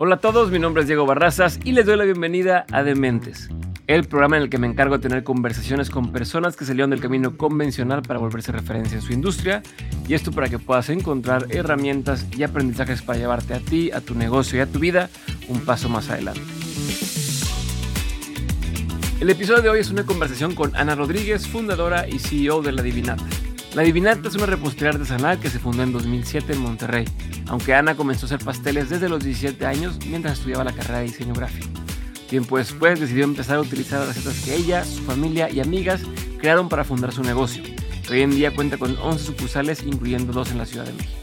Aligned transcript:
Hola 0.00 0.14
a 0.14 0.18
todos, 0.20 0.52
mi 0.52 0.60
nombre 0.60 0.82
es 0.82 0.86
Diego 0.86 1.06
Barrazas 1.06 1.58
y 1.64 1.72
les 1.72 1.84
doy 1.84 1.96
la 1.96 2.04
bienvenida 2.04 2.64
a 2.70 2.84
Dementes, 2.84 3.48
el 3.88 4.04
programa 4.04 4.36
en 4.36 4.44
el 4.44 4.48
que 4.48 4.56
me 4.56 4.68
encargo 4.68 4.96
de 4.96 5.02
tener 5.02 5.24
conversaciones 5.24 5.90
con 5.90 6.12
personas 6.12 6.54
que 6.54 6.64
salieron 6.64 6.90
del 6.90 7.00
camino 7.00 7.36
convencional 7.36 8.02
para 8.02 8.20
volverse 8.20 8.52
referencia 8.52 8.94
en 8.94 9.02
su 9.02 9.12
industria 9.12 9.60
y 10.06 10.14
esto 10.14 10.30
para 10.30 10.48
que 10.48 10.60
puedas 10.60 10.88
encontrar 10.90 11.46
herramientas 11.50 12.28
y 12.30 12.44
aprendizajes 12.44 13.02
para 13.02 13.18
llevarte 13.18 13.54
a 13.54 13.58
ti, 13.58 13.90
a 13.90 14.00
tu 14.00 14.14
negocio 14.14 14.60
y 14.60 14.62
a 14.62 14.66
tu 14.66 14.78
vida 14.78 15.10
un 15.48 15.64
paso 15.64 15.88
más 15.88 16.08
adelante. 16.10 16.42
El 19.18 19.30
episodio 19.30 19.62
de 19.62 19.68
hoy 19.68 19.80
es 19.80 19.90
una 19.90 20.06
conversación 20.06 20.54
con 20.54 20.76
Ana 20.76 20.94
Rodríguez, 20.94 21.48
fundadora 21.48 22.08
y 22.08 22.20
CEO 22.20 22.62
de 22.62 22.70
La 22.70 22.82
Divinata. 22.82 23.24
La 23.78 23.84
Divinata 23.84 24.26
es 24.26 24.34
una 24.34 24.46
repostería 24.46 24.90
artesanal 24.90 25.38
que 25.38 25.50
se 25.50 25.60
fundó 25.60 25.84
en 25.84 25.92
2007 25.92 26.52
en 26.52 26.58
Monterrey, 26.58 27.04
aunque 27.46 27.74
Ana 27.74 27.94
comenzó 27.94 28.24
a 28.24 28.26
hacer 28.26 28.44
pasteles 28.44 28.88
desde 28.88 29.08
los 29.08 29.22
17 29.22 29.64
años 29.66 30.00
mientras 30.04 30.36
estudiaba 30.36 30.64
la 30.64 30.72
carrera 30.72 30.98
de 30.98 31.04
diseño 31.04 31.32
gráfico. 31.32 31.68
Tiempo 32.28 32.58
después 32.58 32.98
decidió 32.98 33.22
empezar 33.22 33.58
a 33.58 33.60
utilizar 33.60 34.00
las 34.00 34.16
recetas 34.16 34.44
que 34.44 34.56
ella, 34.56 34.84
su 34.84 35.04
familia 35.04 35.48
y 35.48 35.60
amigas 35.60 36.00
crearon 36.40 36.68
para 36.68 36.82
fundar 36.82 37.12
su 37.12 37.22
negocio. 37.22 37.62
Hoy 38.10 38.22
en 38.22 38.32
día 38.32 38.52
cuenta 38.52 38.78
con 38.78 38.96
11 38.98 39.24
sucursales, 39.24 39.84
incluyendo 39.84 40.32
dos 40.32 40.50
en 40.50 40.58
la 40.58 40.66
Ciudad 40.66 40.84
de 40.84 40.94
México. 40.94 41.20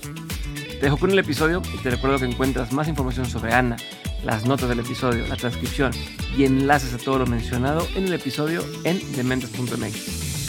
Te 0.79 0.79
dejo 0.79 0.95
con 0.95 1.11
el 1.11 1.19
episodio 1.19 1.61
y 1.73 1.83
te 1.83 1.89
recuerdo 1.89 2.19
que 2.19 2.25
encuentras 2.25 2.71
más 2.71 2.87
información 2.87 3.25
sobre 3.25 3.53
Ana, 3.53 3.75
las 4.23 4.45
notas 4.45 4.69
del 4.69 4.79
episodio, 4.79 5.27
la 5.27 5.35
transcripción 5.35 5.91
y 6.37 6.45
enlaces 6.45 6.93
a 6.93 6.99
todo 6.99 7.19
lo 7.19 7.25
mencionado 7.25 7.85
en 7.95 8.05
el 8.05 8.13
episodio 8.13 8.63
en 8.85 9.01
dementes.mx. 9.11 10.44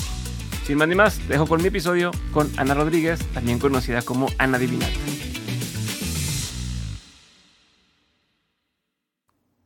Sin 0.67 0.79
más 0.79 0.89
ni 0.89 0.97
más, 0.97 1.29
dejo 1.29 1.47
con 1.47 1.63
mi 1.63 1.69
episodio 1.69 2.11
con 2.33 2.51
Ana 2.59 2.75
Rodríguez, 2.75 3.25
también 3.33 3.61
conocida 3.61 4.03
como 4.03 4.27
Ana 4.37 4.59
Divinata. 4.59 4.91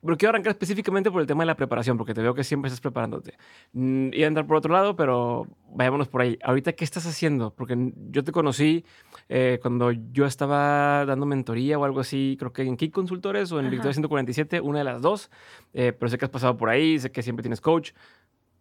Pero 0.03 0.19
quiero 0.19 0.29
arrancar 0.29 0.51
específicamente 0.51 1.11
por 1.11 1.23
el 1.23 1.27
tema 1.27 1.43
de 1.43 1.47
la 1.47 1.57
preparación, 1.57 1.97
porque 1.97 2.13
te 2.13 2.21
veo 2.21 2.35
que 2.35 2.45
siempre 2.45 2.69
estás 2.69 2.83
preparándote. 2.83 3.39
Mm, 3.73 4.13
iba 4.13 4.27
a 4.27 4.29
entrar 4.29 4.47
por 4.47 4.59
otro 4.59 4.75
lado, 4.75 4.95
pero 4.95 5.47
vayámonos 5.71 6.09
por 6.09 6.21
ahí. 6.21 6.39
Ahorita, 6.43 6.75
¿qué 6.75 6.85
estás 6.85 7.07
haciendo? 7.07 7.55
Porque 7.55 7.93
yo 8.11 8.23
te 8.23 8.31
conocí 8.31 8.85
eh, 9.31 9.59
cuando 9.63 9.93
yo 9.93 10.27
estaba 10.27 11.07
dando 11.07 11.25
mentoría 11.25 11.79
o 11.79 11.85
algo 11.87 12.01
así, 12.01 12.37
creo 12.39 12.53
que 12.53 12.61
en 12.61 12.77
Kik 12.77 12.93
Consultores 12.93 13.51
o 13.53 13.59
en 13.59 13.71
Victoria 13.71 13.95
147, 13.95 14.61
una 14.61 14.81
de 14.81 14.85
las 14.85 15.01
dos. 15.01 15.31
Eh, 15.73 15.95
pero 15.99 16.11
sé 16.11 16.19
que 16.19 16.27
has 16.27 16.31
pasado 16.31 16.59
por 16.59 16.69
ahí, 16.69 16.99
sé 16.99 17.11
que 17.11 17.23
siempre 17.23 17.43
tienes 17.43 17.63
coach. 17.63 17.93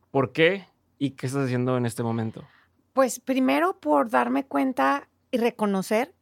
¿Por 0.09 0.31
qué 0.31 0.64
¿Y 1.00 1.12
qué 1.12 1.28
estás 1.28 1.46
haciendo 1.46 1.78
en 1.78 1.86
este 1.86 2.04
momento? 2.04 2.46
Pues 2.94 3.22
primero 3.22 3.80
por 3.80 4.10
darme 4.10 4.46
cuenta 4.46 5.08
y 5.32 5.38
reconocer 5.38 6.14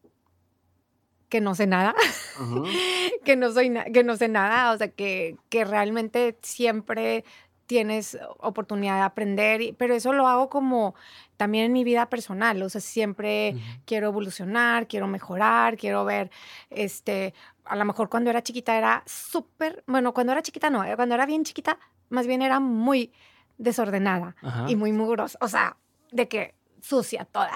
que 1.30 1.42
no 1.42 1.56
sé 1.56 1.68
nada, 1.68 1.94
que, 3.26 3.36
no 3.36 3.52
soy 3.52 3.74
que 3.92 4.04
no 4.04 4.16
sé 4.16 4.30
nada, 4.30 4.72
o 4.72 4.78
sea, 4.78 4.90
que, 4.90 5.36
que 5.50 5.66
realmente 5.66 6.38
siempre 6.42 7.26
tienes 7.66 8.18
oportunidad 8.38 8.96
de 8.96 9.02
aprender, 9.02 9.76
pero 9.78 9.94
eso 9.94 10.14
lo 10.14 10.28
hago 10.28 10.50
como 10.50 10.96
también 11.36 11.66
en 11.66 11.74
mi 11.74 11.84
vida 11.84 12.10
personal, 12.10 12.62
o 12.62 12.70
sea, 12.70 12.80
siempre 12.80 13.56
quiero 13.86 14.08
evolucionar, 14.08 14.88
quiero 14.88 15.08
mejorar, 15.08 15.76
quiero 15.76 16.06
ver, 16.06 16.32
este, 16.70 17.34
a 17.66 17.76
lo 17.76 17.84
mejor 17.84 18.08
cuando 18.08 18.30
era 18.30 18.42
chiquita 18.42 18.78
era 18.78 19.04
súper, 19.06 19.84
bueno, 19.86 20.14
cuando 20.14 20.32
era 20.32 20.42
chiquita 20.42 20.70
no, 20.70 20.84
cuando 20.96 21.16
era 21.16 21.26
bien 21.26 21.44
chiquita, 21.44 21.78
más 22.10 22.26
bien 22.26 22.42
era 22.42 22.62
muy 22.62 23.12
desordenada 23.58 24.36
y 24.68 24.76
muy 24.76 24.92
mugrosa, 24.92 25.38
o 25.42 25.48
sea, 25.48 25.78
de 26.12 26.28
que 26.28 26.56
sucia 26.82 27.26
toda. 27.26 27.56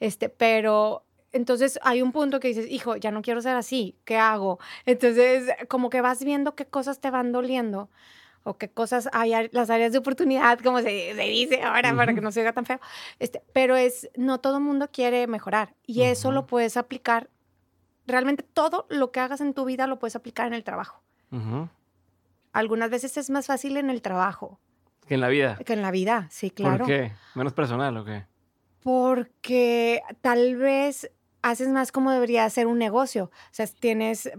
Este, 0.00 0.28
pero 0.28 1.04
entonces 1.32 1.78
hay 1.82 2.02
un 2.02 2.12
punto 2.12 2.40
que 2.40 2.48
dices, 2.48 2.66
hijo, 2.70 2.96
ya 2.96 3.10
no 3.10 3.22
quiero 3.22 3.40
ser 3.40 3.56
así, 3.56 3.96
¿qué 4.04 4.16
hago? 4.16 4.58
Entonces, 4.86 5.50
como 5.68 5.90
que 5.90 6.00
vas 6.00 6.24
viendo 6.24 6.54
qué 6.54 6.66
cosas 6.66 7.00
te 7.00 7.10
van 7.10 7.32
doliendo 7.32 7.90
o 8.44 8.56
qué 8.56 8.70
cosas 8.70 9.08
hay, 9.12 9.32
las 9.52 9.68
áreas 9.68 9.92
de 9.92 9.98
oportunidad, 9.98 10.58
como 10.60 10.80
se, 10.80 11.14
dice 11.14 11.62
ahora, 11.62 11.94
para 11.94 12.14
que 12.14 12.20
no 12.20 12.32
se 12.32 12.40
oiga 12.40 12.52
tan 12.52 12.64
feo. 12.64 12.80
Este, 13.18 13.42
pero 13.52 13.76
es, 13.76 14.08
no 14.16 14.38
todo 14.40 14.60
mundo 14.60 14.88
quiere 14.90 15.26
mejorar 15.26 15.74
y 15.86 16.02
eso 16.02 16.32
lo 16.32 16.46
puedes 16.46 16.76
aplicar, 16.76 17.28
realmente 18.06 18.42
todo 18.42 18.86
lo 18.88 19.12
que 19.12 19.20
hagas 19.20 19.40
en 19.40 19.52
tu 19.52 19.64
vida 19.64 19.86
lo 19.86 19.98
puedes 19.98 20.16
aplicar 20.16 20.46
en 20.46 20.54
el 20.54 20.64
trabajo. 20.64 21.02
Algunas 22.52 22.88
veces 22.88 23.18
es 23.18 23.28
más 23.28 23.46
fácil 23.46 23.76
en 23.76 23.90
el 23.90 24.00
trabajo, 24.00 24.58
que 25.08 25.14
en 25.14 25.20
la 25.20 25.28
vida. 25.28 25.58
Que 25.64 25.72
en 25.72 25.82
la 25.82 25.90
vida, 25.90 26.28
sí, 26.30 26.50
claro. 26.50 26.78
¿Por 26.78 26.86
qué? 26.86 27.12
¿Menos 27.34 27.52
personal 27.52 27.96
o 27.96 28.04
qué? 28.04 28.24
Porque 28.82 30.02
tal 30.20 30.56
vez 30.56 31.10
haces 31.42 31.68
más 31.68 31.92
como 31.92 32.10
debería 32.10 32.48
ser 32.50 32.66
un 32.66 32.78
negocio. 32.78 33.24
O 33.24 33.52
sea, 33.52 33.66
tienes, 33.66 34.30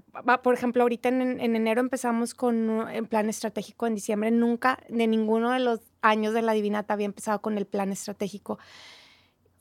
por 0.44 0.54
ejemplo, 0.54 0.84
ahorita 0.84 1.10
en, 1.10 1.40
enero 1.40 1.82
empezamos 1.82 2.34
con 2.34 2.70
un 2.70 3.06
plan 3.08 3.30
estratégico, 3.30 3.88
en 3.88 3.96
diciembre 3.96 4.32
nunca, 4.32 4.80
de 4.90 5.08
ninguno 5.08 5.52
de 5.52 5.60
los 5.60 5.80
años 6.02 6.34
de 6.34 6.42
la 6.42 6.54
Divinata 6.54 6.94
había 6.94 7.06
empezado 7.06 7.42
con 7.42 7.58
el 7.58 7.66
plan 7.66 7.92
estratégico. 7.92 8.60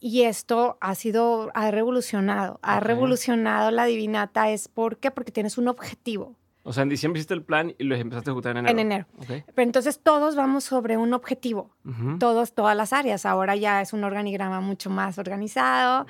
Y 0.00 0.22
esto 0.22 0.78
ha 0.80 0.94
sido, 0.94 1.50
ha 1.54 1.70
revolucionado, 1.70 2.60
ha 2.62 2.78
revolucionado 2.78 3.72
la 3.72 3.84
Divinata. 3.84 4.50
¿Es 4.50 4.68
por 4.68 4.98
qué? 4.98 5.10
Porque 5.10 5.32
tienes 5.32 5.58
un 5.58 5.66
objetivo. 5.66 6.36
O 6.68 6.72
sea, 6.74 6.82
en 6.82 6.90
diciembre 6.90 7.18
hiciste 7.18 7.32
el 7.32 7.42
plan 7.42 7.74
y 7.78 7.84
lo 7.84 7.96
empezaste 7.96 8.28
a 8.28 8.32
ejecutar 8.32 8.50
en 8.50 8.58
enero. 8.58 8.72
En 8.72 8.78
enero. 8.78 9.06
Pero 9.26 9.62
entonces 9.62 10.00
todos 10.00 10.36
vamos 10.36 10.64
sobre 10.64 10.98
un 10.98 11.14
objetivo. 11.14 11.74
Todos, 12.20 12.52
todas 12.52 12.76
las 12.76 12.92
áreas. 12.92 13.24
Ahora 13.24 13.56
ya 13.56 13.80
es 13.80 13.94
un 13.94 14.04
organigrama 14.04 14.60
mucho 14.60 14.90
más 14.90 15.16
organizado. 15.16 16.06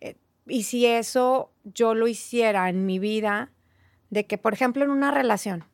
Eh, 0.00 0.16
y 0.46 0.62
si 0.62 0.86
eso 0.86 1.50
yo 1.62 1.92
lo 1.92 2.08
hiciera 2.08 2.70
en 2.70 2.86
mi 2.86 2.98
vida, 2.98 3.50
de 4.08 4.24
que, 4.24 4.38
por 4.38 4.54
ejemplo, 4.54 4.82
en 4.82 4.90
una 4.90 5.10
relación, 5.10 5.64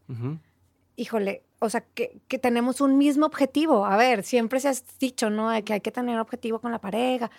híjole, 0.96 1.44
o 1.60 1.70
sea, 1.70 1.82
que, 1.94 2.18
que, 2.26 2.40
tenemos 2.40 2.80
un 2.80 2.98
mismo 2.98 3.26
objetivo. 3.26 3.86
A 3.86 3.96
ver, 3.96 4.24
siempre 4.24 4.58
se 4.58 4.68
ha 4.68 4.74
dicho, 4.98 5.30
¿no? 5.30 5.50
De 5.50 5.62
que 5.62 5.74
hay 5.74 5.80
que 5.80 5.92
tener 5.92 6.18
objetivo 6.18 6.58
con 6.58 6.72
la 6.72 6.80
pareja 6.80 7.30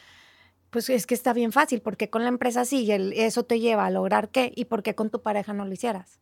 pues 0.69 0.89
es 0.89 1.05
que 1.05 1.13
está 1.13 1.33
bien 1.33 1.51
fácil, 1.51 1.81
porque 1.81 2.09
con 2.09 2.23
la 2.23 2.29
empresa 2.29 2.65
sí, 2.65 2.83
y 2.83 2.91
eso 3.21 3.43
te 3.43 3.59
lleva 3.59 3.85
a 3.85 3.89
lograr 3.89 4.29
qué, 4.29 4.51
y 4.55 4.65
por 4.65 4.83
qué 4.83 4.95
con 4.95 5.09
tu 5.09 5.21
pareja 5.21 5.53
no 5.53 5.65
lo 5.65 5.73
hicieras. 5.73 6.19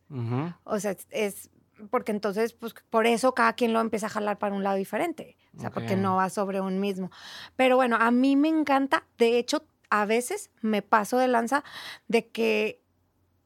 O 0.64 0.78
sea, 0.78 0.96
es, 1.10 1.50
porque 1.90 2.12
entonces, 2.12 2.52
pues 2.52 2.74
por 2.90 3.06
eso 3.06 3.34
cada 3.34 3.54
quien 3.54 3.72
lo 3.72 3.80
empieza 3.80 4.06
a 4.06 4.10
jalar 4.10 4.38
para 4.38 4.54
un 4.54 4.62
lado 4.62 4.76
diferente, 4.76 5.36
o 5.56 5.60
sea, 5.60 5.70
porque 5.70 5.96
no 5.96 6.16
va 6.16 6.30
sobre 6.30 6.60
un 6.60 6.80
mismo. 6.80 7.10
Pero 7.56 7.76
bueno, 7.76 7.96
a 7.96 8.10
mí 8.10 8.36
me 8.36 8.48
encanta, 8.48 9.04
de 9.18 9.38
hecho, 9.38 9.66
a 9.90 10.06
veces 10.06 10.50
me 10.60 10.82
paso 10.82 11.18
de 11.18 11.28
lanza 11.28 11.64
de 12.08 12.28
que, 12.28 12.80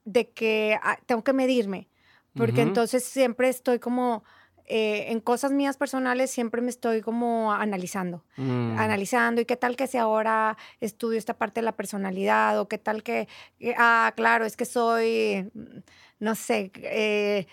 de 0.05 0.31
que 0.31 0.79
ah, 0.83 0.99
tengo 1.07 1.25
que 1.25 1.33
medirme, 1.33 1.89
porque 2.35 2.63
entonces 2.63 3.05
siempre 3.05 3.49
estoy 3.49 3.79
como 3.79 4.23
eh, 4.71 5.11
en 5.11 5.21
cosas 5.21 5.51
mías 5.51 5.77
personales 5.77 6.31
siempre 6.31 6.61
me 6.61 6.71
estoy 6.71 7.01
como 7.01 7.53
analizando, 7.53 8.25
mm. 8.37 8.79
analizando 8.79 9.41
y 9.41 9.45
qué 9.45 9.57
tal 9.57 9.77
que 9.77 9.87
si 9.87 9.97
ahora 9.97 10.57
estudio 10.81 11.19
esta 11.19 11.39
parte 11.39 11.61
de 11.61 11.65
la 11.65 11.73
personalidad 11.73 12.61
o 12.61 12.69
qué 12.69 12.79
tal 12.79 13.03
que, 13.03 13.29
ah, 13.77 14.13
claro, 14.15 14.45
es 14.45 14.57
que 14.57 14.65
soy, 14.65 15.51
mm, 15.55 15.79
no 16.21 16.35
sé, 16.35 16.71
eh, 16.77 17.47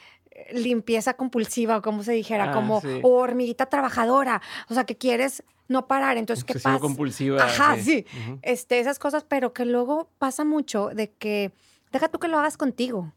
limpieza 0.52 1.14
compulsiva 1.14 1.78
o 1.78 1.82
como 1.82 2.04
se 2.04 2.12
dijera, 2.12 2.52
ah, 2.52 2.54
como 2.54 2.82
hormiguita 3.04 3.68
trabajadora, 3.68 4.42
o 4.70 4.74
sea, 4.74 4.84
que 4.84 4.98
quieres 4.98 5.44
no 5.68 5.88
parar, 5.88 6.18
entonces, 6.18 6.44
¿qué 6.44 6.54
pasa? 6.56 6.80
compulsiva. 6.80 7.44
Ajá, 7.44 7.78
sí, 7.78 8.06
este, 8.42 8.80
esas 8.80 9.00
cosas, 9.00 9.24
pero 9.24 9.54
que 9.54 9.66
luego 9.66 10.10
pasa 10.20 10.44
mucho 10.44 10.90
de 10.90 11.12
que, 11.12 11.54
deja 11.92 12.10
tú 12.10 12.20
que 12.20 12.28
lo 12.28 12.38
hagas 12.38 12.58
contigo 12.58 13.14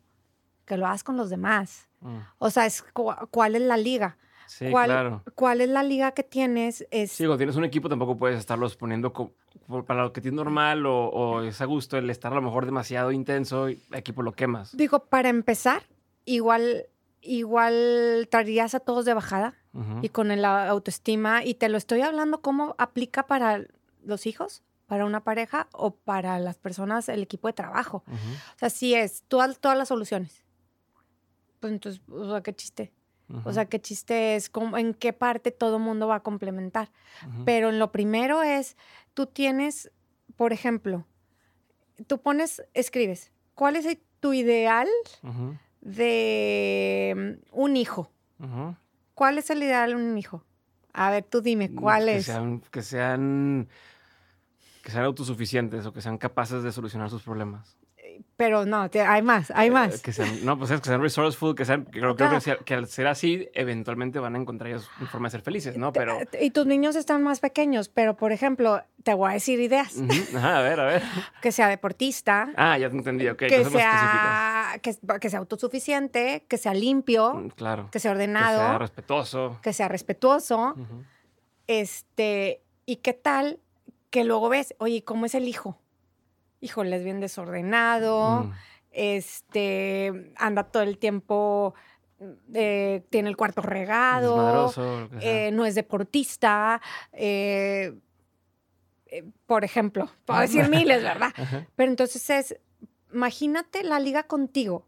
que 0.69 0.77
lo 0.77 0.87
hagas 0.87 1.03
con 1.03 1.17
los 1.17 1.31
demás. 1.31 1.88
Mm. 2.01 2.19
O 2.39 2.51
sea, 2.51 2.67
es 2.67 2.85
cuál 2.93 3.57
es 3.57 3.63
la 3.63 3.77
liga. 3.77 4.17
Sí, 4.47 4.71
claro. 4.71 5.23
¿Cuál 5.35 5.61
es 5.61 5.69
la 5.69 5.83
liga 5.83 6.13
que 6.13 6.23
tienes? 6.23 6.87
Es... 6.91 7.13
Sí, 7.13 7.25
cuando 7.25 7.37
tienes 7.37 7.57
un 7.57 7.65
equipo 7.65 7.89
tampoco 7.89 8.17
puedes 8.17 8.39
estarlos 8.39 8.77
poniendo 8.77 9.13
para 9.87 10.03
lo 10.03 10.13
que 10.13 10.23
tienes 10.23 10.37
normal 10.37 10.87
o, 10.87 11.43
es 11.43 11.61
a 11.61 11.67
gusto 11.67 11.99
el 11.99 12.09
estar 12.09 12.33
a 12.33 12.37
lo 12.37 12.43
mejor 12.43 12.65
demasiado 12.65 13.13
intenso 13.13 13.69
y 13.69 13.83
el 13.91 13.99
equipo 13.99 14.23
lo 14.23 14.33
quemas. 14.33 14.75
Digo, 14.75 15.01
para 15.01 15.29
empezar, 15.29 15.83
igual, 16.25 16.87
igual 17.21 18.27
traerías 18.31 18.75
a 18.75 18.81
todos 18.81 19.05
de 19.05 19.15
bajada 19.15 19.55
y 20.03 20.09
con 20.09 20.29
la 20.41 20.67
autoestima 20.69 21.45
y 21.45 21.55
te 21.55 21.69
lo 21.69 21.77
estoy 21.77 22.01
hablando 22.01 22.41
cómo 22.41 22.75
aplica 22.79 23.27
para 23.27 23.65
los 24.03 24.27
hijos 24.27 24.63
para 24.89 25.05
una 25.05 25.23
pareja 25.23 25.69
o 25.73 25.95
para 25.95 26.41
las 26.41 26.57
personas, 26.57 27.09
el 27.11 27.23
equipo 27.23 27.47
de 27.47 27.53
trabajo. 27.53 28.03
O 28.09 28.59
sea, 28.59 28.71
sí 28.71 28.95
es, 28.95 29.23
todas, 29.29 29.59
todas 29.61 29.77
las 29.77 29.89
soluciones. 29.89 30.43
Pues 31.61 31.73
entonces, 31.73 32.03
o 32.11 32.31
sea, 32.31 32.43
qué 32.43 32.55
chiste. 32.55 32.93
O 33.45 33.53
sea, 33.53 33.67
qué 33.67 33.79
chiste 33.79 34.37
es, 34.37 34.49
cómo, 34.49 34.79
en 34.79 34.95
qué 34.95 35.13
parte 35.13 35.51
todo 35.51 35.77
el 35.77 35.83
mundo 35.83 36.09
va 36.09 36.17
a 36.17 36.21
complementar. 36.21 36.91
Pero 37.45 37.69
en 37.69 37.79
lo 37.79 37.93
primero 37.93 38.43
es, 38.43 38.77
tú 39.13 39.27
tienes, 39.27 39.91
por 40.37 40.55
ejemplo, 40.55 41.05
tú 42.07 42.23
pones, 42.23 42.63
escribes, 42.73 43.31
¿cuál 43.55 43.77
es 43.77 43.99
tu 44.21 44.33
ideal 44.33 44.89
de 45.83 47.39
mm, 47.53 47.61
un 47.61 47.77
hijo? 47.77 48.11
¿Cuál 49.15 49.37
es 49.39 49.51
el 49.51 49.63
ideal 49.63 49.91
de 49.91 49.97
un 49.97 50.17
hijo? 50.17 50.45
A 50.95 51.11
ver, 51.11 51.25
tú 51.25 51.43
dime, 51.43 51.75
¿cuál 51.75 52.07
que 52.07 52.17
es? 52.17 52.25
Sean, 52.25 52.61
que 52.71 52.83
sean 52.83 53.69
que 54.83 54.93
sean 54.93 55.05
autosuficientes 55.05 55.85
o 55.85 55.93
que 55.93 56.01
sean 56.01 56.17
capaces 56.17 56.63
de 56.63 56.73
solucionar 56.73 57.11
sus 57.11 57.23
problemas. 57.23 57.77
Pero 58.37 58.65
no, 58.67 58.89
hay 59.07 59.23
más, 59.23 59.51
hay 59.51 59.69
eh, 59.69 59.73
más. 59.73 60.01
que 60.01 60.13
sean, 60.13 60.45
no, 60.45 60.57
pues 60.57 60.71
es 60.71 60.81
que 60.81 60.89
sean 60.89 61.03
resourceful, 61.03 61.57
que 61.57 61.65
sean, 61.65 61.85
creo, 61.85 62.15
que, 62.15 62.25
que, 62.65 62.75
al 62.75 62.87
ser 62.87 63.09
así, 63.09 63.49
eventualmente 63.53 64.21
van 64.21 64.37
a 64.37 64.39
encontrar 64.39 64.71
ellos 64.71 64.89
una 65.01 65.11
forma 65.11 65.27
de 65.27 65.33
ser 65.33 65.43
felices, 65.43 65.77
¿no? 65.77 65.93
Pero... 65.93 66.19
Y 66.41 66.51
tus 66.51 66.65
niños 66.65 66.95
están 66.95 67.23
más 67.25 67.41
pequeños, 67.41 67.89
pero 67.89 68.17
por 68.17 68.31
ejemplo, 68.31 68.81
te 69.03 69.15
voy 69.15 69.31
a 69.31 69.33
decir 69.33 69.59
ideas. 69.59 69.97
Ajá, 70.37 70.59
a 70.59 70.63
ver, 70.63 70.79
a 70.79 70.85
ver. 70.85 71.03
Que 71.43 71.51
sea 71.51 71.69
deportista. 71.69 72.53
Ah, 72.57 72.79
ya 72.79 72.89
te 72.91 72.97
entendí, 72.97 73.29
ok. 73.29 73.39
Que, 73.39 73.65
sea, 73.65 74.79
que, 74.83 74.97
que, 75.21 75.31
sea 75.31 75.39
autosuficiente, 75.41 76.45
que 76.49 76.59
sea 76.59 76.75
limpio. 76.75 77.35
Mm, 77.35 77.49
claro. 77.49 77.89
Que 77.91 77.99
sea 77.99 78.13
ordenado. 78.13 78.59
Que 78.59 78.67
sea 78.67 78.79
respetuoso. 78.79 79.59
Que 79.63 79.73
sea 79.73 79.89
respetuoso. 79.89 80.75
Este, 81.67 82.63
¿y 82.87 82.97
qué 82.97 83.15
tal 83.15 83.59
que 84.11 84.25
luego 84.25 84.49
ves, 84.49 84.75
oye, 84.79 85.03
¿cómo 85.05 85.27
es 85.27 85.35
el 85.35 85.49
hijo? 85.49 85.79
Híjole, 86.61 86.97
es 86.97 87.05
bien 87.05 87.21
desordenado, 87.21 88.45
mm. 88.45 88.53
este, 88.91 90.33
anda 90.37 90.65
todo 90.65 90.83
el 90.83 90.99
tiempo, 90.99 91.75
eh, 92.53 93.05
tiene 93.11 93.29
el 93.29 93.37
cuarto 93.37 93.63
regado, 93.63 94.73
eh, 95.21 95.51
no 95.53 95.67
es 95.67 95.75
deportista, 95.75 96.81
eh, 97.13 97.95
por 99.47 99.65
ejemplo, 99.65 100.11
puedo 100.25 100.41
decir 100.41 100.69
miles, 100.69 101.03
¿verdad? 101.03 101.33
Pero 101.77 101.91
entonces 101.91 102.29
es, 102.29 102.57
imagínate 103.13 103.85
la 103.85 104.01
liga 104.01 104.25
contigo 104.25 104.88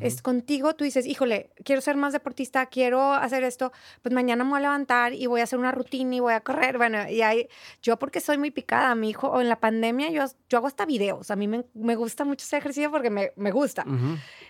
es 0.00 0.20
contigo, 0.20 0.74
tú 0.74 0.84
dices, 0.84 1.06
híjole, 1.06 1.50
quiero 1.64 1.80
ser 1.80 1.96
más 1.96 2.12
deportista, 2.12 2.66
quiero 2.66 3.14
hacer 3.14 3.42
esto, 3.42 3.72
pues 4.02 4.14
mañana 4.14 4.44
me 4.44 4.50
voy 4.50 4.58
a 4.58 4.62
levantar 4.62 5.14
y 5.14 5.26
voy 5.26 5.40
a 5.40 5.44
hacer 5.44 5.58
una 5.58 5.72
rutina 5.72 6.14
y 6.14 6.20
voy 6.20 6.34
a 6.34 6.40
correr. 6.40 6.76
Bueno, 6.76 7.08
y 7.08 7.22
ahí, 7.22 7.48
yo 7.82 7.98
porque 7.98 8.20
soy 8.20 8.36
muy 8.36 8.50
picada, 8.50 8.94
mi 8.94 9.10
hijo, 9.10 9.28
o 9.28 9.40
en 9.40 9.48
la 9.48 9.60
pandemia 9.60 10.10
yo, 10.10 10.24
yo 10.48 10.58
hago 10.58 10.66
hasta 10.66 10.84
videos, 10.84 11.30
a 11.30 11.36
mí 11.36 11.48
me, 11.48 11.64
me 11.74 11.96
gusta 11.96 12.24
mucho 12.24 12.44
ese 12.44 12.58
ejercicio 12.58 12.90
porque 12.90 13.10
me, 13.10 13.32
me 13.36 13.50
gusta, 13.50 13.84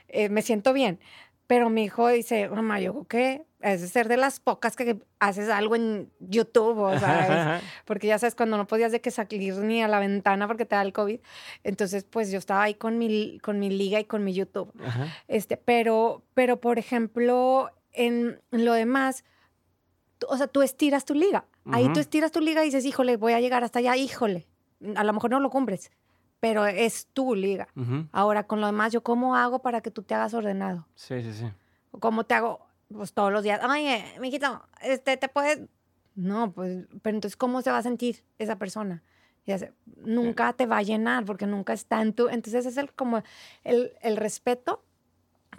eh, 0.09 0.29
me 0.29 0.43
siento 0.43 0.73
bien. 0.73 0.99
Pero 1.47 1.71
mi 1.71 1.85
hijo 1.85 2.09
dice, 2.09 2.49
mamá, 2.49 2.79
yo 2.81 3.05
que 3.05 3.47
es 3.61 3.91
ser 3.91 4.09
de 4.09 4.17
las 4.17 4.39
pocas 4.39 4.77
que 4.77 5.01
haces 5.19 5.49
algo 5.49 5.75
en 5.75 6.11
YouTube, 6.21 6.79
o 6.79 6.99
sea, 6.99 7.61
porque 7.85 8.07
ya 8.07 8.19
sabes, 8.19 8.35
cuando 8.35 8.57
no 8.57 8.67
podías 8.67 8.93
de 8.93 9.01
que 9.01 9.11
salir 9.11 9.55
ni 9.57 9.83
a 9.83 9.89
la 9.89 9.99
ventana 9.99 10.47
porque 10.47 10.65
te 10.65 10.77
da 10.77 10.83
el 10.83 10.93
COVID, 10.93 11.19
entonces 11.65 12.05
pues 12.05 12.31
yo 12.31 12.39
estaba 12.39 12.63
ahí 12.63 12.75
con 12.75 12.99
mi, 12.99 13.39
con 13.41 13.59
mi 13.59 13.71
liga 13.71 13.99
y 13.99 14.05
con 14.05 14.23
mi 14.23 14.33
YouTube. 14.33 14.73
Este, 15.27 15.57
pero, 15.57 16.23
pero, 16.35 16.61
por 16.61 16.79
ejemplo, 16.79 17.71
en, 17.93 18.41
lo 18.51 18.73
demás, 18.75 19.25
o 20.29 20.37
sea, 20.37 20.47
tú 20.47 20.63
estiras 20.63 21.05
tu 21.05 21.15
liga. 21.15 21.45
Ahí 21.71 21.93
tú 21.93 22.01
estiras 22.01 22.33
tu 22.33 22.41
liga 22.41 22.63
y 22.63 22.67
dices, 22.67 22.85
híjole, 22.85 23.17
voy 23.17 23.35
a 23.35 23.41
llegar 23.41 23.63
hasta 23.63 23.81
allá, 23.81 23.95
híjole. 23.97 24.47
A 24.95 25.05
lo 25.05 25.13
mejor 25.13 25.31
no 25.31 25.41
lo 25.41 25.51
cumples, 25.51 25.91
pero 26.41 26.65
es 26.65 27.09
tu 27.13 27.35
liga. 27.35 27.69
Ahora, 28.13 28.47
con 28.47 28.61
lo 28.61 28.67
demás, 28.67 28.93
¿yo 28.93 29.03
cómo 29.03 29.37
hago 29.37 29.59
para 29.59 29.81
que 29.81 29.91
tú 29.91 30.03
te 30.03 30.15
hagas 30.15 30.33
ordenado? 30.33 30.87
Sí, 30.95 31.21
sí, 31.23 31.33
sí. 31.35 31.47
¿Cómo 31.99 32.25
te 32.25 32.35
hago? 32.35 32.68
Pues 32.93 33.13
todos 33.13 33.33
los 33.33 33.43
días, 33.43 33.61
oye, 33.65 34.05
mijito, 34.21 34.67
este, 34.83 35.17
te 35.17 35.29
puedes... 35.29 35.61
No, 36.15 36.53
pues, 36.53 36.87
pero 37.03 37.17
entonces, 37.17 37.37
¿cómo 37.37 37.63
se 37.63 37.71
va 37.71 37.79
a 37.79 37.83
sentir 37.83 38.25
esa 38.39 38.57
persona? 38.57 39.03
nunca 40.05 40.53
te 40.53 40.67
va 40.67 40.77
a 40.77 40.83
llenar 40.83 41.25
porque 41.25 41.47
nunca 41.47 41.73
está 41.73 42.03
en 42.03 42.13
tu... 42.13 42.29
Entonces, 42.29 42.67
es 42.67 42.77
el, 42.77 42.93
como 42.93 43.23
el, 43.65 43.93
el 44.03 44.19
respeto, 44.19 44.85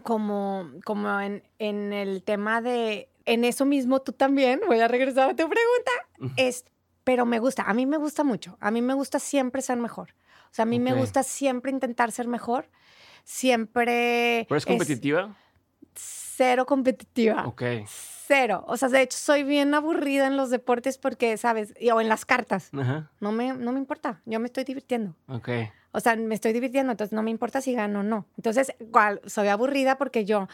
como, 0.03 0.69
como 0.85 1.19
en, 1.19 1.41
en 1.57 1.91
el 1.91 2.21
tema 2.23 2.61
de... 2.61 3.09
En 3.25 3.43
eso 3.43 3.65
mismo 3.65 3.99
tú 3.99 4.11
también, 4.11 4.61
voy 4.67 4.79
a 4.79 4.87
regresar 4.87 5.31
a 5.31 5.35
tu 5.35 5.49
pregunta, 5.49 5.91
es, 6.37 6.65
pero 7.03 7.25
me 7.25 7.39
gusta, 7.39 7.63
a 7.63 7.73
mí 7.73 7.85
me 7.85 7.97
gusta 7.97 8.23
mucho, 8.23 8.57
a 8.59 8.71
mí 8.71 8.81
me 8.81 8.93
gusta 8.93 9.19
siempre 9.19 9.61
ser 9.61 9.77
mejor. 9.77 10.15
O 10.51 10.53
sea, 10.53 10.63
a 10.63 10.65
mí 10.65 10.79
me 10.79 10.93
gusta 10.93 11.23
siempre 11.23 11.71
intentar 11.71 12.11
ser 12.11 12.27
mejor. 12.27 12.69
Siempre. 13.23 14.45
¿Pero 14.47 14.57
es 14.57 14.65
competitiva? 14.65 15.35
Cero 16.39 16.65
competitiva. 16.65 17.45
Ok. 17.45 17.63
Cero. 17.86 18.63
O 18.68 18.77
sea, 18.77 18.88
de 18.88 19.01
hecho, 19.01 19.18
soy 19.18 19.44
bien 19.44 19.74
aburrida 19.74 20.25
en 20.25 20.38
los 20.38 20.50
deportes 20.50 20.97
porque, 20.97 21.36
¿sabes? 21.36 21.74
o 21.94 22.00
en 22.00 22.07
las 22.07 22.24
cartas. 22.24 22.69
Ajá. 22.74 23.12
No, 23.19 23.33
me, 23.33 23.51
no 23.51 23.74
me 23.74 23.80
importa. 23.80 24.21
Yo 24.25 24.39
me 24.39 24.45
estoy 24.45 24.63
divirtiendo. 24.63 25.15
Ok. 25.27 25.50
O 25.91 26.00
sea, 26.00 26.15
me 26.15 26.33
estoy 26.33 26.53
divirtiendo, 26.53 26.91
entonces 26.91 27.12
no 27.13 27.24
me 27.24 27.31
importa 27.31 27.59
si 27.59 27.74
gano 27.74 28.00
o 28.00 28.03
no. 28.03 28.25
Entonces, 28.38 28.74
igual, 28.80 29.19
soy 29.25 29.50
aburrida 29.50 29.97
porque 29.97 30.24
yo, 30.24 30.47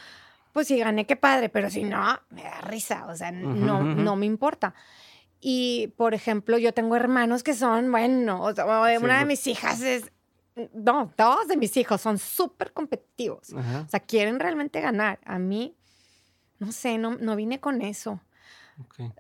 pues 0.54 0.68
si 0.68 0.80
gané, 0.80 1.06
qué 1.06 1.18
padre, 1.18 1.50
pero 1.50 1.70
si 1.70 1.84
no, 1.84 2.20
me 2.32 2.42
da 2.42 2.62
risa. 2.62 3.06
O 3.08 3.16
sea, 3.16 3.32
no, 3.32 3.84
no 3.84 4.16
me 4.16 4.26
importa. 4.26 4.74
Y, 5.40 5.94
por 5.98 6.16
ejemplo, 6.16 6.58
yo 6.58 6.74
tengo 6.74 6.96
hermanos 6.96 7.44
que 7.44 7.54
son, 7.54 7.92
bueno, 7.92 8.42
una 9.02 9.20
de 9.20 9.26
mis 9.26 9.46
hijas 9.46 9.82
es, 9.82 10.12
no, 10.74 11.12
todos 11.16 11.48
de 11.48 11.58
mis 11.58 11.76
hijos 11.78 12.02
son 12.02 12.18
súper 12.18 12.72
competitivos. 12.72 13.54
O 13.54 13.90
sea, 13.90 14.00
quieren 14.00 14.40
realmente 14.40 14.82
ganar. 14.82 15.20
A 15.26 15.40
mí, 15.40 15.76
no 16.60 16.72
sé, 16.72 16.98
no, 16.98 17.16
no 17.16 17.36
vine 17.36 17.60
con 17.60 17.82
eso. 17.82 18.20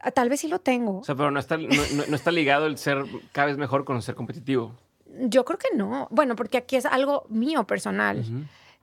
Ah, 0.01 0.11
tal 0.11 0.29
vez 0.29 0.41
sí 0.41 0.47
lo 0.47 0.59
tengo. 0.59 0.99
O 0.99 1.03
sea, 1.03 1.15
pero 1.15 1.31
no 1.31 1.39
está, 1.39 1.57
no, 1.57 2.15
está 2.15 2.31
ligado 2.31 2.67
el 2.67 2.77
ser 2.77 3.05
cada 3.31 3.47
vez 3.47 3.57
mejor 3.57 3.85
con 3.85 3.95
el 3.95 4.01
ser 4.01 4.15
competitivo. 4.15 4.75
Yo 5.19 5.45
creo 5.45 5.57
que 5.57 5.75
no. 5.75 6.07
Bueno, 6.11 6.35
porque 6.35 6.57
aquí 6.57 6.75
es 6.75 6.85
algo 6.85 7.25
mío 7.29 7.65
personal. 7.65 8.23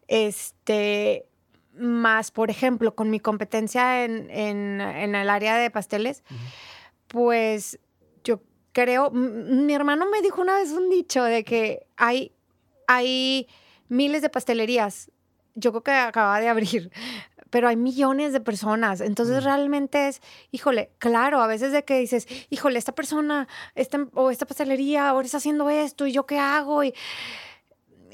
Este, 0.08 1.26
más, 1.74 2.30
por 2.30 2.50
ejemplo, 2.50 2.94
con 2.94 3.10
mi 3.10 3.20
competencia 3.20 4.04
en, 4.04 4.30
en, 4.30 4.80
en 4.80 5.14
el 5.14 5.28
área 5.28 5.56
de 5.56 5.70
pasteles 5.70 6.22
pues 7.12 7.78
yo 8.24 8.40
creo, 8.72 9.10
mi 9.10 9.74
hermano 9.74 10.06
me 10.10 10.22
dijo 10.22 10.40
una 10.40 10.54
vez 10.54 10.70
un 10.72 10.88
dicho 10.88 11.22
de 11.22 11.44
que 11.44 11.86
hay, 11.96 12.32
hay 12.86 13.48
miles 13.88 14.22
de 14.22 14.28
pastelerías, 14.28 15.10
yo 15.54 15.70
creo 15.70 15.82
que 15.82 15.90
acaba 15.92 16.40
de 16.40 16.48
abrir, 16.48 16.90
pero 17.50 17.68
hay 17.68 17.76
millones 17.76 18.32
de 18.32 18.40
personas. 18.40 19.00
Entonces 19.00 19.44
realmente 19.44 20.08
es, 20.08 20.20
híjole, 20.50 20.90
claro, 20.98 21.42
a 21.42 21.46
veces 21.46 21.72
de 21.72 21.84
que 21.84 21.98
dices, 21.98 22.26
híjole, 22.50 22.78
esta 22.78 22.94
persona 22.94 23.48
esta, 23.74 24.06
o 24.14 24.30
esta 24.30 24.46
pastelería 24.46 25.08
ahora 25.08 25.26
está 25.26 25.38
haciendo 25.38 25.68
esto 25.68 26.06
y 26.06 26.12
yo 26.12 26.26
qué 26.26 26.38
hago 26.38 26.84
y 26.84 26.94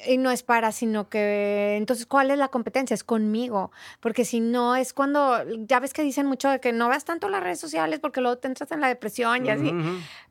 y 0.07 0.19
no 0.19 0.31
es 0.31 0.43
para, 0.43 0.73
sino 0.73 1.09
que 1.09 1.77
entonces, 1.77 2.07
¿cuál 2.07 2.31
es 2.31 2.39
la 2.39 2.49
competencia? 2.49 2.95
Es 2.95 3.05
conmigo, 3.05 3.73
porque 4.01 4.25
si 4.25 4.41
no 4.41 4.77
es 4.77 4.93
cuando, 4.93 5.43
ya 5.67 5.81
ves 5.81 5.93
que 5.93 6.03
dicen 6.03 6.27
mucho 6.27 6.49
de 6.49 6.61
que 6.61 6.73
no 6.73 6.89
veas 6.89 7.05
tanto 7.05 7.29
las 7.29 7.43
redes 7.43 7.61
sociales 7.61 8.01
porque 8.01 8.21
luego 8.21 8.39
te 8.39 8.49
entras 8.49 8.71
en 8.73 8.81
la 8.81 8.89
depresión 8.89 9.47
y 9.47 9.51
así, 9.51 9.73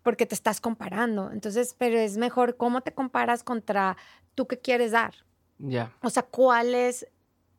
porque 0.03 0.25
te 0.25 0.35
estás 0.35 0.61
comparando. 0.61 1.31
Entonces, 1.31 1.75
pero 1.77 1.97
es 1.97 2.17
mejor 2.17 2.57
cómo 2.57 2.81
te 2.81 2.93
comparas 2.93 3.43
contra 3.43 3.97
tú 4.37 4.47
que 4.47 4.59
quieres 4.59 4.91
dar. 4.91 5.15
Ya. 5.57 5.91
O 6.03 6.11
sea, 6.11 6.21
¿cuál 6.21 6.75
es? 6.75 7.07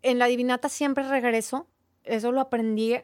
En 0.02 0.20
la 0.20 0.26
divinata 0.26 0.68
siempre 0.68 1.02
regreso, 1.08 1.66
eso 2.04 2.30
lo 2.30 2.40
aprendí 2.40 2.94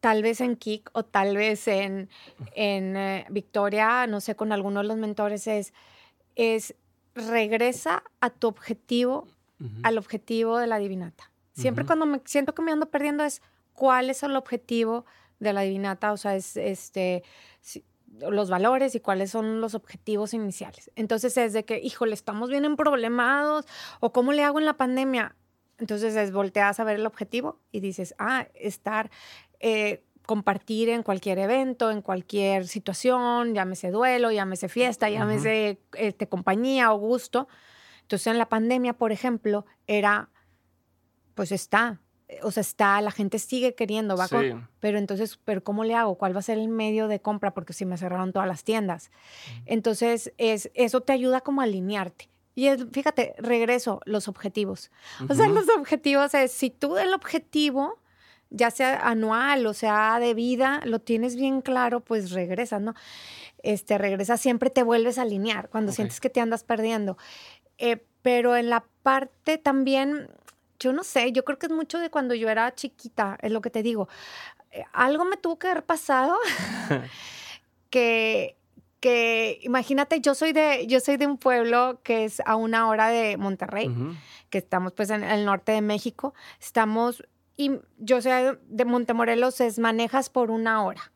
tal 0.00 0.22
vez 0.22 0.42
en 0.42 0.56
Kik 0.56 0.90
o 0.92 1.04
tal 1.04 1.36
vez 1.36 1.66
en, 1.68 2.10
en 2.54 2.96
eh, 2.98 3.26
Victoria, 3.30 4.06
no 4.06 4.20
sé, 4.20 4.36
con 4.36 4.52
alguno 4.52 4.82
de 4.82 4.88
los 4.88 4.98
mentores, 4.98 5.46
es, 5.46 5.72
es 6.36 6.74
regresa 7.14 8.04
a 8.20 8.28
tu 8.28 8.46
objetivo, 8.46 9.26
al 9.82 9.96
objetivo 9.98 10.58
de 10.58 10.66
la 10.66 10.78
divinata. 10.78 11.32
Siempre 11.52 11.84
cuando 11.84 12.06
me 12.06 12.20
siento 12.26 12.54
que 12.54 12.62
me 12.62 12.70
ando 12.70 12.90
perdiendo 12.90 13.24
es 13.24 13.42
cuál 13.72 14.10
es 14.10 14.22
el 14.22 14.36
objetivo 14.36 15.04
de 15.40 15.52
la 15.52 15.62
divinata, 15.62 16.12
o 16.12 16.16
sea, 16.16 16.36
es 16.36 16.56
este 16.56 17.24
los 18.20 18.50
valores 18.50 18.94
y 18.94 19.00
cuáles 19.00 19.30
son 19.30 19.60
los 19.60 19.74
objetivos 19.74 20.34
iniciales. 20.34 20.90
Entonces 20.96 21.36
es 21.36 21.52
de 21.52 21.64
que, 21.64 21.78
híjole, 21.78 22.14
estamos 22.14 22.50
bien 22.50 22.64
en 22.64 22.76
problemados 22.76 23.66
o 24.00 24.12
cómo 24.12 24.32
le 24.32 24.44
hago 24.44 24.58
en 24.58 24.64
la 24.64 24.76
pandemia. 24.76 25.36
Entonces 25.78 26.16
es 26.16 26.32
volteas 26.32 26.80
a 26.80 26.84
ver 26.84 26.96
el 26.96 27.06
objetivo 27.06 27.60
y 27.70 27.80
dices, 27.80 28.14
ah, 28.18 28.48
estar, 28.54 29.10
eh, 29.60 30.04
compartir 30.26 30.88
en 30.88 31.02
cualquier 31.02 31.38
evento, 31.38 31.90
en 31.90 32.02
cualquier 32.02 32.66
situación, 32.66 33.54
llámese 33.54 33.90
duelo, 33.90 34.30
llámese 34.30 34.68
fiesta, 34.68 35.08
llámese 35.08 35.80
este, 35.94 36.28
compañía 36.28 36.92
o 36.92 36.98
gusto. 36.98 37.48
Entonces 38.02 38.26
en 38.26 38.38
la 38.38 38.48
pandemia, 38.48 38.94
por 38.94 39.12
ejemplo, 39.12 39.64
era, 39.86 40.30
pues 41.34 41.52
está, 41.52 42.00
o 42.42 42.50
sea, 42.50 42.60
está, 42.60 43.00
la 43.00 43.10
gente 43.10 43.38
sigue 43.38 43.74
queriendo, 43.74 44.16
va 44.16 44.28
pero 44.80 44.98
entonces, 44.98 45.38
pero 45.44 45.64
¿cómo 45.64 45.84
le 45.84 45.94
hago? 45.94 46.16
¿Cuál 46.16 46.34
va 46.34 46.40
a 46.40 46.42
ser 46.42 46.58
el 46.58 46.68
medio 46.68 47.08
de 47.08 47.20
compra? 47.20 47.54
Porque 47.54 47.72
si 47.72 47.86
me 47.86 47.96
cerraron 47.96 48.32
todas 48.32 48.48
las 48.48 48.64
tiendas. 48.64 49.10
Entonces, 49.66 50.32
es, 50.36 50.70
eso 50.74 51.00
te 51.00 51.12
ayuda 51.12 51.40
como 51.40 51.60
a 51.60 51.64
alinearte. 51.64 52.28
Y 52.54 52.68
fíjate, 52.92 53.34
regreso, 53.38 54.00
los 54.04 54.28
objetivos. 54.28 54.90
O 55.28 55.34
sea, 55.34 55.48
los 55.48 55.68
objetivos 55.68 56.34
es, 56.34 56.52
si 56.52 56.70
tú 56.70 56.98
el 56.98 57.14
objetivo, 57.14 57.98
ya 58.50 58.70
sea 58.70 58.96
anual 58.96 59.66
o 59.66 59.74
sea 59.74 60.18
de 60.18 60.34
vida, 60.34 60.80
lo 60.84 61.00
tienes 61.00 61.36
bien 61.36 61.60
claro, 61.60 62.00
pues 62.00 62.32
regresas, 62.32 62.80
¿no? 62.80 62.94
Este, 63.62 63.96
regresa, 63.96 64.36
siempre 64.36 64.70
te 64.70 64.82
vuelves 64.82 65.18
a 65.18 65.22
alinear 65.22 65.68
cuando 65.68 65.92
sientes 65.92 66.20
que 66.20 66.30
te 66.30 66.40
andas 66.40 66.64
perdiendo. 66.64 67.16
Eh, 67.78 68.04
pero 68.22 68.56
en 68.56 68.70
la 68.70 68.84
parte 69.02 69.58
también 69.58 70.28
yo 70.78 70.92
no 70.92 71.04
sé, 71.04 71.32
yo 71.32 71.44
creo 71.44 71.58
que 71.58 71.66
es 71.66 71.72
mucho 71.72 71.98
de 71.98 72.10
cuando 72.10 72.34
yo 72.34 72.48
era 72.48 72.74
chiquita, 72.74 73.38
es 73.42 73.50
lo 73.50 73.60
que 73.60 73.70
te 73.70 73.82
digo. 73.82 74.08
Eh, 74.70 74.84
algo 74.92 75.24
me 75.24 75.36
tuvo 75.36 75.58
que 75.58 75.68
haber 75.68 75.84
pasado 75.84 76.36
que, 77.90 78.56
que, 79.00 79.58
imagínate, 79.62 80.20
yo 80.20 80.34
soy, 80.34 80.52
de, 80.52 80.86
yo 80.86 81.00
soy 81.00 81.16
de 81.16 81.26
un 81.26 81.38
pueblo 81.38 82.00
que 82.02 82.24
es 82.24 82.40
a 82.44 82.56
una 82.56 82.88
hora 82.88 83.08
de 83.08 83.36
Monterrey, 83.36 83.90
que 84.50 84.58
estamos 84.58 84.92
pues 84.92 85.10
en 85.10 85.24
el 85.24 85.44
norte 85.44 85.72
de 85.72 85.80
México, 85.80 86.34
estamos, 86.60 87.22
y 87.56 87.72
yo 87.98 88.22
soy 88.22 88.58
de 88.68 88.84
Montemorelos, 88.84 89.60
es 89.60 89.78
manejas 89.78 90.30
por 90.30 90.50
una 90.50 90.84
hora 90.84 91.12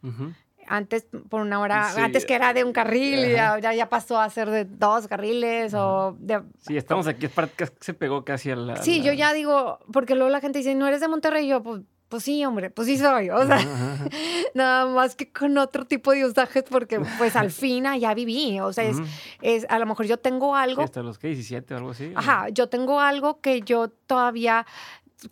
antes 0.67 1.07
por 1.29 1.41
una 1.41 1.61
hora, 1.61 1.91
antes 2.03 2.25
que 2.25 2.35
era 2.35 2.55
de 2.55 2.65
un 2.65 2.73
carril 2.73 3.25
y 3.25 3.33
ya, 3.33 3.59
ya, 3.59 3.89
pasó 3.89 4.21
a 4.21 4.29
ser 4.31 4.51
de 4.51 4.65
dos 4.65 5.09
carriles 5.09 5.75
o 5.75 6.17
de... 6.19 6.43
Sí, 6.59 6.77
estamos 6.77 7.07
aquí, 7.07 7.27
es 7.27 7.33
que 7.57 7.69
se 7.81 7.95
pegó 7.95 8.25
casi 8.25 8.51
a 8.51 8.57
la... 8.57 8.77
Sí, 8.77 9.03
yo 9.03 9.13
ya 9.13 9.33
digo, 9.33 9.79
porque 9.93 10.15
luego 10.15 10.31
la 10.31 10.41
gente 10.41 10.59
dice, 10.59 10.75
¿no 10.75 10.87
eres 10.87 11.01
de 11.01 11.09
Monterrey? 11.09 11.47
yo, 11.47 11.63
pues, 11.63 11.83
pues 12.09 12.25
sí, 12.25 12.45
hombre, 12.45 12.69
pues 12.69 12.89
sí 12.89 12.99
soy, 12.99 13.31
o 13.31 13.47
sea, 13.47 13.59
nada 14.55 14.87
más 14.87 15.17
que 15.17 15.33
con 15.33 15.57
otro 15.57 15.87
tipo 15.87 16.13
de 16.13 16.27
usajes 16.27 16.65
porque 16.69 17.01
pues 17.17 17.37
al 17.37 17.51
fin 17.51 17.85
ya 17.99 18.13
viví, 18.13 18.61
o 18.61 18.73
sea, 18.73 18.85
es, 18.85 18.99
es, 19.41 19.67
a 19.71 19.79
lo 19.79 19.87
mejor 19.87 20.07
yo 20.07 20.19
tengo 20.19 20.55
algo... 20.55 20.83
hasta 20.83 21.03
los 21.03 21.19
que 21.19 21.29
17 21.29 21.73
o 21.73 21.77
algo 21.79 21.91
así. 21.91 22.13
Ajá, 22.15 22.49
yo 22.51 22.69
tengo 22.69 23.01
algo 23.01 23.41
que 23.41 23.63
yo 23.63 23.89
todavía, 23.89 24.67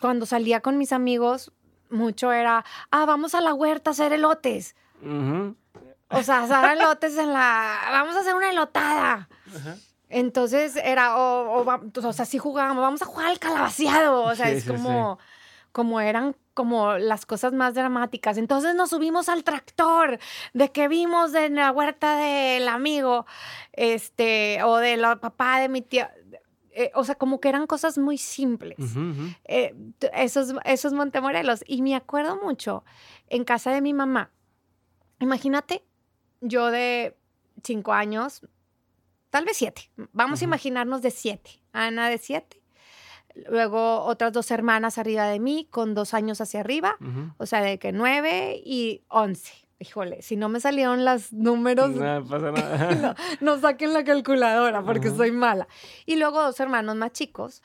cuando 0.00 0.24
salía 0.24 0.60
con 0.60 0.78
mis 0.78 0.92
amigos, 0.92 1.52
mucho 1.90 2.32
era, 2.32 2.64
ah, 2.90 3.04
vamos 3.04 3.34
a 3.34 3.40
la 3.40 3.52
huerta 3.52 3.90
a 3.90 3.92
hacer 3.92 4.12
elotes. 4.12 4.74
O 5.02 6.22
sea, 6.22 6.42
asar 6.42 6.76
elotes 6.76 7.16
en 7.16 7.32
la. 7.32 7.78
Vamos 7.90 8.16
a 8.16 8.20
hacer 8.20 8.34
una 8.34 8.50
elotada. 8.50 9.28
Entonces 10.08 10.74
era, 10.74 11.16
o, 11.16 11.64
o, 11.64 12.12
sea, 12.12 12.24
sí 12.24 12.38
jugábamos, 12.38 12.82
vamos 12.82 13.02
a 13.02 13.06
jugar 13.06 13.28
al 13.28 13.38
calabaceado. 13.38 14.24
O 14.24 14.34
sea, 14.34 14.50
es 14.50 14.64
como, 14.64 15.18
como 15.70 16.00
eran 16.00 16.34
como 16.52 16.94
las 16.98 17.26
cosas 17.26 17.52
más 17.52 17.74
dramáticas. 17.74 18.36
Entonces 18.36 18.74
nos 18.74 18.90
subimos 18.90 19.28
al 19.28 19.44
tractor 19.44 20.18
de 20.52 20.72
que 20.72 20.88
vimos 20.88 21.32
en 21.34 21.54
la 21.54 21.70
huerta 21.70 22.16
del 22.16 22.68
amigo, 22.68 23.24
este, 23.72 24.62
o 24.64 24.78
de 24.78 24.96
la 24.96 25.20
papá 25.20 25.60
de 25.60 25.68
mi 25.68 25.80
tía. 25.80 26.12
Eh, 26.72 26.90
o 26.94 27.04
sea, 27.04 27.14
como 27.14 27.40
que 27.40 27.48
eran 27.48 27.68
cosas 27.68 27.96
muy 27.96 28.18
simples. 28.18 28.78
Eh, 29.44 29.74
esos, 30.12 30.54
esos 30.64 30.92
Montemorelos. 30.92 31.62
Y 31.66 31.82
me 31.82 31.94
acuerdo 31.94 32.36
mucho 32.42 32.84
en 33.28 33.44
casa 33.44 33.70
de 33.70 33.80
mi 33.80 33.94
mamá 33.94 34.32
Imagínate, 35.20 35.84
yo 36.40 36.70
de 36.70 37.16
cinco 37.62 37.92
años, 37.92 38.42
tal 39.30 39.44
vez 39.44 39.56
siete, 39.56 39.90
vamos 40.12 40.40
a 40.40 40.44
imaginarnos 40.44 41.02
de 41.02 41.10
siete, 41.10 41.62
Ana 41.72 42.08
de 42.08 42.18
siete, 42.18 42.62
luego 43.48 44.00
otras 44.04 44.32
dos 44.32 44.50
hermanas 44.50 44.98
arriba 44.98 45.26
de 45.26 45.38
mí 45.38 45.68
con 45.70 45.94
dos 45.94 46.14
años 46.14 46.40
hacia 46.40 46.60
arriba, 46.60 46.96
o 47.36 47.46
sea, 47.46 47.60
de 47.60 47.78
que 47.78 47.92
nueve 47.92 48.60
y 48.64 49.02
once. 49.08 49.52
Híjole, 49.82 50.20
si 50.20 50.36
no 50.36 50.50
me 50.50 50.60
salieron 50.60 51.06
los 51.06 51.32
números, 51.32 51.92
no 51.92 52.24
pasa 52.26 52.52
nada. 52.52 53.16
no, 53.40 53.58
saquen 53.58 53.94
la 53.94 54.04
calculadora 54.04 54.82
porque 54.82 55.10
soy 55.10 55.32
mala. 55.32 55.68
Y 56.04 56.16
luego 56.16 56.42
dos 56.42 56.60
hermanos 56.60 56.96
más 56.96 57.12
chicos. 57.12 57.62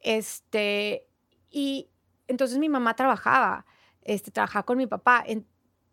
Este, 0.00 1.08
y 1.50 1.88
entonces 2.28 2.58
mi 2.58 2.68
mamá 2.68 2.94
trabajaba, 2.96 3.64
este, 4.02 4.30
trabajaba 4.30 4.64
con 4.66 4.76
mi 4.76 4.86
papá 4.86 5.24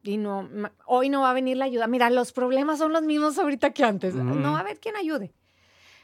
y 0.04 0.18
no, 0.18 0.50
hoy 0.86 1.10
no 1.10 1.22
va 1.22 1.32
a 1.32 1.34
venir 1.34 1.58
la 1.58 1.66
ayuda. 1.66 1.88
Mira, 1.88 2.10
los 2.10 2.32
problemas 2.32 2.80
son 2.80 2.94
los 2.94 3.04
mismos 3.04 3.38
ahorita 3.38 3.72
que 3.72 3.84
antes. 3.84 4.16
No 4.16 4.52
va 4.52 4.58
a 4.58 4.62
haber 4.62 4.80
quien 4.80 4.96
ayude. 4.96 5.34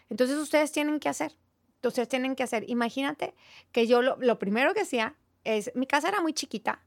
Entonces 0.09 0.37
ustedes 0.37 0.71
tienen 0.71 0.99
que 0.99 1.09
hacer. 1.09 1.33
Ustedes 1.83 2.09
tienen 2.09 2.35
que 2.35 2.43
hacer. 2.43 2.69
Imagínate 2.69 3.33
que 3.71 3.87
yo 3.87 4.01
lo, 4.01 4.39
primero 4.39 4.73
que 4.73 4.81
hacía 4.81 5.15
es, 5.43 5.71
mi 5.73 5.87
casa 5.87 6.09
era 6.09 6.21
muy 6.21 6.33
chiquita, 6.33 6.81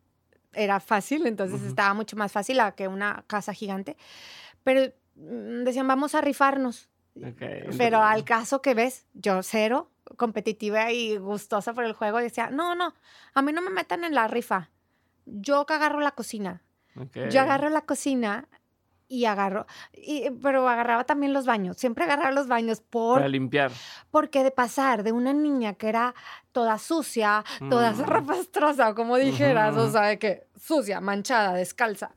era 0.52 0.78
fácil, 0.78 1.26
entonces 1.26 1.62
estaba 1.62 1.94
mucho 1.94 2.16
más 2.16 2.30
fácil 2.30 2.58
que 2.76 2.86
una 2.86 3.24
casa 3.26 3.54
gigante, 3.54 3.96
pero 4.62 4.92
mm, 5.14 5.64
decían, 5.64 5.88
vamos 5.88 6.14
a 6.14 6.20
rifarnos. 6.20 6.90
pero 7.78 8.02
al 8.02 8.24
caso 8.24 8.60
que 8.60 8.74
ves, 8.74 9.06
yo 9.14 9.42
cero, 9.42 9.90
competitiva 10.16 10.92
y 10.92 11.16
gustosa 11.16 11.72
por 11.72 11.84
el 11.84 11.94
juego, 11.94 12.18
decía, 12.18 12.50
no, 12.50 12.74
no, 12.74 12.94
a 13.32 13.42
mí 13.42 13.52
no 13.52 13.62
me 13.62 13.70
metan 13.70 14.04
en 14.04 14.14
la 14.14 14.28
rifa. 14.28 14.70
Yo 15.24 15.64
que 15.64 15.74
agarro 15.74 16.00
la 16.00 16.10
cocina 16.10 16.62
yo 17.30 17.40
agarro 17.40 17.68
la 17.70 17.82
cocina 17.82 18.48
y 19.10 19.24
agarro, 19.24 19.66
y, 19.92 20.30
pero 20.40 20.68
agarraba 20.68 21.02
también 21.02 21.32
los 21.32 21.44
baños, 21.44 21.76
siempre 21.76 22.04
agarraba 22.04 22.30
los 22.30 22.46
baños 22.46 22.80
por, 22.80 23.18
para 23.18 23.28
limpiar. 23.28 23.72
Porque 24.12 24.44
de 24.44 24.52
pasar 24.52 25.02
de 25.02 25.10
una 25.10 25.32
niña 25.32 25.74
que 25.74 25.88
era 25.88 26.14
toda 26.52 26.78
sucia, 26.78 27.44
toda 27.68 27.92
mm. 27.92 28.94
como 28.94 29.16
dijeras, 29.16 29.76
o 29.76 29.90
sea, 29.90 30.02
de 30.02 30.18
que 30.20 30.46
sucia, 30.56 31.00
manchada, 31.00 31.54
descalza, 31.54 32.14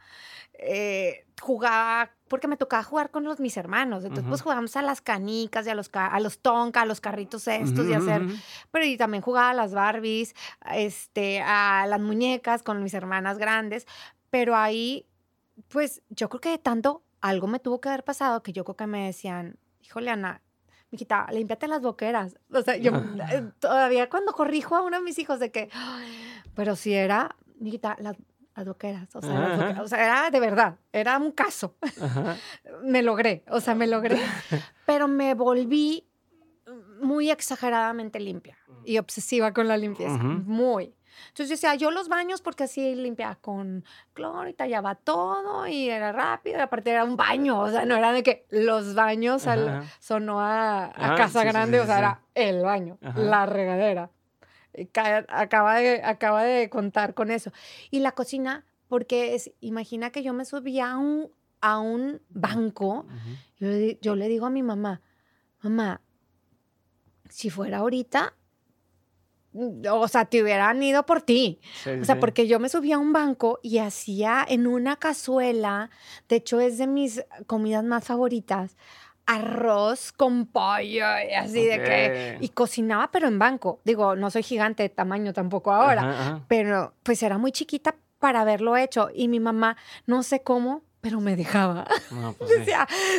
eh, 0.54 1.26
jugaba, 1.42 2.12
porque 2.28 2.48
me 2.48 2.58
tocaba 2.58 2.84
jugar 2.84 3.12
con 3.12 3.24
los, 3.24 3.40
mis 3.40 3.58
hermanos, 3.58 4.04
entonces 4.04 4.26
pues 4.30 4.42
jugábamos 4.42 4.76
a 4.78 4.82
las 4.82 5.02
canicas 5.02 5.68
y 5.68 5.70
a 5.70 5.76
los, 5.76 5.90
a 5.94 6.20
los 6.20 6.40
tonka, 6.40 6.82
a 6.82 6.86
los 6.86 7.02
carritos 7.02 7.48
estos 7.48 7.88
y 7.88 7.94
hacer, 7.94 8.22
pero 8.72 8.86
y 8.86 8.98
también 8.98 9.22
jugaba 9.22 9.50
a 9.50 9.54
las 9.54 9.74
Barbies, 9.74 10.36
este, 10.72 11.42
a 11.42 11.86
las 11.88 12.00
muñecas 12.00 12.64
con 12.64 12.82
mis 12.82 12.94
hermanas 12.94 13.38
grandes, 13.38 13.88
pero 14.34 14.56
ahí, 14.56 15.06
pues 15.68 16.02
yo 16.10 16.28
creo 16.28 16.42
que 16.42 16.50
de 16.50 16.58
tanto 16.58 17.04
algo 17.22 17.46
me 17.46 17.60
tuvo 17.60 17.80
que 17.80 17.90
haber 17.90 18.04
pasado 18.04 18.42
que 18.42 18.52
yo 18.52 18.64
creo 18.64 18.76
que 18.76 18.88
me 18.88 19.06
decían, 19.06 19.60
híjole, 19.84 20.10
Ana, 20.10 20.42
mijita, 20.90 21.28
límpiate 21.32 21.68
las 21.68 21.84
boqueras. 21.84 22.36
O 22.52 22.64
sea, 22.64 22.76
yo 22.78 22.94
eh, 23.32 23.52
todavía 23.60 24.10
cuando 24.10 24.34
corrijo 24.34 24.76
a 24.76 24.82
uno 24.82 24.98
de 24.98 25.04
mis 25.04 25.20
hijos 25.20 25.40
de 25.40 25.52
que, 25.52 25.70
pero 26.56 26.76
si 26.76 26.96
era, 26.96 27.36
mijita, 27.60 27.96
las, 28.00 28.16
boqueras, 28.66 29.16
o 29.16 29.22
sea, 29.22 29.80
o 29.84 29.88
sea, 29.88 30.04
era 30.04 30.32
de 30.32 30.40
verdad, 30.40 30.80
era 30.92 31.20
un 31.20 31.32
caso. 31.32 31.76
me 32.84 33.04
logré, 33.04 33.44
o 33.52 33.60
sea, 33.60 33.76
me 33.76 33.86
logré, 33.86 34.18
pero 34.88 35.08
me 35.08 35.36
volví 35.36 36.08
muy 37.00 37.30
exageradamente 37.30 38.20
limpia 38.20 38.58
y 38.84 38.98
obsesiva 38.98 39.54
con 39.54 39.68
la 39.68 39.78
limpieza, 39.78 40.18
muy. 40.18 40.96
Entonces 41.30 41.50
yo 41.50 41.54
decía, 41.54 41.76
yo 41.76 41.92
los 41.92 42.10
baños 42.10 42.42
porque 42.42 42.64
así 42.64 42.96
limpia 42.96 43.38
con 43.42 43.84
cloro 44.14 44.48
y 44.48 44.54
tallaba 44.54 44.96
todo 44.96 45.68
y 45.68 45.90
era 45.90 46.12
rápido 46.12 46.58
y 46.58 46.62
aparte 46.62 46.92
era 46.92 47.04
un 47.04 47.16
baño, 47.16 47.60
o 47.60 47.70
sea, 47.70 47.86
no 47.86 47.96
era 47.96 48.12
de 48.12 48.24
que 48.24 48.46
los 48.50 48.96
baños 48.96 49.48
sonó 50.00 50.42
a, 50.42 50.92
casa 51.18 51.44
grande, 51.44 51.80
o 51.80 51.86
sea, 51.86 51.98
era 52.00 52.22
el 52.36 52.62
baño, 52.64 52.98
la 53.16 53.46
regadera. 53.46 54.10
acaba, 55.30 55.76
de, 55.76 56.02
acaba 56.04 56.44
de 56.44 56.70
contar 56.70 57.14
con 57.14 57.32
eso. 57.32 57.52
Y 57.92 58.00
la 58.00 58.12
cocina, 58.14 58.66
porque 58.88 59.36
es, 59.36 59.52
imagina 59.60 60.12
que 60.12 60.24
yo 60.24 60.34
me 60.34 60.46
subía 60.46 60.92
a 60.92 60.98
un, 60.98 61.32
a 61.62 61.80
un 61.80 62.22
banco, 62.30 63.06
yo, 63.60 63.70
yo 64.02 64.16
le 64.16 64.28
digo 64.28 64.46
a 64.46 64.50
mi 64.50 64.64
mamá, 64.64 65.02
mamá, 65.62 66.02
si 67.30 67.50
fuera 67.50 67.80
ahorita, 67.80 68.36
o 69.54 70.08
sea, 70.08 70.26
te 70.26 70.42
hubieran 70.42 70.82
ido 70.82 71.06
por 71.06 71.22
ti. 71.22 71.60
o 72.02 72.04
sea, 72.06 72.20
porque 72.20 72.48
yo 72.48 72.60
me 72.60 72.70
subía 72.70 72.96
a 72.96 73.00
un 73.00 73.14
banco 73.14 73.60
y 73.62 73.80
hacía 73.80 74.46
en 74.48 74.68
una 74.68 74.96
cazuela, 74.96 75.90
de 76.30 76.38
hecho 76.38 76.60
es 76.60 76.78
de 76.78 76.88
mis 76.88 77.24
comidas 77.48 77.84
más 77.84 78.04
favoritas, 78.04 78.76
arroz 79.26 80.12
con 80.12 80.46
pollo 80.48 81.06
y 81.30 81.34
así 81.34 81.66
de 81.66 81.82
que 81.82 82.38
y 82.42 82.50
cocinaba 82.50 83.10
pero 83.12 83.28
en 83.28 83.40
banco. 83.40 83.80
Digo, 83.86 84.16
no 84.16 84.30
soy 84.30 84.44
gigante 84.44 84.84
de 84.84 84.90
tamaño 84.90 85.34
tampoco 85.34 85.72
ahora, 85.72 86.44
pero 86.48 86.94
pues 87.04 87.24
era 87.24 87.38
muy 87.38 87.52
chiquita 87.52 87.96
para 88.20 88.42
haberlo 88.42 88.78
hecho 88.78 89.10
y 89.14 89.28
mi 89.28 89.40
mamá 89.40 89.78
no 90.06 90.24
sé 90.24 90.42
cómo 90.44 90.84
pero 91.04 91.20
me 91.20 91.36
dejaba. 91.36 91.86
No, 92.12 92.32
pues 92.40 92.50
sí. 92.66 92.72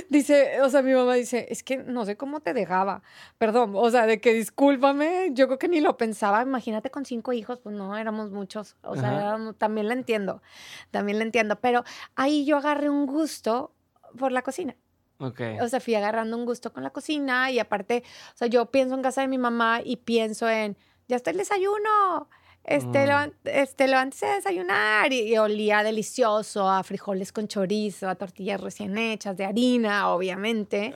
Dice, 0.08 0.62
o 0.62 0.70
sea, 0.70 0.80
mi 0.80 0.94
mamá 0.94 1.14
dice, 1.16 1.46
es 1.50 1.62
que 1.62 1.76
no 1.76 2.06
sé 2.06 2.16
cómo 2.16 2.40
te 2.40 2.54
dejaba. 2.54 3.02
Perdón, 3.36 3.72
o 3.76 3.90
sea, 3.90 4.06
de 4.06 4.22
que 4.22 4.32
discúlpame, 4.32 5.28
yo 5.32 5.46
creo 5.48 5.58
que 5.58 5.68
ni 5.68 5.82
lo 5.82 5.98
pensaba. 5.98 6.40
Imagínate 6.40 6.90
con 6.90 7.04
cinco 7.04 7.34
hijos, 7.34 7.60
pues 7.60 7.76
no, 7.76 7.94
éramos 7.98 8.30
muchos. 8.30 8.76
O 8.82 8.96
sea, 8.96 9.12
éramos- 9.20 9.56
también 9.58 9.88
la 9.88 9.92
entiendo, 9.92 10.40
también 10.90 11.18
la 11.18 11.24
entiendo. 11.24 11.56
Pero 11.60 11.84
ahí 12.16 12.46
yo 12.46 12.56
agarré 12.56 12.88
un 12.88 13.04
gusto 13.04 13.74
por 14.18 14.32
la 14.32 14.40
cocina. 14.40 14.74
O 15.60 15.68
sea, 15.68 15.78
fui 15.78 15.94
agarrando 15.94 16.38
un 16.38 16.46
gusto 16.46 16.72
con 16.72 16.82
la 16.82 16.88
cocina 16.90 17.50
y 17.50 17.58
aparte, 17.58 18.02
o 18.34 18.36
sea, 18.38 18.48
yo 18.48 18.70
pienso 18.70 18.94
en 18.94 19.02
casa 19.02 19.20
de 19.20 19.28
mi 19.28 19.36
mamá 19.36 19.80
y 19.84 19.96
pienso 19.96 20.48
en, 20.48 20.78
ya 21.06 21.16
está 21.16 21.30
el 21.32 21.36
desayuno, 21.36 22.30
este, 22.64 23.04
Mm. 23.04 23.08
levan- 23.08 23.32
este 23.44 23.86
levántese 23.88 24.26
a 24.26 24.34
desayunar 24.36 25.12
y, 25.12 25.20
y 25.32 25.36
olía 25.38 25.82
delicioso 25.82 26.68
a 26.68 26.82
frijoles 26.82 27.30
con 27.32 27.46
chorizo, 27.46 28.08
a 28.08 28.14
tortillas 28.14 28.60
recién 28.60 28.96
hechas 28.98 29.36
de 29.36 29.44
harina, 29.44 30.08
obviamente, 30.10 30.94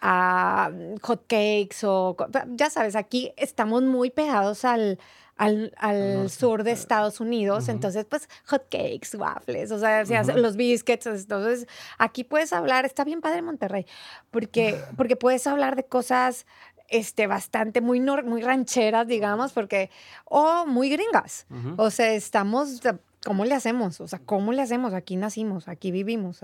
a 0.00 0.70
hot 1.02 1.22
cakes 1.26 1.84
o, 1.84 2.16
ya 2.48 2.70
sabes, 2.70 2.96
aquí 2.96 3.32
estamos 3.36 3.82
muy 3.82 4.10
pegados 4.10 4.64
al... 4.64 4.98
Al, 5.36 5.72
al 5.78 6.30
sur 6.30 6.62
de 6.62 6.70
Estados 6.70 7.18
Unidos, 7.18 7.68
entonces 7.68 8.04
pues 8.08 8.28
hot 8.46 8.68
cakes, 8.70 9.16
waffles, 9.18 9.72
o 9.72 9.80
sea, 9.80 10.04
los 10.04 10.54
biscuits, 10.54 11.06
entonces 11.06 11.66
aquí 11.98 12.22
puedes 12.22 12.52
hablar, 12.52 12.84
está 12.84 13.02
bien 13.02 13.20
padre 13.20 13.42
Monterrey, 13.42 13.84
porque, 14.30 14.78
porque 14.96 15.16
puedes 15.16 15.44
hablar 15.48 15.74
de 15.74 15.82
cosas 15.86 16.46
este, 16.88 17.26
bastante 17.26 17.80
muy, 17.80 18.00
muy 18.00 18.42
rancheras, 18.42 19.06
digamos, 19.06 19.52
porque, 19.52 19.90
o 20.24 20.66
muy 20.66 20.90
gringas. 20.90 21.46
O 21.76 21.90
sea, 21.90 22.12
estamos, 22.12 22.80
¿cómo 23.24 23.44
le 23.44 23.54
hacemos? 23.54 24.00
O 24.00 24.08
sea, 24.08 24.18
¿cómo 24.18 24.52
le 24.52 24.62
hacemos? 24.62 24.92
Aquí 24.94 25.16
nacimos, 25.16 25.68
aquí 25.68 25.90
vivimos. 25.90 26.40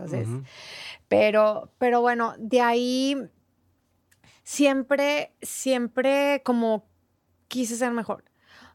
Pero, 1.08 1.70
pero 1.78 2.00
bueno, 2.00 2.34
de 2.38 2.60
ahí 2.60 3.16
siempre, 4.42 5.32
siempre 5.42 6.42
como 6.44 6.84
quise 7.48 7.76
ser 7.76 7.92
mejor. 7.92 8.24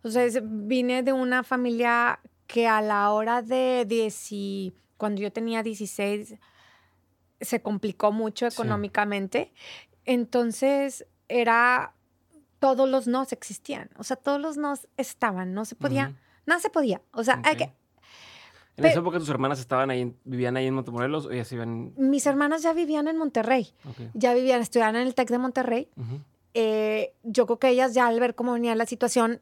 O 0.04 0.10
sea, 0.10 0.26
vine 0.44 1.04
de 1.04 1.14
una 1.14 1.44
familia 1.44 2.20
que 2.48 2.68
a 2.68 2.82
la 2.82 3.12
hora 3.12 3.42
de 3.42 3.86
10, 3.88 4.30
cuando 4.98 5.22
yo 5.22 5.32
tenía 5.32 5.64
16, 5.64 6.36
se 7.42 7.62
complicó 7.62 8.12
mucho 8.12 8.50
Sí. 8.50 8.56
económicamente. 8.56 9.52
Entonces, 10.06 11.06
era, 11.28 11.94
todos 12.60 12.88
los 12.90 13.08
nos 13.08 13.32
existían. 13.34 13.90
O 13.98 14.04
sea, 14.04 14.16
todos 14.18 14.40
los 14.42 14.58
nos 14.58 14.88
estaban, 14.98 15.54
no 15.54 15.66
se 15.66 15.76
podía, 15.76 16.14
nada 16.46 16.60
se 16.60 16.70
podía. 16.70 17.02
O 17.12 17.24
sea, 17.24 17.42
hay 17.44 17.56
que, 17.58 17.64
¿En 18.78 18.82
Pe- 18.84 18.90
esa 18.90 19.00
época 19.00 19.20
tus 19.20 19.30
hermanas 19.30 19.60
estaban 19.60 19.90
ahí, 19.90 20.14
vivían 20.26 20.58
ahí 20.58 20.68
en 20.68 20.74
Montemorelos 20.74 21.26
o 21.28 21.32
ya 21.32 21.46
se 21.46 21.56
iban? 21.56 21.94
mis 21.96 22.26
hermanas 22.26 22.62
ya 22.62 22.74
vivían 22.74 23.08
en 23.08 23.18
Monterrey. 23.18 23.74
Ya 24.14 24.34
vivían, 24.34 24.62
estudiaban 24.62 24.98
en 24.98 25.08
el 25.08 25.16
TEC 25.16 25.30
de 25.30 25.38
Monterrey. 25.38 25.90
Eh, 26.54 27.14
yo 27.24 27.46
creo 27.46 27.60
que 27.60 27.70
ellas 27.70 27.94
ya 27.94 28.08
al 28.08 28.20
ver 28.20 28.36
cómo 28.36 28.54
venía 28.54 28.76
la 28.76 28.86
situación, 28.86 29.40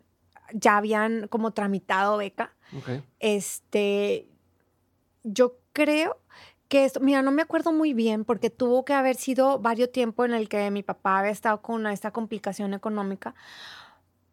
ya 0.54 0.78
habían 0.78 1.28
como 1.30 1.52
tramitado 1.52 2.18
beca. 2.18 2.54
Ok. 2.78 3.02
Este, 3.20 4.28
yo 5.24 5.58
creo 5.74 6.18
que 6.74 6.86
esto, 6.86 7.00
mira, 7.02 7.22
no 7.22 7.30
me 7.32 7.44
acuerdo 7.44 7.72
muy 7.72 7.94
bien 7.94 8.26
porque 8.26 8.50
tuvo 8.50 8.84
que 8.84 8.94
haber 8.94 9.16
sido 9.16 9.60
varios 9.60 9.92
tiempo 9.92 10.26
en 10.26 10.34
el 10.34 10.50
que 10.50 10.72
mi 10.72 10.82
papá 10.82 11.20
había 11.20 11.30
estado 11.30 11.62
con 11.62 11.86
esta 11.86 12.10
complicación 12.10 12.74
económica. 12.74 13.36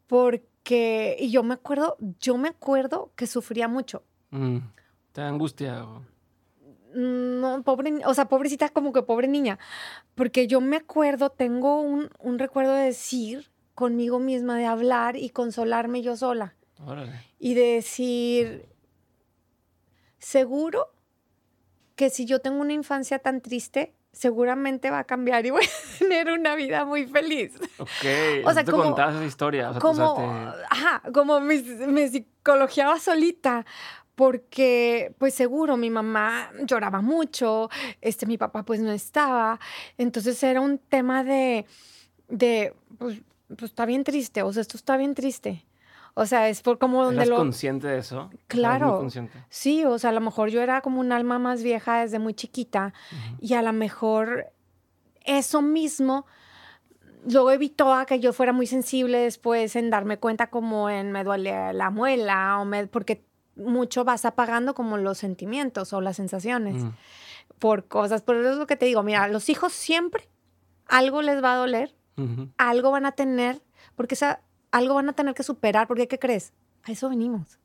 Porque, 0.07 1.17
y 1.21 1.31
yo 1.31 1.43
me 1.43 1.53
acuerdo, 1.53 1.99
yo 2.19 2.39
me 2.39 2.49
acuerdo 2.49 3.13
que 3.15 3.27
sufría 3.27 3.69
mucho. 3.69 4.03
Mm. 4.31 4.57
¿Te 5.13 5.21
da 5.21 5.29
angustia? 5.29 5.85
o- 5.85 6.03
No, 6.95 7.63
pobre, 7.63 7.93
o 8.07 8.15
sea, 8.15 8.25
pobrecita, 8.25 8.71
como 8.71 8.95
que 8.95 9.03
pobre 9.03 9.29
niña. 9.29 9.59
Porque 10.15 10.47
yo 10.47 10.63
me 10.63 10.77
acuerdo, 10.77 11.29
tengo 11.29 11.83
un, 11.83 12.09
un 12.21 12.39
recuerdo 12.39 12.73
de 12.73 12.85
decir 12.87 13.51
conmigo 13.75 14.19
misma, 14.19 14.57
de 14.57 14.65
hablar 14.65 15.17
y 15.17 15.29
consolarme 15.29 16.01
yo 16.01 16.17
sola. 16.17 16.55
Órale. 16.87 17.13
Y 17.39 17.53
de 17.53 17.67
decir, 17.75 18.67
seguro 20.19 20.89
que 22.01 22.09
si 22.09 22.25
yo 22.25 22.41
tengo 22.41 22.63
una 22.63 22.73
infancia 22.73 23.19
tan 23.19 23.43
triste, 23.43 23.93
seguramente 24.11 24.89
va 24.91 25.01
a 25.01 25.05
cambiar 25.05 25.45
y 25.45 25.51
voy 25.51 25.63
a 25.67 25.69
tener 25.99 26.31
una 26.31 26.55
vida 26.55 26.87
muy 26.87 27.07
feliz. 27.07 27.53
Ok. 27.79 27.89
O 28.47 28.53
sea, 28.55 28.65
tú 28.65 28.71
como- 28.71 28.85
contabas 28.85 29.17
esa 29.17 29.27
historia. 29.27 29.69
O 29.69 29.73
sea, 29.75 29.81
como, 29.83 30.15
te- 30.17 30.65
ajá, 30.71 31.03
como 31.13 31.41
me, 31.41 31.61
me 31.89 32.09
psicologiaba 32.09 32.99
solita, 32.99 33.67
porque 34.15 35.15
pues 35.19 35.35
seguro 35.35 35.77
mi 35.77 35.91
mamá 35.91 36.51
lloraba 36.65 37.03
mucho, 37.03 37.69
este, 38.01 38.25
mi 38.25 38.39
papá 38.39 38.63
pues 38.65 38.81
no 38.81 38.93
estaba, 38.93 39.61
entonces 39.99 40.43
era 40.43 40.61
un 40.63 40.79
tema 40.79 41.23
de, 41.23 41.67
de 42.29 42.75
pues, 42.99 43.21
pues 43.49 43.63
está 43.73 43.85
bien 43.85 44.05
triste, 44.05 44.43
o 44.43 44.51
sea, 44.55 44.63
esto 44.63 44.77
está 44.79 44.97
bien 44.97 45.15
triste. 45.15 45.65
O 46.15 46.27
sea, 46.27 46.49
es 46.49 46.61
por 46.63 46.79
como 46.79 47.03
donde 47.05 47.19
¿Eras 47.23 47.29
lo... 47.29 47.37
consciente 47.37 47.87
de 47.87 47.99
eso? 47.99 48.17
¿Eras 48.17 48.31
muy 48.31 48.39
Claro. 48.49 48.97
consciente? 48.99 49.39
Sí, 49.49 49.85
o 49.85 49.99
sea, 49.99 50.11
a 50.11 50.13
lo 50.13 50.21
mejor 50.21 50.49
yo 50.51 50.61
era 50.61 50.81
como 50.81 51.01
un 51.01 51.13
alma 51.13 51.39
más 51.39 51.63
vieja 51.63 52.01
desde 52.01 52.19
muy 52.19 52.35
chiquita 52.35 52.93
y 53.41 53.55
a 53.55 53.63
lo 53.63 53.73
mejor 53.73 54.47
eso 55.25 55.63
mismo 55.63 56.27
luego 57.31 57.51
evitó 57.51 57.93
a 57.93 58.07
que 58.07 58.19
yo 58.21 58.33
fuera 58.33 58.53
muy 58.53 58.67
sensible 58.67 59.19
después 59.19 59.77
en 59.77 59.91
darme 59.91 60.19
cuenta 60.19 60.49
como 60.49 60.89
en 60.91 61.13
me 61.13 61.23
duele 61.23 61.73
la 61.75 61.91
muela 61.91 62.59
o 62.61 62.65
me, 62.65 62.87
porque 62.87 63.25
mucho 63.57 64.05
vas 64.05 64.25
apagando 64.25 64.75
como 64.75 64.97
los 64.97 65.19
sentimientos 65.19 65.93
o 65.93 66.01
las 66.01 66.17
sensaciones 66.17 66.83
Mm. 66.85 66.91
por 67.59 67.87
cosas. 67.89 68.23
Por 68.23 68.37
eso 68.37 68.53
es 68.53 68.57
lo 68.57 68.67
que 68.67 68.77
te 68.77 68.87
digo, 68.87 69.03
mira, 69.03 69.29
los 69.29 69.49
hijos 69.51 69.73
siempre 69.73 70.29
algo 70.87 71.21
les 71.23 71.43
va 71.45 71.53
a 71.53 71.57
doler, 71.57 71.95
algo 72.59 72.91
van 72.91 73.05
a 73.07 73.13
tener, 73.13 73.63
porque 73.97 74.15
esa, 74.15 74.41
algo 74.73 74.95
van 74.95 75.09
a 75.09 75.13
tener 75.13 75.35
que 75.35 75.43
superar, 75.43 75.87
porque 75.89 76.09
¿qué 76.09 76.19
crees? 76.19 76.53
A 76.85 76.93
eso 76.93 77.09
venimos. 77.09 77.59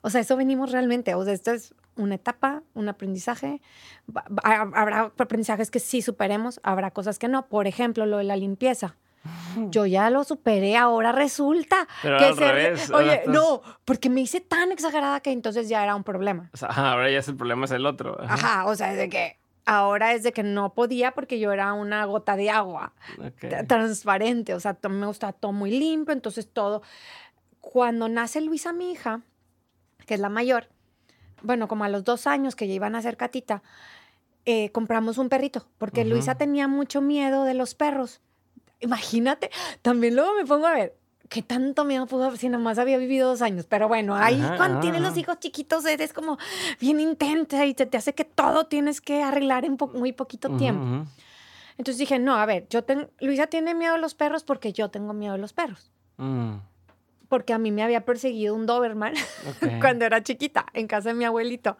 O 0.00 0.08
sea, 0.08 0.22
eso 0.22 0.36
venimos 0.36 0.72
realmente. 0.72 1.14
O 1.14 1.24
sea, 1.24 1.34
esto 1.34 1.50
es 1.52 1.74
una 1.96 2.14
etapa, 2.14 2.62
un 2.72 2.88
aprendizaje. 2.88 3.60
Habrá 4.42 5.12
aprendizajes 5.18 5.70
que 5.70 5.78
sí 5.78 6.00
superemos, 6.02 6.58
habrá 6.62 6.90
cosas 6.90 7.18
que 7.18 7.28
no. 7.28 7.46
Por 7.48 7.66
ejemplo, 7.66 8.06
lo 8.06 8.16
de 8.18 8.24
la 8.24 8.36
limpieza. 8.36 8.96
Yo 9.70 9.86
ya 9.86 10.10
lo 10.10 10.24
superé, 10.24 10.76
ahora 10.76 11.12
resulta 11.12 11.86
Pero 12.02 12.18
que 12.18 12.24
al 12.24 12.34
se- 12.34 12.52
revés, 12.52 12.90
ahora 12.90 13.04
Oye, 13.04 13.14
estás- 13.16 13.34
no, 13.34 13.62
porque 13.84 14.08
me 14.10 14.20
hice 14.22 14.40
tan 14.40 14.72
exagerada 14.72 15.20
que 15.20 15.30
entonces 15.30 15.68
ya 15.68 15.82
era 15.82 15.94
un 15.94 16.02
problema. 16.02 16.50
O 16.52 16.56
sea, 16.56 16.68
ahora 16.70 17.10
ya 17.10 17.18
es 17.18 17.28
el 17.28 17.36
problema 17.36 17.66
es 17.66 17.70
el 17.72 17.86
otro. 17.86 18.18
Ajá. 18.20 18.34
Ajá, 18.34 18.66
o 18.66 18.74
sea, 18.74 18.90
es 18.92 18.98
de 18.98 19.08
que 19.08 19.36
ahora 19.64 20.12
es 20.12 20.22
de 20.22 20.32
que 20.32 20.42
no 20.42 20.74
podía 20.74 21.12
porque 21.12 21.38
yo 21.38 21.52
era 21.52 21.72
una 21.72 22.04
gota 22.04 22.36
de 22.36 22.50
agua 22.50 22.92
transparente, 23.68 24.54
o 24.54 24.60
sea, 24.60 24.76
me 24.88 25.06
gusta 25.06 25.32
todo 25.32 25.52
muy 25.52 25.70
limpio, 25.70 26.12
entonces 26.12 26.48
todo. 26.48 26.82
Cuando 27.60 28.08
nace 28.08 28.40
Luisa, 28.40 28.72
mi 28.72 28.92
hija, 28.92 29.22
que 30.06 30.14
es 30.14 30.20
la 30.20 30.28
mayor, 30.28 30.68
bueno, 31.42 31.68
como 31.68 31.84
a 31.84 31.88
los 31.88 32.04
dos 32.04 32.26
años 32.26 32.56
que 32.56 32.68
ya 32.68 32.74
iban 32.74 32.94
a 32.94 33.02
ser 33.02 33.16
catita, 33.16 33.62
eh, 34.44 34.70
compramos 34.72 35.18
un 35.18 35.28
perrito, 35.28 35.66
porque. 35.78 36.04
Luisa 36.04 36.34
tenía 36.36 36.66
mucho 36.68 37.00
miedo 37.00 37.44
de 37.44 37.54
los 37.54 37.74
perros. 37.74 38.20
Imagínate, 38.80 39.50
también 39.82 40.16
luego 40.16 40.34
me 40.34 40.44
pongo 40.44 40.66
a 40.66 40.72
ver. 40.72 40.96
¿Qué 41.32 41.40
tanto 41.40 41.84
miedo 41.86 42.06
pudo 42.06 42.24
haber 42.24 42.36
si 42.38 42.50
nomás 42.50 42.78
había 42.78 42.98
vivido 42.98 43.28
dos 43.30 43.40
años? 43.40 43.64
Pero 43.66 43.88
bueno, 43.88 44.14
ahí 44.14 44.38
Ajá, 44.42 44.56
cuando 44.58 44.74
ajá, 44.74 44.80
tienes 44.82 45.00
los 45.00 45.16
hijos 45.16 45.38
chiquitos 45.40 45.86
eres 45.86 46.12
como 46.12 46.36
bien 46.78 47.00
intensa 47.00 47.64
y 47.64 47.72
te, 47.72 47.86
te 47.86 47.96
hace 47.96 48.14
que 48.14 48.24
todo 48.26 48.66
tienes 48.66 49.00
que 49.00 49.22
arreglar 49.22 49.64
en 49.64 49.78
po- 49.78 49.88
muy 49.88 50.12
poquito 50.12 50.54
tiempo. 50.58 51.06
Entonces 51.78 51.96
dije, 51.98 52.18
no, 52.18 52.36
a 52.36 52.44
ver, 52.44 52.66
yo 52.68 52.84
tengo, 52.84 53.08
Luisa 53.20 53.46
tiene 53.46 53.74
miedo 53.74 53.94
a 53.94 53.98
los 53.98 54.14
perros 54.14 54.44
porque 54.44 54.74
yo 54.74 54.90
tengo 54.90 55.14
miedo 55.14 55.32
a 55.32 55.38
los 55.38 55.54
perros. 55.54 55.90
Mm, 56.18 56.56
Porque 57.30 57.54
a 57.54 57.58
mí 57.58 57.70
me 57.72 57.82
había 57.82 58.04
perseguido 58.04 58.54
un 58.54 58.66
Doberman 58.66 59.14
cuando 59.80 60.04
era 60.04 60.22
chiquita, 60.22 60.66
en 60.74 60.86
casa 60.86 61.08
de 61.08 61.14
mi 61.14 61.24
abuelito. 61.24 61.78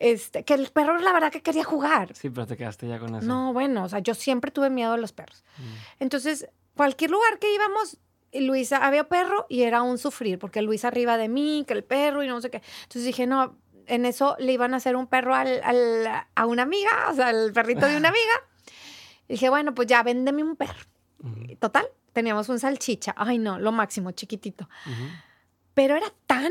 Este, 0.00 0.42
que 0.44 0.54
el 0.54 0.66
perro 0.70 0.98
la 0.98 1.12
verdad 1.12 1.30
que 1.30 1.42
quería 1.42 1.62
jugar. 1.62 2.12
Sí, 2.16 2.28
pero 2.28 2.44
te 2.48 2.56
quedaste 2.56 2.88
ya 2.88 2.98
con 2.98 3.14
eso. 3.14 3.24
No, 3.26 3.52
bueno, 3.52 3.84
o 3.84 3.88
sea, 3.88 4.00
yo 4.00 4.14
siempre 4.14 4.50
tuve 4.50 4.68
miedo 4.68 4.92
a 4.92 4.96
los 4.96 5.12
perros. 5.12 5.44
Mm. 5.58 5.62
Entonces, 6.02 6.48
cualquier 6.74 7.12
lugar 7.12 7.38
que 7.38 7.54
íbamos, 7.54 7.98
Luisa 8.40 8.84
había 8.86 9.08
perro 9.08 9.46
y 9.48 9.62
era 9.62 9.82
un 9.82 9.98
sufrir, 9.98 10.38
porque 10.38 10.62
Luisa 10.62 10.88
arriba 10.88 11.16
de 11.16 11.28
mí, 11.28 11.64
que 11.66 11.74
el 11.74 11.84
perro 11.84 12.22
y 12.22 12.28
no 12.28 12.40
sé 12.40 12.50
qué. 12.50 12.62
Entonces 12.82 13.04
dije, 13.04 13.26
no, 13.26 13.56
en 13.86 14.06
eso 14.06 14.36
le 14.38 14.52
iban 14.52 14.74
a 14.74 14.78
hacer 14.78 14.96
un 14.96 15.06
perro 15.06 15.34
al- 15.34 15.60
al- 15.62 16.26
a 16.34 16.46
una 16.46 16.62
amiga, 16.62 16.90
o 17.10 17.14
sea, 17.14 17.30
el 17.30 17.52
perrito 17.52 17.86
de 17.86 17.96
una 17.96 18.08
amiga. 18.14 18.34
Y 19.28 19.34
dije, 19.34 19.48
bueno, 19.48 19.74
pues 19.74 19.88
ya 19.88 20.02
véndeme 20.02 20.42
un 20.42 20.56
perro. 20.56 20.84
Total, 21.58 21.86
teníamos 22.12 22.48
un 22.50 22.58
salchicha. 22.58 23.14
Ay, 23.16 23.38
no, 23.38 23.58
lo 23.58 23.72
máximo, 23.72 24.10
chiquitito. 24.10 24.68
Pero 25.74 25.96
era 25.96 26.12
tan, 26.26 26.50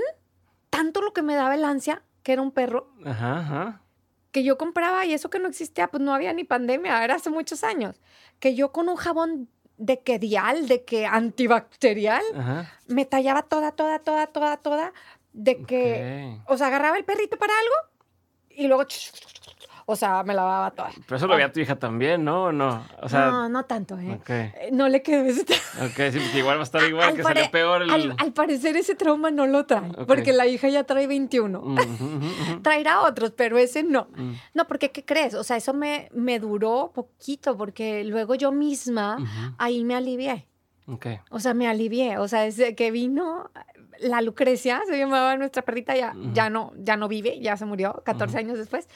tanto 0.70 1.02
lo 1.02 1.14
que 1.14 1.22
me 1.22 1.36
daba 1.36 1.56
el 1.56 1.64
ansia, 1.64 2.02
que 2.24 2.34
era 2.34 2.42
un 2.42 2.52
perro, 2.52 2.92
Ajá, 3.06 3.40
ajá. 3.40 3.82
que 4.32 4.44
yo 4.44 4.58
compraba 4.58 5.06
y 5.06 5.14
eso 5.14 5.30
que 5.30 5.40
no 5.40 5.48
existía, 5.48 5.88
pues 5.90 6.02
no 6.02 6.14
había 6.14 6.34
ni 6.34 6.44
pandemia, 6.44 7.04
era 7.04 7.16
hace 7.16 7.30
muchos 7.30 7.64
años. 7.64 8.02
Que 8.40 8.56
yo 8.56 8.72
con 8.72 8.90
un 8.90 8.96
jabón 8.96 9.48
de 9.78 10.00
que 10.02 10.20
dial, 10.20 10.68
de 10.68 10.84
que 10.84 11.06
antibacterial, 11.06 12.24
Ajá. 12.36 12.72
me 12.88 13.06
tallaba 13.06 13.44
toda, 13.44 13.72
toda, 13.72 14.00
toda, 14.00 14.28
toda, 14.28 14.58
toda, 14.58 14.94
de 15.34 15.64
que, 15.64 16.40
Ok. 16.46 16.52
o 16.52 16.58
sea, 16.58 16.68
agarraba 16.68 16.98
el 16.98 17.06
perrito 17.06 17.38
para 17.38 17.54
algo 17.58 17.76
y 18.50 18.68
luego, 18.68 18.86
O 19.86 19.96
sea, 19.96 20.24
me 20.24 20.34
lavaba 20.34 20.72
toda. 20.72 20.90
Pero 21.06 21.18
eso 21.18 21.28
lo 21.28 21.36
veía 21.36 21.52
tu 21.52 21.60
hija 21.60 21.76
también, 21.76 22.24
¿no? 22.24 22.46
¿O 22.46 22.52
no, 22.52 22.86
o 23.02 23.10
sea, 23.10 23.28
no, 23.28 23.50
no 23.50 23.66
tanto, 23.66 23.98
¿eh? 24.00 24.14
ok. 24.20 24.30
Eh, 24.30 24.70
No 24.72 24.88
le 24.88 25.02
quedó 25.02 25.24
ese 25.26 25.44
trauma. 25.44 25.64
Ok, 25.88 26.12
sí, 26.12 26.20
porque 26.20 26.38
igual 26.40 26.58
va 26.58 26.62
a 26.62 26.64
estar 26.64 26.84
igual, 26.88 27.10
Al 27.10 27.16
que 27.16 27.24
pare- 27.24 27.40
salió 27.42 27.52
peor 27.52 27.82
el... 27.82 27.90
al, 27.90 28.16
al 28.18 28.34
parecer 28.34 28.78
ese 28.78 28.96
trauma 28.96 29.30
no 29.32 29.46
lo 29.48 29.66
trae, 29.66 29.90
Ok. 29.90 30.06
porque 30.08 30.32
la 30.34 30.48
hija 30.48 30.70
ya 30.70 30.84
trae 30.86 31.06
21. 31.08 31.60
Ujú, 31.60 31.72
ujú, 31.74 32.06
ujú. 32.06 32.62
Traerá 32.64 33.02
otros, 33.02 33.32
pero 33.32 33.58
ese 33.58 33.84
no. 33.84 34.08
Mm. 34.16 34.32
No, 34.54 34.68
porque 34.68 34.92
¿qué 34.92 35.04
crees? 35.04 35.34
O 35.34 35.44
sea, 35.44 35.58
eso 35.58 35.74
me, 35.74 36.10
me 36.14 36.40
duró 36.40 36.92
poquito, 36.94 37.58
porque 37.58 38.04
luego 38.06 38.36
yo 38.36 38.52
misma 38.52 39.18
ahí 39.58 39.84
me 39.84 39.96
alivié. 39.96 40.48
Ok. 40.88 41.08
O 41.30 41.40
sea, 41.40 41.54
me 41.54 41.68
alivié. 41.68 42.18
O 42.18 42.28
sea, 42.28 42.42
desde 42.42 42.76
que 42.76 42.92
vino 42.92 43.50
la 44.00 44.22
Lucrecia, 44.22 44.82
se 44.86 44.98
llamaba 44.98 45.38
nuestra 45.38 45.62
perrita, 45.62 45.96
ya, 45.96 46.14
ya, 46.34 46.50
no, 46.50 46.74
ya 46.76 46.98
no 46.98 47.08
vive, 47.08 47.40
ya 47.40 47.56
se 47.56 47.64
murió 47.66 48.02
14 48.04 48.34
Ujú. 48.36 48.38
años 48.46 48.58
después. 48.58 48.90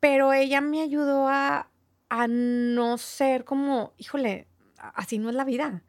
Pero 0.00 0.32
ella 0.32 0.60
me 0.60 0.82
ayudó 0.82 1.28
a, 1.28 1.68
a 2.08 2.26
no 2.28 2.98
ser 2.98 3.44
como, 3.44 3.92
híjole, 3.98 4.46
así 4.78 5.18
no 5.18 5.28
es 5.30 5.34
la 5.34 5.44
vida. 5.44 5.82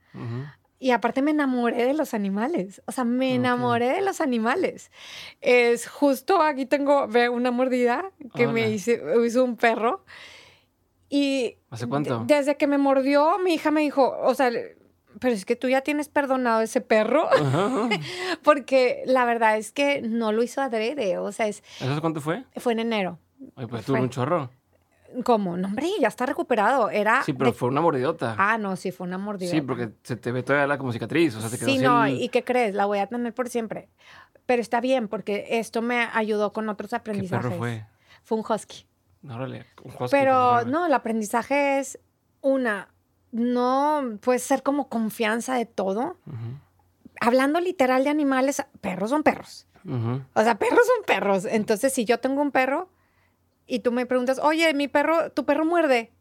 Y 0.80 0.92
aparte 0.92 1.22
me 1.24 1.32
enamoré 1.32 1.86
de 1.86 1.94
los 1.94 2.14
animales. 2.14 2.82
O 2.86 2.92
sea, 2.92 3.04
me 3.04 3.34
enamoré 3.36 3.90
de 3.90 4.02
los 4.02 4.22
animales. 4.22 4.92
Es 5.42 5.88
justo 5.88 6.42
aquí 6.42 6.66
tengo, 6.68 7.08
ve, 7.08 7.30
una 7.30 7.50
mordida 7.52 8.12
que 8.36 8.46
me 8.48 8.62
Hola. 8.64 8.70
hice, 8.70 9.02
hizo 9.26 9.44
un 9.44 9.58
perro. 9.58 10.06
Y 11.10 11.58
¿Hace 11.70 11.88
cuánto? 11.88 12.20
de- 12.26 12.36
desde 12.36 12.58
que 12.58 12.68
me 12.68 12.78
mordió, 12.78 13.40
mi 13.40 13.54
hija 13.56 13.72
me 13.72 13.82
dijo, 13.82 14.18
o 14.22 14.34
sea, 14.36 14.52
pero 15.20 15.34
es 15.34 15.46
que 15.46 15.56
tú 15.56 15.68
ya 15.70 15.82
tienes 15.82 16.10
perdonado 16.10 16.60
a 16.60 16.64
ese 16.64 16.82
perro, 16.82 17.28
porque 18.44 19.04
la 19.06 19.26
verdad 19.26 19.58
es 19.58 19.72
que 19.72 20.02
no 20.02 20.32
lo 20.32 20.44
hizo 20.44 20.62
adrede, 20.62 21.18
o 21.18 21.32
sea, 21.32 21.48
es, 21.48 21.64
¿Eso 21.80 22.02
cuánto 22.02 22.22
fue? 22.22 22.44
fue 22.58 22.74
en 22.74 22.80
enero. 22.80 23.20
Ay, 23.56 23.66
pues 23.68 23.86
tuvo 23.86 23.98
Fue. 23.98 24.04
un 24.04 24.10
chorro. 24.10 24.50
¿Cómo? 25.24 25.56
No, 25.56 25.68
hombre, 25.70 25.88
ya 26.02 26.10
está 26.10 26.26
recuperado. 26.26 26.90
Era. 26.90 27.24
Sí, 27.24 27.34
pero 27.34 27.52
de- 27.52 27.58
fue 27.58 27.70
una 27.70 27.80
mordidota. 27.82 28.36
Ah, 28.38 28.58
no, 28.58 28.76
sí, 28.76 28.92
fue 28.92 29.08
una 29.08 29.18
mordida. 29.18 29.50
sí, 29.50 29.62
porque 29.62 29.92
se 30.04 30.16
te 30.18 30.32
ve 30.32 30.44
todavía 30.44 30.68
la 30.68 30.78
como 30.78 30.92
cicatriz, 30.92 31.34
o 31.36 31.42
sea, 31.42 31.50
te 31.50 31.58
quedó 31.58 31.70
Sí, 31.70 31.78
no, 31.80 32.06
el- 32.06 32.22
¿y 32.22 32.30
qué 32.30 32.44
crees? 32.44 32.76
La 32.76 32.86
voy 32.86 33.00
a 33.00 33.08
tener 33.08 33.34
por 33.34 33.48
siempre. 33.50 33.90
Pero 34.46 34.62
está 34.62 34.82
bien, 34.82 35.08
porque 35.08 35.46
esto 35.52 35.82
me 35.82 36.08
ayudó 36.14 36.52
con 36.54 36.68
otros 36.70 36.90
¿Qué 36.92 36.96
aprendizajes. 36.98 37.46
perro 37.48 37.58
fue? 37.58 37.86
Fue 38.24 38.38
un 38.38 38.44
husky. 38.48 38.86
Órale, 39.30 39.66
un 39.84 39.92
husky, 39.92 40.08
Pero 40.12 40.52
pues, 40.56 40.68
no, 40.68 40.86
el 40.86 40.94
aprendizaje 40.94 41.80
es 41.80 42.00
una, 42.42 42.90
no 43.32 44.18
puede 44.22 44.40
ser 44.40 44.64
como 44.64 44.88
confianza 44.90 45.56
de 45.56 45.66
todo. 45.66 46.18
Ujú, 46.26 46.60
Hablando 47.20 47.60
literal 47.60 48.04
de 48.04 48.10
animales, 48.10 48.64
perros 48.82 49.10
son 49.10 49.24
perros. 49.24 49.68
ujú. 49.86 50.22
O 50.34 50.42
sea, 50.44 50.56
perros 50.60 50.86
son 50.86 51.06
perros. 51.06 51.46
Entonces, 51.46 51.92
si 51.94 52.06
yo 52.06 52.20
tengo 52.20 52.42
un 52.42 52.52
perro 52.52 52.90
y 53.68 53.80
tú 53.80 53.92
me 53.92 54.06
preguntas, 54.06 54.40
oye, 54.42 54.74
mi 54.74 54.88
perro, 54.88 55.32
tu 55.32 55.46
perro 55.46 55.66
muerde. 55.66 56.12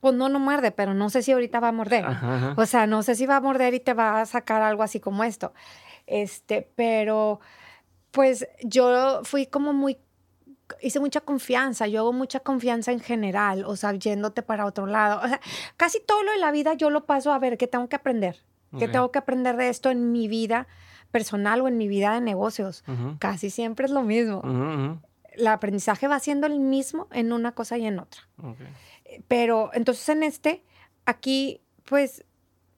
Pues 0.00 0.14
no, 0.14 0.28
no 0.28 0.38
muerde, 0.38 0.70
pero 0.70 0.92
no 0.92 1.08
sé 1.08 1.22
si 1.22 1.32
ahorita 1.32 1.60
va 1.60 1.68
a 1.68 1.72
morder. 1.72 2.04
Ajá, 2.04 2.36
ajá. 2.36 2.54
O 2.58 2.66
sea, 2.66 2.86
no 2.86 3.02
sé 3.02 3.14
si 3.14 3.24
va 3.24 3.36
a 3.36 3.40
morder 3.40 3.72
y 3.72 3.80
te 3.80 3.94
va 3.94 4.20
a 4.20 4.26
sacar 4.26 4.60
algo 4.60 4.82
así 4.82 5.00
como 5.00 5.24
esto. 5.24 5.54
Este, 6.06 6.70
pero 6.76 7.40
pues 8.10 8.46
yo 8.62 9.22
fui 9.24 9.46
como 9.46 9.72
muy, 9.72 9.96
hice 10.82 11.00
mucha 11.00 11.20
confianza, 11.22 11.86
yo 11.86 12.00
hago 12.00 12.12
mucha 12.12 12.40
confianza 12.40 12.92
en 12.92 13.00
general, 13.00 13.64
o 13.64 13.76
sea, 13.76 13.92
yéndote 13.92 14.42
para 14.42 14.66
otro 14.66 14.84
lado. 14.86 15.20
O 15.24 15.26
sea, 15.28 15.40
casi 15.78 16.00
todo 16.06 16.22
lo 16.22 16.32
de 16.32 16.38
la 16.38 16.50
vida 16.52 16.74
yo 16.74 16.90
lo 16.90 17.06
paso 17.06 17.32
a 17.32 17.38
ver 17.38 17.56
qué 17.56 17.66
tengo 17.66 17.88
que 17.88 17.96
aprender, 17.96 18.36
qué 18.78 18.84
Ok. 18.84 18.92
tengo 18.92 19.10
que 19.10 19.18
aprender 19.18 19.56
de 19.56 19.70
esto 19.70 19.90
en 19.90 20.12
mi 20.12 20.28
vida 20.28 20.66
personal 21.10 21.62
o 21.62 21.68
en 21.68 21.78
mi 21.78 21.88
vida 21.88 22.12
de 22.12 22.20
negocios. 22.20 22.84
Ujú, 22.86 23.16
Casi 23.18 23.48
siempre 23.48 23.86
es 23.86 23.90
lo 23.92 24.02
mismo. 24.02 24.40
ujú, 24.40 24.50
ujú. 24.50 24.98
El 25.34 25.46
aprendizaje 25.46 26.08
va 26.08 26.18
siendo 26.18 26.46
el 26.46 26.58
mismo 26.60 27.08
en 27.12 27.32
una 27.32 27.52
cosa 27.52 27.78
y 27.78 27.86
en 27.86 27.98
otra. 27.98 28.22
Ok. 28.42 28.58
Pero 29.28 29.70
entonces 29.74 30.08
en 30.08 30.22
este, 30.22 30.64
aquí, 31.04 31.60
pues, 31.84 32.24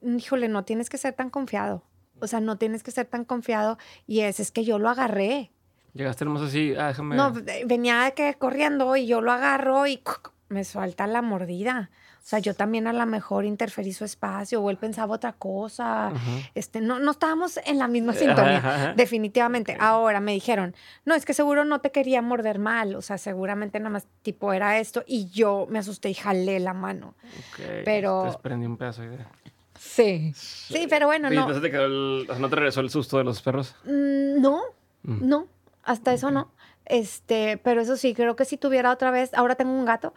híjole, 0.01 0.47
no 0.47 0.63
tienes 0.63 0.89
que 0.89 0.97
ser 0.97 1.13
tan 1.13 1.29
confiado. 1.29 1.83
O 2.19 2.27
sea, 2.27 2.39
no 2.39 2.57
tienes 2.57 2.83
que 2.83 2.91
ser 2.91 3.05
tan 3.05 3.25
confiado. 3.25 3.77
Y 4.05 4.21
es, 4.21 4.39
es 4.39 4.51
que 4.51 4.63
yo 4.63 4.79
lo 4.79 4.89
agarré. 4.89 5.51
Llegaste 5.93 6.23
hermoso 6.23 6.45
así, 6.45 6.75
ah, 6.77 6.87
déjame... 6.87 7.15
No, 7.15 7.33
eh, 7.47 7.63
venía 7.65 8.03
de 8.03 8.13
que 8.13 8.33
corriendo 8.35 8.95
y 8.95 9.07
yo 9.07 9.21
lo 9.21 9.31
agarro 9.31 9.87
y 9.87 10.01
me 10.49 10.63
suelta 10.63 11.07
la 11.07 11.21
mordida. 11.21 11.89
O 12.27 12.29
sea, 12.29 12.39
yo 12.39 12.53
también 12.53 12.87
a 12.87 12.91
lo 12.93 13.05
mejor 13.05 13.45
interferí 13.45 13.93
su 13.93 14.03
espacio 14.03 14.61
o 14.61 14.69
él 14.69 14.75
pensaba 14.75 15.15
otra 15.15 15.31
cosa. 15.31 16.07
Ajá. 16.07 16.17
Este, 16.55 16.81
no, 16.81 16.99
no 16.99 17.11
estábamos 17.11 17.57
en 17.65 17.77
la 17.79 17.87
misma 17.87 18.11
sintonía, 18.45 18.57
ajá, 18.57 18.93
definitivamente. 18.97 19.77
Ahora 19.79 20.19
me 20.19 20.33
dijeron, 20.33 20.75
no, 21.05 21.15
es 21.15 21.23
que 21.23 21.33
seguro 21.33 21.63
no 21.63 21.79
te 21.79 21.91
quería 21.91 22.21
morder 22.21 22.59
mal, 22.59 22.95
o 22.95 23.01
sea, 23.01 23.17
seguramente 23.17 23.79
nada 23.79 23.91
más 23.91 24.07
tipo 24.23 24.51
era 24.51 24.77
esto 24.77 25.05
y 25.07 25.29
yo 25.29 25.67
me 25.69 25.79
asusté 25.79 26.09
y 26.09 26.15
jalé 26.15 26.59
la 26.59 26.73
mano. 26.73 27.15
Ok, 27.53 27.65
pero- 27.85 28.25
desprendí 28.25 28.65
un 28.65 28.75
pedazo 28.75 29.03
de... 29.03 29.19
Sí. 29.79 30.33
Sí, 30.35 30.85
pero 30.89 31.05
bueno, 31.05 31.31
¿Y 31.31 31.35
no. 31.37 31.61
te 31.61 31.71
quedó 31.71 31.85
el... 31.85 32.27
¿No 32.39 32.49
te 32.49 32.55
regresó 32.57 32.81
el 32.81 32.89
susto 32.89 33.19
de 33.19 33.23
los 33.23 33.41
perros? 33.41 33.73
Mm, 33.85 34.41
No, 34.41 34.59
Mm. 35.03 35.29
no, 35.29 35.47
hasta 35.83 36.11
eso 36.11 36.29
no. 36.29 36.51
Este, 36.89 37.57
pero 37.57 37.81
eso 37.81 37.95
sí, 37.97 38.13
creo 38.13 38.35
que 38.35 38.45
si 38.45 38.57
tuviera 38.57 38.91
otra 38.91 39.11
vez, 39.11 39.33
ahora 39.33 39.55
tengo 39.55 39.71
un 39.73 39.83
gato, 39.85 40.13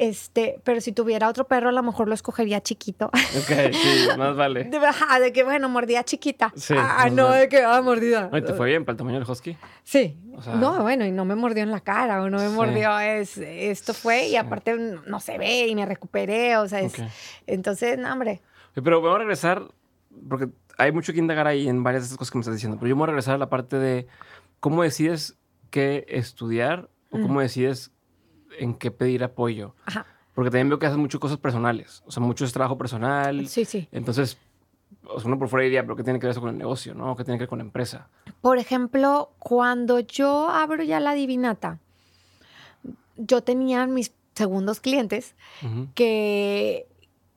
este, 0.00 0.58
pero 0.64 0.80
si 0.80 0.92
tuviera 0.92 1.28
otro 1.28 1.44
perro, 1.46 1.68
a 1.68 1.72
lo 1.72 1.82
mejor 1.82 2.08
lo 2.08 2.14
escogería 2.14 2.62
chiquito. 2.62 3.06
Ok, 3.08 3.72
sí, 3.72 4.08
más 4.18 4.34
vale. 4.34 4.64
De, 4.64 4.78
ajá, 4.78 5.20
de 5.20 5.30
que, 5.32 5.44
bueno, 5.44 5.68
mordía 5.68 6.02
chiquita. 6.04 6.52
Sí, 6.56 6.74
ah, 6.76 7.02
más 7.04 7.12
no 7.12 7.24
vale. 7.26 7.40
de 7.40 7.48
que, 7.50 7.62
ah, 7.62 7.82
mordida. 7.82 8.30
Ay, 8.32 8.42
¿te 8.42 8.54
fue 8.54 8.68
bien 8.68 8.84
para 8.86 8.92
el 8.94 8.96
tamaño 8.98 9.20
del 9.20 9.30
husky? 9.30 9.56
Sí. 9.84 10.16
O 10.34 10.42
sea- 10.42 10.54
no, 10.54 10.80
bueno, 10.82 11.04
y 11.04 11.12
no 11.12 11.24
me 11.26 11.34
mordió 11.34 11.62
en 11.62 11.70
la 11.70 11.80
cara, 11.80 12.22
o 12.22 12.30
no 12.30 12.38
me 12.38 12.48
Sí. 12.48 12.54
mordió, 12.54 12.98
es, 12.98 13.36
esto 13.36 13.92
fue, 13.92 14.28
y 14.28 14.36
aparte 14.36 14.74
no, 14.74 15.02
no 15.06 15.20
se 15.20 15.36
ve, 15.36 15.66
y 15.68 15.74
me 15.74 15.84
recuperé, 15.84 16.56
o 16.56 16.66
sea, 16.66 16.80
es, 16.80 16.94
Ok. 16.98 17.04
entonces, 17.46 17.98
no, 17.98 18.10
hombre. 18.12 18.40
Pero 18.72 19.02
vamos 19.02 19.16
a 19.16 19.18
regresar, 19.18 19.62
porque 20.28 20.48
hay 20.78 20.92
mucho 20.92 21.12
que 21.12 21.18
indagar 21.18 21.46
ahí 21.46 21.68
en 21.68 21.82
varias 21.82 22.04
de 22.04 22.06
estas 22.06 22.16
cosas 22.18 22.30
que 22.32 22.38
me 22.38 22.40
estás 22.40 22.54
diciendo, 22.54 22.78
pero 22.78 22.88
yo 22.88 22.96
me 22.96 23.00
voy 23.00 23.04
a 23.04 23.06
regresar 23.08 23.34
a 23.34 23.38
la 23.38 23.50
parte 23.50 23.76
de 23.76 24.06
cómo 24.60 24.82
decides 24.82 25.36
qué 25.70 26.06
estudiar 26.08 26.88
o 27.10 27.18
Mm. 27.18 27.22
cómo 27.22 27.40
decides 27.42 27.90
en 28.58 28.74
qué 28.74 28.90
pedir 28.90 29.22
apoyo. 29.24 29.74
Ajá, 29.86 30.06
Porque 30.34 30.50
también 30.50 30.68
veo 30.68 30.78
que 30.78 30.86
haces 30.86 30.98
muchas 30.98 31.20
cosas 31.20 31.38
personales, 31.38 32.02
o 32.06 32.10
sea, 32.10 32.22
mucho 32.22 32.44
es 32.44 32.52
trabajo 32.52 32.76
personal. 32.78 33.46
sí, 33.48 33.64
sí. 33.64 33.88
Entonces, 33.92 34.38
o 35.04 35.18
sea, 35.18 35.28
uno 35.28 35.38
por 35.38 35.48
fuera 35.48 35.64
diría, 35.64 35.82
pero 35.82 35.96
¿qué 35.96 36.04
tiene 36.04 36.18
que 36.18 36.26
ver 36.26 36.32
eso 36.32 36.40
con 36.40 36.50
el 36.50 36.58
negocio, 36.58 36.94
no? 36.94 37.16
¿Qué 37.16 37.24
tiene 37.24 37.38
que 37.38 37.42
ver 37.42 37.48
con 37.48 37.58
la 37.58 37.64
empresa? 37.64 38.08
Por 38.40 38.58
ejemplo, 38.58 39.32
cuando 39.38 40.00
yo 40.00 40.48
abro 40.48 40.82
ya 40.82 41.00
la 41.00 41.14
divinata, 41.14 41.78
yo 43.16 43.42
tenía 43.42 43.86
mis 43.86 44.12
segundos 44.34 44.80
clientes 44.80 45.34
que, 45.94 46.86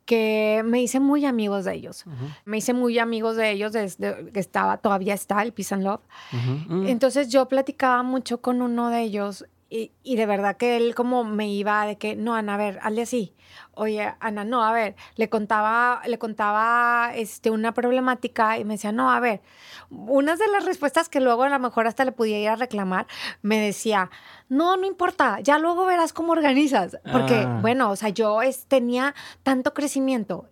que 0.06 0.62
me 0.66 0.82
hice 0.82 1.00
muy 1.00 1.26
amigos 1.26 1.66
de 1.66 1.74
ellos. 1.74 2.06
Me 2.46 2.58
hice 2.58 2.74
muy 2.74 3.00
amigos 3.00 3.36
de 3.36 3.52
ellos 3.52 3.74
desde 3.74 4.32
que 4.32 4.40
estaba, 4.40 4.78
todavía 4.78 5.14
está 5.14 5.42
el 5.42 5.52
Peace 5.52 5.74
and 5.76 5.84
Love. 5.84 6.02
mm. 6.32 6.88
Entonces 6.88 7.30
yo 7.30 7.48
platicaba 7.48 8.04
mucho 8.04 8.40
con 8.40 8.62
uno 8.62 8.90
de 8.90 9.02
ellos 9.02 9.46
y, 9.76 9.92
y 10.04 10.16
de 10.18 10.26
verdad 10.28 10.56
que 10.58 10.78
él 10.78 10.94
como 10.94 11.24
me 11.24 11.48
iba 11.52 11.86
de 11.88 11.98
que, 11.98 12.16
no, 12.16 12.36
Ana, 12.36 12.54
a 12.54 12.58
ver, 12.58 12.80
hazle 12.84 13.02
así. 13.02 13.34
Oye, 13.74 14.14
Ana, 14.20 14.44
no, 14.46 14.64
a 14.64 14.72
ver, 14.72 14.96
le 15.16 15.30
contaba, 15.30 16.02
le 16.06 16.20
contaba 16.20 17.12
este, 17.16 17.50
una 17.50 17.74
problemática 17.74 18.60
y 18.60 18.66
me 18.66 18.76
decía, 18.76 18.92
no, 18.92 19.10
a 19.12 19.20
ver, 19.20 19.42
unas 19.90 20.38
de 20.38 20.48
las 20.48 20.64
respuestas 20.66 21.10
que 21.10 21.20
luego 21.20 21.42
a 21.44 21.50
lo 21.50 21.58
mejor 21.58 21.88
hasta 21.88 22.06
le 22.06 22.12
pudiera 22.12 22.40
ir 22.40 22.50
a 22.50 22.56
reclamar, 22.56 23.08
me 23.42 23.58
decía, 23.60 24.12
no, 24.48 24.78
no 24.78 24.86
importa, 24.86 25.40
ya 25.40 25.58
luego 25.58 25.86
verás 25.86 26.14
cómo 26.14 26.34
organizas. 26.34 26.98
Porque, 27.12 27.38
Ah. 27.48 27.58
bueno, 27.62 27.90
o 27.90 27.96
sea, 27.96 28.10
yo 28.10 28.44
es- 28.44 28.68
tenía 28.68 29.16
tanto 29.42 29.74
crecimiento 29.74 30.50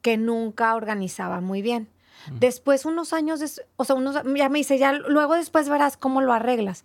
que 0.00 0.16
nunca 0.16 0.74
organizaba 0.76 1.40
muy 1.40 1.60
bien. 1.62 1.88
Después, 2.30 2.84
unos 2.84 3.12
años, 3.12 3.40
des- 3.40 3.62
o 3.76 3.84
sea, 3.84 3.96
unos, 3.96 4.14
ya 4.36 4.48
me 4.48 4.58
dice, 4.58 4.78
ya 4.78 4.92
luego 4.92 5.34
después 5.34 5.68
verás 5.68 5.96
cómo 5.96 6.20
lo 6.20 6.32
arreglas. 6.32 6.84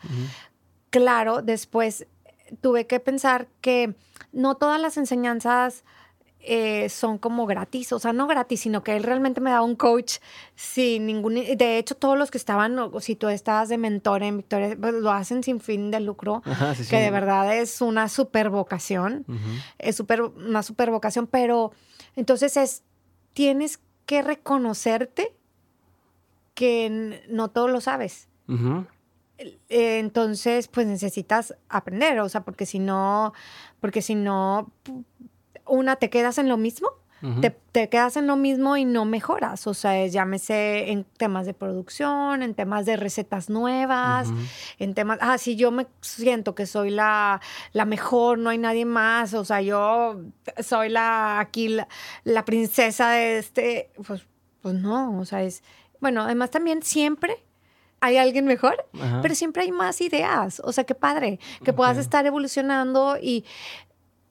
Claro, 0.89 1.41
después 1.41 2.08
tuve 2.62 2.88
que 2.88 3.00
pensar 3.00 3.47
que 3.62 3.95
no 4.32 4.56
todas 4.56 4.80
las 4.80 4.97
enseñanzas 4.97 5.84
eh, 6.39 6.88
son 6.88 7.17
como 7.17 7.45
gratis, 7.45 7.91
o 7.91 8.00
sea, 8.00 8.13
no 8.13 8.26
gratis, 8.26 8.62
sino 8.62 8.82
que 8.82 8.95
él 8.95 9.04
realmente 9.04 9.41
me 9.41 9.50
daba 9.50 9.65
un 9.65 9.76
coach 9.76 10.19
sin 10.56 11.06
ningún... 11.06 11.34
De 11.34 11.78
hecho, 11.78 11.95
todos 11.95 12.17
los 12.17 12.32
que 12.32 12.38
estaban, 12.38 12.80
o 12.80 13.02
si 13.02 13.15
tú 13.17 13.28
estabas 13.28 13.67
de 13.67 13.78
mentor 13.78 14.23
en 14.23 14.38
Victoria, 14.38 14.78
pues 14.80 14.93
lo 14.93 15.12
hacen 15.12 15.43
sin 15.43 15.60
fin 15.60 15.91
de 15.91 16.00
lucro, 16.00 16.43
Ajá, 16.45 16.73
sí, 16.73 16.86
sí. 16.86 16.89
que 16.89 17.02
de 17.02 17.12
verdad 17.12 17.54
es 17.54 17.82
una 17.82 18.08
super 18.08 18.50
vocación 18.50 19.26
es 19.78 19.97
super, 19.97 20.21
una 20.21 20.63
super 20.63 20.89
vocación, 20.89 21.28
pero 21.28 21.73
entonces 22.15 22.56
es, 22.56 22.84
tienes 23.34 23.82
que 24.06 24.21
reconocerte 24.21 25.36
que 26.54 27.26
no 27.30 27.50
todo 27.50 27.67
lo 27.67 27.82
sabes. 27.82 28.30
Ujú. 28.47 28.86
Eh, 29.38 30.00
Entonces, 30.00 30.67
pues 30.67 30.88
necesitas 30.88 31.56
aprender, 31.69 32.19
o 32.19 32.30
sea, 32.30 32.41
porque 32.41 32.65
si 32.65 32.80
no, 32.80 33.34
porque 33.80 34.02
si 34.02 34.15
no, 34.15 34.71
una, 35.65 35.95
te 35.97 36.10
quedas 36.10 36.38
en 36.38 36.50
lo 36.50 36.58
mismo 36.58 36.89
te, 37.71 37.89
quedas 37.89 38.15
en 38.17 38.28
lo 38.28 38.36
mismo 38.36 38.78
y 38.78 38.86
no 38.86 39.06
mejoras. 39.06 39.65
O 39.67 39.73
sea, 39.73 40.06
llámese 40.06 40.91
en 40.91 41.04
temas 41.04 41.45
de 41.45 41.54
producción, 41.54 42.43
en 42.43 42.54
temas 42.54 42.86
de 42.86 42.95
recetas 42.95 43.50
nuevas, 43.50 44.30
en 44.78 44.93
temas, 44.93 45.17
ah, 45.21 45.38
si 45.38 45.56
yo 45.56 45.71
me 45.71 45.88
siento 46.02 46.54
que 46.54 46.65
soy 46.65 46.91
la, 46.91 47.41
la, 47.73 47.86
mejor, 47.86 48.38
no 48.38 48.50
hay 48.50 48.58
nadie 48.58 48.86
más, 48.86 49.34
o 49.34 49.45
sea, 49.45 49.62
yo 49.62 50.21
soy 50.60 50.89
la, 50.89 51.39
aquí 51.39 51.78
la, 52.23 52.45
princesa 52.45 53.10
de 53.12 53.39
este, 53.39 53.91
pues, 54.06 54.28
pues 54.62 54.76
no, 54.76 55.17
o 55.17 55.26
sea, 55.26 55.43
es, 55.43 55.63
bueno, 56.00 56.21
además 56.21 56.52
también 56.52 56.84
siempre 56.84 57.43
hay 57.99 58.17
alguien 58.17 58.45
mejor, 58.45 58.86
pero 59.21 59.36
siempre 59.36 59.63
hay 59.63 59.71
más 59.71 60.01
ideas. 60.01 60.62
O 60.63 60.71
sea, 60.71 60.83
qué 60.83 60.95
padre 60.95 61.39
que 61.63 61.73
puedas 61.73 61.97
estar 61.97 62.25
evolucionando 62.25 63.17
y 63.21 63.45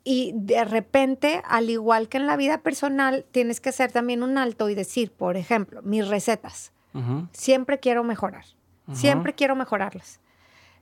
y 0.08 0.30
de 0.36 0.64
repente, 0.64 1.42
al 1.48 1.68
igual 1.68 2.08
que 2.08 2.18
en 2.18 2.28
la 2.28 2.36
vida 2.36 2.58
personal, 2.58 3.26
tienes 3.32 3.60
que 3.60 3.70
hacer 3.70 3.90
también 3.90 4.22
un 4.22 4.38
alto 4.38 4.68
y 4.68 4.76
decir, 4.76 5.10
por 5.10 5.36
ejemplo, 5.36 5.82
mis 5.82 6.06
recetas. 6.06 6.72
Siempre 7.32 7.80
quiero 7.80 8.04
mejorar. 8.04 8.44
Siempre 8.92 9.34
quiero 9.34 9.56
mejorarlas. 9.56 10.20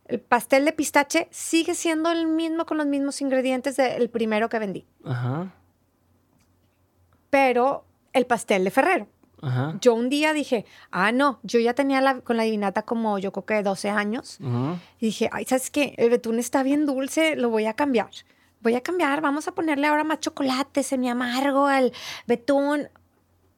El 0.04 0.20
pastel 0.20 0.66
de 0.66 0.72
pistache 0.72 1.26
sigue 1.30 1.74
siendo 1.74 2.12
el 2.12 2.26
mismo 2.26 2.66
con 2.66 2.76
los 2.76 2.86
mismos 2.86 3.22
ingredientes 3.22 3.76
del 3.76 4.10
primero 4.10 4.50
que 4.50 4.58
vendí. 4.58 4.86
Pero 7.30 7.86
el 8.12 8.26
pastel 8.26 8.62
de 8.62 8.70
Ferrero. 8.70 9.08
Yo 9.80 9.94
un 9.94 10.08
día 10.08 10.32
dije, 10.32 10.64
ah, 10.90 11.12
no, 11.12 11.40
yo 11.42 11.60
ya 11.60 11.74
tenía 11.74 12.00
la, 12.00 12.20
con 12.20 12.36
la 12.36 12.44
divinata 12.44 12.82
como 12.82 13.18
yo 13.18 13.32
creo 13.32 13.44
que 13.44 13.62
12 13.62 13.90
años. 13.90 14.38
Y 15.00 15.06
dije, 15.06 15.28
ay, 15.32 15.44
¿sabes 15.44 15.70
qué? 15.70 15.94
El 15.98 16.10
betún 16.10 16.38
está 16.38 16.62
bien 16.62 16.86
dulce, 16.86 17.36
lo 17.36 17.50
voy 17.50 17.66
a 17.66 17.74
cambiar 17.74 18.10
voy 18.64 18.74
a 18.74 18.80
cambiar, 18.80 19.20
vamos 19.20 19.46
a 19.46 19.54
ponerle 19.54 19.86
ahora 19.86 20.02
más 20.02 20.20
chocolate, 20.20 20.82
semi 20.82 21.08
amargo 21.08 21.66
al 21.66 21.92
betún. 22.26 22.88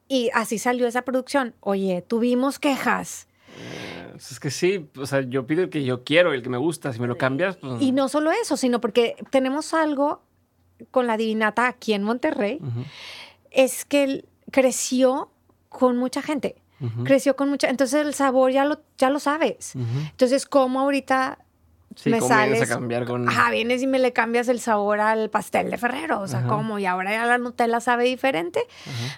Y 0.09 0.29
así 0.33 0.59
salió 0.59 0.85
esa 0.85 1.03
producción. 1.03 1.55
Oye, 1.61 2.03
tuvimos 2.05 2.59
quejas. 2.59 3.27
Eh, 3.57 4.09
pues 4.11 4.31
es 4.31 4.39
que 4.39 4.51
sí, 4.51 4.89
o 4.97 5.05
sea, 5.05 5.21
yo 5.21 5.47
pido 5.47 5.63
el 5.63 5.69
que 5.69 5.83
yo 5.83 6.03
quiero, 6.03 6.33
el 6.33 6.43
que 6.43 6.49
me 6.49 6.57
gusta, 6.57 6.93
si 6.93 6.99
me 6.99 7.07
lo 7.07 7.17
cambias. 7.17 7.57
Pues... 7.57 7.81
Y 7.81 7.91
no 7.91 8.07
solo 8.09 8.31
eso, 8.31 8.57
sino 8.57 8.79
porque 8.79 9.15
tenemos 9.31 9.73
algo 9.73 10.21
con 10.91 11.07
la 11.07 11.17
divinata 11.17 11.67
aquí 11.67 11.93
en 11.93 12.03
Monterrey, 12.03 12.59
es 13.49 13.83
que 13.83 14.25
creció 14.51 15.31
con 15.77 15.97
mucha 15.97 16.21
gente. 16.21 16.55
Creció 17.05 17.35
con 17.35 17.49
mucha. 17.49 17.69
Entonces 17.69 18.05
el 18.05 18.13
sabor 18.13 18.51
ya 18.51 18.63
lo, 18.65 18.81
ya 18.97 19.09
lo 19.09 19.19
sabes. 19.19 19.73
Entonces, 19.75 20.45
¿cómo 20.45 20.81
ahorita 20.81 21.39
Sí, 21.95 22.11
me 22.11 22.21
sales. 22.21 22.61
a 22.61 22.67
cambiar 22.67 23.05
con. 23.05 23.27
Ajá, 23.27 23.49
vienes 23.49 23.81
y 23.81 23.87
me 23.87 23.97
le 23.97 24.13
cambias 24.13 24.47
el 24.49 24.59
sabor 24.59 24.99
al 24.99 25.31
pastel 25.31 25.71
de 25.71 25.79
Ferrero. 25.79 26.19
O 26.21 26.27
sea, 26.27 26.43
¿cómo? 26.43 26.77
Y 26.77 26.85
ahora 26.85 27.09
ya 27.09 27.25
la 27.25 27.39
Nutella 27.39 27.79
sabe 27.79 28.03
diferente. 28.03 28.61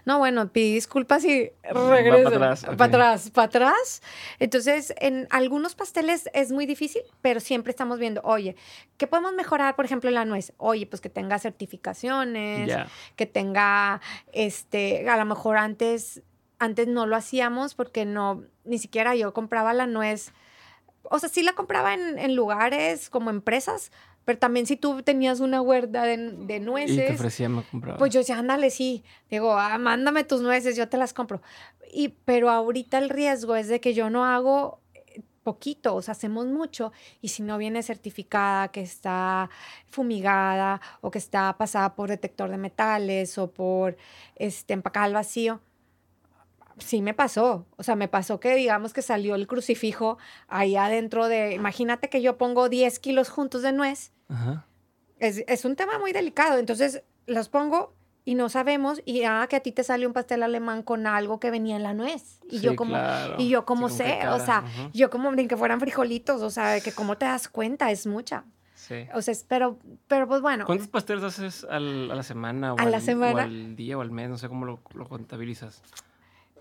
No, 0.06 0.18
bueno, 0.20 0.48
pide 0.48 0.76
disculpas 0.76 1.26
y 1.26 1.52
regreso. 1.64 2.24
Para 2.32 2.54
atrás. 2.54 2.66
Para 2.66 2.86
atrás, 2.86 3.30
para 3.32 3.46
atrás. 3.48 4.02
Entonces, 4.40 4.94
en 4.98 5.28
algunos 5.30 5.76
pasteles 5.76 6.30
es 6.34 6.54
muy 6.54 6.66
difícil, 6.66 7.02
pero 7.22 7.42
siempre 7.42 7.72
estamos 7.72 8.00
viendo, 8.00 8.22
oye, 8.24 8.56
¿qué 8.96 9.08
podemos 9.08 9.34
mejorar, 9.34 9.76
por 9.76 9.84
ejemplo, 9.84 10.08
en 10.08 10.16
la 10.16 10.24
nuez? 10.24 10.54
Oye, 10.56 10.86
pues 10.86 11.02
que 11.02 11.10
tenga 11.10 11.38
certificaciones, 11.38 12.72
que 13.18 13.26
tenga, 13.26 14.00
este, 14.32 15.10
a 15.10 15.18
lo 15.18 15.26
mejor 15.26 15.58
antes, 15.58 16.22
antes 16.60 16.88
no 16.88 17.06
lo 17.06 17.16
hacíamos 17.16 17.74
porque 17.74 18.06
no, 18.06 18.44
ni 18.66 18.78
siquiera 18.78 19.16
yo 19.16 19.34
compraba 19.34 19.74
la 19.74 19.88
nuez 19.88 20.32
o 21.04 21.20
sea, 21.20 21.30
sí 21.30 21.44
la 21.44 21.54
compraba 21.54 21.94
en, 21.94 22.36
lugares 22.36 23.10
como 23.10 23.30
empresas, 23.30 23.92
pero 24.26 24.38
también 24.38 24.66
si 24.66 24.76
tú 24.76 25.02
tenías 25.02 25.40
una 25.40 25.62
huerta 25.62 26.04
de, 26.04 26.60
nueces. 26.60 26.98
Y 26.98 26.98
te 26.98 27.14
ofrecía, 27.14 27.50
me 27.50 27.64
compraba. 27.64 27.98
Pues 27.98 28.14
yo 28.14 28.20
decía, 28.20 28.38
ándale, 28.38 28.70
sí. 28.70 29.04
Digo, 29.30 29.58
ah, 29.58 29.78
mándame 29.78 30.24
tus 30.24 30.42
nueces, 30.42 30.76
yo 30.76 30.88
te 30.88 30.98
las 30.98 31.14
compro. 31.14 31.42
Y, 31.92 32.10
pero 32.26 32.50
ahorita 32.50 32.98
el 33.00 33.10
riesgo 33.10 33.56
es 33.56 33.68
de 33.68 33.80
que 33.80 33.94
yo 33.94 34.10
no 34.10 34.26
hago 34.26 34.80
eh, 34.94 35.22
poquito, 35.44 35.96
o 35.96 36.02
sea, 36.02 36.12
hacemos 36.12 36.46
mucho 36.46 36.92
y 37.22 37.30
si 37.30 37.42
no 37.42 37.58
viene 37.58 37.82
certificada, 37.82 38.68
que 38.68 38.82
está 38.82 39.50
fumigada 39.88 40.80
o 41.02 41.10
que 41.10 41.18
está 41.18 41.58
pasada 41.58 41.96
por 41.96 42.10
detector 42.10 42.52
de 42.52 42.58
metales 42.58 43.38
o 43.40 43.50
por 43.50 43.98
este, 44.36 44.74
empacada 44.74 45.08
al 45.08 45.14
vacío, 45.14 45.62
sí 46.80 47.02
me 47.02 47.14
pasó. 47.14 47.66
O 47.78 47.84
sea, 47.84 47.96
me 47.96 48.08
pasó 48.08 48.40
que 48.40 48.56
digamos 48.56 48.94
que 48.94 49.02
salió 49.02 49.36
el 49.36 49.48
crucifijo 49.48 50.18
ahí 50.48 50.76
adentro 50.76 51.28
de, 51.28 51.54
imagínate 51.54 52.10
que 52.10 52.22
yo 52.22 52.38
pongo 52.38 52.70
10 52.70 53.00
kilos 53.00 53.30
juntos 53.30 53.62
de 53.62 53.72
nuez. 53.72 54.12
Es, 55.20 55.66
un 55.66 55.76
tema 55.76 56.00
muy 56.00 56.14
delicado. 56.14 56.60
Entonces, 56.60 57.04
los 57.26 57.50
pongo 57.50 57.94
y 58.26 58.36
no 58.36 58.50
sabemos 58.50 59.02
y 59.06 59.24
ah, 59.24 59.48
que 59.50 59.56
a 59.56 59.60
ti 59.60 59.72
te 59.72 59.84
sale 59.84 60.06
un 60.06 60.14
pastel 60.14 60.44
alemán 60.44 60.84
con 60.84 61.08
algo 61.08 61.40
que 61.40 61.52
venía 61.52 61.76
en 61.76 61.84
la 61.84 61.94
nuez. 61.94 62.40
Y 62.50 62.60
yo 62.60 62.76
como, 62.76 62.96
y 63.38 63.50
yo 63.50 63.66
como 63.66 63.90
sé, 63.90 64.28
o 64.28 64.40
sea, 64.40 64.64
yo 64.94 65.10
como 65.10 65.32
ni 65.32 65.48
que 65.48 65.58
fueran 65.58 65.80
frijolitos, 65.80 66.42
o 66.42 66.50
sea, 66.50 66.80
que 66.82 66.92
como 66.92 67.18
te 67.18 67.26
das 67.26 67.50
cuenta, 67.50 67.92
es 67.92 68.06
mucha. 68.06 68.46
Sí. 68.76 69.08
O 69.14 69.22
sea, 69.22 69.34
pero, 69.48 69.78
pero 70.08 70.28
pues 70.28 70.42
bueno. 70.42 70.66
¿Cuántos 70.66 70.88
pasteles 70.88 71.24
haces 71.24 71.66
a 71.70 71.80
la 71.80 72.24
semana? 72.24 72.74
O 72.74 72.80
a 72.80 72.86
la 72.86 73.02
semana. 73.02 73.44
O 73.44 73.46
al 73.46 73.76
día 73.76 73.98
o 73.98 74.02
al 74.02 74.12
mes, 74.12 74.30
no 74.30 74.38
sé 74.38 74.48
cómo 74.48 74.66
lo, 74.66 74.80
lo 74.94 75.08
contabilizas 75.08 75.82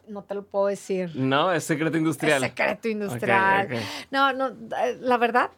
no 0.08 0.24
te 0.24 0.34
lo 0.34 0.44
puedo 0.44 0.66
decir. 0.66 1.14
No, 1.14 1.52
es 1.52 1.64
secreto 1.64 1.96
industrial. 1.96 2.42
Es 2.42 2.50
secreto 2.50 2.88
industrial. 2.88 3.68
No, 4.10 4.32
no, 4.32 4.54
la 5.00 5.16
verdad. 5.16 5.50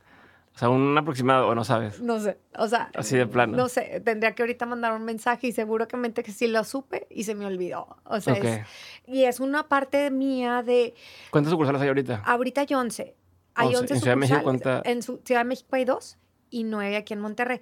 O 0.55 0.59
sea, 0.59 0.69
un 0.69 0.99
aproximado, 0.99 1.49
o 1.49 1.55
no 1.55 1.65
sabes. 1.65 2.01
No 2.01 2.19
sé, 2.19 2.39
o 2.59 2.67
sea. 2.67 2.91
Así 2.95 3.17
de 3.17 3.27
plano. 3.27 3.57
No 3.57 3.69
sé, 3.69 4.03
tendría 4.05 4.35
que 4.35 4.43
ahorita 4.43 4.67
mandar 4.67 4.93
un 4.95 5.05
mensaje 5.05 5.47
y 5.47 5.53
seguramente 5.53 6.23
que 6.23 6.33
sí 6.33 6.49
lo 6.49 6.65
supe 6.65 7.07
y 7.09 7.25
se 7.25 7.35
me 7.35 7.47
olvidó. 7.47 7.97
O 8.05 8.21
sea, 8.21 8.67
y 9.07 9.25
es 9.25 9.41
una 9.41 9.69
parte 9.69 10.11
mía 10.11 10.63
de. 10.63 10.95
¿Cuántas 11.31 11.51
sucursales 11.51 11.81
hay 11.81 11.89
ahorita? 11.89 12.23
Ahorita 12.25 12.63
hay 12.63 12.75
11. 12.75 13.17
Hay 13.55 13.75
11, 13.75 13.95
¿En 13.95 14.01
Ciudad 14.01 14.13
de 14.13 14.17
México 14.17 14.41
cuántas? 14.43 14.83
En 14.85 15.03
Ciudad 15.03 15.41
de 15.41 15.45
México 15.45 15.69
hay 15.73 15.85
dos 15.85 16.19
y 16.51 16.65
nueve 16.65 16.97
aquí 16.97 17.13
en 17.13 17.21
Monterrey. 17.21 17.61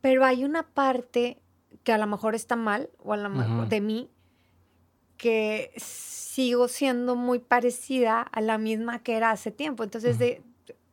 Pero 0.00 0.24
hay 0.24 0.44
una 0.44 0.64
parte 0.64 1.40
que 1.82 1.92
a 1.92 1.98
lo 1.98 2.06
mejor 2.06 2.34
está 2.34 2.56
mal, 2.56 2.90
o 2.98 3.12
a 3.12 3.16
lo 3.16 3.28
mejor 3.30 3.68
de 3.68 3.80
mí, 3.80 4.10
que 5.24 5.72
sigo 5.78 6.68
siendo 6.68 7.16
muy 7.16 7.38
parecida 7.38 8.20
a 8.20 8.42
la 8.42 8.58
misma 8.58 8.98
que 8.98 9.16
era 9.16 9.30
hace 9.30 9.50
tiempo. 9.50 9.82
Entonces, 9.82 10.18
de, 10.18 10.42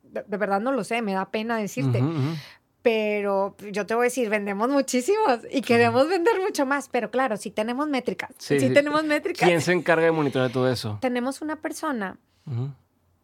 de, 0.03 0.37
verdad 0.37 0.61
no 0.61 0.71
lo 0.71 0.85
sé, 0.85 1.01
me 1.01 1.11
da 1.11 1.29
pena 1.31 1.57
decirte. 1.57 2.01
Pero 2.81 3.57
yo 3.73 3.85
te 3.85 3.93
voy 3.93 4.03
a 4.03 4.05
decir, 4.05 4.29
vendemos 4.29 4.69
muchísimos 4.69 5.39
y 5.51 5.61
queremos 5.61 6.07
vender 6.07 6.39
mucho 6.39 6.65
más. 6.65 6.87
Pero 6.87 7.11
claro, 7.11 7.35
si 7.35 7.51
tenemos 7.51 7.89
métricas. 7.89 8.31
Sí, 8.37 8.57
tenemos 8.69 9.03
métricas. 9.03 9.49
¿Quién 9.49 9.59
se 9.59 9.73
encarga 9.73 10.05
de 10.05 10.13
monitorear 10.13 10.49
todo 10.49 10.71
eso? 10.71 10.97
Tenemos 11.01 11.41
una 11.41 11.57
persona 11.57 12.17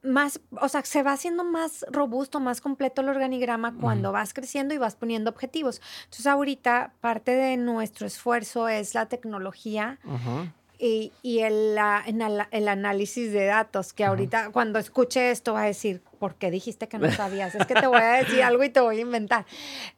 más, 0.04 0.42
o 0.60 0.68
sea, 0.68 0.84
se 0.84 1.04
va 1.04 1.14
haciendo 1.14 1.46
más 1.46 1.86
robusto, 1.90 2.42
más 2.42 2.60
completo 2.60 3.02
el 3.02 3.08
organigrama 3.08 3.74
cuando 3.80 4.12
vas 4.12 4.34
creciendo 4.34 4.74
y 4.74 4.78
vas 4.78 4.98
poniendo 4.98 5.30
objetivos. 5.30 5.82
Entonces, 6.04 6.28
ahorita 6.28 6.92
parte 7.00 7.32
de 7.32 7.56
nuestro 7.56 8.06
esfuerzo 8.06 8.68
es 8.68 8.94
la 8.94 9.06
tecnología 9.06 10.00
y, 10.80 11.12
y 11.24 11.40
el, 11.40 11.76
el, 12.52 12.68
análisis 12.68 13.32
de 13.32 13.46
datos, 13.46 13.94
que 13.94 14.06
ahorita 14.06 14.52
cuando 14.52 14.78
escuche 14.80 15.32
esto 15.32 15.54
va 15.54 15.64
a 15.64 15.66
decir, 15.66 16.02
¿por 16.20 16.36
qué 16.36 16.52
dijiste 16.52 16.88
que 16.88 17.00
no 17.00 17.12
sabías? 17.12 17.56
Es 17.56 17.66
que 17.66 17.74
te 17.74 17.88
voy 17.88 18.00
a 18.00 18.24
decir 18.24 18.44
algo 18.44 18.64
y 18.64 18.70
te 18.70 18.80
voy 18.80 18.98
a 18.98 19.02
inventar. 19.02 19.46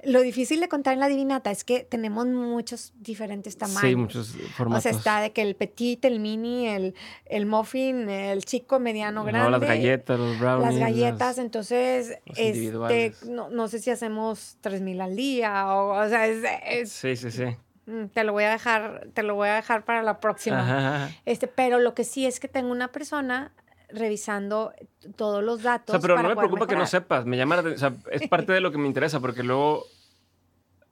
Lo 0.03 0.21
difícil 0.21 0.59
de 0.59 0.69
contar 0.69 0.93
en 0.93 0.99
la 0.99 1.07
divinata 1.07 1.51
es 1.51 1.63
que 1.63 1.81
tenemos 1.81 2.27
muchos 2.27 2.93
diferentes 2.97 3.57
tamaños. 3.57 3.81
Sí, 3.81 3.95
muchos 3.95 4.35
formatos. 4.55 4.85
O 4.85 4.89
sea, 4.89 4.97
está 4.97 5.21
de 5.21 5.31
que 5.31 5.41
el 5.41 5.55
petit, 5.55 6.03
el 6.05 6.19
mini, 6.19 6.67
el, 6.67 6.95
el 7.25 7.45
muffin, 7.45 8.09
el 8.09 8.45
chico, 8.45 8.79
mediano, 8.79 9.23
grande. 9.23 9.51
No, 9.51 9.57
las 9.57 9.67
galletas, 9.67 10.17
los 10.19 10.39
brownies. 10.39 10.71
Las 10.71 10.79
galletas, 10.79 11.37
entonces, 11.37 12.19
este, 12.35 13.13
no, 13.27 13.49
no, 13.49 13.67
sé 13.67 13.79
si 13.79 13.91
hacemos 13.91 14.57
3.000 14.63 15.01
al 15.01 15.15
día 15.15 15.75
o, 15.75 16.05
o 16.05 16.09
sea, 16.09 16.27
es, 16.27 16.91
Sí, 16.91 17.15
sí, 17.15 17.31
sí. 17.31 17.45
Mm, 17.89 18.05
te 18.09 18.23
lo 18.23 18.33
voy 18.33 18.43
a 18.43 18.51
dejar, 18.51 19.07
te 19.13 19.23
lo 19.23 19.33
voy 19.35 19.49
a 19.49 19.55
dejar 19.55 19.83
para 19.83 20.03
la 20.03 20.19
próxima. 20.19 21.09
Este, 21.25 21.47
pero 21.47 21.79
lo 21.79 21.95
que 21.95 22.03
sí 22.03 22.25
es 22.25 22.39
que 22.39 22.47
tengo 22.47 22.71
una 22.71 22.89
persona 22.89 23.51
revisando 23.89 24.73
todos 25.15 25.43
los 25.43 25.63
datos. 25.63 25.95
O 25.95 25.99
sea, 25.99 26.01
pero 26.01 26.21
no 26.21 26.29
me 26.29 26.35
preocupa 26.35 26.67
que 26.67 26.75
no 26.75 26.85
sepas, 26.85 27.25
me 27.25 27.37
llama 27.37 27.57
o 27.59 27.77
sea, 27.77 27.93
es 28.11 28.27
parte 28.27 28.53
de 28.53 28.61
lo 28.61 28.71
que 28.71 28.77
me 28.77 28.85
interesa, 28.85 29.19
porque 29.19 29.41
luego, 29.41 29.85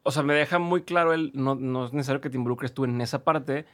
o 0.01 0.11
sea, 0.11 0.23
me 0.23 0.33
deja 0.33 0.57
muy 0.57 0.81
claro 0.81 1.13
el, 1.13 1.31
no, 1.35 1.53
no 1.53 1.85
es 1.85 1.93
necesario 1.93 2.19
que 2.19 2.31
te 2.31 2.37
involucres 2.37 2.73
tú 2.73 2.85
en 2.85 2.99
esa 2.99 3.23
parte 3.23 3.65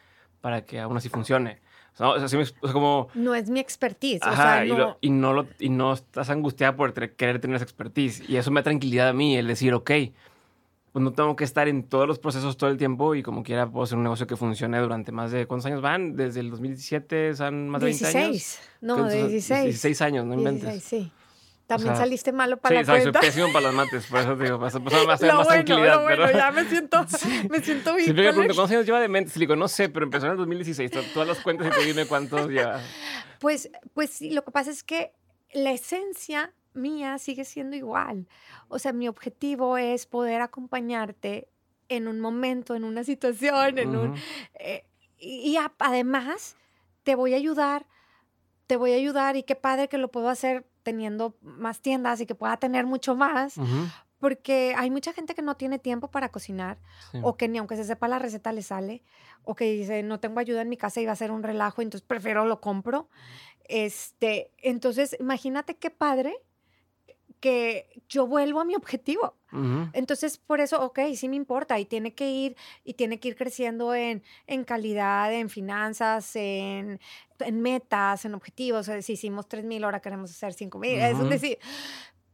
para 0.42 0.66
que 0.66 0.82
aún 0.82 0.98
así 0.98 1.08
funcione. 1.08 1.62
O 1.98 2.28
sea, 2.28 2.40
como... 2.74 3.08
No 3.14 3.36
es 3.36 3.50
mi 3.50 3.62
expertise. 3.62 4.22
o 4.26 4.36
sea, 4.36 4.66
no... 4.66 4.98
Y, 5.00 5.12
no 5.12 5.32
lo, 5.32 5.48
y 5.60 5.70
no 5.70 5.94
estás 5.94 6.30
angustiada 6.30 6.76
por 6.76 6.94
querer 6.94 7.40
tener 7.40 7.56
esa 7.56 7.64
expertise. 7.64 8.28
Y 8.28 8.36
eso 8.36 8.52
me 8.52 8.60
da 8.60 8.64
tranquilidad 8.64 9.10
a 9.10 9.14
mí, 9.14 9.38
el 9.38 9.48
decir, 9.48 9.74
ok, 9.74 9.92
pues 10.93 11.03
no 11.03 11.12
tengo 11.12 11.36
que 11.36 11.43
estar 11.43 11.67
en 11.67 11.89
todos 11.89 12.08
los 12.08 12.19
procesos 12.19 12.56
todo 12.56 12.69
el 12.69 12.77
tiempo 12.77 13.15
y 13.15 13.23
como 13.23 13.41
quiera 13.41 13.67
puedo 13.67 13.84
hacer 13.84 13.97
un 13.97 14.03
negocio 14.03 14.27
que 14.27 14.38
funcione 14.38 14.79
durante 14.79 15.12
más 15.12 15.32
de... 15.32 15.47
¿Cuántos 15.47 15.65
años 15.65 15.82
van? 15.82 16.15
Desde 16.15 16.39
el 16.39 16.51
2017 16.51 17.36
son 17.36 17.67
más 17.67 17.82
de 17.82 17.86
20 17.86 18.17
años. 18.17 18.60
No, 18.79 19.10
16. 19.10 19.63
16 19.63 20.01
años, 20.03 20.25
no 20.25 20.36
inventes. 20.36 20.69
16, 20.69 20.84
sí. 20.84 21.12
También 21.65 21.95
saliste 21.95 22.32
malo 22.32 22.58
para 22.58 22.75
sí, 22.75 22.86
la 22.86 22.93
cuenta. 22.93 23.19
Sí, 23.21 23.25
soy 23.25 23.29
pésimo 23.29 23.53
para 23.53 23.67
las 23.67 23.73
mates, 23.73 24.06
por 24.06 24.19
eso 24.19 24.36
digo, 24.36 24.60
más, 24.60 24.73
más, 24.75 24.84
más, 24.84 25.03
lo 25.03 25.08
más 25.08 25.19
bueno, 25.19 25.47
tranquilidad. 25.47 26.01
Lo 26.01 26.08
pero... 26.08 26.23
bueno, 26.25 26.38
ya 26.38 26.51
me 26.51 26.65
siento, 26.65 27.06
me 27.49 27.60
siento 27.62 27.95
bien. 27.95 28.06
Siempre 28.06 28.25
me 28.25 28.32
pregunto, 28.32 28.53
¿cuántos 28.53 28.71
años 28.71 28.86
lleva 28.86 28.99
de 28.99 29.08
mente? 29.08 29.32
Le 29.34 29.39
digo, 29.39 29.56
no 29.56 29.67
sé, 29.67 29.89
pero 29.89 30.06
empezó 30.06 30.27
en 30.27 30.34
el 30.34 30.38
2016. 30.38 30.91
Todas 31.12 31.27
las 31.27 31.39
cuentas 31.39 31.67
y 31.67 31.79
te 31.79 31.86
dime 31.86 32.06
cuántos 32.06 32.51
ya. 32.51 32.79
Pues, 33.39 33.69
pues 33.93 34.10
sí, 34.10 34.29
lo 34.29 34.45
que 34.45 34.51
pasa 34.51 34.71
es 34.71 34.84
que 34.84 35.12
la 35.51 35.71
esencia 35.71 36.53
mía 36.74 37.18
sigue 37.18 37.46
siendo 37.46 37.76
igual. 37.76 38.28
O 38.68 38.80
sea, 38.80 38.94
mi 38.94 39.08
objetivo 39.08 39.78
es 39.78 40.06
poder 40.06 40.42
acompañarte 40.42 41.48
en 41.90 42.08
un 42.08 42.20
momento, 42.20 42.76
en 42.76 42.84
una 42.84 43.04
situación, 43.04 43.78
en 43.78 43.96
un... 43.96 44.16
Eh, 44.56 44.86
y, 45.18 45.52
y 45.52 45.58
a, 45.58 45.72
además 45.80 46.56
te 47.04 47.16
voy 47.16 47.34
a 47.34 47.38
ayudar, 47.38 47.86
te 48.68 48.78
voy 48.78 48.94
a 48.94 48.96
ayudar 48.96 49.36
y 49.36 49.44
qué 49.44 49.56
padre 49.56 49.88
que 49.90 49.98
lo 49.98 50.10
puedo 50.10 50.30
hacer 50.30 50.66
teniendo 50.84 51.36
más 51.42 51.82
tiendas 51.82 52.20
y 52.22 52.26
que 52.26 52.36
pueda 52.36 52.58
tener 52.58 52.86
mucho 52.86 53.16
más, 53.16 53.56
porque 54.20 54.74
hay 54.78 54.90
mucha 54.90 55.14
gente 55.14 55.36
que 55.36 55.42
no 55.42 55.56
tiene 55.56 55.80
tiempo 55.80 56.10
para 56.10 56.30
cocinar 56.30 56.78
Sí. 57.12 57.20
o 57.24 57.36
que 57.38 57.48
ni 57.48 57.58
aunque 57.58 57.76
se 57.76 57.84
sepa 57.84 58.08
la 58.08 58.20
receta 58.20 58.52
le 58.54 58.62
sale 58.62 59.04
o 59.44 59.54
que 59.56 59.66
dice 59.72 60.02
no 60.04 60.20
tengo 60.20 60.40
ayuda 60.40 60.62
en 60.62 60.70
mi 60.70 60.78
casa 60.78 61.00
y 61.02 61.06
va 61.06 61.12
a 61.12 61.16
ser 61.18 61.32
un 61.32 61.44
relajo, 61.44 61.82
entonces 61.82 62.06
prefiero 62.08 62.46
lo 62.46 62.60
compro. 62.62 63.10
Este, 63.66 64.52
entonces 64.58 65.16
imagínate 65.20 65.76
qué 65.76 65.90
padre 65.90 66.36
que 67.43 68.01
yo 68.08 68.25
vuelvo 68.25 68.62
a 68.62 68.63
mi 68.63 68.73
objetivo. 68.73 69.36
Entonces, 69.91 70.38
por 70.38 70.62
eso, 70.62 70.82
ok, 70.82 70.99
sí 71.13 71.27
me 71.27 71.36
importa 71.36 71.77
y 71.77 71.84
tiene 71.84 72.15
que 72.15 72.32
ir 72.32 72.56
y 72.86 72.93
tiene 72.93 73.19
que 73.19 73.27
ir 73.27 73.36
creciendo 73.36 73.93
en, 73.93 74.23
en 74.47 74.63
calidad, 74.63 75.32
en 75.34 75.49
finanzas, 75.49 76.38
en, 76.38 77.01
en 77.39 77.62
metas, 77.62 78.23
en 78.23 78.34
objetivos. 78.34 78.88
O 78.88 78.91
sea, 78.91 79.01
si 79.01 79.13
hicimos 79.13 79.49
3 79.49 79.65
mil, 79.65 79.84
ahora 79.84 79.99
queremos 79.99 80.32
hacer 80.32 80.53
5 80.53 80.79
mil. 80.79 80.97
Es 80.97 81.19
decir, 81.29 81.60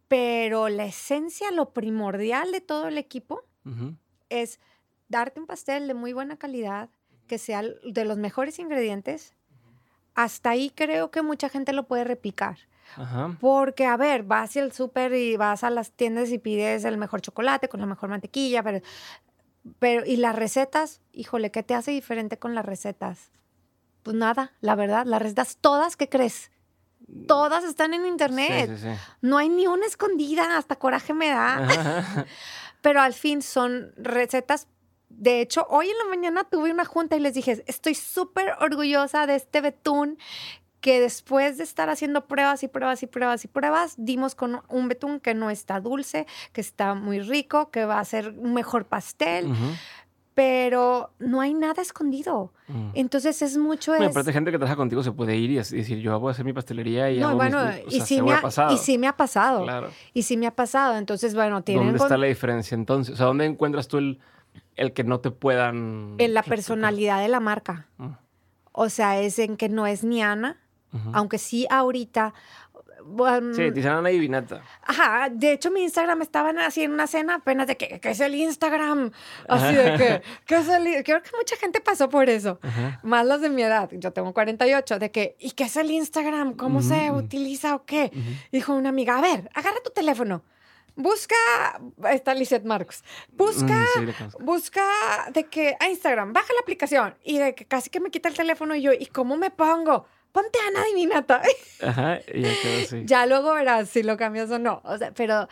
pero 0.08 0.70
la 0.70 0.86
esencia, 0.86 1.50
lo 1.50 1.74
primordial 1.74 2.52
de 2.52 2.62
todo 2.62 2.88
el 2.88 3.00
equipo 3.00 3.44
es 4.30 4.60
darte 5.08 5.40
un 5.40 5.48
pastel 5.48 5.88
de 5.88 5.96
muy 5.96 6.14
buena 6.14 6.38
calidad, 6.38 6.92
que 7.26 7.40
sea 7.40 7.64
de 7.64 8.06
los 8.06 8.20
mejores 8.20 8.60
ingredientes. 8.60 9.34
Hasta 10.14 10.52
ahí 10.52 10.70
creo 10.70 11.10
que 11.10 11.24
mucha 11.24 11.50
gente 11.50 11.74
lo 11.74 11.88
puede 11.88 12.04
replicar. 12.04 12.60
Ajá. 12.96 13.38
Porque, 13.40 13.86
a 13.86 13.98
ver, 13.98 14.24
vas 14.24 14.56
al 14.58 14.72
súper 14.72 15.14
y 15.14 15.38
vas 15.38 15.64
a 15.64 15.70
las 15.70 15.92
tiendas 15.92 16.32
y 16.32 16.38
pides 16.38 16.84
el 16.86 16.98
mejor 16.98 17.22
chocolate 17.22 17.70
con 17.70 17.80
la 17.80 17.86
mejor 17.86 18.10
mantequilla, 18.10 18.64
pero, 18.64 18.82
pero, 19.80 20.06
¿y 20.06 20.18
las 20.18 20.36
recetas? 20.36 21.02
Híjole, 21.12 21.52
¿qué 21.52 21.64
te 21.64 21.76
hace 21.76 21.92
diferente 21.92 22.38
con 22.38 22.56
las 22.56 22.66
recetas? 22.66 23.32
Pues 24.04 24.16
nada, 24.16 24.54
la 24.62 24.76
verdad, 24.76 25.06
las 25.06 25.22
recetas 25.22 25.58
todas, 25.58 25.96
¿qué 25.98 26.10
crees? 26.10 26.52
Todas 27.28 27.64
están 27.64 27.94
en 27.94 28.06
internet. 28.06 28.70
Sí, 28.70 28.78
sí, 28.78 28.84
sí. 28.84 29.00
No 29.22 29.38
hay 29.38 29.50
ni 29.50 29.68
una 29.68 29.86
escondida, 29.86 30.58
hasta 30.58 30.76
coraje 30.76 31.14
me 31.14 31.30
da. 31.30 32.26
Pero 32.82 33.02
al 33.02 33.14
fin 33.14 33.42
son 33.42 33.92
recetas. 33.98 34.68
De 35.10 35.42
hecho, 35.42 35.66
hoy 35.70 35.90
en 35.90 35.98
la 35.98 36.06
mañana 36.06 36.44
tuve 36.44 36.72
una 36.72 36.86
junta 36.86 37.16
y 37.16 37.20
les 37.20 37.34
dije, 37.34 37.64
estoy 37.68 37.96
súper 37.96 38.54
orgullosa 38.62 39.26
de 39.26 39.36
este 39.36 39.60
betún 39.60 40.20
que 40.82 41.00
después 41.02 41.58
de 41.58 41.64
estar 41.64 41.90
haciendo 41.90 42.26
pruebas 42.28 42.64
y 42.64 42.68
pruebas 42.68 43.04
y 43.04 43.08
pruebas 43.08 43.44
y 43.44 43.48
pruebas, 43.48 43.96
dimos 43.98 44.34
con 44.36 44.62
un 44.70 44.88
betún 44.88 45.20
que 45.20 45.34
no 45.34 45.50
está 45.50 45.80
dulce, 45.82 46.26
que 46.54 46.62
está 46.62 46.94
muy 46.96 47.20
rico, 47.20 47.70
que 47.70 47.86
va 47.86 48.00
a 48.00 48.06
ser 48.06 48.30
un 48.38 48.54
mejor 48.54 48.86
pastel, 48.86 49.52
pero 50.34 51.12
no 51.20 51.42
hay 51.42 51.54
nada 51.54 51.82
escondido. 51.82 52.54
Mm. 52.70 52.92
Entonces 52.94 53.42
es 53.42 53.58
mucho... 53.58 53.92
Bueno, 53.92 54.06
es- 54.06 54.12
aparte 54.12 54.32
gente 54.32 54.52
que 54.52 54.58
trabaja 54.58 54.78
contigo 54.78 55.04
se 55.04 55.12
puede 55.12 55.36
ir 55.36 55.52
y 55.52 55.56
decir, 55.56 56.00
yo 56.00 56.18
voy 56.18 56.30
a 56.30 56.32
hacer 56.32 56.46
mi 56.46 56.54
pastelería 56.54 57.12
y 57.12 57.20
no, 57.20 57.30
hago 57.30 57.44
mis- 57.44 57.52
bueno, 57.52 57.72
o 57.86 57.90
y, 57.90 57.98
sea, 57.98 58.06
seguro 58.06 58.26
me 58.28 58.34
ha 58.38 58.42
pasado. 58.42 58.74
y 58.74 58.78
sí 58.78 58.98
me 58.98 59.08
ha 59.08 59.18
pasado. 59.18 59.64
Claro. 59.64 59.90
Y 60.14 60.24
sí 60.24 60.38
me 60.38 60.48
ha 60.48 60.56
pasado. 60.56 60.96
Entonces, 60.98 61.36
bueno, 61.36 61.62
tienen 61.64 61.84
¿Dónde 61.88 61.98
está 62.02 62.18
la 62.18 62.28
diferencia 62.28 62.76
entonces? 62.76 63.16
O 63.16 63.18
sea, 63.18 63.26
¿dónde 63.26 63.46
encuentras 63.46 63.90
tú 63.90 63.98
el, 63.98 64.20
el 64.78 64.94
que 64.94 65.04
no 65.04 65.20
te 65.20 65.30
puedan... 65.32 66.16
en 66.20 66.34
la 66.34 66.44
personalidad 66.44 67.20
de 67.22 67.28
la 67.28 67.42
marca. 67.42 67.88
Mm. 67.98 68.12
O 68.72 68.88
sea, 68.88 69.20
es 69.20 69.40
en 69.40 69.58
que 69.58 69.68
no 69.68 69.88
es 69.88 70.06
ni 70.06 70.22
Ana, 70.24 70.58
Ujú. 70.94 71.12
aunque 71.14 71.38
sí 71.38 71.68
ahorita. 71.70 72.34
um, 73.06 73.54
Sí, 73.54 73.62
te 73.62 73.72
dicen 73.72 73.92
Ana 73.92 74.10
Divinata. 74.10 74.62
Ajá, 74.84 75.30
de 75.32 75.54
hecho 75.54 75.72
mi 75.72 75.82
Instagram 75.84 76.22
estaban 76.22 76.58
así 76.60 76.84
en 76.84 76.92
una 76.94 77.08
cena 77.08 77.36
apenas 77.36 77.68
de 77.68 77.78
que, 77.78 78.00
¿qué 78.00 78.10
es 78.12 78.20
el 78.20 78.36
Instagram? 78.36 79.12
Así 79.48 79.74
de 79.76 79.96
que, 79.98 80.22
¿qué 80.46 80.58
es 80.58 80.68
el? 80.68 81.04
Creo 81.04 81.22
que 81.22 81.30
mucha 81.38 81.56
gente 81.58 81.80
pasó 81.80 82.10
por 82.10 82.30
eso. 82.30 82.60
Ajá. 82.62 83.00
Más 83.04 83.26
los 83.26 83.40
de 83.42 83.50
mi 83.50 83.62
edad, 83.64 83.90
yo 83.94 84.12
tengo 84.12 84.34
48, 84.34 85.00
de 85.00 85.12
que, 85.12 85.36
¿y 85.40 85.52
qué 85.52 85.66
es 85.66 85.78
el 85.78 85.92
Instagram? 85.92 86.54
¿Cómo 86.56 86.82
se 86.82 87.10
Ujú. 87.12 87.20
utiliza 87.20 87.76
o 87.76 87.86
qué? 87.86 88.12
Dijo 88.52 88.74
una 88.74 88.90
amiga, 88.90 89.18
a 89.18 89.22
ver, 89.22 89.50
agarra 89.54 89.78
tu 89.84 89.92
teléfono, 89.92 90.44
busca, 90.96 91.36
está 92.12 92.34
Lizeth 92.34 92.66
Marcos, 92.66 93.04
busca, 93.32 93.86
Mm, 94.00 94.08
sí, 94.10 94.24
busca 94.42 94.84
de 95.34 95.46
que, 95.46 95.76
a 95.80 95.88
Instagram, 95.88 96.34
baja 96.34 96.52
la 96.54 96.60
aplicación, 96.62 97.16
y 97.24 97.38
de 97.38 97.56
que 97.56 97.66
casi 97.66 97.90
que 97.90 98.00
me 98.02 98.12
quita 98.12 98.28
el 98.30 98.36
teléfono 98.36 98.76
y 98.76 98.82
yo, 98.82 98.92
¿y 98.92 99.06
cómo 99.06 99.38
me 99.38 99.50
pongo? 99.52 100.06
Ponte 100.32 100.60
Ana 100.68 100.84
Divinata. 100.86 101.42
Ajá, 101.82 102.20
y 102.34 102.42
ya 102.42 102.54
quedó 102.62 102.84
así. 102.84 103.06
Ya 103.06 103.26
luego 103.26 103.54
verás 103.54 103.90
si 103.90 104.04
lo 104.04 104.18
cambias 104.18 104.52
o 104.52 104.60
no. 104.60 104.82
O 104.84 104.98
sea, 104.98 105.12
pero, 105.14 105.48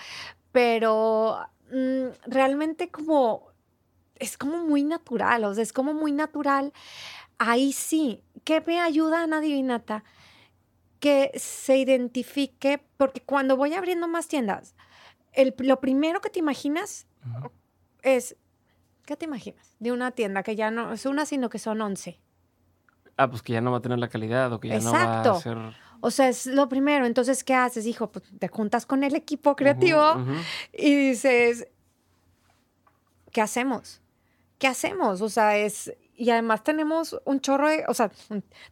pero 0.52 1.40
mm, 1.72 2.08
realmente 2.28 2.90
como 2.90 3.48
es 4.20 4.38
como 4.38 4.58
muy 4.58 4.84
natural, 4.84 5.44
o 5.44 5.54
sea, 5.54 5.64
es 5.64 5.74
como 5.74 5.94
muy 5.94 6.12
natural. 6.12 6.74
Ahí 7.38 7.72
sí, 7.72 8.24
¿qué 8.44 8.62
me 8.66 8.80
ayuda 8.80 9.24
Ana 9.24 9.42
Divinata? 9.42 10.04
Que 11.00 11.32
se 11.36 11.78
identifique, 11.78 12.82
porque 12.98 13.22
cuando 13.22 13.58
voy 13.58 13.74
abriendo 13.74 14.08
más 14.08 14.28
tiendas, 14.28 14.76
el, 15.34 15.54
lo 15.60 15.80
primero 15.80 16.20
que 16.20 16.30
te 16.30 16.40
imaginas 16.40 17.06
es, 18.02 18.36
¿qué 19.06 19.16
te 19.16 19.26
imaginas? 19.26 19.76
De 19.80 19.92
una 19.92 20.12
tienda 20.12 20.42
que 20.42 20.56
ya 20.56 20.72
no 20.72 20.94
es 20.94 21.06
una, 21.06 21.26
sino 21.26 21.50
que 21.50 21.60
son 21.60 21.80
11. 21.82 22.20
Ah, 23.18 23.30
pues 23.30 23.42
que 23.42 23.54
ya 23.54 23.62
no 23.62 23.72
va 23.72 23.78
a 23.78 23.82
tener 23.82 24.00
la 24.00 24.08
calidad 24.08 24.54
o 24.54 24.60
que 24.60 24.70
ya 24.70 24.80
no 24.80 24.92
va 24.94 25.22
a 25.22 25.40
ser... 25.40 25.58
O 26.00 26.12
sea, 26.12 26.30
es 26.30 26.46
lo 26.46 26.70
primero. 26.70 27.06
Entonces, 27.06 27.44
¿qué 27.44 27.56
haces, 27.56 27.86
hijo? 27.88 28.12
Pues 28.12 28.26
te 28.38 28.48
juntas 28.48 28.86
con 28.86 29.04
el 29.04 29.16
equipo 29.16 29.56
creativo 29.56 30.24
y 30.72 30.96
dices, 31.10 31.68
¿qué 33.32 33.42
hacemos? 33.42 34.02
¿Qué 34.60 34.68
hacemos? 34.68 35.22
O 35.22 35.30
sea, 35.30 35.58
es... 35.58 35.94
Y 36.16 36.30
además 36.32 36.64
tenemos 36.64 37.20
un 37.26 37.42
chorro 37.42 37.70
de... 37.70 37.84
O 37.88 37.94
sea, 37.94 38.12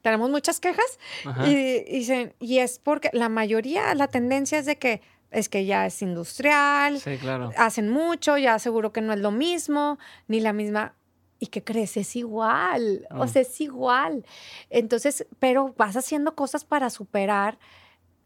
tenemos 0.02 0.30
muchas 0.30 0.60
quejas 0.60 1.00
Ajá. 1.26 1.48
y, 1.48 1.84
y 1.88 2.00
dicen, 2.00 2.34
y 2.40 2.60
es 2.60 2.80
porque 2.80 3.10
la 3.14 3.30
mayoría, 3.30 3.94
la 3.96 4.08
tendencia 4.08 4.60
es 4.60 4.66
de 4.66 4.78
que 4.78 5.02
es 5.32 5.50
que 5.50 5.66
ya 5.66 5.86
es 5.86 6.02
industrial, 6.02 7.00
Sí, 7.00 7.18
claro. 7.18 7.52
hacen 7.58 7.90
mucho, 7.90 8.38
ya 8.38 8.58
seguro 8.58 8.94
que 8.94 9.02
no 9.02 9.12
es 9.12 9.20
lo 9.20 9.32
mismo, 9.32 10.00
ni 10.28 10.40
la 10.40 10.54
misma. 10.54 10.94
¿Y 11.40 11.48
qué 11.48 11.64
crees? 11.64 11.98
Es 11.98 12.16
igual. 12.16 13.08
O 13.12 13.26
Mm. 13.26 13.28
sea, 13.28 13.42
es 13.42 13.60
igual. 13.62 14.26
Entonces, 14.70 15.26
pero 15.40 15.74
vas 15.78 15.96
haciendo 15.98 16.36
cosas 16.36 16.64
para 16.66 16.90
superar. 16.90 17.58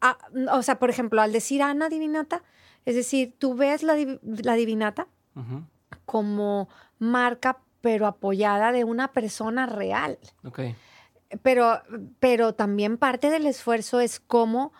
a- 0.01 0.17
o 0.53 0.61
sea, 0.63 0.79
por 0.79 0.89
ejemplo, 0.89 1.21
al 1.21 1.33
decir 1.33 1.61
Ana 1.61 1.89
Divinata, 1.89 2.41
es 2.85 2.95
decir, 2.95 3.35
tú 3.37 3.53
ves 3.55 3.83
la, 3.83 3.97
la 4.21 4.53
Divinata 4.53 5.07
como 6.05 6.69
marca, 6.99 7.59
pero 7.81 8.07
apoyada 8.07 8.71
de 8.71 8.83
una 8.83 9.11
persona 9.11 9.65
real. 9.65 10.17
Ok. 10.45 10.59
Pero, 11.43 11.81
pero 12.19 12.53
también 12.55 12.97
parte 12.97 13.29
del 13.29 13.45
esfuerzo 13.45 13.99
es 13.99 14.19
cómo 14.19 14.71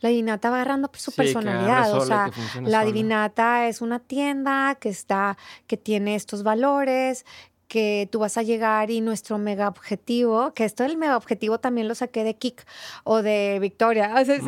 la 0.00 0.08
Divinata 0.10 0.50
va 0.50 0.56
agarrando 0.56 0.90
su 0.94 1.10
Sí, 1.12 1.16
personalidad. 1.16 1.92
O 1.96 2.00
sola 2.00 2.30
sea, 2.32 2.60
la 2.60 2.80
sola. 2.80 2.84
Divinata 2.84 3.68
es 3.68 3.80
una 3.80 4.00
tienda 4.00 4.74
que 4.74 4.88
está, 4.90 5.38
que 5.66 5.76
tiene 5.76 6.14
estos 6.14 6.42
valores, 6.42 7.24
que 7.68 8.08
tú 8.10 8.18
vas 8.18 8.36
a 8.36 8.42
llegar 8.42 8.90
y 8.90 9.00
nuestro 9.00 9.38
mega 9.38 9.68
objetivo, 9.68 10.52
que 10.54 10.64
esto 10.64 10.82
del 10.82 10.96
mega 10.96 11.16
objetivo 11.16 11.58
también 11.58 11.88
lo 11.88 11.94
saqué 11.94 12.24
de 12.24 12.36
Kik 12.36 12.64
o 13.04 13.22
de 13.22 13.58
Victoria. 13.60 14.14
O 14.20 14.24
sea, 14.24 14.38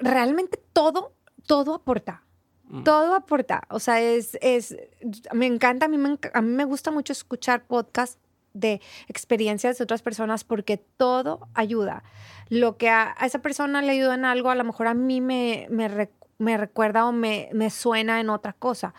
realmente 0.00 0.60
todo, 0.72 1.12
todo 1.46 1.74
aporta. 1.74 2.22
Mm. 2.64 2.84
Todo 2.84 3.14
aporta. 3.14 3.64
O 3.70 3.78
sea, 3.78 4.00
es, 4.00 4.38
es, 4.40 4.76
me 5.32 5.46
encanta, 5.46 5.86
a 5.86 5.88
mí 5.88 5.98
me, 5.98 6.18
a 6.32 6.42
mí 6.42 6.50
me 6.50 6.64
gusta 6.64 6.90
mucho 6.90 7.12
escuchar 7.12 7.66
podcasts 7.66 8.18
de 8.52 8.80
experiencias 9.08 9.78
de 9.78 9.84
otras 9.84 10.02
personas 10.02 10.44
porque 10.44 10.78
todo 10.78 11.48
ayuda. 11.54 12.04
Lo 12.48 12.76
que 12.76 12.88
a, 12.88 13.14
a 13.18 13.26
esa 13.26 13.40
persona 13.40 13.82
le 13.82 13.92
ayuda 13.92 14.14
en 14.14 14.24
algo, 14.24 14.50
a 14.50 14.54
lo 14.54 14.64
mejor 14.64 14.86
a 14.86 14.94
mí 14.94 15.20
me, 15.20 15.66
me, 15.70 15.88
me 16.38 16.56
recuerda 16.56 17.06
o 17.06 17.12
me, 17.12 17.48
me 17.52 17.70
suena 17.70 18.20
en 18.20 18.30
otra 18.30 18.52
cosa. 18.52 18.94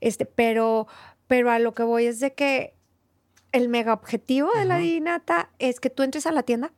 Este, 0.00 0.26
pero, 0.26 0.86
pero 1.26 1.50
a 1.50 1.58
lo 1.58 1.74
que 1.74 1.82
voy 1.82 2.06
es 2.06 2.20
de 2.20 2.34
que 2.34 2.74
el 3.52 3.68
mega 3.68 3.92
objetivo 3.92 4.50
de 4.52 4.64
la 4.64 4.76
Ujú. 4.76 4.84
Dinata 4.84 5.50
es 5.58 5.80
que 5.80 5.90
tú 5.90 6.02
entres 6.02 6.26
a 6.26 6.32
la 6.32 6.42
tienda 6.42 6.72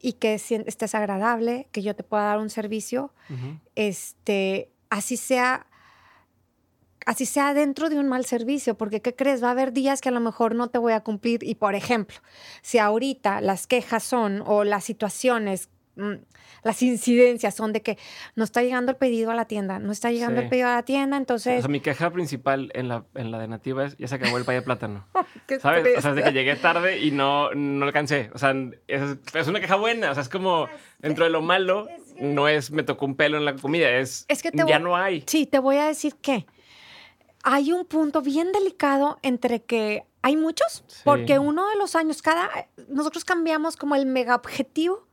y 0.00 0.14
que 0.14 0.34
estés 0.34 0.94
agradable, 0.94 1.68
que 1.72 1.82
yo 1.82 1.96
te 1.96 2.02
pueda 2.02 2.24
dar 2.24 2.38
un 2.38 2.50
servicio 2.50 3.12
este, 3.74 4.70
así 4.90 5.16
sea, 5.16 5.66
así 7.06 7.26
sea 7.26 7.54
dentro 7.54 7.88
de 7.88 7.98
un 7.98 8.08
mal 8.08 8.24
servicio, 8.24 8.76
porque 8.76 9.00
¿qué 9.00 9.14
crees? 9.14 9.42
Va 9.42 9.48
a 9.48 9.52
haber 9.52 9.72
días 9.72 10.00
que 10.00 10.08
a 10.08 10.12
lo 10.12 10.20
mejor 10.20 10.54
no 10.54 10.68
te 10.68 10.78
voy 10.78 10.92
a 10.92 11.00
cumplir 11.00 11.42
y, 11.42 11.54
por 11.54 11.74
ejemplo, 11.74 12.16
si 12.62 12.78
ahorita 12.78 13.40
las 13.40 13.66
quejas 13.66 14.02
son 14.02 14.42
o 14.44 14.64
las 14.64 14.84
situaciones 14.84 15.70
las 16.62 16.82
incidencias 16.82 17.54
son 17.54 17.72
de 17.72 17.82
que 17.82 17.98
no 18.34 18.44
está 18.44 18.62
llegando 18.62 18.92
el 18.92 18.98
pedido 18.98 19.30
a 19.30 19.34
la 19.34 19.46
tienda, 19.46 19.78
no 19.78 19.92
está 19.92 20.10
llegando 20.10 20.40
el 20.40 20.48
pedido 20.48 20.68
a 20.68 20.74
la 20.74 20.82
tienda, 20.82 21.16
entonces... 21.16 21.58
O 21.58 21.62
sea, 21.62 21.68
mi 21.68 21.80
queja 21.80 22.10
principal 22.10 22.70
en 22.74 22.88
la, 22.88 23.04
en 23.14 23.30
la 23.30 23.38
de 23.38 23.48
Nativa 23.48 23.86
es, 23.86 23.96
ya 23.96 24.08
se 24.08 24.16
acabó 24.16 24.36
el 24.38 24.44
pay 24.44 24.56
de 24.56 24.62
plátano. 24.62 25.06
¿Sabes? 25.60 25.98
O 25.98 26.00
sea, 26.00 26.14
de 26.14 26.22
que 26.22 26.32
llegué 26.32 26.56
tarde 26.56 26.98
y 26.98 27.10
no, 27.10 27.52
no 27.54 27.84
alcancé. 27.84 28.30
O 28.34 28.38
sea, 28.38 28.54
es, 28.88 29.16
es, 29.34 29.48
una 29.48 29.60
queja 29.60 29.76
buena, 29.76 30.10
o 30.10 30.14
sea, 30.14 30.22
es 30.22 30.28
como, 30.28 30.68
dentro 30.98 31.24
de 31.24 31.30
lo 31.30 31.40
malo, 31.40 31.88
no 32.20 32.48
es 32.48 32.70
me 32.70 32.82
tocó 32.82 33.06
un 33.06 33.16
pelo 33.16 33.38
en 33.38 33.44
la 33.44 33.54
comida, 33.56 33.90
es, 33.90 34.24
es 34.28 34.42
que 34.42 34.50
ya 34.66 34.78
no 34.78 34.96
hay. 34.96 35.24
Sí, 35.26 35.46
te 35.46 35.58
voy 35.58 35.76
a 35.76 35.86
decir 35.86 36.16
que 36.16 36.46
hay 37.42 37.72
un 37.72 37.84
punto 37.84 38.22
bien 38.22 38.50
delicado 38.52 39.18
entre 39.22 39.62
que 39.62 40.04
hay 40.22 40.36
muchos, 40.36 40.82
porque 41.04 41.38
uno 41.38 41.68
de 41.70 41.76
los 41.76 41.94
años, 41.94 42.20
cada, 42.20 42.50
nosotros 42.88 43.24
cambiamos 43.24 43.76
como 43.76 43.94
el 43.94 44.06
mega 44.06 44.34
objetivo, 44.34 45.05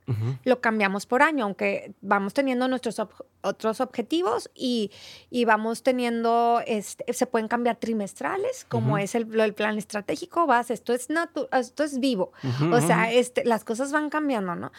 lo 0.44 0.62
cambiamos 0.62 1.06
por 1.06 1.22
año, 1.22 1.46
aunque 1.46 1.94
vamos 2.02 2.34
teniendo 2.34 2.68
nuestros 2.68 3.02
otros 3.42 3.82
objetivos 3.82 4.50
y, 4.54 4.92
y, 5.30 5.46
vamos 5.46 5.84
teniendo, 5.84 6.62
este, 6.66 7.12
se 7.14 7.26
pueden 7.26 7.48
cambiar 7.48 7.78
trimestrales, 7.78 8.66
como 8.68 8.98
es 8.98 9.16
el, 9.16 9.40
el, 9.40 9.54
plan 9.54 9.78
estratégico, 9.78 10.46
vas, 10.46 10.72
esto 10.72 10.94
es, 10.94 11.08
esto 11.52 11.84
es 11.84 12.00
vivo, 12.00 12.32
o 12.72 12.82
sea, 12.82 13.12
este, 13.12 13.44
las 13.46 13.64
cosas 13.64 13.92
van 13.92 14.10
cambiando, 14.10 14.56
¿no? 14.56 14.72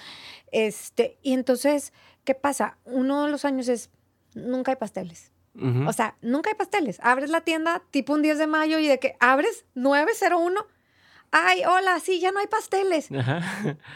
Este, 0.52 1.18
y 1.22 1.32
entonces, 1.32 1.92
¿qué 2.24 2.34
pasa? 2.34 2.78
Uno 2.84 3.24
de 3.24 3.30
los 3.30 3.44
años 3.44 3.68
es, 3.68 3.90
nunca 4.34 4.72
hay 4.72 4.76
pasteles. 4.76 5.32
O 5.86 5.92
sea, 5.92 6.16
nunca 6.20 6.50
hay 6.50 6.56
pasteles. 6.56 6.98
Abres 7.00 7.30
la 7.30 7.42
tienda 7.42 7.84
tipo 7.92 8.12
un 8.12 8.22
10 8.22 8.38
de 8.38 8.46
mayo 8.48 8.78
y 8.80 8.88
de 8.88 8.98
que 8.98 9.16
abres 9.20 9.64
901. 9.74 10.66
Ay, 11.30 11.62
hola, 11.64 11.98
sí, 12.00 12.20
ya 12.20 12.30
no 12.30 12.38
hay 12.38 12.46
pasteles. 12.46 13.08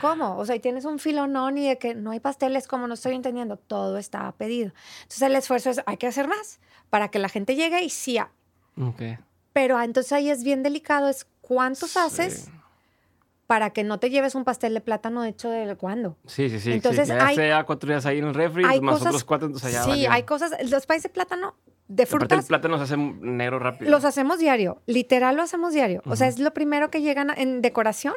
¿Cómo? 0.01 0.37
O 0.37 0.45
sea, 0.45 0.57
y 0.57 0.61
tienes 0.61 0.85
un 0.85 0.99
filonón 0.99 1.57
y 1.57 1.69
de 1.69 1.79
que 1.79 1.95
no 1.95 2.11
hay 2.11 2.21
pasteles, 2.21 2.67
como 2.67 2.87
no 2.89 2.95
estoy 2.95 3.15
entendiendo. 3.15 3.57
Todo 3.57 3.99
está 3.99 4.31
pedido. 4.33 4.73
Entonces 5.03 5.23
el 5.23 5.37
esfuerzo 5.37 5.71
es, 5.71 5.81
hay 5.87 5.97
que 5.97 6.07
hacer 6.07 6.27
más 6.27 6.61
para 6.91 7.09
que 7.09 7.19
la 7.19 7.29
gente 7.29 7.55
llegue 7.55 7.83
y 7.83 7.91
sí. 7.91 8.19
Pero 9.53 9.77
ah, 9.77 9.85
entonces 9.85 10.13
ahí 10.13 10.31
es 10.31 10.45
bien 10.45 10.63
delicado, 10.63 11.09
es 11.09 11.27
cuántos 11.41 11.97
haces 11.97 12.51
para 13.47 13.71
que 13.71 13.83
no 13.83 13.99
te 13.99 14.11
lleves 14.11 14.35
un 14.35 14.45
pastel 14.45 14.75
de 14.75 14.83
plátano 14.83 15.25
hecho 15.25 15.49
de 15.49 15.75
cuándo. 15.77 16.17
Sí, 16.27 16.51
sí, 16.51 16.61
sí. 16.61 16.73
Entonces, 16.73 17.11
hay, 17.11 17.35
sea 17.35 17.65
cuatro 17.65 17.89
días 17.89 18.05
ahí 18.05 18.19
en 18.19 18.27
el 18.27 18.35
refri, 18.35 18.63
más 18.83 19.01
otros 19.01 19.25
cuatro, 19.25 19.47
entonces 19.47 19.75
allá 19.75 19.95
Sí, 19.95 20.07
hay 20.07 20.25
cosas, 20.25 20.53
los 20.71 20.85
países 20.85 21.05
de 21.05 21.09
plátano 21.09 21.55
de 21.89 22.07
frutas. 22.07 22.41
el 22.41 22.47
plátano 22.47 22.77
se 22.77 22.85
hace 22.85 22.97
negro 22.97 23.59
rápido. 23.59 23.91
Los 23.91 24.05
hacemos 24.05 24.39
diario, 24.39 24.83
literal 24.87 25.37
lo 25.37 25.43
hacemos 25.43 25.73
diario. 25.73 26.03
O 26.05 26.17
sea, 26.17 26.29
es 26.29 26.39
lo 26.39 26.53
primero 26.53 26.91
que 26.91 27.01
llegan 27.01 27.31
en 27.37 27.63
decoración, 27.63 28.15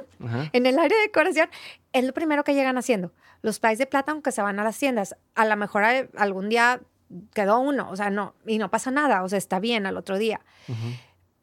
en 0.54 0.66
el 0.66 0.78
área 0.78 0.98
de 0.98 1.04
decoración, 1.04 1.50
es 1.94 2.06
lo 2.06 2.14
primero 2.14 2.44
que 2.44 2.54
llegan 2.54 2.78
haciendo. 2.78 3.14
Los 3.42 3.60
países 3.60 3.80
de 3.80 3.86
plátano 3.88 4.22
que 4.22 4.32
se 4.32 4.42
van 4.42 4.60
a 4.60 4.64
las 4.64 4.78
tiendas, 4.78 5.16
a 5.36 5.46
lo 5.46 5.56
mejor 5.56 5.84
algún 6.18 6.50
día 6.50 6.82
quedó 7.34 7.60
uno, 7.60 7.90
o 7.90 7.96
sea, 7.96 8.10
no, 8.10 8.36
y 8.46 8.58
no 8.58 8.70
pasa 8.70 8.92
nada, 8.92 9.24
o 9.24 9.30
sea, 9.30 9.38
está 9.38 9.60
bien 9.60 9.86
al 9.86 9.98
otro 9.98 10.18
día 10.18 10.42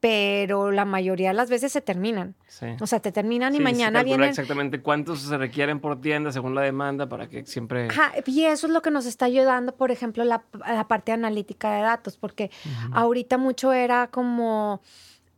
pero 0.00 0.70
la 0.70 0.84
mayoría 0.84 1.28
de 1.28 1.34
las 1.34 1.50
veces 1.50 1.72
se 1.72 1.80
terminan. 1.80 2.34
O 2.80 2.86
sea, 2.86 3.00
te 3.00 3.10
terminan 3.10 3.54
y 3.54 3.60
mañana 3.60 4.02
vienen. 4.02 4.28
exactamente 4.28 4.80
cuántos 4.80 5.22
se 5.22 5.36
requieren 5.36 5.80
por 5.80 6.00
tienda 6.00 6.30
según 6.30 6.54
la 6.54 6.62
demanda 6.62 7.08
para 7.08 7.28
que 7.28 7.44
siempre. 7.46 7.88
y 8.26 8.44
eso 8.44 8.66
es 8.68 8.72
lo 8.72 8.82
que 8.82 8.90
nos 8.90 9.06
está 9.06 9.24
ayudando, 9.24 9.76
por 9.76 9.90
ejemplo, 9.90 10.24
la, 10.24 10.44
la 10.66 10.86
parte 10.86 11.12
analítica 11.12 11.72
de 11.72 11.82
datos, 11.82 12.16
porque 12.16 12.50
ahorita 12.92 13.38
mucho 13.38 13.72
era 13.72 14.08
como, 14.08 14.82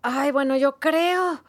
ay, 0.02 0.30
bueno, 0.30 0.56
yo 0.56 0.78
creo. 0.78 1.42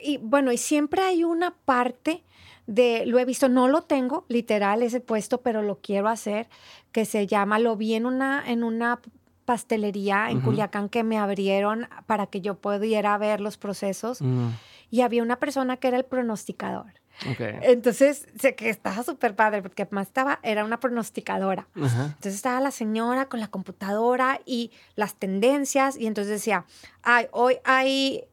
Y 0.00 0.18
bueno, 0.18 0.52
y 0.52 0.58
siempre 0.58 1.02
hay 1.02 1.24
una 1.24 1.52
parte 1.52 2.24
de, 2.66 3.04
lo 3.06 3.18
he 3.18 3.24
visto, 3.24 3.48
no 3.48 3.68
lo 3.68 3.82
tengo 3.82 4.24
literal 4.28 4.82
ese 4.82 5.00
puesto, 5.00 5.40
pero 5.42 5.62
lo 5.62 5.80
quiero 5.80 6.08
hacer, 6.08 6.48
que 6.92 7.04
se 7.04 7.26
llama, 7.26 7.58
lo 7.58 7.76
vi 7.76 7.94
en 7.94 8.06
una, 8.06 8.42
en 8.46 8.64
una 8.64 9.00
pastelería 9.44 10.30
en 10.30 10.40
Culiacán 10.40 10.88
que 10.88 11.04
me 11.04 11.18
abrieron 11.18 11.88
para 12.06 12.26
que 12.26 12.40
yo 12.40 12.56
pudiera 12.56 13.16
ver 13.18 13.40
los 13.40 13.56
procesos 13.58 14.20
y 14.90 15.00
había 15.00 15.22
una 15.22 15.38
persona 15.38 15.76
que 15.76 15.88
era 15.88 15.96
el 15.96 16.04
pronosticador. 16.04 16.92
Entonces, 17.62 18.26
sé 18.38 18.54
que 18.54 18.70
estaba 18.70 19.02
súper 19.02 19.36
padre 19.36 19.62
porque 19.62 19.86
más 19.90 20.08
estaba, 20.08 20.40
era 20.42 20.64
una 20.64 20.80
pronosticadora. 20.80 21.68
Entonces 21.74 22.34
estaba 22.34 22.60
la 22.60 22.70
señora 22.70 23.28
con 23.28 23.40
la 23.40 23.48
computadora 23.48 24.40
y 24.44 24.72
las 24.96 25.14
tendencias 25.14 25.96
y 25.96 26.06
entonces 26.06 26.32
decía, 26.32 26.64
ay, 27.02 27.28
hoy 27.30 27.58
hay 27.64 28.24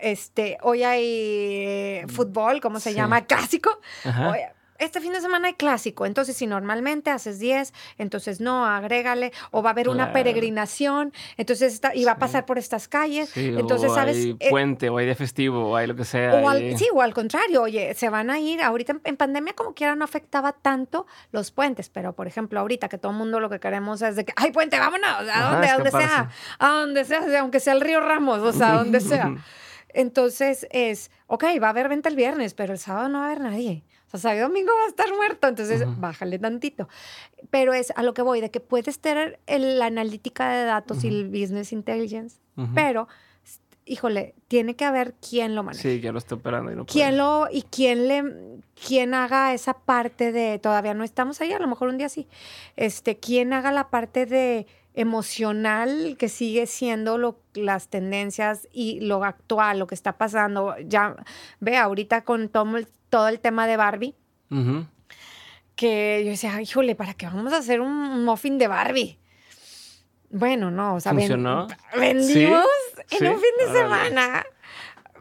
este, 0.00 0.58
hoy 0.62 0.82
hay 0.82 1.04
eh, 1.04 2.06
fútbol, 2.08 2.60
¿cómo 2.60 2.80
se 2.80 2.94
llama? 2.94 3.22
Clásico. 3.26 3.78
Hoy, 4.04 4.40
este 4.84 5.00
fin 5.00 5.12
de 5.12 5.20
semana 5.20 5.48
hay 5.48 5.54
clásico, 5.54 6.06
entonces 6.06 6.36
si 6.36 6.46
normalmente 6.46 7.10
haces 7.10 7.38
10, 7.38 7.72
entonces 7.98 8.40
no, 8.40 8.66
agrégale, 8.66 9.32
o 9.50 9.62
va 9.62 9.70
a 9.70 9.72
haber 9.72 9.88
una 9.88 10.12
peregrinación, 10.12 11.12
entonces 11.36 11.74
está, 11.74 11.94
y 11.94 12.04
va 12.04 12.12
a 12.12 12.18
pasar 12.18 12.46
por 12.46 12.58
estas 12.58 12.88
calles, 12.88 13.36
entonces 13.36 13.90
o 13.90 13.94
sabes... 13.94 14.16
Hay 14.16 14.36
eh, 14.40 14.50
puente, 14.50 14.88
o 14.88 14.98
hay 14.98 15.06
de 15.06 15.14
festivo, 15.14 15.70
o 15.70 15.76
hay 15.76 15.86
lo 15.86 15.96
que 15.96 16.04
sea. 16.04 16.34
O 16.34 16.52
sí, 16.76 16.88
o 16.92 17.02
al 17.02 17.14
contrario, 17.14 17.62
oye, 17.62 17.94
se 17.94 18.08
van 18.08 18.30
a 18.30 18.38
ir, 18.38 18.62
ahorita 18.62 18.96
en, 19.04 19.16
pandemia 19.16 19.54
como 19.54 19.74
quiera 19.74 19.94
no 19.96 20.04
afectaba 20.04 20.52
tanto 20.52 21.06
los 21.32 21.50
puentes, 21.50 21.88
pero 21.88 22.12
por 22.14 22.26
ejemplo 22.26 22.60
ahorita 22.60 22.88
que 22.88 22.98
todo 22.98 23.12
el 23.12 23.18
mundo 23.18 23.40
lo 23.40 23.50
que 23.50 23.60
queremos 23.60 24.02
es 24.02 24.16
de 24.16 24.24
que, 24.24 24.32
hay 24.36 24.50
puente, 24.52 24.78
vámonos, 24.78 25.08
a 25.32 25.52
donde, 25.52 25.68
a 25.68 25.74
donde 25.74 25.90
sea, 25.90 26.30
a 26.58 26.68
donde 26.68 27.04
sea, 27.04 27.40
aunque 27.40 27.60
sea 27.60 27.72
el 27.72 27.80
río 27.80 28.00
Ramos, 28.00 28.40
o 28.40 28.52
sea, 28.52 28.72
a 28.72 28.76
donde 28.78 29.00
sea. 29.00 29.34
Entonces 29.94 30.66
es, 30.70 31.10
ok, 31.28 31.44
va 31.62 31.68
a 31.68 31.70
haber 31.70 31.88
venta 31.88 32.08
el 32.08 32.16
viernes, 32.16 32.52
pero 32.54 32.72
el 32.72 32.78
sábado 32.78 33.08
no 33.08 33.20
va 33.20 33.24
a 33.24 33.26
haber 33.28 33.40
nadie. 33.40 33.84
O 34.14 34.18
sea, 34.18 34.40
domingo 34.40 34.70
va 34.72 34.84
a 34.84 34.88
estar 34.88 35.12
muerto, 35.12 35.48
entonces 35.48 35.82
bájale 35.98 36.38
tantito. 36.38 36.88
Pero 37.50 37.74
es 37.74 37.92
a 37.96 38.04
lo 38.04 38.14
que 38.14 38.22
voy, 38.22 38.40
de 38.40 38.48
que 38.48 38.60
puedes 38.60 39.00
tener 39.00 39.40
la 39.48 39.86
analítica 39.86 40.50
de 40.50 40.64
datos 40.64 41.02
y 41.02 41.08
el 41.08 41.28
business 41.28 41.72
intelligence, 41.72 42.38
pero, 42.76 43.08
híjole, 43.84 44.36
tiene 44.46 44.76
que 44.76 44.84
haber 44.84 45.14
quién 45.14 45.56
lo 45.56 45.64
maneja. 45.64 45.82
Sí, 45.82 45.98
ya 45.98 46.12
lo 46.12 46.18
está 46.18 46.36
operando 46.36 46.70
y 46.70 46.76
no 46.76 46.86
¿Quién 46.86 47.18
lo, 47.18 47.48
y 47.50 47.62
quién 47.62 48.06
le, 48.06 48.22
quién 48.86 49.14
haga 49.14 49.52
esa 49.52 49.74
parte 49.74 50.30
de, 50.30 50.60
todavía 50.60 50.94
no 50.94 51.02
estamos 51.02 51.40
ahí, 51.40 51.50
a 51.50 51.58
lo 51.58 51.66
mejor 51.66 51.88
un 51.88 51.98
día 51.98 52.08
sí, 52.08 52.28
este, 52.76 53.16
quién 53.16 53.52
haga 53.52 53.72
la 53.72 53.90
parte 53.90 54.26
de 54.26 54.68
emocional 54.94 56.16
que 56.18 56.28
sigue 56.28 56.66
siendo 56.66 57.18
lo, 57.18 57.40
las 57.54 57.88
tendencias 57.88 58.68
y 58.72 59.00
lo 59.00 59.24
actual, 59.24 59.80
lo 59.80 59.86
que 59.86 59.94
está 59.94 60.16
pasando. 60.16 60.74
Ya 60.86 61.16
ve 61.60 61.76
ahorita 61.76 62.24
con 62.24 62.48
todo 62.48 62.76
el, 62.76 62.86
todo 63.10 63.28
el 63.28 63.40
tema 63.40 63.66
de 63.66 63.76
Barbie, 63.76 64.14
que 65.74 66.22
yo 66.24 66.30
decía, 66.30 66.62
híjole, 66.62 66.94
¿para 66.94 67.14
qué 67.14 67.26
vamos 67.26 67.52
a 67.52 67.58
hacer 67.58 67.80
un 67.80 68.24
muffin 68.24 68.58
de 68.58 68.68
Barbie? 68.68 69.18
Bueno, 70.30 70.70
no, 70.70 70.94
o 70.94 71.00
sea, 71.00 71.12
¿Funcionó? 71.12 71.66
vendimos 71.96 72.64
en 73.10 73.26
un 73.26 73.40
fin 73.40 73.50
de 73.58 73.72
semana 73.72 74.44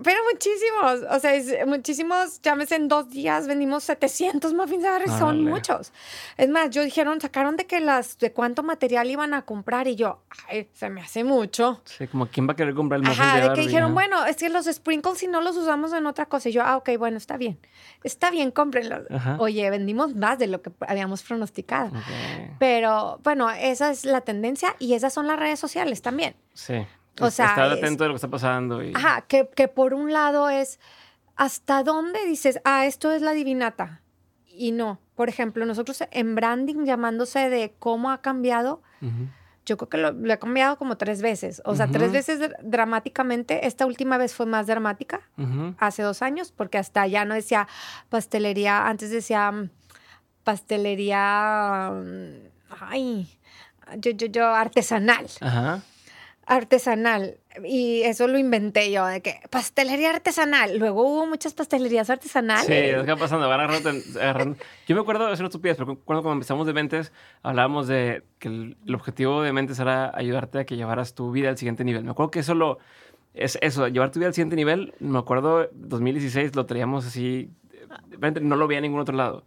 pero 0.03 0.19
muchísimos, 0.31 1.15
o 1.15 1.19
sea, 1.19 1.65
muchísimos, 1.65 2.41
llámese 2.41 2.75
en 2.75 2.87
dos 2.87 3.09
días 3.09 3.47
vendimos 3.47 3.83
700 3.83 4.53
muffins 4.53 4.83
de 4.83 4.89
barrio, 4.89 5.17
son 5.17 5.43
muchos. 5.45 5.91
Es 6.37 6.49
más, 6.49 6.69
yo 6.69 6.83
dijeron, 6.83 7.19
sacaron 7.21 7.55
de 7.57 7.65
que 7.65 7.79
las, 7.79 8.17
de 8.17 8.31
cuánto 8.31 8.63
material 8.63 9.09
iban 9.09 9.33
a 9.33 9.43
comprar 9.43 9.87
y 9.87 9.95
yo, 9.95 10.21
ay, 10.47 10.69
se 10.73 10.89
me 10.89 11.01
hace 11.01 11.23
mucho. 11.23 11.81
Sí, 11.85 12.07
como 12.07 12.27
quién 12.27 12.47
va 12.47 12.53
a 12.53 12.55
querer 12.55 12.73
comprar 12.73 12.99
el 12.99 13.07
muffin 13.07 13.21
Ajá, 13.21 13.49
de, 13.49 13.53
que 13.53 13.61
dijeron, 13.61 13.93
bueno, 13.93 14.25
es 14.25 14.37
que 14.37 14.49
los 14.49 14.65
sprinkles 14.65 15.17
si 15.17 15.27
no 15.27 15.41
los 15.41 15.57
usamos 15.57 15.93
en 15.93 16.05
otra 16.05 16.25
cosa. 16.25 16.49
Y 16.49 16.53
yo, 16.53 16.63
ah, 16.63 16.77
ok, 16.77 16.91
bueno, 16.97 17.17
está 17.17 17.37
bien, 17.37 17.59
está 18.03 18.31
bien, 18.31 18.51
cómprenlos. 18.51 19.01
Oye, 19.39 19.69
vendimos 19.69 20.15
más 20.15 20.39
de 20.39 20.47
lo 20.47 20.61
que 20.61 20.71
habíamos 20.81 21.23
pronosticado. 21.23 21.91
Pero 22.59 23.19
bueno, 23.23 23.49
esa 23.49 23.91
es 23.91 24.05
la 24.05 24.21
tendencia 24.21 24.75
y 24.79 24.93
esas 24.93 25.13
son 25.13 25.27
las 25.27 25.39
redes 25.39 25.59
sociales 25.59 26.01
también. 26.01 26.35
Sí. 26.53 26.85
O 27.19 27.29
sea, 27.29 27.47
estar 27.47 27.71
atento 27.71 28.03
de 28.03 28.09
lo 28.09 28.13
que 28.13 28.17
está 28.17 28.27
pasando. 28.27 28.81
Ajá, 28.93 29.21
que, 29.27 29.47
que, 29.55 29.67
por 29.67 29.93
un 29.93 30.11
lado 30.11 30.49
es 30.49 30.79
hasta 31.35 31.83
dónde 31.83 32.25
dices, 32.25 32.59
ah, 32.63 32.85
esto 32.85 33.11
es 33.11 33.21
la 33.21 33.33
divinata. 33.33 34.01
Y 34.47 34.71
no. 34.71 34.99
Por 35.15 35.29
ejemplo, 35.29 35.65
nosotros 35.65 36.03
en 36.11 36.35
branding, 36.35 36.85
llamándose 36.85 37.49
de 37.49 37.73
cómo 37.77 38.11
ha 38.11 38.21
cambiado, 38.21 38.81
yo 39.65 39.77
creo 39.77 39.89
que 39.89 39.97
lo, 39.97 40.33
he 40.33 40.39
cambiado 40.39 40.77
como 40.77 40.97
tres 40.97 41.21
veces. 41.21 41.61
O 41.65 41.75
sea, 41.75 41.87
tres 41.87 42.11
veces 42.11 42.51
dramáticamente. 42.63 43.67
Esta 43.67 43.85
última 43.85 44.17
vez 44.17 44.33
fue 44.33 44.45
más 44.47 44.65
dramática, 44.65 45.21
hace 45.77 46.01
dos 46.01 46.23
años, 46.23 46.51
porque 46.51 46.79
hasta 46.79 47.05
ya 47.05 47.25
no 47.25 47.35
decía 47.35 47.67
pastelería, 48.09 48.87
antes 48.87 49.11
decía 49.11 49.51
mm, 49.51 49.69
pastelería, 50.43 51.91
mm, 51.93 52.73
ay, 52.81 53.39
yo, 53.97 54.11
yo, 54.11 54.27
yo, 54.27 54.47
artesanal. 54.47 55.27
Ajá 55.41 55.81
artesanal. 56.45 57.37
Y 57.63 58.01
eso 58.01 58.27
lo 58.27 58.37
inventé 58.37 58.91
yo, 58.91 59.05
de 59.05 59.21
que 59.21 59.39
pastelería 59.49 60.09
artesanal. 60.09 60.77
Luego 60.77 61.03
hubo 61.03 61.27
muchas 61.27 61.53
pastelerías 61.53 62.09
artesanales. 62.09 62.65
Sí, 62.65 62.73
es 62.73 63.03
que 63.03 63.15
pasando, 63.15 63.47
van 63.47 63.59
agarrando, 63.59 64.55
Yo 64.87 64.95
me 64.95 65.01
acuerdo, 65.01 65.31
es 65.31 65.39
una 65.39 65.47
estupidez, 65.47 65.77
pero 65.77 65.97
cuando, 65.99 66.31
empezamos 66.31 66.65
de 66.65 66.73
Mentes, 66.73 67.11
hablábamos 67.43 67.87
de 67.87 68.23
que 68.39 68.47
el, 68.47 68.77
objetivo 68.93 69.41
de 69.43 69.53
Mentes 69.53 69.79
era 69.79 70.11
ayudarte 70.15 70.59
a 70.59 70.65
que 70.65 70.75
llevaras 70.75 71.13
tu 71.13 71.31
vida 71.31 71.49
al 71.49 71.57
siguiente 71.57 71.83
nivel. 71.83 72.03
Me 72.03 72.11
acuerdo 72.11 72.31
que 72.31 72.39
eso 72.39 72.55
lo, 72.55 72.79
es 73.33 73.57
eso, 73.61 73.87
llevar 73.87 74.11
tu 74.11 74.19
vida 74.19 74.27
al 74.27 74.33
siguiente 74.33 74.55
nivel. 74.55 74.93
Me 74.99 75.19
acuerdo, 75.19 75.69
2016 75.73 76.55
lo 76.55 76.65
traíamos 76.65 77.05
así, 77.05 77.51
no 78.41 78.55
lo 78.55 78.67
veía 78.67 78.79
en 78.79 78.83
ningún 78.83 79.01
otro 79.01 79.15
lado 79.15 79.43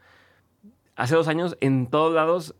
hace 0.96 1.14
dos 1.14 1.28
años, 1.28 1.56
en 1.60 1.86
todos 1.86 2.12
lados, 2.12 2.56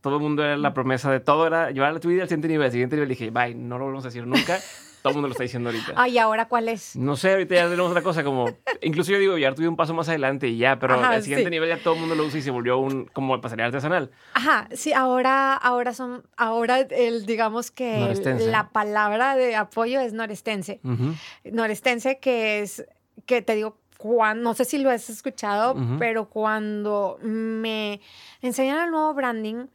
todo 0.00 0.16
el 0.16 0.22
mundo 0.22 0.44
era 0.44 0.56
la 0.56 0.74
promesa 0.74 1.10
de 1.10 1.20
todo, 1.20 1.46
era 1.46 1.70
llevar 1.70 1.98
tu 2.00 2.08
vida 2.08 2.22
al 2.22 2.28
siguiente 2.28 2.48
nivel. 2.48 2.66
Al 2.66 2.72
siguiente 2.72 2.96
nivel 2.96 3.08
dije, 3.08 3.30
bye, 3.30 3.54
no 3.54 3.78
lo 3.78 3.84
volvemos 3.84 4.04
a 4.04 4.08
decir 4.08 4.26
nunca. 4.26 4.58
todo 5.02 5.10
el 5.12 5.14
mundo 5.14 5.28
lo 5.28 5.32
está 5.32 5.44
diciendo 5.44 5.68
ahorita. 5.70 5.92
Ah, 5.94 6.08
¿y 6.08 6.18
ahora 6.18 6.48
cuál 6.48 6.68
es? 6.68 6.96
No 6.96 7.14
sé, 7.14 7.30
ahorita 7.32 7.54
ya 7.54 7.68
tenemos 7.68 7.88
otra 7.90 8.02
cosa, 8.02 8.24
como, 8.24 8.46
incluso 8.82 9.12
yo 9.12 9.18
digo, 9.20 9.38
ya 9.38 9.54
tuve 9.54 9.68
un 9.68 9.76
paso 9.76 9.94
más 9.94 10.08
adelante 10.08 10.48
y 10.48 10.58
ya, 10.58 10.78
pero 10.80 10.94
Ajá, 10.94 11.10
al 11.10 11.22
siguiente 11.22 11.44
sí. 11.44 11.50
nivel 11.50 11.68
ya 11.68 11.78
todo 11.82 11.94
el 11.94 12.00
mundo 12.00 12.16
lo 12.16 12.24
usa 12.24 12.40
y 12.40 12.42
se 12.42 12.50
volvió 12.50 12.78
un, 12.78 13.06
como 13.06 13.40
pasaría 13.40 13.66
artesanal. 13.66 14.10
Ajá, 14.34 14.68
sí, 14.72 14.92
ahora, 14.92 15.54
ahora 15.54 15.94
son, 15.94 16.24
ahora 16.36 16.80
el, 16.80 17.26
digamos 17.26 17.70
que 17.70 17.94
el- 17.94 18.00
Norestense. 18.00 18.50
la 18.50 18.70
palabra 18.70 19.36
de 19.36 19.54
apoyo 19.54 20.00
es 20.00 20.12
norestense. 20.14 20.80
Ujú. 20.82 21.14
Norestense 21.44 22.18
que 22.18 22.60
es, 22.60 22.84
que 23.24 23.40
te 23.40 23.54
digo, 23.54 23.78
cuan- 23.98 24.42
no 24.42 24.54
sé 24.54 24.64
si 24.64 24.78
lo 24.78 24.90
has 24.90 25.08
escuchado, 25.10 25.76
pero 25.98 26.28
cuando 26.28 27.18
me 27.22 28.00
enseñan 28.42 28.84
el 28.84 28.90
nuevo 28.90 29.14
branding 29.14 29.66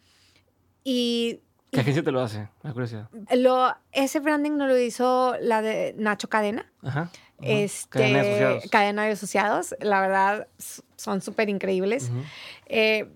y 0.84 1.40
¿Qué 1.72 1.80
agencia 1.80 2.04
te 2.04 2.12
lo 2.12 2.22
hace? 2.22 2.48
La 2.62 2.72
curiosidad. 2.72 3.10
lo, 3.36 3.76
ese 3.92 4.20
branding 4.20 4.52
no 4.58 4.68
lo 4.68 4.78
hizo 4.78 5.36
la 5.42 5.62
de 5.64 5.96
Nacho 5.98 6.30
Cadena. 6.30 6.72
Ajá. 6.84 7.10
Este, 7.42 7.90
Cadena 8.00 8.22
de 8.22 8.30
asociados. 8.30 8.70
Cadena 8.70 9.04
de 9.06 9.12
Asociados, 9.12 9.76
la 9.82 10.00
verdad, 10.02 10.48
son 10.98 11.22
súper 11.22 11.50
increíbles. 11.50 12.12
Eh, 12.68 13.10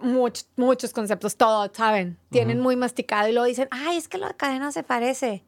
much- 0.00 0.44
muchos 0.56 0.92
conceptos, 0.92 1.36
todos, 1.36 1.70
¿saben? 1.72 2.18
Tienen 2.30 2.60
muy 2.60 2.76
masticado 2.76 3.28
y 3.28 3.32
luego 3.32 3.46
dicen, 3.46 3.68
ay, 3.70 3.96
es 3.96 4.06
que 4.06 4.18
la 4.18 4.34
cadena 4.34 4.70
se 4.70 4.82
parece. 4.82 5.42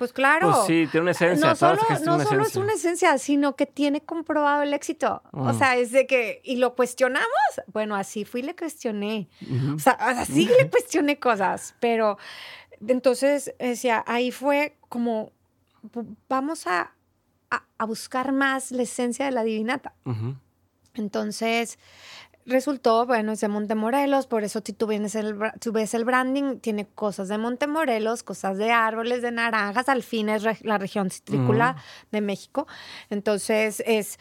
Pues 0.00 0.14
claro. 0.14 0.50
Pues 0.50 0.66
sí, 0.66 0.88
tiene 0.90 1.02
una 1.02 1.10
esencia. 1.10 1.50
No 1.50 1.54
solo, 1.56 1.82
no 2.06 2.42
es 2.42 2.56
una 2.56 2.72
esencia, 2.72 3.18
sino 3.18 3.54
que 3.54 3.66
tiene 3.66 4.00
comprobado 4.00 4.62
el 4.62 4.72
éxito. 4.72 5.22
O 5.32 5.52
Mm. 5.52 5.58
sea, 5.58 5.76
es 5.76 5.92
de 5.92 6.06
que, 6.06 6.40
y 6.42 6.56
lo 6.56 6.74
cuestionamos. 6.74 7.28
Bueno, 7.66 7.94
así 7.94 8.24
fui 8.24 8.40
y 8.40 8.44
le 8.44 8.56
cuestioné. 8.56 9.28
O 9.76 9.78
sea, 9.78 9.92
así 9.92 10.46
le 10.46 10.70
cuestioné 10.70 11.18
cosas, 11.18 11.74
pero 11.80 12.16
entonces 12.88 13.52
decía, 13.58 14.02
ahí 14.06 14.30
fue 14.30 14.78
como, 14.88 15.32
vamos 16.30 16.66
a, 16.66 16.94
a- 17.50 17.64
a 17.76 17.84
buscar 17.84 18.32
más 18.32 18.72
la 18.72 18.84
esencia 18.84 19.26
de 19.26 19.32
la 19.32 19.42
divinata. 19.44 19.92
Entonces, 20.94 21.78
resultó, 22.46 23.06
bueno, 23.06 23.32
es 23.32 23.40
de 23.40 23.48
Montemorelos, 23.48 24.26
por 24.26 24.44
eso 24.44 24.60
si 24.64 24.72
tú, 24.72 24.86
vienes 24.86 25.14
el, 25.14 25.36
tú 25.60 25.72
ves 25.72 25.94
el 25.94 26.04
branding, 26.04 26.58
tiene 26.58 26.86
cosas 26.86 27.28
de 27.28 27.38
Montemorelos, 27.38 28.22
cosas 28.22 28.58
de 28.58 28.70
árboles, 28.72 29.22
de 29.22 29.30
naranjas, 29.30 29.88
al 29.88 30.02
fin 30.02 30.28
es 30.28 30.42
re- 30.42 30.58
la 30.62 30.78
región 30.78 31.10
citrícola 31.10 31.76
de 32.10 32.20
México. 32.20 32.66
Entonces, 33.10 33.82
es... 33.86 34.18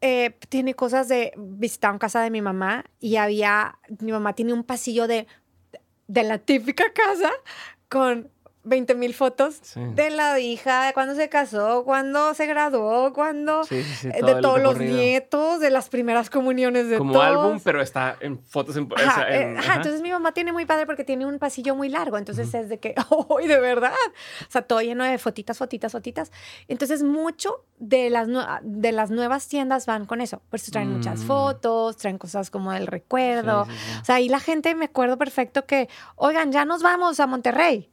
eh, 0.00 0.36
tiene 0.48 0.74
cosas 0.74 1.08
de 1.08 1.32
visitaron 1.36 1.98
casa 1.98 2.20
de 2.22 2.30
mi 2.30 2.42
mamá 2.42 2.84
y 3.00 3.16
había 3.16 3.78
mi 4.00 4.12
mamá 4.12 4.32
tiene 4.34 4.52
un 4.52 4.64
pasillo 4.64 5.06
de 5.06 5.26
de 6.08 6.24
la 6.24 6.38
típica 6.38 6.84
casa 6.92 7.30
con 7.88 8.30
20 8.62 8.94
mil 8.94 9.14
fotos 9.14 9.58
Sí. 9.62 9.80
de 9.94 10.10
la 10.10 10.38
hija, 10.38 10.86
de 10.86 10.92
cuando 10.92 11.14
se 11.14 11.28
casó, 11.30 11.82
cuando 11.84 12.34
se 12.34 12.46
graduó, 12.46 13.12
cuando 13.14 13.64
Sí, 13.64 13.82
sí, 13.82 13.94
sí, 13.94 14.08
eh, 14.08 14.16
todo 14.20 14.26
de 14.26 14.32
el 14.36 14.40
todos 14.42 14.60
los 14.62 14.78
nietos, 14.78 15.60
de 15.60 15.70
las 15.70 15.88
primeras 15.88 16.28
comuniones 16.28 16.88
de 16.90 16.98
Como 16.98 17.12
todos. 17.14 17.24
álbum, 17.24 17.60
pero 17.64 17.80
está 17.80 18.16
en 18.20 18.38
fotos 18.38 18.76
en... 18.76 18.84
o 18.92 18.98
sea, 18.98 19.08
Ajá, 19.08 19.28
en- 19.34 19.54
eh, 19.54 19.58
ajá, 19.58 19.66
ajá. 19.70 19.76
entonces 19.76 20.02
mi 20.02 20.10
mamá 20.10 20.32
tiene 20.32 20.52
muy 20.52 20.66
padre 20.66 20.84
porque 20.84 21.04
tiene 21.04 21.24
un 21.24 21.38
pasillo 21.38 21.74
muy 21.74 21.88
largo, 21.88 22.18
entonces 22.18 22.52
es 22.52 22.68
de 22.68 22.78
que, 22.78 22.94
¡ay, 23.40 23.46
de 23.48 23.58
verdad! 23.60 23.92
O 24.46 24.50
sea, 24.50 24.62
todo 24.62 24.80
lleno 24.82 25.04
de 25.04 25.16
fotitas, 25.18 25.56
fotitas, 25.56 25.92
fotitas. 25.92 26.30
Entonces, 26.68 27.02
mucho 27.02 27.64
de 27.78 28.10
las, 28.10 28.28
de 28.62 28.92
las 28.92 29.10
nuevas 29.10 29.48
tiendas 29.48 29.86
van 29.86 30.04
con 30.06 30.20
eso. 30.20 30.42
Por 30.50 30.60
eso 30.60 30.70
traen 30.70 30.92
muchas 30.92 31.20
Mm. 31.20 31.26
fotos, 31.26 31.96
traen 31.96 32.18
cosas 32.18 32.50
como 32.50 32.72
del 32.72 32.86
recuerdo. 32.86 33.62
O 33.62 34.04
sea, 34.04 34.16
ahí 34.16 34.28
la 34.28 34.40
gente, 34.40 34.74
me 34.74 34.84
acuerdo 34.84 35.16
perfecto 35.16 35.64
que, 35.64 35.88
oigan, 36.16 36.52
ya 36.52 36.64
nos 36.66 36.82
vamos 36.82 37.20
a 37.20 37.26
Monterrey. 37.26 37.90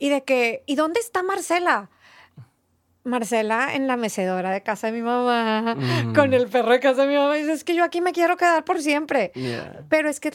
Y 0.00 0.08
de 0.08 0.24
que, 0.24 0.64
¿y 0.66 0.74
dónde 0.74 0.98
está 0.98 1.22
Marcela? 1.22 1.90
Marcela 3.04 3.74
en 3.74 3.86
la 3.86 3.96
mecedora 3.96 4.50
de 4.50 4.62
casa 4.62 4.88
de 4.88 4.92
mi 4.94 5.02
mamá, 5.02 5.74
Mm. 5.76 6.14
con 6.14 6.34
el 6.34 6.48
perro 6.48 6.72
de 6.72 6.80
casa 6.80 7.02
de 7.02 7.08
mi 7.08 7.16
mamá. 7.16 7.36
Y 7.38 7.42
dice, 7.42 7.52
es 7.52 7.64
que 7.64 7.74
yo 7.74 7.84
aquí 7.84 8.00
me 8.00 8.12
quiero 8.12 8.36
quedar 8.36 8.64
por 8.64 8.80
siempre. 8.82 9.30
Yeah. 9.34 9.84
Pero 9.88 10.08
es 10.10 10.20
que 10.20 10.30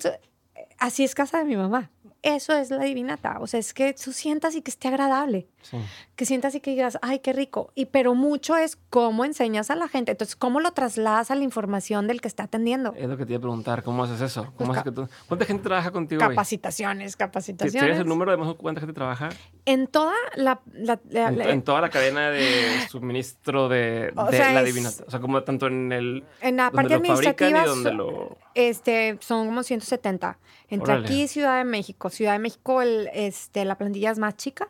así 0.79 1.03
es 1.03 1.13
casa 1.13 1.39
de 1.39 1.45
mi 1.45 1.55
mamá. 1.57 1.91
Eso 2.23 2.53
es 2.57 2.71
la 2.71 2.83
divinata. 2.83 3.37
O 3.39 3.45
sea, 3.47 3.59
es 3.59 3.73
que 3.73 3.93
tú 3.93 4.11
sientas 4.13 4.55
y 4.55 4.61
que 4.61 4.71
esté 4.71 4.87
agradable. 4.87 5.47
Sí. 5.69 5.77
Que 6.15 6.25
sientas 6.25 6.53
y 6.55 6.59
que 6.61 6.71
digas, 6.71 6.97
ay, 7.01 7.19
qué 7.19 7.33
rico. 7.33 7.71
Y 7.75 7.85
pero 7.87 8.13
mucho 8.15 8.55
es 8.55 8.77
cómo 8.89 9.25
enseñas 9.25 9.69
a 9.71 9.75
la 9.75 9.87
gente. 9.87 10.11
Entonces, 10.11 10.35
cómo 10.35 10.59
lo 10.59 10.71
trasladas 10.71 11.31
a 11.31 11.35
la 11.35 11.43
información 11.43 12.07
del 12.07 12.21
que 12.21 12.27
está 12.27 12.43
atendiendo. 12.43 12.93
Es 12.95 13.07
lo 13.09 13.17
que 13.17 13.25
te 13.25 13.33
iba 13.33 13.39
a 13.39 13.41
preguntar, 13.41 13.83
¿cómo 13.83 14.03
haces 14.03 14.21
eso? 14.21 14.43
¿Cómo 14.55 14.55
Pues 14.57 14.69
haces 14.71 14.83
ca- 14.83 14.83
que 14.83 14.95
tú... 14.95 15.09
¿Cuánta 15.27 15.45
gente 15.45 15.63
trabaja 15.63 15.91
contigo 15.91 16.21
hoy? 16.21 16.29
Capacitaciones, 16.29 16.97
¿Tienes 16.97 17.15
capacitaciones. 17.17 17.99
el 17.99 18.05
número 18.07 18.31
de 18.31 18.37
más 18.37 18.53
cuánta 18.55 18.79
gente 18.81 18.93
trabaja? 18.93 19.29
En 19.65 19.87
toda 19.87 20.13
la... 20.35 20.61
la- 20.73 20.99
la- 21.09 21.27
En, 21.29 21.37
la- 21.39 21.49
en 21.49 21.61
toda 21.63 21.81
la 21.81 21.89
cadena 21.89 22.29
de 22.29 22.85
suministro 22.89 23.67
de, 23.69 24.11
O 24.15 24.25
de 24.25 24.37
sea, 24.37 24.53
la 24.53 24.63
divinata. 24.63 25.03
O 25.07 25.11
sea, 25.11 25.19
como 25.19 25.41
tanto 25.43 25.67
en 25.67 25.91
el... 25.91 26.23
en 26.41 26.57
la 26.57 26.71
parte 26.71 26.89
fabrican 26.97 27.05
y 27.05 27.11
administrativa 27.11 27.65
donde 27.65 27.93
lo... 27.93 28.37
este, 28.53 29.17
son 29.21 29.47
como 29.47 29.63
170. 29.63 30.37
Entre 30.67 30.93
Órale. 30.93 31.05
aquí 31.07 31.23
y 31.23 31.27
Ciudad 31.27 31.57
de 31.57 31.63
México. 31.63 32.09
Ciudad 32.09 32.33
de 32.33 32.39
México, 32.39 32.81
el, 32.81 33.09
este, 33.13 33.65
la 33.65 33.77
plantilla 33.77 34.09
es 34.11 34.17
más 34.17 34.35
chica, 34.35 34.67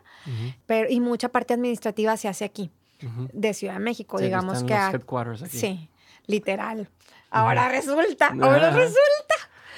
pero, 0.66 0.85
y 0.88 1.00
mucha 1.00 1.28
parte 1.28 1.54
administrativa 1.54 2.16
se 2.16 2.28
hace 2.28 2.44
aquí, 2.44 2.70
de 3.32 3.54
Ciudad 3.54 3.74
de 3.74 3.80
México, 3.80 4.18
Sí, 4.18 4.24
digamos 4.24 4.62
que... 4.64 4.70
los 4.74 4.78
a- 4.82 4.90
headquarters 4.90 5.42
aquí. 5.42 5.58
Sí, 5.58 5.90
literal. 6.26 6.88
Ahora 7.30 7.68
resulta, 7.68 8.28
ahora 8.40 8.70
resulta. 8.70 9.34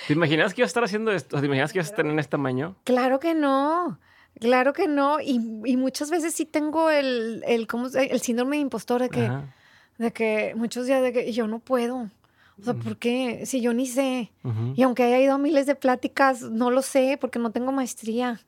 ¿Te 0.07 0.13
imaginas 0.13 0.55
que 0.55 0.61
ibas 0.63 0.69
a 0.69 0.71
estar 0.71 0.85
haciendo 0.85 1.11
esto? 1.13 1.39
¿Te 1.41 1.47
imaginas 1.47 1.73
que 1.73 1.79
ibas 1.79 1.89
a 1.89 1.91
estar 1.91 2.07
en 2.07 2.19
este 2.19 2.31
tamaño? 2.31 2.77
Claro 2.85 3.19
que 3.21 3.35
no. 3.35 3.99
Claro 4.41 4.73
que 4.73 4.87
no. 4.89 5.21
Y, 5.21 5.41
y 5.65 5.77
muchas 5.77 6.11
veces 6.11 6.35
sí 6.35 6.47
tengo 6.47 6.91
el, 6.91 7.43
el, 7.47 7.67
¿cómo 7.67 7.89
el 7.89 8.21
síndrome 8.21 8.57
de 8.57 8.63
impostor 8.63 9.03
de 9.03 9.09
que, 9.11 9.27
Ajá. 9.27 9.55
de 9.99 10.13
que 10.13 10.53
muchos 10.57 10.87
días 10.87 11.03
de 11.03 11.13
que 11.13 11.33
yo 11.33 11.47
no 11.49 11.59
puedo. 11.59 12.09
O 12.61 12.65
sea, 12.65 12.75
¿por 12.75 12.97
qué? 12.97 13.47
Si 13.47 13.61
yo 13.61 13.73
ni 13.73 13.87
sé. 13.87 14.33
Y 14.75 14.83
aunque 14.83 15.05
haya 15.05 15.21
ido 15.21 15.35
a 15.35 15.39
miles 15.39 15.67
de 15.67 15.75
pláticas, 15.75 16.43
no 16.43 16.71
lo 16.71 16.83
sé 16.83 17.17
porque 17.21 17.39
no 17.39 17.51
tengo 17.53 17.71
maestría. 17.71 18.41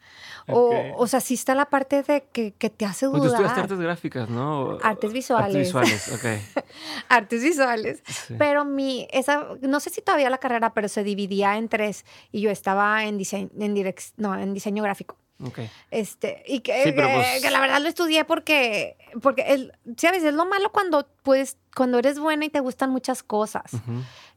O, 0.49 0.73
o 0.97 1.07
sea, 1.07 1.21
sí 1.21 1.35
está 1.35 1.55
la 1.55 1.67
parte 1.67 2.03
de 2.03 2.25
que, 2.33 2.53
que 2.53 2.71
te 2.71 2.85
hace 2.87 3.09
Pues 3.09 3.21
tú 3.23 3.29
dudar. 3.29 3.41
estudiaste 3.43 3.61
artes 3.61 3.79
gráficas, 3.79 4.29
¿no? 4.29 4.79
Artes 4.83 5.13
visuales. 5.13 5.73
Artes 5.75 6.09
visuales, 6.09 6.13
ok. 6.57 6.65
Artes 7.09 7.43
visuales. 7.43 8.03
Sí. 8.07 8.35
Pero 8.39 8.65
mi, 8.65 9.07
esa, 9.13 9.47
no 9.61 9.79
sé 9.79 9.91
si 9.91 10.01
todavía 10.01 10.29
la 10.31 10.39
carrera, 10.39 10.75
pero 10.75 10.89
se 10.89 11.05
dividía 11.05 11.57
en 11.57 11.69
tres 11.69 12.05
y 12.33 12.41
yo 12.41 12.51
estaba 12.51 13.05
en 13.05 13.17
diseño, 13.19 13.51
en 13.61 13.77
direc- 13.77 14.13
no, 14.17 14.35
en 14.37 14.55
diseño 14.55 14.83
gráfico. 14.83 15.17
Ok. 15.43 15.61
Este, 15.91 16.43
y 16.47 16.61
que, 16.61 16.85
Sí, 16.85 16.93
pues- 16.93 17.43
que 17.43 17.51
la 17.51 17.61
verdad 17.61 17.81
lo 17.81 17.89
estudié 17.89 18.25
porque, 18.25 18.97
porque 19.23 19.43
el, 19.53 19.73
¿sabes? 19.97 20.23
Es 20.23 20.35
lo 20.35 20.45
malo 20.47 20.71
cuando 20.73 21.07
puedes, 21.23 21.57
cuando 21.75 21.99
eres 21.99 22.19
buena 22.19 22.45
y 22.45 22.51
te 22.51 22.61
gustan 22.61 22.91
muchas 22.91 23.23
cosas. 23.23 23.73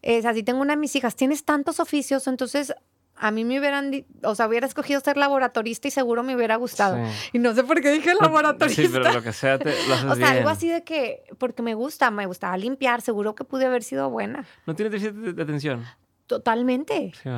Es 0.02 0.26
así, 0.26 0.44
tengo 0.44 0.62
una 0.62 0.74
de 0.74 0.78
mis 0.78 0.96
hijas, 0.96 1.16
tienes 1.16 1.44
tantos 1.44 1.80
oficios, 1.80 2.28
entonces 2.28 2.74
a 3.16 3.32
mí 3.32 3.46
me 3.46 3.60
hubieran, 3.60 4.06
o 4.24 4.36
sea, 4.36 4.48
hubiera 4.48 4.66
escogido 4.66 5.00
ser 5.00 5.18
laboratorista 5.18 5.88
y 5.88 5.92
seguro 5.92 6.24
me 6.24 6.36
hubiera 6.36 6.56
gustado. 6.56 6.98
Sí. 6.98 7.30
Y 7.34 7.40
no 7.40 7.54
sé 7.54 7.64
por 7.64 7.80
qué 7.80 7.92
dije 7.92 8.14
laboratorista. 8.20 8.82
Sí, 8.82 8.90
pero 8.92 9.14
lo 9.14 9.22
que 9.22 9.32
sea, 9.32 9.60
te, 9.60 9.66
lo 9.88 9.94
haces 9.94 10.06
o 10.12 10.16
sea, 10.16 10.16
bien. 10.16 10.38
algo 10.40 10.50
así 10.50 10.68
de 10.68 10.84
que, 10.84 11.24
porque 11.38 11.62
me 11.62 11.76
gusta, 11.76 12.10
me 12.12 12.26
gustaba 12.26 12.58
limpiar, 12.58 13.02
seguro 13.02 13.36
que 13.36 13.44
pude 13.44 13.66
haber 13.66 13.84
sido 13.84 14.10
buena. 14.10 14.46
¿No 14.66 14.76
tienes 14.76 14.92
déficit 14.92 15.14
de, 15.36 15.42
atención? 15.44 15.86
Totalmente, 16.28 17.12
Sí, 17.22 17.30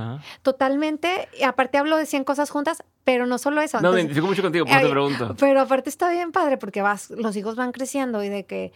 totalmente. 0.41 1.27
Y 1.37 1.43
aparte 1.43 1.77
hablo 1.77 1.97
de 1.97 2.05
100 2.05 2.23
cosas 2.23 2.49
juntas, 2.49 2.83
pero 3.05 3.25
no 3.25 3.37
solo 3.37 3.61
eso. 3.61 3.77
No, 3.77 3.83
me 3.83 3.87
entonces- 4.01 4.03
identifico 4.03 4.27
mucho 4.27 4.41
contigo, 4.41 4.65
por 4.65 4.73
eso 4.75 4.85
te 4.87 4.91
pregunto. 4.91 5.35
Pero 5.39 5.61
aparte 5.61 5.89
está 5.89 6.09
bien 6.09 6.33
padre 6.33 6.57
porque 6.57 6.81
vas, 6.81 7.09
los 7.11 7.37
hijos 7.37 7.55
van 7.55 7.71
creciendo 7.71 8.21
y 8.21 8.27
de 8.29 8.45
que 8.45 8.73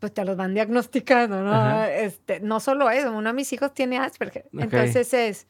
pues 0.00 0.12
te 0.12 0.24
los 0.24 0.36
van 0.36 0.52
diagnosticando, 0.54 1.42
¿no? 1.42 1.54
Ajá. 1.54 1.92
Este, 1.92 2.40
no 2.40 2.58
solo 2.60 2.90
eso, 2.90 3.12
uno 3.12 3.28
de 3.30 3.32
mis 3.34 3.52
hijos 3.52 3.72
tiene 3.72 3.98
Asperger. 3.98 4.46
Entonces 4.52 5.14
es, 5.14 5.46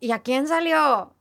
¿y 0.00 0.10
a 0.10 0.18
quién 0.18 0.48
salió? 0.48 1.14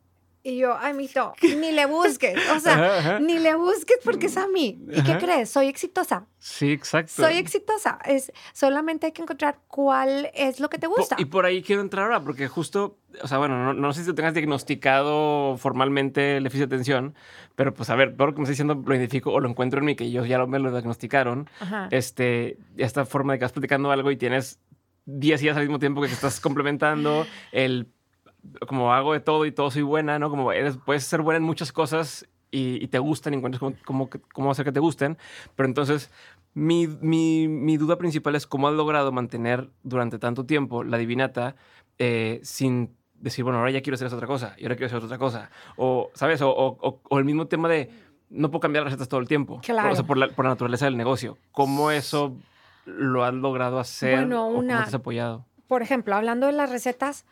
Y 0.45 0.57
yo, 0.57 0.75
ay, 0.77 0.93
ni 1.57 1.71
le 1.71 1.85
busques. 1.85 2.37
O 2.55 2.59
sea, 2.59 2.73
Ajá, 2.73 2.97
ajá. 2.99 3.19
ni 3.19 3.39
le 3.39 3.55
busques 3.55 3.97
porque 4.03 4.25
es 4.25 4.35
a 4.35 4.47
mí. 4.47 4.77
¿Y 4.91 5.01
qué 5.03 5.17
crees? 5.17 5.49
Soy 5.49 5.67
exitosa. 5.67 6.27
Sí, 6.37 6.73
exacto. 6.73 7.13
Soy 7.13 7.35
exitosa. 7.37 7.97
Es, 8.03 8.29
solamente 8.51 9.05
hay 9.05 9.11
que 9.13 9.21
encontrar 9.21 9.59
cuál 9.67 10.29
es 10.33 10.59
lo 10.59 10.69
que 10.69 10.77
te 10.79 10.87
gusta. 10.87 11.15
Y 11.17 11.25
por 11.25 11.45
ahí 11.45 11.63
quiero 11.63 11.81
entrar 11.81 12.03
ahora, 12.05 12.19
porque 12.21 12.49
justo, 12.49 12.97
o 13.21 13.27
sea, 13.29 13.37
bueno, 13.37 13.63
no, 13.63 13.73
no 13.73 13.93
sé 13.93 14.01
si 14.01 14.07
tú 14.07 14.15
tengas 14.15 14.33
diagnosticado 14.33 15.55
formalmente 15.57 16.37
el 16.37 16.43
déficit 16.43 16.67
de 16.67 16.75
atención, 16.75 17.15
pero 17.55 17.73
pues 17.73 17.89
a 17.89 17.95
ver, 17.95 18.15
todo 18.17 18.27
lo 18.27 18.33
que 18.33 18.39
me 18.39 18.43
estás 18.43 18.53
diciendo 18.57 18.81
lo 18.85 18.95
identifico 18.95 19.31
o 19.31 19.39
lo 19.39 19.47
encuentro 19.49 19.79
en 19.79 19.85
mí, 19.85 19.95
que 19.95 20.03
ellos 20.05 20.27
ya 20.27 20.37
lo- 20.37 20.47
me 20.47 20.59
lo 20.59 20.71
diagnosticaron. 20.71 21.49
Este, 21.91 22.57
esta 22.77 23.05
forma 23.05 23.33
de 23.33 23.39
que 23.39 23.45
vas 23.45 23.51
platicando 23.53 23.91
algo 23.91 24.11
y 24.11 24.17
tienes 24.17 24.59
10 25.05 25.41
ideas 25.41 25.55
al 25.57 25.63
mismo 25.63 25.79
tiempo 25.79 26.01
que 26.01 26.07
te 26.07 26.13
estás 26.13 26.39
complementando, 26.39 27.25
el 27.51 27.87
como 28.67 28.93
hago 28.93 29.13
de 29.13 29.19
todo 29.19 29.45
y 29.45 29.51
todo 29.51 29.71
soy 29.71 29.81
buena, 29.83 30.19
¿no? 30.19 30.29
Como 30.29 30.51
eres, 30.51 30.77
puedes 30.85 31.03
ser 31.03 31.21
buena 31.21 31.37
en 31.37 31.43
muchas 31.43 31.71
cosas 31.71 32.27
y, 32.51 32.83
y 32.83 32.87
te 32.87 32.99
gustan 32.99 33.33
y 33.33 33.37
encuentras 33.37 33.59
cómo, 33.59 33.75
cómo, 33.85 34.09
cómo 34.33 34.51
hacer 34.51 34.65
que 34.65 34.71
te 34.71 34.79
gusten, 34.79 35.17
pero 35.55 35.67
entonces 35.67 36.11
mi, 36.53 36.87
mi, 36.87 37.47
mi 37.47 37.77
duda 37.77 37.97
principal 37.97 38.35
es 38.35 38.45
cómo 38.45 38.67
has 38.67 38.73
logrado 38.75 39.11
mantener 39.11 39.69
durante 39.83 40.19
tanto 40.19 40.45
tiempo 40.45 40.83
la 40.83 40.97
divinata, 40.97 41.55
eh, 41.97 42.39
sin 42.43 42.95
decir, 43.15 43.43
bueno, 43.43 43.59
ahora 43.59 43.71
ya 43.71 43.81
quiero 43.81 43.95
hacer 43.95 44.07
esa 44.07 44.17
otra 44.17 44.27
cosa 44.27 44.55
y 44.57 44.63
ahora 44.63 44.75
quiero 44.75 44.87
hacer 44.87 45.03
otra 45.03 45.17
cosa. 45.17 45.49
O, 45.77 46.11
¿sabes? 46.13 46.41
O, 46.41 46.49
o- 46.51 47.01
o 47.09 47.19
el 47.19 47.25
mismo 47.25 47.47
tema 47.47 47.69
de 47.69 47.89
no 48.29 48.51
puedo 48.51 48.59
cambiar 48.59 48.83
recetas 48.83 49.07
todo 49.07 49.19
el 49.21 49.27
tiempo. 49.27 49.61
Claro. 49.63 49.91
O 49.91 49.95
sea, 49.95 50.05
por 50.05 50.17
la, 50.17 50.27
por 50.27 50.43
la 50.45 50.49
naturaleza 50.51 50.85
del 50.85 50.97
negocio. 50.97 51.37
¿Cómo 51.53 51.89
eso 51.91 52.35
lo 52.85 53.23
has 53.23 53.33
logrado 53.33 53.79
hacer? 53.79 54.15
Bueno, 54.17 54.43
o 54.43 54.47
cómo 54.47 54.59
una- 54.59 54.79
te 54.83 54.89
has 54.89 54.93
apoyado? 54.93 55.45
Por 55.67 55.81
ejemplo, 55.81 56.15
hablando 56.15 56.47
de 56.47 56.51
las 56.53 56.69
recetas, 56.69 57.25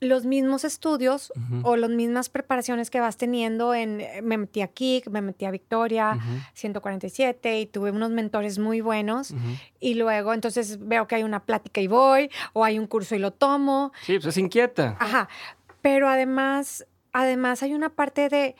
los 0.00 0.24
mismos 0.24 0.64
estudios 0.64 1.30
o 1.62 1.76
las 1.76 1.90
mismas 1.90 2.30
preparaciones 2.30 2.88
que 2.90 3.00
vas 3.00 3.18
teniendo 3.18 3.74
en, 3.74 4.00
eh, 4.00 4.22
me 4.22 4.38
metí 4.38 4.62
aquí, 4.62 5.02
me 5.10 5.20
metí 5.20 5.44
a 5.44 5.50
Victoria, 5.50 6.14
Ujú, 6.16 6.40
147 6.54 7.60
y 7.60 7.66
tuve 7.66 7.90
unos 7.90 8.10
mentores 8.10 8.58
muy 8.58 8.80
buenos 8.80 9.34
y 9.78 9.94
luego 9.94 10.32
entonces 10.32 10.78
veo 10.80 11.06
que 11.06 11.16
hay 11.16 11.22
una 11.22 11.44
plática 11.44 11.82
y 11.82 11.86
voy 11.86 12.30
o 12.54 12.64
hay 12.64 12.78
un 12.78 12.86
curso 12.86 13.14
y 13.14 13.18
lo 13.18 13.30
tomo. 13.30 13.92
Sí, 14.02 14.14
pues 14.14 14.26
es 14.26 14.38
inquieta. 14.38 14.96
Ajá, 14.98 15.28
pero 15.82 16.08
además, 16.08 16.86
además 17.12 17.62
hay 17.62 17.74
una 17.74 17.90
parte 17.90 18.30
de, 18.30 18.56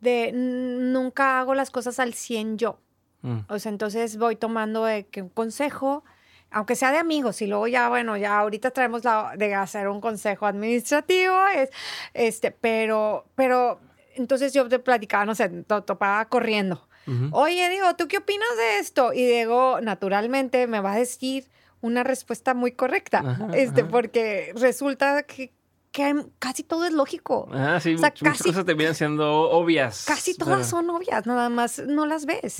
de 0.00 0.32
nunca 0.32 1.38
hago 1.38 1.54
las 1.54 1.70
cosas 1.70 1.98
al 1.98 2.14
100 2.14 2.56
yo. 2.56 2.78
Mm. 3.20 3.40
O 3.48 3.58
sea, 3.58 3.70
entonces 3.70 4.16
voy 4.16 4.36
tomando 4.36 4.84
de 4.84 5.04
que 5.06 5.20
un 5.20 5.28
consejo, 5.28 6.02
aunque 6.50 6.76
sea 6.76 6.92
de 6.92 6.98
amigos, 6.98 7.42
y 7.42 7.46
luego 7.46 7.66
ya, 7.68 7.88
bueno, 7.88 8.16
ya 8.16 8.38
ahorita 8.38 8.70
traemos 8.70 9.04
la 9.04 9.32
de 9.36 9.54
hacer 9.54 9.88
un 9.88 10.00
consejo 10.00 10.46
administrativo, 10.46 11.46
es, 11.48 11.70
este, 12.14 12.50
pero, 12.50 13.26
pero, 13.34 13.80
entonces 14.16 14.52
yo 14.52 14.68
te 14.68 14.78
platicaba, 14.78 15.24
no 15.26 15.34
sé, 15.34 15.48
to- 15.48 15.82
topaba 15.84 16.24
corriendo. 16.28 16.88
Ujú. 17.06 17.28
Oye, 17.32 17.68
Diego, 17.70 17.94
¿tú 17.96 18.08
qué 18.08 18.18
opinas 18.18 18.48
de 18.56 18.78
esto? 18.78 19.12
Y 19.12 19.24
Diego, 19.24 19.80
naturalmente, 19.80 20.66
me 20.66 20.80
va 20.80 20.92
a 20.92 20.96
decir 20.98 21.48
una 21.80 22.02
respuesta 22.02 22.54
muy 22.54 22.72
correcta, 22.72 23.18
Ajá, 23.20 23.48
este, 23.54 23.82
ajá. 23.82 23.90
porque 23.90 24.52
resulta 24.56 25.22
que, 25.22 25.52
que 25.90 26.26
casi 26.38 26.62
todo 26.62 26.84
es 26.84 26.92
lógico. 26.92 27.48
Ah, 27.52 27.80
sí, 27.80 27.94
O 27.94 27.98
sea, 27.98 28.08
much- 28.10 28.20
muchas 28.22 28.38
casi- 28.38 28.44
cosas 28.50 28.64
terminan 28.66 28.94
siendo 28.94 29.50
obvias. 29.50 30.04
Casi 30.06 30.36
todas 30.36 30.68
son 30.68 30.88
obvias, 30.90 31.26
nada 31.26 31.48
más 31.48 31.78
no 31.86 32.06
las 32.06 32.26
ves. 32.26 32.58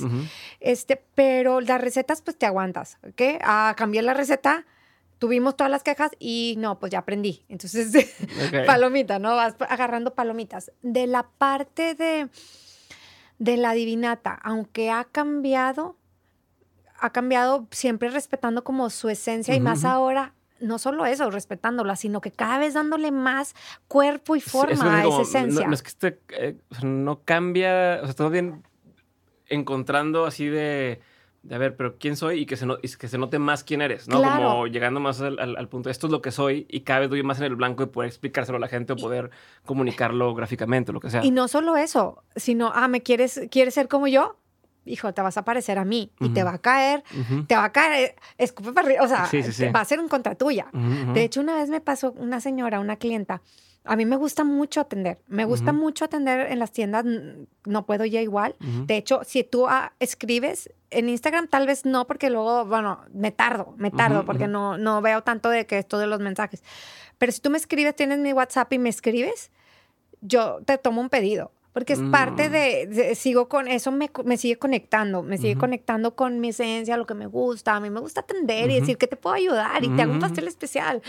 Este, 0.59 0.95
pero 1.15 1.61
las 1.61 1.79
recetas, 1.79 2.21
pues 2.21 2.37
te 2.37 2.45
aguantas, 2.45 2.97
¿ok? 3.07 3.39
Ah, 3.41 3.73
cambié 3.77 4.01
la 4.01 4.13
receta, 4.13 4.65
tuvimos 5.19 5.55
todas 5.57 5.69
las 5.69 5.83
quejas 5.83 6.11
y 6.17 6.55
no, 6.57 6.79
pues 6.79 6.91
ya 6.91 6.99
aprendí. 6.99 7.43
Entonces, 7.49 7.93
Ok. 8.47 8.65
palomita, 8.65 9.19
¿no? 9.19 9.35
Vas 9.35 9.55
agarrando 9.69 10.15
palomitas. 10.15 10.71
De 10.81 11.05
la 11.07 11.23
parte 11.23 11.93
de, 11.95 12.29
de 13.37 13.57
la 13.57 13.73
divinata, 13.73 14.39
aunque 14.43 14.89
ha 14.91 15.03
cambiado, 15.05 15.97
ha 16.99 17.11
cambiado 17.11 17.67
siempre 17.71 18.09
respetando 18.09 18.63
como 18.63 18.89
su 18.89 19.07
esencia 19.09 19.55
y 19.55 19.59
más 19.59 19.85
ahora. 19.85 20.33
No 20.61 20.77
solo 20.79 21.05
eso, 21.05 21.29
respetándola, 21.31 21.95
sino 21.95 22.21
que 22.21 22.31
cada 22.31 22.57
vez 22.59 22.73
dándole 22.73 23.11
más 23.11 23.55
cuerpo 23.87 24.35
y 24.35 24.41
forma 24.41 24.73
es 24.73 24.81
a 24.81 25.03
como, 25.03 25.21
esa 25.21 25.39
esencia. 25.39 25.61
No, 25.63 25.67
no 25.69 25.73
es 25.73 25.83
que 25.83 26.17
eh, 26.37 26.55
no 26.83 27.21
cambia, 27.23 27.99
o 28.01 28.05
sea, 28.05 28.15
todo 28.15 28.29
bien 28.29 28.63
encontrando 29.47 30.25
así 30.25 30.45
de, 30.47 31.01
de, 31.43 31.55
a 31.55 31.57
ver, 31.57 31.75
pero 31.75 31.97
quién 31.97 32.15
soy 32.15 32.41
y 32.41 32.45
que 32.45 32.55
se, 32.57 32.65
no- 32.65 32.77
y 32.81 32.87
que 32.89 33.07
se 33.07 33.17
note 33.17 33.39
más 33.39 33.63
quién 33.63 33.81
eres, 33.81 34.07
¿no? 34.07 34.19
Claro. 34.19 34.43
Como 34.49 34.67
llegando 34.67 34.99
más 34.99 35.21
al, 35.21 35.39
al- 35.39 35.57
al 35.57 35.67
punto, 35.69 35.89
esto 35.89 36.07
es 36.07 36.11
lo 36.11 36.21
que 36.21 36.31
soy 36.31 36.65
y 36.69 36.81
cada 36.81 37.01
vez 37.01 37.09
doy 37.09 37.23
más 37.23 37.39
en 37.39 37.45
el 37.45 37.55
blanco 37.55 37.83
de 37.85 37.91
poder 37.91 38.09
explicárselo 38.09 38.57
a 38.57 38.59
la 38.61 38.67
gente 38.67 38.93
o 38.93 38.95
poder 38.95 39.31
comunicarlo 39.65 40.33
gráficamente, 40.35 40.91
lo 40.93 40.99
que 40.99 41.09
sea. 41.09 41.23
Y 41.23 41.31
no 41.31 41.47
solo 41.47 41.77
eso, 41.77 42.23
sino, 42.35 42.71
ah, 42.73 42.87
¿me 42.87 43.01
quieres, 43.01 43.41
quieres 43.49 43.73
ser 43.73 43.87
como 43.87 44.07
yo? 44.07 44.37
Hijo, 44.89 45.13
te 45.13 45.21
vas 45.21 45.37
a 45.37 45.43
parecer 45.45 45.77
a 45.77 45.85
mí 45.85 46.11
y 46.19 46.29
te 46.29 46.43
va 46.43 46.53
a 46.53 46.57
caer, 46.59 47.03
te 47.47 47.55
va 47.55 47.65
a 47.65 47.71
caer, 47.71 48.09
eh, 48.09 48.15
escupe 48.37 48.71
para 48.73 48.87
arriba, 48.87 49.03
o 49.03 49.07
sea, 49.07 49.25
Sí, 49.27 49.43
sí, 49.43 49.51
sí. 49.51 49.63
te- 49.65 49.71
va 49.71 49.81
a 49.81 49.85
ser 49.85 49.99
en 49.99 50.07
contra 50.07 50.35
tuya. 50.35 50.67
De 51.13 51.23
hecho, 51.23 51.41
una 51.41 51.55
vez 51.55 51.69
me 51.69 51.79
pasó 51.81 52.11
una 52.13 52.41
señora, 52.41 52.79
una 52.79 52.95
clienta. 52.97 53.41
A 53.85 53.95
mí 53.95 54.05
me 54.05 54.17
gusta 54.17 54.43
mucho 54.43 54.81
atender. 54.81 55.19
Me 55.27 55.45
gusta 55.45 55.71
mucho 55.73 56.05
atender 56.05 56.51
en 56.51 56.59
las 56.59 56.71
tiendas. 56.71 57.05
No 57.65 57.85
puedo 57.85 58.03
ya 58.05 58.21
igual. 58.21 58.55
De 58.59 58.97
hecho, 58.97 59.21
si 59.23 59.43
tú 59.43 59.67
ah, 59.67 59.93
escribes 59.99 60.69
en 60.91 61.07
Instagram, 61.07 61.47
tal 61.47 61.65
vez 61.65 61.85
no, 61.85 62.05
porque 62.05 62.29
luego, 62.29 62.65
bueno, 62.65 62.99
me 63.13 63.31
tardo, 63.31 63.73
me 63.77 63.89
tardo, 63.89 64.25
porque 64.25 64.47
no, 64.47 64.77
no 64.77 65.01
veo 65.01 65.23
tanto 65.23 65.49
de 65.49 65.65
que 65.65 65.77
esto 65.79 65.97
de 65.97 66.07
los 66.07 66.19
mensajes. 66.19 66.61
Pero 67.17 67.31
si 67.31 67.39
tú 67.41 67.49
me 67.49 67.57
escribes, 67.57 67.95
tienes 67.95 68.19
mi 68.19 68.33
WhatsApp 68.33 68.71
y 68.73 68.79
me 68.79 68.89
escribes, 68.89 69.49
yo 70.21 70.59
te 70.65 70.77
tomo 70.77 70.99
un 71.01 71.09
pedido. 71.09 71.51
Porque 71.73 71.93
es 71.93 71.99
parte 72.11 72.49
Mm. 72.49 72.51
de, 72.51 72.87
de- 72.87 73.15
sigo 73.15 73.47
con 73.47 73.67
eso, 73.67 73.91
me, 73.91 74.09
me 74.25 74.37
sigue 74.37 74.57
conectando, 74.57 75.21
me 75.21 75.37
sigue 75.37 75.55
conectando 75.55 76.15
con 76.15 76.39
mi 76.39 76.49
esencia, 76.49 76.97
lo 76.97 77.05
que 77.05 77.13
me 77.13 77.27
gusta. 77.27 77.75
A 77.75 77.79
mí 77.79 77.89
me 77.89 77.99
gusta 77.99 78.21
atender 78.21 78.69
y 78.69 78.73
Ujú. 78.73 78.79
decir 78.81 78.97
que 78.97 79.07
te 79.07 79.15
puedo 79.15 79.35
ayudar 79.35 79.83
y 79.83 79.89
te 79.89 80.01
hago 80.01 80.11
un 80.13 80.19
pastel 80.19 80.47
especial. 80.47 81.01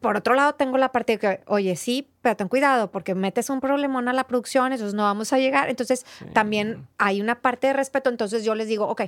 Por 0.00 0.16
otro 0.16 0.34
lado, 0.34 0.54
tengo 0.54 0.78
la 0.78 0.92
parte 0.92 1.14
de 1.14 1.18
que, 1.18 1.40
oye, 1.46 1.76
sí, 1.76 2.08
pero 2.22 2.36
ten 2.36 2.48
cuidado 2.48 2.90
porque 2.90 3.14
metes 3.14 3.50
un 3.50 3.60
problemón 3.60 4.08
a 4.08 4.12
la 4.14 4.24
producción, 4.26 4.72
entonces 4.72 4.94
no 4.94 5.02
vamos 5.02 5.32
a 5.32 5.38
llegar. 5.38 5.68
Entonces, 5.68 6.06
Sí. 6.20 6.24
también 6.32 6.86
hay 6.96 7.20
una 7.20 7.42
parte 7.42 7.66
de 7.66 7.72
respeto. 7.74 8.08
Entonces, 8.08 8.44
yo 8.44 8.54
les 8.54 8.68
digo, 8.68 8.86
ok, 8.86 9.02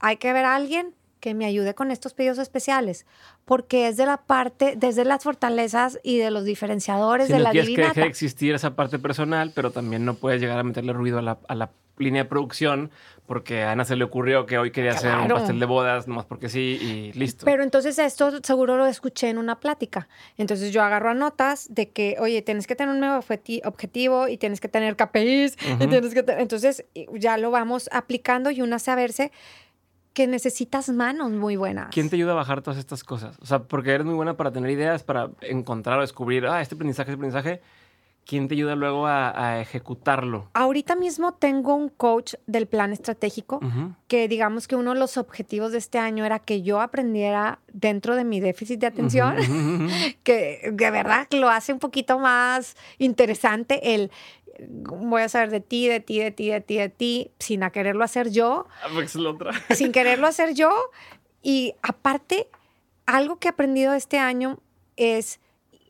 hay 0.00 0.16
que 0.16 0.32
ver 0.32 0.44
a 0.46 0.56
alguien 0.56 0.94
que 1.20 1.34
me 1.34 1.46
ayude 1.46 1.74
con 1.74 1.90
estos 1.90 2.14
pedidos 2.14 2.38
especiales, 2.38 3.06
porque 3.44 3.88
es 3.88 3.96
de 3.96 4.06
la 4.06 4.18
parte, 4.18 4.74
desde 4.76 5.04
las 5.04 5.22
fortalezas 5.24 5.98
y 6.02 6.18
de 6.18 6.30
los 6.30 6.44
diferenciadores 6.44 7.26
Si 7.28 7.32
de 7.32 7.38
no 7.38 7.44
la 7.44 7.50
quieres 7.50 7.68
que 7.68 7.72
deje 7.76 7.82
divinata. 7.82 8.00
de 8.02 8.06
existir 8.08 8.54
esa 8.54 8.74
parte 8.76 8.98
personal, 8.98 9.52
pero 9.54 9.70
también 9.70 10.04
no 10.04 10.14
puedes 10.14 10.40
llegar 10.40 10.58
a 10.58 10.62
meterle 10.62 10.92
ruido 10.92 11.18
a 11.18 11.22
la, 11.22 11.38
a 11.48 11.54
la 11.54 11.70
línea 11.98 12.24
de 12.24 12.28
producción 12.28 12.90
porque 13.26 13.62
a 13.64 13.72
Ana 13.72 13.84
se 13.86 13.96
le 13.96 14.04
ocurrió 14.04 14.44
que 14.46 14.58
hoy 14.58 14.70
quería 14.70 14.92
hacer 14.92 15.16
un 15.16 15.26
pastel 15.28 15.58
de 15.58 15.66
bodas, 15.66 16.06
nomás 16.06 16.26
porque 16.26 16.48
sí, 16.48 16.78
y 16.80 17.18
listo. 17.18 17.44
Pero 17.44 17.62
entonces 17.64 17.98
esto 17.98 18.30
seguro 18.44 18.76
lo 18.76 18.86
escuché 18.86 19.30
en 19.30 19.38
una 19.38 19.58
plática. 19.58 20.06
Entonces 20.36 20.72
yo 20.72 20.82
agarro 20.82 21.10
a 21.10 21.14
notas 21.14 21.66
de 21.74 21.88
que, 21.88 22.16
oye, 22.20 22.42
tienes 22.42 22.66
que 22.68 22.76
tener 22.76 22.94
un 22.94 23.00
nuevo 23.00 23.16
objeti- 23.20 23.62
objetivo 23.64 24.28
y 24.28 24.36
tienes 24.36 24.60
que 24.60 24.68
tener 24.68 24.94
KPIs 24.94 25.56
y 25.80 25.86
tienes 25.88 26.12
que 26.14 26.24
entonces 26.38 26.84
ya 27.14 27.36
lo 27.38 27.50
vamos 27.50 27.88
aplicando 27.90 28.50
y 28.52 28.60
uno 28.62 28.76
hace 28.76 28.90
a 28.92 28.94
verse 28.94 29.32
que 30.16 30.26
necesitas 30.26 30.88
manos 30.88 31.30
muy 31.30 31.56
buenas. 31.56 31.90
¿Quién 31.92 32.08
te 32.08 32.16
ayuda 32.16 32.32
a 32.32 32.36
bajar 32.36 32.62
todas 32.62 32.78
estas 32.78 33.04
cosas? 33.04 33.36
O 33.42 33.44
sea, 33.44 33.64
porque 33.64 33.90
eres 33.90 34.06
muy 34.06 34.14
buena 34.14 34.34
para 34.34 34.50
tener 34.50 34.70
ideas, 34.70 35.02
para 35.02 35.28
encontrar 35.42 35.98
o 35.98 36.00
descubrir, 36.00 36.46
ah, 36.46 36.62
este 36.62 36.74
aprendizaje, 36.74 37.10
este 37.10 37.16
aprendizaje. 37.16 37.60
¿Quién 38.24 38.48
te 38.48 38.54
ayuda 38.54 38.76
luego 38.76 39.06
a, 39.06 39.38
a 39.38 39.60
ejecutarlo? 39.60 40.48
Ahorita 40.54 40.96
mismo 40.96 41.34
tengo 41.34 41.74
un 41.74 41.90
coach 41.90 42.34
del 42.46 42.66
plan 42.66 42.94
estratégico 42.94 43.60
que 44.08 44.26
digamos 44.26 44.66
que 44.66 44.74
uno 44.74 44.94
de 44.94 44.98
los 44.98 45.18
objetivos 45.18 45.70
de 45.70 45.78
este 45.78 45.98
año 45.98 46.24
era 46.24 46.38
que 46.38 46.62
yo 46.62 46.80
aprendiera 46.80 47.60
dentro 47.72 48.16
de 48.16 48.24
mi 48.24 48.40
déficit 48.40 48.80
de 48.80 48.86
atención. 48.86 49.36
Que 50.24 50.70
de 50.72 50.90
verdad 50.90 51.28
lo 51.30 51.50
hace 51.50 51.72
un 51.72 51.78
poquito 51.78 52.18
más 52.18 52.74
interesante 52.98 53.94
el 53.94 54.10
voy 54.68 55.22
a 55.22 55.28
saber 55.28 55.50
de 55.50 55.60
ti, 55.60 55.88
de 55.88 56.00
ti, 56.00 56.18
de 56.20 56.30
ti, 56.30 56.50
de 56.50 56.60
ti, 56.60 56.76
de 56.78 56.88
ti, 56.88 57.30
sin 57.38 57.62
a 57.62 57.70
quererlo 57.70 58.04
hacer 58.04 58.30
yo, 58.30 58.66
Ah, 58.82 58.88
sin 59.74 59.92
quererlo 59.92 60.26
hacer 60.26 60.54
yo. 60.54 60.70
Y 61.42 61.74
aparte, 61.82 62.48
algo 63.06 63.36
que 63.38 63.48
he 63.48 63.50
aprendido 63.50 63.94
este 63.94 64.18
año 64.18 64.58
es 64.96 65.40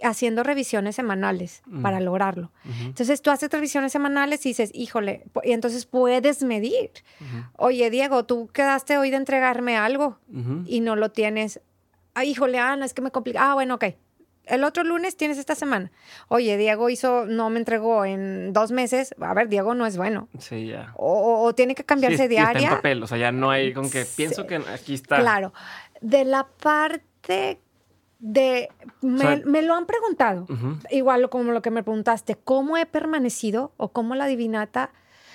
haciendo 0.03 0.43
revisiones 0.43 0.95
semanales 0.97 1.63
Mm. 1.67 1.83
para 1.83 2.01
lograrlo. 2.01 2.53
Ujú, 2.65 2.85
Entonces 2.89 3.23
tú 3.23 3.31
haces 3.31 3.51
revisiones 3.51 3.93
semanales 3.93 4.45
y 4.45 4.51
dices, 4.51 4.71
híjole, 4.75 5.25
y 5.43 5.53
entonces 5.53 5.87
puedes 5.87 6.43
medir. 6.43 6.91
ujú, 7.21 7.45
Oye, 7.57 7.89
Diego, 7.91 8.27
tú 8.27 8.49
quedaste 8.53 8.99
hoy 8.99 9.11
de 9.11 9.17
entregarme 9.17 9.77
algo 9.77 10.19
y 10.67 10.81
no 10.81 10.97
lo 10.97 11.13
tienes. 11.13 11.61
Ay, 12.15 12.31
híjole, 12.31 12.59
Ana, 12.59 12.85
es 12.85 12.93
que 12.93 13.01
me 13.03 13.11
complica. 13.11 13.51
Ah, 13.51 13.55
bueno, 13.55 13.77
ok. 13.77 13.85
El 14.47 14.65
otro 14.65 14.85
lunes 14.85 15.17
tienes 15.17 15.39
esta 15.39 15.55
semana. 15.55 15.91
Oye, 16.29 16.57
Diego 16.57 16.89
hizo, 16.89 17.27
no 17.27 17.51
me 17.51 17.59
entregó 17.59 18.05
en 18.05 18.53
dos 18.53 18.71
meses. 18.73 19.15
A 19.21 19.35
ver, 19.35 19.49
Diego 19.49 19.75
no 19.75 19.85
es 19.87 19.97
bueno. 19.97 20.29
Sí, 20.39 20.69
ya. 20.69 20.93
O, 20.97 21.13
o- 21.13 21.43
o 21.43 21.55
tiene 21.55 21.75
que 21.75 21.85
cambiarse 21.85 22.17
Sí, 22.29 22.35
y 22.35 22.37
está 22.37 22.51
diaria. 22.53 22.69
en 22.69 22.75
papel, 22.77 23.03
o 23.03 23.07
sea, 23.07 23.19
ya 23.19 23.33
no 23.33 23.51
hay 23.51 23.73
con 23.73 23.91
que 23.91 24.05
Sí. 24.05 24.15
pienso 24.17 24.47
que 24.47 24.57
aquí 24.73 24.95
está. 24.95 25.17
Claro. 25.21 25.53
De 26.01 26.25
la 26.25 26.47
parte 26.63 27.61
de. 28.19 28.69
Me, 29.03 29.19
sea- 29.19 29.43
me 29.45 29.63
lo 29.63 29.75
han 29.75 29.87
preguntado. 29.87 30.47
Ujú. 30.49 30.79
Igual 30.91 31.29
como 31.29 31.53
lo 31.53 31.61
que 31.63 31.71
me 31.71 31.83
preguntaste, 31.83 32.37
¿cómo 32.37 32.77
he 32.77 32.87
permanecido 32.87 33.73
o 33.77 33.93
cómo 33.93 34.15
la 34.15 34.27
divinata? 34.27 34.91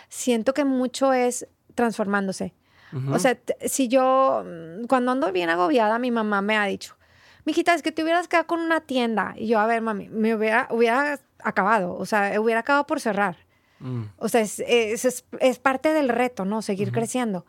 Siento 0.10 0.54
que 0.54 0.66
mucho 0.66 1.14
es 1.14 1.48
transformándose. 1.76 2.54
Ujú. 2.94 3.14
O 3.14 3.20
sea, 3.20 3.38
si 3.66 3.88
yo, 3.88 4.44
mm, 4.46 4.86
cuando 4.88 5.12
ando 5.12 5.32
bien 5.32 5.50
agobiada, 5.50 6.00
mi 6.00 6.12
mamá 6.12 6.42
me 6.42 6.58
ha 6.58 6.66
dicho, 6.66 6.96
mijita, 7.46 7.74
es 7.74 7.82
que 7.82 7.92
te 7.92 8.04
hubieras 8.04 8.28
quedado 8.28 8.48
con 8.48 8.60
una 8.60 8.82
tienda. 8.82 9.34
Y 9.38 9.48
yo, 9.48 9.60
a 9.60 9.66
ver, 9.68 9.82
mami, 9.82 10.10
me 10.10 10.36
hubiera, 10.36 10.68
hubiera 10.72 11.20
acabado, 11.44 11.96
o 11.96 12.06
sea, 12.06 12.40
hubiera 12.40 12.60
acabado 12.62 12.86
por 12.88 13.00
cerrar. 13.00 13.38
Mm. 13.80 14.04
O 14.18 14.30
sea, 14.30 14.42
es, 14.42 14.60
es, 14.68 15.06
es- 15.06 15.26
es 15.40 15.60
parte 15.60 15.90
del 15.94 16.10
reto, 16.10 16.46
¿no? 16.46 16.62
Seguir 16.62 16.92
creciendo. 16.92 17.46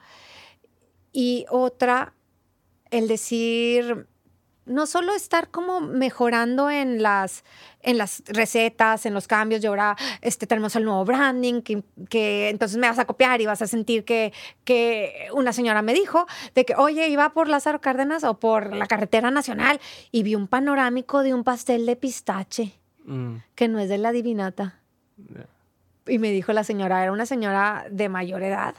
Y 1.13 1.45
otra, 1.51 2.15
el 2.91 3.07
decir, 3.09 4.07
no 4.65 4.87
solo 4.87 5.13
estar 5.13 5.49
como 5.49 5.81
mejorando 5.81 6.71
en 6.71 7.03
las, 7.03 7.45
en 7.81 7.99
las 7.99 8.23
recetas, 8.27 9.07
en 9.07 9.15
los 9.15 9.27
cambios, 9.27 9.63
y 9.63 9.67
ahora 9.67 9.97
este, 10.21 10.47
tenemos 10.47 10.77
el 10.77 10.85
nuevo 10.85 11.05
branding, 11.05 11.63
que, 11.63 11.83
que, 12.09 12.49
entonces 12.49 12.79
me 12.79 12.89
vas 12.89 12.99
a 12.99 13.05
copiar 13.05 13.41
y 13.41 13.47
vas 13.47 13.63
a 13.63 13.67
sentir 13.67 14.05
que, 14.05 14.33
que 14.65 15.29
una 15.33 15.53
señora 15.53 15.83
me 15.83 15.95
dijo 15.95 16.27
de 16.55 16.65
que, 16.65 16.75
oye, 16.77 17.09
iba 17.09 17.33
por 17.33 17.49
Lázaro 17.49 17.81
Cárdenas 17.81 18.25
o 18.25 18.39
por 18.39 18.75
la 18.75 18.87
carretera 18.87 19.31
nacional 19.31 19.81
y 20.11 20.23
vi 20.23 20.35
un 20.35 20.47
panorámico 20.47 21.23
de 21.23 21.35
un 21.35 21.43
pastel 21.45 21.85
de 21.87 21.97
pistache, 21.97 22.79
mm. 23.05 23.37
que 23.55 23.69
no 23.69 23.81
es 23.81 23.89
de 23.89 23.99
la 23.99 24.13
divinata. 24.13 24.79
Y 26.07 26.19
me 26.19 26.31
dijo 26.31 26.53
la 26.53 26.65
señora, 26.65 27.03
era 27.03 27.13
una 27.13 27.27
señora 27.27 27.87
de 27.91 28.09
mayor 28.09 28.43
edad. 28.43 28.75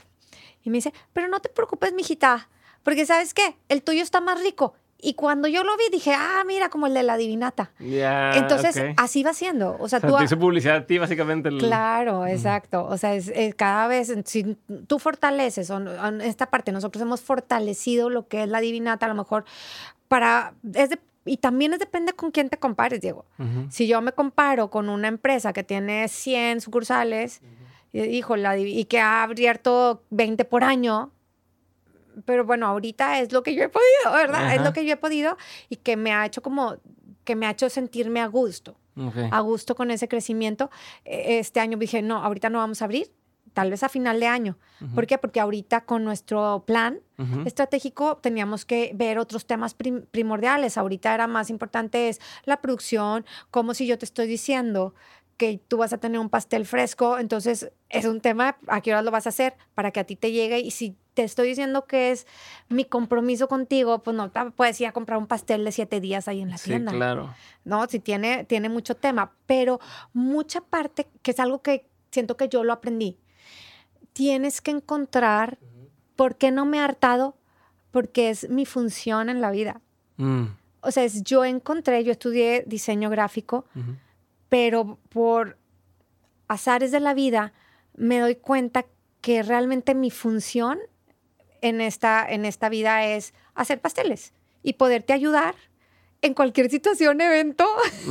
Y 0.64 0.70
me 0.70 0.78
dice, 0.78 0.94
pero 1.12 1.28
no 1.28 1.42
te 1.42 1.50
preocupes, 1.50 1.94
mijita, 1.94 2.48
porque 2.84 3.06
¿sabes 3.06 3.34
qué? 3.34 3.58
El 3.68 3.84
tuyo 3.84 4.02
está 4.02 4.22
más 4.22 4.42
rico 4.42 4.76
y 5.04 5.16
cuando 5.16 5.48
yo 5.48 5.64
lo 5.64 5.76
vi, 5.76 5.84
dije, 5.92 6.14
ah, 6.18 6.44
mira, 6.48 6.70
como 6.70 6.88
el 6.88 6.94
de 6.94 7.04
la 7.04 7.18
divinata. 7.18 7.72
Entonces, 7.80 8.82
así 8.98 9.22
va 9.22 9.34
siendo. 9.34 9.76
O 9.80 9.90
sea, 9.90 10.00
tú. 10.00 10.16
Te 10.18 10.24
hizo 10.24 10.40
publicidad 10.40 10.78
a 10.78 10.86
ti, 10.86 10.98
básicamente. 10.98 11.50
Claro, 11.58 12.26
exacto. 12.26 12.86
O 12.86 12.98
sea, 12.98 13.14
es, 13.14 13.32
cada 13.56 13.88
vez, 13.88 14.14
si 14.26 14.58
tú 14.88 15.00
fortaleces, 15.00 15.70
en 15.70 16.22
esta 16.22 16.48
parte, 16.48 16.72
nosotros 16.72 17.02
hemos 17.02 17.22
fortalecido 17.22 18.10
lo 18.10 18.28
que 18.28 18.44
es 18.44 18.50
la 18.50 18.62
divinata, 18.62 19.06
a 19.06 19.10
lo 19.10 19.16
mejor 19.16 19.44
para. 20.08 20.54
Es 20.74 20.90
y 21.26 21.38
también 21.38 21.74
es 21.74 21.80
depende 21.80 22.14
con 22.14 22.32
quién 22.32 22.50
te 22.50 22.58
compares, 22.58 23.02
Diego. 23.02 23.26
Si 23.70 23.88
yo 23.88 24.02
me 24.02 24.12
comparo 24.12 24.70
con 24.70 24.90
una 24.90 25.08
empresa 25.08 25.54
que 25.54 25.64
tiene 25.64 26.08
100 26.08 26.62
sucursales, 26.62 27.42
hijo, 27.94 28.36
la, 28.36 28.58
y 28.58 28.86
que 28.86 29.00
ha 29.00 29.24
abierto 29.24 30.04
20 30.10 30.44
por 30.46 30.64
año, 30.64 31.12
pero 32.26 32.46
bueno, 32.46 32.68
ahorita 32.68 33.20
es 33.20 33.32
lo 33.32 33.44
que 33.44 33.56
yo 33.56 33.64
he 33.64 33.70
podido, 33.70 34.14
¿verdad? 34.14 34.56
Es 34.56 34.62
lo 34.62 34.74
que 34.74 34.86
yo 34.86 34.94
he 34.94 34.98
podido 34.98 35.38
y 35.70 35.78
que 35.78 35.98
me 35.98 36.14
ha 36.14 36.26
hecho 36.26 36.42
como, 36.42 36.78
que 37.24 37.36
me 37.36 37.46
ha 37.46 37.52
hecho 37.52 37.70
sentirme 37.70 38.22
a 38.22 38.28
gusto, 38.28 38.76
a 39.32 39.40
gusto 39.42 39.76
con 39.76 39.92
ese 39.92 40.08
crecimiento. 40.08 40.70
E, 41.06 41.40
este 41.40 41.60
año 41.60 41.78
dije, 41.78 42.02
no, 42.02 42.24
ahorita 42.24 42.50
no 42.50 42.60
vamos 42.60 42.82
a 42.82 42.86
abrir, 42.86 43.12
tal 43.54 43.70
vez 43.70 43.84
a 43.84 43.90
final 43.90 44.20
de 44.20 44.28
año. 44.28 44.58
¿Por 44.94 45.08
qué? 45.08 45.18
Porque 45.18 45.40
ahorita 45.40 45.86
con 45.86 46.04
nuestro 46.04 46.64
plan 46.66 47.00
estratégico 47.46 48.18
teníamos 48.18 48.66
que 48.66 48.92
ver 48.96 49.18
otros 49.18 49.46
temas 49.46 49.76
primordiales. 49.76 50.78
Ahorita 50.78 51.14
era 51.14 51.28
más 51.28 51.50
importante 51.50 52.10
es 52.10 52.20
la 52.44 52.60
producción, 52.62 53.26
como 53.50 53.74
si 53.74 53.88
yo 53.88 53.98
te 53.98 54.06
estoy 54.06 54.28
diciendo 54.28 54.94
que 55.38 55.60
tú 55.68 55.78
vas 55.78 55.94
a 55.94 55.98
tener 55.98 56.20
un 56.20 56.30
pastel 56.30 56.66
fresco, 56.66 57.18
entonces 57.18 57.72
es 57.90 58.06
un 58.06 58.22
tema, 58.22 58.58
¿a 58.68 58.82
qué 58.82 58.92
hora 58.92 59.02
lo 59.02 59.12
vas 59.12 59.26
a 59.26 59.30
hacer? 59.30 59.56
Para 59.74 59.92
que 59.92 60.00
a 60.00 60.04
ti 60.04 60.16
te 60.16 60.32
llegue 60.32 60.60
y 60.60 60.72
si 60.72 60.96
te 61.14 61.24
estoy 61.24 61.50
diciendo 61.50 61.86
que 61.86 62.12
es 62.12 62.28
mi 62.70 62.86
compromiso 62.86 63.48
contigo, 63.48 64.00
pues 64.00 64.16
no 64.16 64.32
puedes 64.56 64.80
ir 64.82 64.88
a 64.88 64.92
comprar 64.92 65.18
un 65.18 65.28
pastel 65.28 65.64
de 65.64 65.72
siete 65.72 66.00
días 66.00 66.28
ahí 66.28 66.42
en 66.42 66.50
la 66.50 66.58
tienda. 66.58 66.92
Sí, 66.92 66.98
claro. 66.98 67.34
No, 67.66 67.86
si 67.88 68.00
tiene, 68.00 68.46
tiene 68.46 68.70
mucho 68.70 68.96
tema, 68.96 69.34
pero 69.46 69.80
mucha 70.14 70.62
parte, 70.62 71.08
que 71.22 71.32
es 71.32 71.40
algo 71.40 71.62
que 71.62 71.88
siento 72.12 72.38
que 72.38 72.50
yo 72.50 72.64
lo 72.64 72.74
aprendí, 72.74 73.18
tienes 74.14 74.62
que 74.62 74.72
encontrar 74.72 75.58
por 76.16 76.36
qué 76.36 76.52
no 76.52 76.66
me 76.66 76.78
he 76.78 76.82
hartado, 76.82 77.38
porque 77.92 78.30
es 78.30 78.50
mi 78.50 78.66
función 78.66 79.30
en 79.30 79.42
la 79.42 79.52
vida. 79.52 79.82
Mm. 80.18 80.46
O 80.82 80.92
sea, 80.92 81.04
es, 81.04 81.24
yo 81.24 81.46
encontré, 81.46 82.04
yo 82.04 82.12
estudié 82.12 82.64
diseño 82.68 83.10
gráfico, 83.10 83.66
pero 84.50 85.00
por 85.10 85.58
azares 86.48 86.92
de 86.92 87.00
la 87.00 87.14
vida 87.14 87.54
me 87.96 88.20
doy 88.20 88.36
cuenta 88.36 88.86
que 89.22 89.42
realmente 89.42 89.96
mi 89.96 90.12
función 90.12 90.80
en 91.64 91.80
esta, 91.80 92.26
en 92.30 92.44
esta 92.44 92.68
vida 92.68 93.06
es 93.06 93.34
hacer 93.56 93.80
pasteles 93.80 94.34
y 94.64 94.74
poderte 94.74 95.14
ayudar 95.14 95.56
en 96.22 96.34
cualquier 96.34 96.70
situación, 96.70 97.22
evento, 97.22 97.66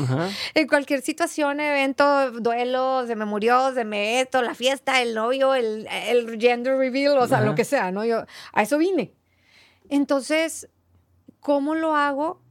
en 0.54 0.68
cualquier 0.68 1.02
situación, 1.02 1.60
evento, 1.60 2.30
duelo, 2.32 3.06
se 3.06 3.14
me 3.14 3.26
murió, 3.26 3.72
se 3.74 3.84
me 3.84 4.20
esto, 4.20 4.42
la 4.42 4.54
fiesta, 4.54 5.02
el 5.02 5.14
novio, 5.14 5.54
el, 5.54 5.86
el 5.90 6.40
gender 6.40 6.76
reveal, 6.76 7.18
o 7.18 7.28
sea, 7.28 7.42
lo 7.42 7.54
que 7.54 7.64
sea, 7.64 7.92
¿no? 7.92 8.04
Yo 8.04 8.24
a 8.52 8.62
eso 8.62 8.78
vine. 8.78 9.12
Entonces, 9.90 10.68
¿cómo 11.40 11.74
lo 11.74 11.94
hago? 11.94 12.42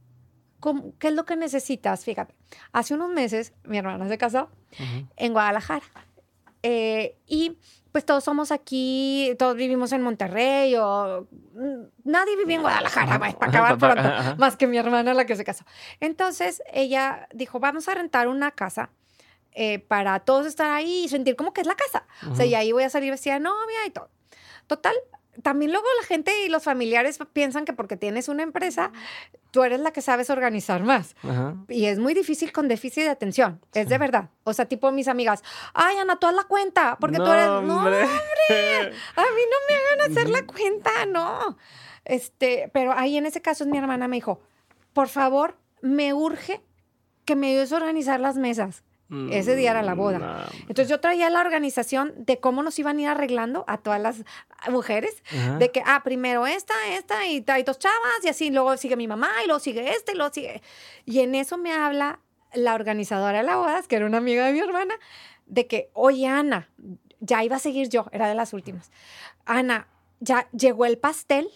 ¿Qué 1.00 1.08
es 1.08 1.14
lo 1.14 1.24
que 1.24 1.34
necesitas? 1.34 2.04
Fíjate, 2.04 2.34
hace 2.72 2.94
unos 2.94 3.10
meses 3.10 3.52
mi 3.64 3.78
hermana 3.78 4.08
se 4.08 4.18
casó 4.18 4.50
en 5.16 5.32
Guadalajara 5.32 5.84
eh, 6.62 7.16
y 7.26 7.58
pues 7.92 8.06
todos 8.06 8.24
somos 8.24 8.50
aquí, 8.50 9.34
todos 9.38 9.54
vivimos 9.54 9.92
en 9.92 10.02
Monterrey 10.02 10.74
o 10.76 11.28
mm, 11.52 11.82
nadie 12.04 12.36
vive 12.36 12.54
en 12.54 12.62
Guadalajara, 12.62 13.18
para 13.18 13.30
acabar 13.30 13.78
pronto, 13.78 14.36
más 14.38 14.56
que 14.56 14.66
mi 14.66 14.78
hermana 14.78 15.12
la 15.12 15.26
que 15.26 15.36
se 15.36 15.44
casó. 15.44 15.64
Entonces 16.00 16.62
ella 16.72 17.28
dijo, 17.34 17.60
vamos 17.60 17.88
a 17.88 17.94
rentar 17.94 18.28
una 18.28 18.50
casa 18.50 18.90
eh, 19.52 19.78
para 19.78 20.20
todos 20.20 20.46
estar 20.46 20.70
ahí 20.70 21.04
y 21.04 21.08
sentir 21.08 21.36
como 21.36 21.52
que 21.52 21.60
es 21.60 21.66
la 21.66 21.76
casa. 21.76 22.06
O 22.30 22.34
sea, 22.34 22.46
y 22.46 22.54
ahí 22.54 22.72
voy 22.72 22.84
a 22.84 22.90
salir 22.90 23.10
vestida 23.10 23.34
de 23.34 23.40
novia 23.40 23.86
y 23.86 23.90
todo. 23.90 24.08
Total, 24.66 24.94
también 25.42 25.72
luego 25.72 25.86
la 26.00 26.06
gente 26.06 26.32
y 26.44 26.48
los 26.48 26.64
familiares 26.64 27.18
piensan 27.32 27.64
que 27.64 27.72
porque 27.72 27.96
tienes 27.96 28.28
una 28.28 28.42
empresa, 28.42 28.92
tú 29.50 29.64
eres 29.64 29.80
la 29.80 29.92
que 29.92 30.02
sabes 30.02 30.28
organizar 30.28 30.82
más. 30.82 31.16
Y 31.68 31.86
es 31.86 31.98
muy 31.98 32.12
difícil 32.12 32.52
con 32.52 32.68
déficit 32.68 33.04
de 33.04 33.08
atención, 33.08 33.60
es 33.72 33.88
de 33.88 33.98
verdad. 33.98 34.28
O 34.44 34.52
sea, 34.52 34.66
tipo 34.66 34.90
mis 34.92 35.08
amigas, 35.08 35.42
ay, 35.72 35.96
Ana, 35.96 36.16
tú 36.16 36.26
haz 36.26 36.34
la 36.34 36.44
cuenta, 36.44 36.98
porque 37.00 37.16
tú 37.16 37.26
eres, 37.26 37.46
no, 37.46 37.78
hombre, 37.78 38.02
a 38.02 39.22
mí 39.22 39.42
no 39.50 39.56
me 39.68 39.74
hagan 39.74 40.10
hacer 40.10 40.28
la 40.28 40.44
cuenta, 40.44 40.90
no. 41.06 41.56
Este, 42.04 42.70
pero 42.74 42.92
ahí 42.92 43.16
en 43.16 43.26
ese 43.26 43.40
caso 43.40 43.64
mi 43.64 43.78
hermana 43.78 44.08
me 44.08 44.16
dijo, 44.16 44.40
por 44.92 45.08
favor, 45.08 45.56
me 45.80 46.12
urge 46.12 46.62
que 47.24 47.36
me 47.36 47.48
ayudes 47.50 47.72
a 47.72 47.76
organizar 47.76 48.20
las 48.20 48.36
mesas. 48.36 48.84
Ese 49.30 49.56
día 49.56 49.72
era 49.72 49.82
la 49.82 49.94
boda. 49.94 50.18
Mm, 50.18 50.60
Entonces 50.62 50.88
yo 50.88 51.00
traía 51.00 51.28
la 51.28 51.40
organización 51.40 52.14
de 52.16 52.38
cómo 52.40 52.62
nos 52.62 52.78
iban 52.78 52.98
a 52.98 53.02
ir 53.02 53.08
arreglando 53.08 53.64
a 53.68 53.78
todas 53.78 54.00
las 54.00 54.24
mujeres. 54.70 55.22
De 55.58 55.70
que, 55.70 55.82
ah, 55.84 56.00
primero 56.02 56.46
esta, 56.46 56.74
esta 56.90 57.26
y, 57.26 57.44
y 57.46 57.62
dos 57.62 57.78
chavas 57.78 58.24
y 58.24 58.28
así, 58.28 58.50
luego 58.50 58.76
sigue 58.76 58.96
mi 58.96 59.06
mamá 59.06 59.30
y 59.44 59.46
luego 59.46 59.60
sigue 59.60 59.90
este 59.90 60.12
y 60.12 60.16
luego 60.16 60.32
sigue... 60.32 60.62
Y 61.04 61.20
en 61.20 61.34
eso 61.34 61.58
me 61.58 61.72
habla 61.72 62.20
la 62.54 62.74
organizadora 62.74 63.38
de 63.38 63.44
la 63.44 63.56
boda, 63.56 63.82
que 63.82 63.96
era 63.96 64.06
una 64.06 64.18
amiga 64.18 64.46
de 64.46 64.52
mi 64.52 64.60
hermana, 64.60 64.94
de 65.46 65.66
que, 65.66 65.90
oye, 65.92 66.26
Ana, 66.26 66.68
ya 67.20 67.44
iba 67.44 67.56
a 67.56 67.58
seguir 67.58 67.88
yo, 67.88 68.06
era 68.12 68.28
de 68.28 68.34
las 68.34 68.52
últimas. 68.52 68.90
Ana, 69.44 69.88
ya 70.20 70.48
llegó 70.52 70.86
el 70.86 70.98
pastel. 70.98 71.48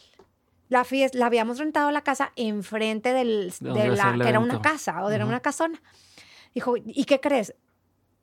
La, 0.69 0.83
fiesta, 0.85 1.17
la 1.17 1.27
habíamos 1.27 1.59
rentado 1.59 1.93
la 1.93 2.03
casa 2.03 2.33
enfrente 2.35 3.13
del, 3.13 3.53
de 3.61 3.89
la, 3.89 4.19
que 4.21 4.29
era 4.29 4.41
una 4.41 4.61
casa 4.61 5.05
o 5.05 5.11
era 5.11 5.25
una 5.25 5.39
casona. 5.39 5.81
Dijo, 6.57 6.75
¿y 6.79 7.05
qué 7.05 7.21
crees? 7.21 7.55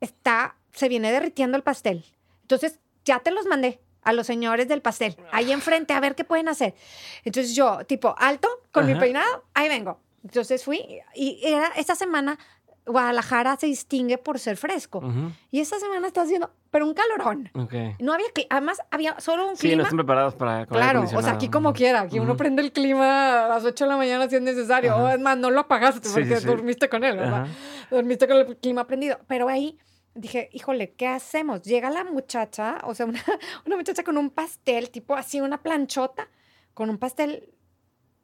Está, 0.00 0.56
se 0.72 0.88
viene 0.88 1.12
derritiendo 1.12 1.56
el 1.56 1.62
pastel. 1.62 2.04
Entonces, 2.42 2.80
ya 3.04 3.20
te 3.20 3.30
los 3.30 3.46
mandé 3.46 3.80
a 4.02 4.12
los 4.12 4.26
señores 4.26 4.66
del 4.66 4.82
pastel, 4.82 5.16
ahí 5.30 5.52
enfrente, 5.52 5.92
a 5.92 6.00
ver 6.00 6.16
qué 6.16 6.24
pueden 6.24 6.48
hacer. 6.48 6.74
Entonces 7.22 7.54
yo, 7.54 7.84
tipo, 7.86 8.16
alto, 8.18 8.48
con 8.72 8.86
mi 8.86 8.96
peinado, 8.96 9.44
ahí 9.54 9.68
vengo. 9.68 10.00
Entonces 10.24 10.64
fui 10.64 10.82
y 11.14 11.40
era 11.44 11.68
esta 11.76 11.94
semana 11.94 12.40
Guadalajara 12.86 13.56
se 13.56 13.66
distingue 13.66 14.18
por 14.18 14.38
ser 14.38 14.56
fresco. 14.56 15.02
Y 15.50 15.60
esta 15.60 15.78
semana 15.78 16.06
está 16.06 16.22
haciendo, 16.22 16.50
pero 16.70 16.86
un 16.86 16.94
calorón. 16.94 17.50
No 17.98 18.12
había 18.12 18.26
además 18.50 18.78
había 18.90 19.18
solo 19.20 19.48
un 19.48 19.56
clima. 19.56 19.72
Sí, 19.72 19.76
no 19.76 19.82
están 19.84 19.96
preparados 19.96 20.34
para. 20.34 20.66
Claro, 20.66 21.02
o 21.02 21.22
sea, 21.22 21.32
aquí 21.32 21.48
como 21.48 21.72
quiera, 21.72 22.02
aquí 22.02 22.18
uno 22.18 22.36
prende 22.36 22.62
el 22.62 22.72
clima 22.72 23.46
a 23.46 23.48
las 23.48 23.64
8 23.64 23.84
de 23.84 23.90
la 23.90 23.96
mañana 23.96 24.28
si 24.28 24.36
es 24.36 24.42
necesario. 24.42 24.96
O 24.96 25.08
es 25.08 25.18
más, 25.18 25.38
no 25.38 25.50
lo 25.50 25.60
apagaste 25.60 26.08
porque 26.12 26.40
dormiste 26.40 26.88
con 26.88 27.04
él, 27.04 27.16
¿verdad? 27.16 27.46
Dormiste 27.90 28.28
con 28.28 28.36
el 28.38 28.56
clima 28.58 28.86
prendido. 28.86 29.18
Pero 29.26 29.48
ahí 29.48 29.78
dije, 30.14 30.48
híjole, 30.52 30.92
¿qué 30.92 31.06
hacemos? 31.06 31.62
Llega 31.62 31.90
la 31.90 32.04
muchacha, 32.04 32.78
o 32.84 32.94
sea, 32.94 33.06
una, 33.06 33.22
una 33.66 33.76
muchacha 33.76 34.02
con 34.04 34.16
un 34.16 34.30
pastel, 34.30 34.90
tipo 34.90 35.14
así, 35.14 35.40
una 35.40 35.62
planchota, 35.62 36.28
con 36.72 36.90
un 36.90 36.98
pastel 36.98 37.52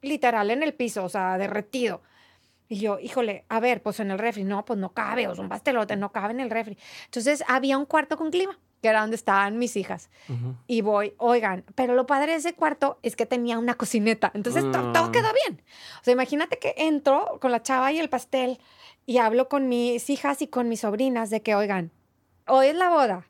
literal 0.01 0.51
en 0.51 0.63
el 0.63 0.73
piso, 0.73 1.03
o 1.03 1.09
sea, 1.09 1.37
derretido 1.37 2.01
y 2.71 2.79
yo, 2.79 2.99
híjole, 2.99 3.43
a 3.49 3.59
ver, 3.59 3.83
pues 3.83 3.99
en 3.99 4.11
el 4.11 4.17
refri, 4.17 4.45
no, 4.45 4.63
pues 4.63 4.79
no 4.79 4.93
cabe, 4.93 5.27
o 5.27 5.33
es 5.33 5.39
un 5.39 5.49
pastelote, 5.49 5.97
no 5.97 6.13
cabe 6.13 6.31
en 6.31 6.39
el 6.39 6.49
refri. 6.49 6.77
Entonces 7.03 7.43
había 7.49 7.77
un 7.77 7.85
cuarto 7.85 8.15
con 8.15 8.31
clima, 8.31 8.57
que 8.81 8.87
era 8.87 9.01
donde 9.01 9.17
estaban 9.17 9.57
mis 9.57 9.75
hijas. 9.75 10.09
Y 10.67 10.79
voy, 10.79 11.13
oigan, 11.17 11.65
pero 11.75 11.95
lo 11.95 12.07
padre 12.07 12.31
de 12.31 12.37
ese 12.37 12.53
cuarto 12.53 12.97
es 13.03 13.17
que 13.17 13.25
tenía 13.25 13.59
una 13.59 13.73
cocineta. 13.73 14.31
Entonces 14.33 14.63
todo 14.71 15.09
mm. 15.09 15.11
quedó 15.11 15.27
bien. 15.45 15.61
O 15.99 16.03
sea, 16.05 16.13
imagínate 16.13 16.59
que 16.59 16.73
entro 16.77 17.39
con 17.41 17.51
la 17.51 17.61
chava 17.61 17.91
y 17.91 17.99
el 17.99 18.07
pastel 18.09 18.57
y 19.05 19.17
hablo 19.17 19.49
con 19.49 19.67
mis 19.69 20.09
hijas 20.09 20.41
y 20.41 20.47
con 20.47 20.69
mis 20.69 20.81
sobrinas 20.81 21.29
de 21.29 21.41
que, 21.41 21.55
oigan, 21.55 21.91
hoy 22.47 22.67
es 22.67 22.75
la 22.75 22.89
boda. 22.89 23.27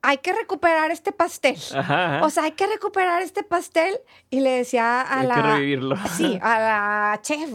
Hay 0.00 0.18
que 0.18 0.32
recuperar 0.32 0.90
este 0.90 1.12
pastel. 1.12 1.56
O 2.22 2.30
sea, 2.30 2.44
hay 2.44 2.52
que 2.52 2.66
recuperar 2.66 3.20
este 3.22 3.42
pastel. 3.42 3.98
Y 4.30 4.40
le 4.40 4.50
decía 4.50 5.00
a 5.00 5.24
la. 5.24 5.34
Hay 5.34 5.42
que 5.42 5.48
revivirlo. 5.48 5.96
Sí, 6.16 6.38
a 6.40 6.60
la 6.60 7.18
chef 7.22 7.50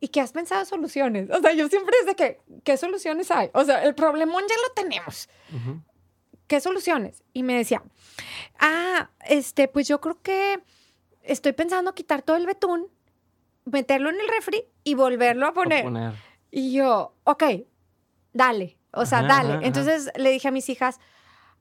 ¿y 0.00 0.08
qué 0.08 0.20
has 0.20 0.32
pensado 0.32 0.64
soluciones? 0.64 1.28
O 1.30 1.40
sea, 1.40 1.52
yo 1.52 1.68
siempre 1.68 1.94
es 2.00 2.06
de 2.06 2.14
que, 2.14 2.40
¿qué 2.64 2.76
soluciones 2.76 3.30
hay? 3.30 3.50
O 3.52 3.64
sea, 3.64 3.82
el 3.84 3.94
problemón 3.94 4.44
ya 4.48 4.54
lo 4.66 4.74
tenemos. 4.74 5.28
¿Qué 6.46 6.60
soluciones? 6.60 7.22
Y 7.32 7.42
me 7.42 7.56
decía, 7.56 7.82
ah, 8.60 9.10
este, 9.26 9.68
pues 9.68 9.88
yo 9.88 10.00
creo 10.00 10.20
que 10.22 10.60
estoy 11.22 11.52
pensando 11.52 11.94
quitar 11.94 12.22
todo 12.22 12.36
el 12.36 12.46
betún, 12.46 12.88
meterlo 13.70 14.10
en 14.10 14.20
el 14.20 14.28
refri 14.28 14.64
y 14.84 14.94
volverlo 14.94 15.46
a 15.46 15.52
poner. 15.52 16.14
Y 16.50 16.72
yo, 16.72 17.14
ok, 17.24 17.44
dale, 18.32 18.78
o 18.92 19.06
sea, 19.06 19.22
dale. 19.22 19.66
Entonces 19.66 20.10
le 20.16 20.30
dije 20.30 20.48
a 20.48 20.50
mis 20.50 20.68
hijas, 20.68 20.98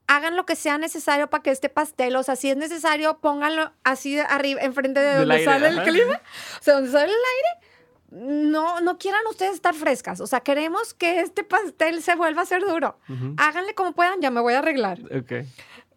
hagan 0.08 0.36
lo 0.36 0.46
que 0.46 0.56
sea 0.56 0.78
necesario 0.78 1.30
para 1.30 1.44
que 1.44 1.52
este 1.52 1.70
pastel, 1.70 2.16
o 2.16 2.24
sea, 2.24 2.36
si 2.36 2.50
es 2.50 2.58
necesario, 2.58 3.20
pónganlo 3.20 3.72
así 3.84 4.18
arriba, 4.20 4.62
enfrente 4.62 5.00
de 5.00 5.18
donde 5.18 5.44
sale 5.44 5.68
el 5.68 5.84
clima, 5.84 6.22
o 6.60 6.64
sea, 6.64 6.76
donde 6.76 6.92
sale 6.92 7.12
el 7.12 7.12
aire. 7.12 7.68
No, 8.10 8.80
no 8.80 8.98
quieran 8.98 9.22
ustedes 9.30 9.56
estar 9.56 9.74
frescas. 9.74 10.22
O 10.22 10.28
sea, 10.28 10.40
queremos 10.40 10.94
que 10.94 11.20
este 11.20 11.44
pastel 11.44 12.02
se 12.02 12.16
vuelva 12.16 12.44
a 12.44 12.46
ser 12.46 12.62
duro. 12.62 12.98
Háganle 13.36 13.76
como 13.76 13.92
puedan, 13.92 14.22
ya 14.22 14.32
me 14.32 14.40
voy 14.40 14.54
a 14.54 14.60
arreglar. 14.60 15.00
Okay. 15.14 15.46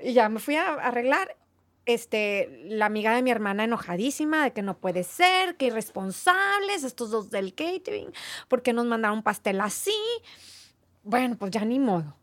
Y 0.00 0.12
ya 0.12 0.28
me 0.28 0.40
fui 0.40 0.56
a 0.56 0.74
arreglar 0.74 1.36
este, 1.95 2.62
la 2.64 2.86
amiga 2.86 3.14
de 3.14 3.22
mi 3.22 3.30
hermana 3.30 3.64
enojadísima 3.64 4.45
de 4.45 4.53
que 4.53 4.62
no 4.62 4.78
puede 4.78 5.03
ser, 5.05 5.57
que 5.57 5.66
irresponsables, 5.66 6.84
estos 6.84 7.11
dos 7.11 7.30
del 7.30 7.55
catering, 7.55 8.12
porque 8.49 8.72
nos 8.72 8.86
mandaron 8.86 9.22
pastel 9.22 9.61
así. 9.61 9.95
Bueno, 11.03 11.36
pues 11.38 11.51
ya 11.51 11.64
ni 11.64 11.78
modo. 11.78 12.16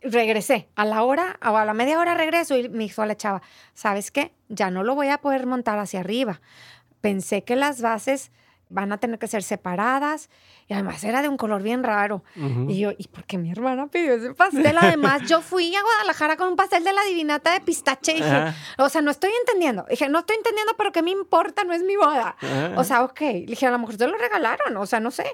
Regresé 0.00 0.68
a 0.76 0.84
la 0.84 1.02
hora, 1.02 1.38
o 1.44 1.56
a 1.56 1.64
la 1.64 1.74
media 1.74 1.98
hora 1.98 2.14
regreso 2.14 2.56
y 2.56 2.68
me 2.68 2.84
dijo 2.84 3.04
la 3.04 3.16
chava, 3.16 3.42
¿sabes 3.74 4.10
qué? 4.10 4.32
Ya 4.48 4.70
no 4.70 4.82
lo 4.82 4.94
voy 4.94 5.08
a 5.08 5.18
poder 5.18 5.46
montar 5.46 5.78
hacia 5.78 6.00
arriba. 6.00 6.40
Pensé 7.00 7.44
que 7.44 7.56
las 7.56 7.80
bases 7.82 8.30
van 8.68 8.92
a 8.92 8.98
tener 8.98 9.18
que 9.18 9.26
ser 9.26 9.42
separadas. 9.42 10.30
Y 10.66 10.74
además 10.74 11.02
era 11.02 11.22
de 11.22 11.28
un 11.28 11.38
color 11.38 11.62
bien 11.62 11.82
raro. 11.82 12.22
Y 12.68 12.78
yo, 12.78 12.92
¿y 12.96 13.08
por 13.08 13.24
qué 13.24 13.38
mi 13.38 13.50
hermana 13.50 13.86
pidió 13.86 14.14
ese 14.14 14.34
pastel? 14.34 14.76
Además, 14.76 15.22
yo 15.26 15.40
fui 15.40 15.74
a 15.74 15.80
Guadalajara 15.80 16.36
con 16.36 16.48
un 16.48 16.56
pastel 16.56 16.84
de 16.84 16.92
la 16.92 17.02
divinata 17.04 17.52
de 17.52 17.60
pistache. 17.60 18.12
Y 18.12 18.16
dije, 18.16 18.52
o 18.76 18.88
sea, 18.88 19.00
no 19.00 19.10
estoy 19.10 19.30
entendiendo. 19.40 19.86
Dije, 19.88 20.08
no 20.10 20.18
estoy 20.18 20.36
entendiendo, 20.36 20.74
pero 20.76 20.92
¿qué 20.92 21.02
me 21.02 21.10
importa? 21.10 21.64
No 21.64 21.72
es 21.72 21.82
mi 21.82 21.96
boda. 21.96 22.36
O 22.76 22.84
sea, 22.84 23.04
ok. 23.04 23.20
Le 23.20 23.46
dije, 23.46 23.66
a 23.66 23.70
lo 23.70 23.78
mejor 23.78 23.96
te 23.96 24.06
lo 24.06 24.18
regalaron. 24.18 24.76
O 24.76 24.86
sea, 24.86 25.00
no 25.00 25.10
sé. 25.10 25.26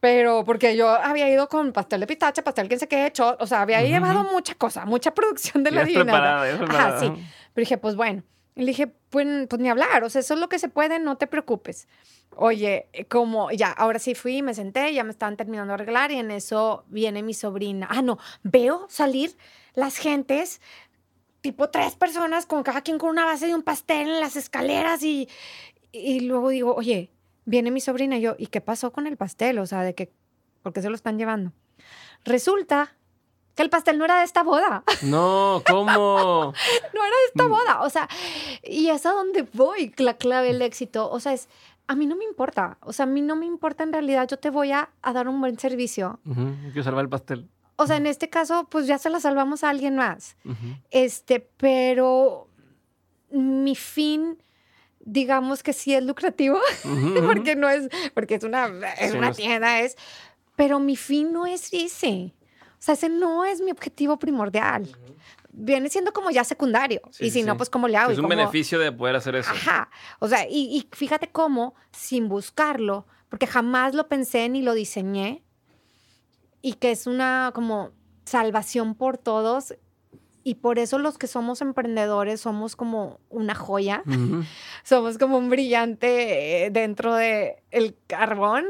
Pero 0.00 0.44
porque 0.44 0.76
yo 0.76 0.88
había 0.88 1.30
ido 1.30 1.48
con 1.48 1.72
pastel 1.72 2.00
de 2.00 2.08
pistache, 2.08 2.42
pastel 2.42 2.68
que 2.68 2.78
se 2.78 2.88
qué 2.88 3.06
hecho. 3.06 3.36
O 3.38 3.46
sea, 3.46 3.60
había 3.60 3.82
llevado 3.82 4.24
mucha 4.24 4.56
cosa, 4.56 4.84
mucha 4.84 5.14
producción 5.14 5.62
de 5.62 5.70
la 5.70 5.84
divinata. 5.84 6.42
Ajá, 6.42 6.98
sí. 6.98 7.06
Pero 7.54 7.62
dije, 7.62 7.78
pues 7.78 7.94
bueno. 7.94 8.24
Le 8.54 8.66
dije, 8.66 8.86
pues, 8.86 9.26
pues 9.48 9.60
ni 9.60 9.68
hablar. 9.68 10.04
O 10.04 10.10
sea, 10.10 10.20
eso 10.20 10.34
es 10.34 10.40
lo 10.40 10.48
que 10.48 10.58
se 10.58 10.68
puede, 10.68 10.98
no 10.98 11.16
te 11.16 11.26
preocupes. 11.26 11.88
Oye, 12.36 12.86
eh, 12.92 13.04
como 13.04 13.50
ya, 13.50 13.70
ahora 13.70 13.98
sí 13.98 14.14
fui, 14.14 14.42
me 14.42 14.54
senté, 14.54 14.92
ya 14.94 15.04
me 15.04 15.10
estaban 15.10 15.36
terminando 15.36 15.72
de 15.72 15.74
arreglar 15.74 16.12
y 16.12 16.16
en 16.16 16.30
eso 16.30 16.84
viene 16.88 17.22
mi 17.22 17.34
sobrina. 17.34 17.86
Ah, 17.90 18.02
no, 18.02 18.18
veo 18.42 18.86
salir 18.88 19.36
las 19.74 19.96
gentes, 19.96 20.60
tipo 21.40 21.70
tres 21.70 21.94
personas, 21.96 22.46
con 22.46 22.62
cada 22.62 22.80
quien 22.82 22.98
con 22.98 23.10
una 23.10 23.24
base 23.24 23.46
de 23.46 23.54
un 23.54 23.62
pastel 23.62 24.08
en 24.08 24.20
las 24.20 24.36
escaleras 24.36 25.02
y, 25.02 25.28
y 25.92 26.20
luego 26.20 26.48
digo, 26.50 26.74
oye, 26.74 27.10
viene 27.44 27.70
mi 27.70 27.80
sobrina 27.80 28.16
y 28.16 28.22
yo, 28.22 28.34
¿y 28.38 28.46
qué 28.46 28.60
pasó 28.60 28.92
con 28.92 29.06
el 29.06 29.16
pastel? 29.16 29.58
O 29.58 29.66
sea, 29.66 29.82
de 29.82 29.94
que, 29.94 30.12
¿por 30.62 30.72
qué 30.72 30.80
se 30.80 30.88
lo 30.88 30.94
están 30.94 31.18
llevando? 31.18 31.52
Resulta 32.24 32.96
que 33.54 33.62
el 33.62 33.70
pastel 33.70 33.98
no 33.98 34.04
era 34.04 34.18
de 34.18 34.24
esta 34.24 34.42
boda. 34.42 34.84
No, 35.02 35.62
¿cómo? 35.68 36.52
no 36.94 37.04
era 37.04 37.16
de 37.16 37.26
esta 37.28 37.44
mm. 37.44 37.50
boda. 37.50 37.82
O 37.82 37.90
sea, 37.90 38.08
y 38.62 38.88
es 38.88 39.04
a 39.06 39.12
donde 39.12 39.42
voy, 39.52 39.92
la 39.98 40.14
clave 40.14 40.48
del 40.48 40.62
éxito. 40.62 41.10
O 41.10 41.20
sea, 41.20 41.32
es 41.32 41.48
a 41.86 41.94
mí 41.94 42.06
no 42.06 42.16
me 42.16 42.24
importa. 42.24 42.78
O 42.80 42.92
sea, 42.92 43.04
a 43.04 43.06
mí 43.06 43.20
no 43.20 43.36
me 43.36 43.46
importa 43.46 43.82
en 43.82 43.92
realidad. 43.92 44.26
Yo 44.28 44.38
te 44.38 44.50
voy 44.50 44.72
a, 44.72 44.90
dar 45.02 45.28
un 45.28 45.40
buen 45.40 45.58
servicio. 45.58 46.20
Quiero 46.24 46.82
salvar 46.82 47.04
el 47.04 47.10
pastel. 47.10 47.48
O 47.76 47.86
sea, 47.86 47.96
en 47.96 48.06
este 48.06 48.30
caso, 48.30 48.66
pues 48.70 48.86
ya 48.86 48.98
se 48.98 49.10
la 49.10 49.20
salvamos 49.20 49.64
a 49.64 49.70
alguien 49.70 49.96
más. 49.96 50.36
Este, 50.90 51.40
pero 51.56 52.48
mi 53.30 53.74
fin, 53.74 54.42
digamos 55.00 55.62
que 55.62 55.72
sí 55.72 55.94
es 55.94 56.04
lucrativo, 56.04 56.58
porque 57.26 57.56
no 57.56 57.68
es, 57.68 57.88
porque 58.14 58.36
es 58.36 58.44
una, 58.44 58.70
es 58.98 59.14
una 59.14 59.32
tienda, 59.32 59.80
es, 59.80 59.96
pero 60.54 60.78
mi 60.78 60.96
fin 60.96 61.32
no 61.32 61.46
es 61.46 61.72
ese. 61.72 62.32
O 62.82 62.84
sea, 62.84 62.94
ese 62.94 63.08
no 63.08 63.44
es 63.44 63.60
mi 63.60 63.70
objetivo 63.70 64.18
primordial 64.18 64.88
viene 65.52 65.88
siendo 65.90 66.12
como 66.12 66.30
ya 66.30 66.44
secundario. 66.44 67.02
y 67.20 67.30
si 67.30 67.42
no, 67.42 67.56
pues 67.56 67.70
cómo 67.70 67.86
le 67.86 67.96
hago. 67.96 68.10
Es 68.10 68.18
un 68.18 68.28
beneficio 68.28 68.78
de 68.78 68.90
poder 68.90 69.16
hacer 69.16 69.36
eso. 69.36 69.50
Ajá. 69.50 69.90
O 70.18 70.28
sea, 70.28 70.46
y, 70.48 70.88
fíjate 70.92 71.28
cómo, 71.30 71.74
sin 71.92 72.28
buscarlo, 72.28 73.06
porque 73.28 73.46
jamás 73.46 73.94
lo 73.94 74.08
pensé 74.08 74.48
ni 74.48 74.62
lo 74.62 74.74
diseñé, 74.74 75.42
y 76.62 76.74
que 76.74 76.90
es 76.90 77.06
una 77.06 77.52
como 77.54 77.90
salvación 78.24 78.94
por 78.94 79.18
todos. 79.18 79.74
Y 80.44 80.56
por 80.56 80.80
eso 80.80 80.98
los 80.98 81.18
que 81.18 81.28
somos 81.28 81.60
emprendedores 81.60 82.40
somos 82.40 82.74
como 82.74 83.20
una 83.28 83.54
joya, 83.54 84.02
somos 84.82 85.18
como 85.18 85.38
un 85.38 85.50
brillante 85.50 86.64
eh, 86.64 86.70
dentro 86.70 87.14
del 87.14 87.52
el 87.70 87.96
carbón, 88.08 88.64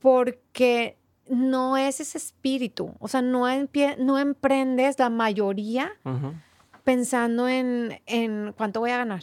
porque 0.00 0.97
no 1.28 1.76
es 1.76 2.00
ese 2.00 2.18
espíritu. 2.18 2.94
O 2.98 3.08
sea, 3.08 3.22
no, 3.22 3.46
no 3.98 4.18
emprendes 4.18 4.98
la 4.98 5.10
mayoría 5.10 5.92
pensando 6.84 7.48
en, 7.48 8.00
en, 8.06 8.52
cuánto 8.56 8.80
voy 8.80 8.90
a 8.90 8.98
ganar. 8.98 9.22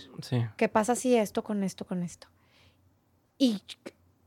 ¿Qué 0.58 0.70
pasa 0.70 0.96
si 0.96 1.16
esto 1.16 1.44
con 1.44 1.64
esto 1.64 1.86
con 1.86 2.04
esto? 2.04 2.28
Y 3.38 3.62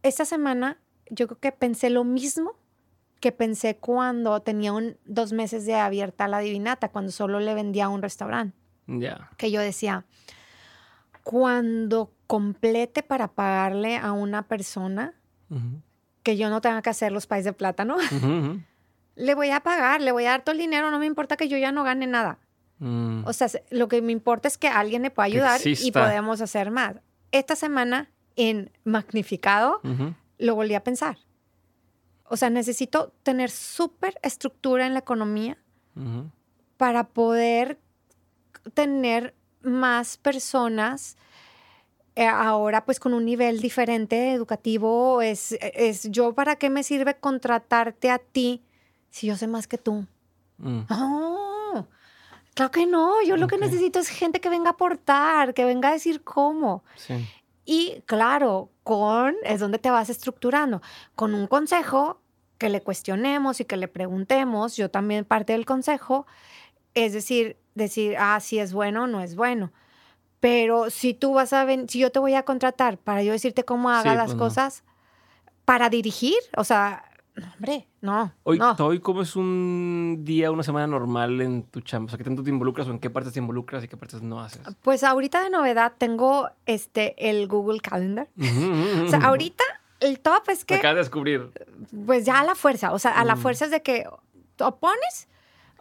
esta 0.02 0.24
semana 0.24 0.78
yo 1.10 1.26
creo 1.26 1.40
que 1.40 1.52
pensé 1.52 1.90
lo 1.90 2.04
mismo 2.04 2.56
que 3.20 3.32
pensé 3.32 3.76
cuando 3.76 4.40
tenía 4.40 4.72
un, 4.72 4.96
dos 5.04 5.32
meses 5.32 5.66
de 5.66 5.74
abierta 5.74 6.28
la 6.28 6.38
divinata, 6.38 6.90
cuando 6.90 7.10
solo 7.10 7.40
le 7.40 7.54
vendía 7.54 7.86
a 7.86 7.88
un 7.88 8.02
restaurante. 8.02 8.56
Ya. 8.86 9.30
Que 9.36 9.50
yo 9.50 9.60
decía, 9.60 10.04
cuando 11.24 12.12
complete 12.26 13.02
para 13.02 13.28
pagarle 13.28 13.96
a 13.96 14.12
una 14.12 14.46
persona, 14.46 15.14
que 16.22 16.36
yo 16.36 16.50
no 16.50 16.60
tenga 16.60 16.82
que 16.82 16.90
hacer 16.90 17.12
los 17.12 17.26
países 17.26 17.46
de 17.46 17.52
plátano, 17.52 17.96
le 19.16 19.34
voy 19.34 19.50
a 19.50 19.60
pagar, 19.60 20.00
le 20.00 20.12
voy 20.12 20.24
a 20.24 20.30
dar 20.30 20.42
todo 20.42 20.52
el 20.52 20.58
dinero, 20.58 20.90
no 20.90 20.98
me 20.98 21.06
importa 21.06 21.36
que 21.36 21.48
yo 21.48 21.56
ya 21.58 21.72
no 21.72 21.84
gane 21.84 22.06
nada. 22.06 22.38
Mm. 22.78 23.24
O 23.26 23.32
sea, 23.32 23.48
lo 23.70 23.88
que 23.88 24.00
me 24.02 24.12
importa 24.12 24.48
es 24.48 24.56
que 24.58 24.68
alguien 24.68 25.02
me 25.02 25.10
pueda 25.10 25.26
ayudar 25.26 25.60
y 25.64 25.90
podemos 25.90 26.40
hacer 26.40 26.70
más. 26.70 26.96
Esta 27.32 27.56
semana 27.56 28.10
en 28.36 28.70
Magnificado 28.84 29.80
lo 30.38 30.54
volví 30.54 30.74
a 30.74 30.84
pensar. 30.84 31.18
O 32.24 32.36
sea, 32.36 32.50
necesito 32.50 33.12
tener 33.22 33.50
súper 33.50 34.18
estructura 34.22 34.86
en 34.86 34.92
la 34.92 35.00
economía 35.00 35.58
para 36.76 37.08
poder 37.08 37.80
tener 38.74 39.34
más 39.62 40.16
personas 40.16 41.16
ahora 42.26 42.84
pues 42.84 42.98
con 42.98 43.14
un 43.14 43.24
nivel 43.24 43.60
diferente 43.60 44.32
educativo, 44.32 45.22
es, 45.22 45.56
es 45.60 46.10
yo 46.10 46.34
para 46.34 46.56
qué 46.56 46.70
me 46.70 46.82
sirve 46.82 47.14
contratarte 47.14 48.10
a 48.10 48.18
ti 48.18 48.62
si 49.10 49.26
yo 49.26 49.36
sé 49.36 49.46
más 49.46 49.66
que 49.66 49.78
tú. 49.78 50.06
Mm. 50.58 50.80
claro 52.54 52.70
que 52.72 52.86
no, 52.86 53.22
yo 53.22 53.36
lo 53.36 53.46
que 53.46 53.58
necesito 53.58 54.00
es 54.00 54.08
gente 54.08 54.40
que 54.40 54.48
venga 54.48 54.70
a 54.70 54.72
aportar, 54.72 55.54
que 55.54 55.64
venga 55.64 55.90
a 55.90 55.92
decir 55.92 56.22
cómo. 56.24 56.82
Y 57.64 58.02
claro, 58.06 58.70
con, 58.82 59.36
es 59.44 59.60
donde 59.60 59.78
te 59.78 59.90
vas 59.90 60.10
estructurando, 60.10 60.82
con 61.14 61.34
un 61.34 61.46
consejo 61.46 62.20
que 62.56 62.68
le 62.68 62.80
cuestionemos 62.80 63.60
y 63.60 63.64
que 63.64 63.76
le 63.76 63.88
preguntemos, 63.88 64.76
yo 64.76 64.90
también 64.90 65.24
parte 65.24 65.52
del 65.52 65.66
consejo, 65.66 66.26
es 66.94 67.12
decir, 67.12 67.56
decir, 67.74 68.16
ah, 68.18 68.40
si 68.40 68.58
es 68.58 68.72
bueno 68.72 69.04
o 69.04 69.06
no 69.06 69.20
es 69.20 69.36
bueno. 69.36 69.72
Pero 70.40 70.90
si 70.90 71.14
tú 71.14 71.34
vas 71.34 71.52
a 71.52 71.64
ven 71.64 71.88
si 71.88 71.98
yo 71.98 72.12
te 72.12 72.18
voy 72.18 72.34
a 72.34 72.44
contratar 72.44 72.98
para 72.98 73.22
yo 73.22 73.32
decirte 73.32 73.64
cómo 73.64 73.90
haga 73.90 74.14
las 74.14 74.34
pues 74.34 74.38
cosas, 74.38 74.84
para 75.64 75.90
dirigir, 75.90 76.38
o 76.56 76.64
sea, 76.64 77.04
hombre, 77.36 77.88
no. 78.00 78.32
Hoy, 78.44 78.58
no. 78.58 78.74
hoy, 78.78 79.00
¿cómo 79.00 79.22
es 79.22 79.36
un 79.36 80.20
día, 80.22 80.50
una 80.50 80.62
semana 80.62 80.86
normal 80.86 81.40
en 81.40 81.64
tu 81.64 81.80
chamba? 81.80 82.06
O 82.06 82.10
sea, 82.10 82.18
¿qué 82.18 82.24
tanto 82.24 82.42
te 82.42 82.50
involucras 82.50 82.88
o 82.88 82.90
en 82.90 82.98
qué 82.98 83.10
partes 83.10 83.32
te 83.32 83.40
involucras 83.40 83.84
y 83.84 83.88
qué 83.88 83.96
partes 83.96 84.22
no 84.22 84.40
haces? 84.40 84.62
Pues 84.82 85.04
ahorita 85.04 85.42
de 85.42 85.50
novedad 85.50 85.92
tengo 85.98 86.48
este, 86.66 87.14
el 87.28 87.48
Google 87.48 87.80
Calendar. 87.80 88.28
o 89.04 89.08
sea, 89.08 89.20
ahorita 89.20 89.64
el 90.00 90.20
top 90.20 90.48
es 90.48 90.64
que... 90.64 90.76
acabas 90.76 90.96
de 90.96 91.00
descubrir. 91.00 91.50
Pues 92.06 92.24
ya 92.24 92.40
a 92.40 92.44
la 92.44 92.54
fuerza, 92.54 92.92
o 92.92 92.98
sea, 92.98 93.12
a 93.12 93.24
la 93.24 93.36
fuerza 93.36 93.64
es 93.64 93.70
de 93.70 93.82
que 93.82 94.06
o 94.60 94.76
pones 94.76 95.28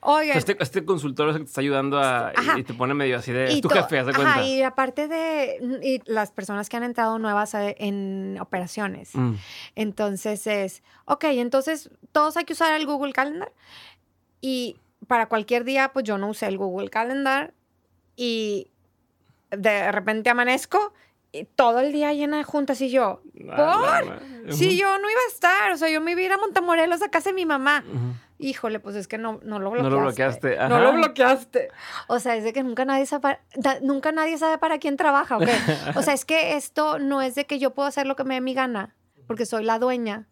Oye. 0.01 0.37
este, 0.37 0.55
este, 0.59 0.85
consultor 0.85 1.29
es 1.29 1.35
el 1.35 1.41
que 1.41 1.45
te 1.45 1.49
está 1.49 1.61
ayudando 1.61 1.99
a, 1.99 2.31
y 2.57 2.63
te 2.63 2.73
pone 2.73 2.93
medio 2.93 3.17
así 3.17 3.31
de. 3.31 3.45
es 3.45 3.61
tu 3.61 3.69
jefe, 3.69 3.99
haz 3.99 4.07
de 4.07 4.13
cuenta. 4.13 4.43
y 4.43 4.61
aparte 4.61 5.07
de. 5.07 5.79
Y 5.81 6.01
las 6.11 6.31
personas 6.31 6.69
que 6.69 6.77
han 6.77 6.83
entrado 6.83 7.17
nuevas 7.19 7.53
en 7.53 8.37
operaciones. 8.39 9.15
Mm. 9.15 9.35
Entonces 9.75 10.45
es. 10.47 10.83
Ok, 11.05 11.25
entonces 11.25 11.89
todos 12.11 12.37
hay 12.37 12.45
que 12.45 12.53
usar 12.53 12.73
el 12.73 12.85
Google 12.85 13.13
Calendar. 13.13 13.51
Y 14.39 14.77
para 15.07 15.27
cualquier 15.27 15.63
día, 15.63 15.91
pues 15.93 16.05
yo 16.05 16.17
no 16.17 16.29
usé 16.29 16.47
el 16.47 16.57
Google 16.57 16.89
Calendar. 16.89 17.53
Y 18.15 18.71
de 19.51 19.91
repente 19.91 20.29
amanezco 20.29 20.93
y 21.31 21.45
todo 21.45 21.79
el 21.79 21.91
día 21.91 22.13
llena 22.13 22.37
de 22.37 22.43
juntas 22.43 22.81
y 22.81 22.89
yo. 22.89 23.21
¿Por? 23.33 24.53
Si 24.53 24.77
yo 24.77 24.97
no 24.97 25.09
iba 25.09 25.19
a 25.27 25.31
estar. 25.31 25.71
O 25.71 25.77
sea, 25.77 25.89
yo 25.89 26.01
me 26.01 26.11
iba 26.11 26.21
a 26.21 26.23
ir 26.23 26.31
a 26.31 26.37
Montemorelos 26.37 27.01
a 27.01 27.09
casa 27.09 27.29
de 27.29 27.33
mi 27.33 27.45
mamá. 27.45 27.83
Híjole, 28.39 28.79
pues 28.79 28.95
es 28.95 29.07
que 29.07 29.17
no, 29.17 29.39
no 29.43 29.59
lo 29.59 29.71
bloqueaste. 29.71 29.89
No 29.89 29.95
lo 29.95 30.01
bloqueaste. 30.01 30.57
No 30.69 30.79
lo 30.79 30.93
bloqueaste. 30.93 31.69
O 32.07 32.19
sea, 32.19 32.35
es 32.35 32.43
de 32.43 32.53
que 32.53 32.63
nunca 32.63 32.85
nadie, 32.85 33.05
sabe, 33.05 33.39
nunca 33.81 34.11
nadie 34.11 34.37
sabe 34.37 34.57
para 34.57 34.77
quién 34.77 34.95
trabaja, 34.97 35.37
¿ok? 35.37 35.47
O 35.95 36.01
sea, 36.01 36.13
es 36.13 36.25
que 36.25 36.55
esto 36.55 36.99
no 36.99 37.21
es 37.21 37.35
de 37.35 37.45
que 37.45 37.57
yo 37.57 37.73
puedo 37.73 37.87
hacer 37.87 38.05
lo 38.05 38.15
que 38.15 38.23
me 38.23 38.35
dé 38.35 38.41
mi 38.41 38.53
gana, 38.53 38.95
porque 39.25 39.45
soy 39.45 39.63
la 39.63 39.79
dueña, 39.79 40.27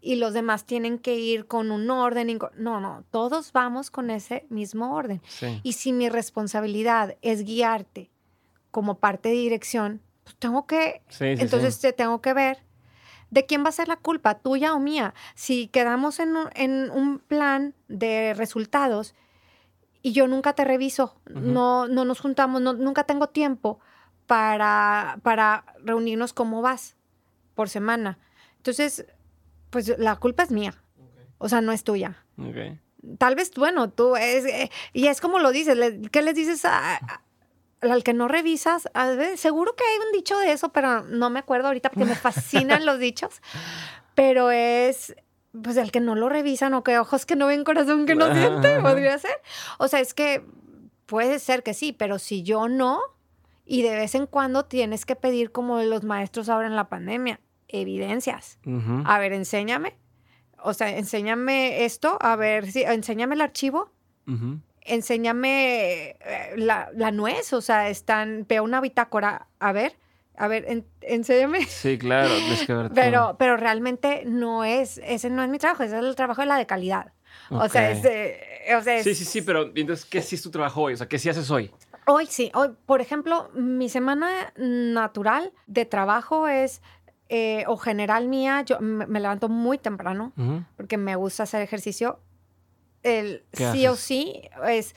y 0.00 0.16
los 0.16 0.34
demás 0.34 0.66
tienen 0.66 0.98
que 0.98 1.14
ir 1.14 1.46
con 1.46 1.70
un 1.70 1.90
orden. 1.90 2.38
no, 2.56 2.80
no, 2.80 3.04
todos 3.10 3.52
vamos 3.52 3.90
con 3.90 4.10
ese 4.10 4.46
mismo 4.50 4.94
orden. 4.94 5.22
Y 5.62 5.72
si 5.72 5.92
mi 5.92 6.08
responsabilidad 6.08 7.16
es 7.22 7.44
guiarte 7.44 8.10
como 8.70 8.98
parte 8.98 9.30
de 9.30 9.36
dirección, 9.36 10.02
pues 10.24 10.36
tengo 10.36 10.66
que, 10.66 11.02
entonces 11.20 11.80
te 11.80 11.92
tengo 11.92 12.20
que 12.20 12.34
ver 12.34 12.65
¿De 13.30 13.46
quién 13.46 13.64
va 13.64 13.70
a 13.70 13.72
ser 13.72 13.88
la 13.88 13.96
culpa, 13.96 14.38
tuya 14.38 14.74
o 14.74 14.78
mía? 14.78 15.14
Si 15.34 15.68
quedamos 15.68 16.20
en 16.20 16.36
un, 16.36 17.18
plan 17.18 17.74
de 17.88 18.34
resultados 18.34 19.14
y 20.02 20.12
yo 20.12 20.28
nunca 20.28 20.52
te 20.52 20.64
reviso, 20.64 21.16
no, 21.26 21.88
no 21.88 22.04
nos 22.04 22.20
juntamos, 22.20 22.62
nunca 22.62 23.04
tengo 23.04 23.28
tiempo 23.28 23.80
para, 24.26 25.18
para 25.22 25.64
reunirnos 25.82 26.32
cómo 26.32 26.62
vas 26.62 26.96
por 27.54 27.68
semana. 27.68 28.18
Entonces, 28.58 29.06
pues 29.70 29.98
la 29.98 30.16
culpa 30.16 30.44
es 30.44 30.50
mía. 30.50 30.74
O 31.38 31.48
sea, 31.48 31.60
no 31.60 31.72
es 31.72 31.84
tuya. 31.84 32.24
Tal 33.18 33.34
vez, 33.34 33.52
bueno, 33.54 33.90
tú 33.90 34.16
es, 34.16 34.44
eh, 34.44 34.70
y 34.92 35.06
es 35.06 35.20
como 35.20 35.38
lo 35.38 35.52
dices, 35.52 35.76
¿qué 36.10 36.22
les 36.22 36.34
dices 36.34 36.64
a, 36.64 37.22
al 37.92 38.02
que 38.02 38.14
no 38.14 38.28
revisas, 38.28 38.88
seguro 39.36 39.74
que 39.74 39.84
hay 39.84 40.06
un 40.06 40.12
dicho 40.12 40.38
de 40.38 40.52
eso, 40.52 40.70
pero 40.70 41.02
no 41.02 41.30
me 41.30 41.40
acuerdo 41.40 41.68
ahorita 41.68 41.90
porque 41.90 42.08
me 42.08 42.14
fascinan 42.16 42.86
los 42.86 42.98
dichos, 42.98 43.40
pero 44.14 44.50
es 44.50 45.14
pues 45.62 45.76
el 45.76 45.90
que 45.90 46.00
no 46.00 46.14
lo 46.14 46.28
revisan 46.28 46.74
o 46.74 46.84
que 46.84 46.98
ojos 46.98 47.26
que 47.26 47.36
no 47.36 47.46
ven, 47.46 47.64
corazón 47.64 48.06
que 48.06 48.14
no 48.14 48.32
siente, 48.34 48.78
podría 48.80 49.18
ser. 49.18 49.40
O 49.78 49.88
sea, 49.88 50.00
es 50.00 50.12
que 50.14 50.44
puede 51.06 51.38
ser 51.38 51.62
que 51.62 51.74
sí, 51.74 51.92
pero 51.92 52.18
si 52.18 52.42
yo 52.42 52.68
no, 52.68 53.00
y 53.64 53.82
de 53.82 53.94
vez 53.96 54.14
en 54.14 54.26
cuando 54.26 54.64
tienes 54.64 55.06
que 55.06 55.16
pedir 55.16 55.52
como 55.52 55.82
los 55.82 56.04
maestros 56.04 56.48
ahora 56.48 56.66
en 56.66 56.76
la 56.76 56.88
pandemia, 56.88 57.40
evidencias. 57.68 58.58
A 59.04 59.18
ver, 59.18 59.32
enséñame. 59.32 59.96
O 60.62 60.74
sea, 60.74 60.96
enséñame 60.96 61.84
esto, 61.84 62.18
a 62.20 62.36
ver, 62.36 62.70
sí, 62.70 62.82
enséñame 62.82 63.34
el 63.34 63.40
archivo 63.40 63.92
enséñame 64.86 66.10
eh, 66.20 66.54
la, 66.56 66.90
la, 66.94 67.10
nuez, 67.10 67.52
o 67.52 67.60
sea, 67.60 67.88
están, 67.88 68.46
veo 68.48 68.64
una 68.64 68.80
bitácora, 68.80 69.46
a 69.58 69.72
ver, 69.72 69.96
a 70.36 70.48
ver, 70.48 70.84
enséñame. 71.00 71.64
Sí, 71.66 71.98
claro, 71.98 72.30
pero, 72.94 73.36
pero 73.38 73.56
realmente 73.56 74.24
no 74.26 74.64
es, 74.64 75.00
ese 75.04 75.30
no 75.30 75.42
es 75.42 75.48
mi 75.48 75.58
trabajo, 75.58 75.82
ese 75.82 75.98
es 75.98 76.04
el 76.04 76.14
trabajo 76.16 76.42
de 76.42 76.46
la 76.46 76.56
de 76.56 76.66
calidad. 76.66 77.12
O, 77.50 77.68
sea, 77.68 77.90
es, 77.90 77.98
o 78.74 78.82
sea, 78.82 79.02
Sí, 79.02 79.14
sí, 79.14 79.24
sí, 79.24 79.42
pero 79.42 79.70
entonces, 79.74 80.04
¿qué 80.04 80.22
sí 80.22 80.34
es 80.34 80.42
tu 80.42 80.50
trabajo 80.50 80.82
hoy? 80.82 80.94
O 80.94 80.96
sea, 80.96 81.06
¿qué 81.06 81.18
sí 81.18 81.28
haces 81.28 81.50
hoy? 81.50 81.70
Hoy 82.06 82.26
sí, 82.26 82.50
hoy, 82.54 82.70
por 82.86 83.00
ejemplo, 83.00 83.50
mi 83.54 83.88
semana 83.88 84.52
natural 84.56 85.52
de 85.66 85.84
trabajo 85.84 86.48
es 86.48 86.80
eh, 87.28 87.64
o 87.66 87.76
general 87.76 88.28
mía, 88.28 88.62
yo 88.62 88.78
me, 88.80 89.18
levanto 89.18 89.48
muy 89.48 89.78
temprano 89.78 90.32
porque 90.76 90.96
me 90.96 91.16
gusta 91.16 91.42
hacer 91.42 91.60
ejercicio 91.60 92.20
el 93.06 93.44
sí 93.52 93.86
o 93.86 93.96
sí 93.96 94.42
es 94.66 94.94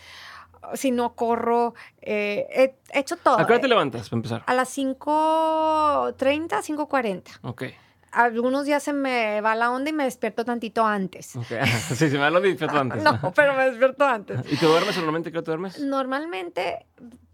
si 0.74 0.92
no 0.92 1.16
corro, 1.16 1.74
eh, 2.02 2.74
he 2.94 3.00
hecho 3.00 3.18
todo. 3.18 3.40
¿A 3.40 3.46
qué 3.48 3.54
hora 3.54 3.62
te 3.62 3.68
levantas 3.68 4.10
para 4.10 4.18
empezar? 4.18 4.44
A 4.46 4.54
las 4.54 4.78
5.30, 4.78 6.16
5.40. 6.50 7.40
Ok. 7.44 7.64
Algunos 8.12 8.66
días 8.66 8.82
se 8.82 8.92
me 8.92 9.40
va 9.42 9.56
la 9.56 9.70
onda 9.72 9.90
y 9.92 9.94
me 9.94 10.04
despierto 10.04 10.44
tantito 10.44 10.86
antes. 10.86 11.36
Ok. 11.36 11.46
Sí, 11.90 11.96
se 11.96 12.10
me 12.12 12.20
va 12.20 12.30
la 12.30 12.38
onda 12.38 12.48
y 12.50 12.52
despierto 12.52 12.78
antes. 12.80 13.04
no, 13.04 13.32
pero 13.36 13.54
me 13.54 13.66
despierto 13.70 14.06
antes. 14.06 14.40
¿Y 14.52 14.58
te 14.58 14.66
duermes 14.66 14.96
normalmente? 14.98 15.32
¿Qué 15.32 15.40
te 15.42 15.46
duermes? 15.46 15.80
Normalmente 15.80 16.86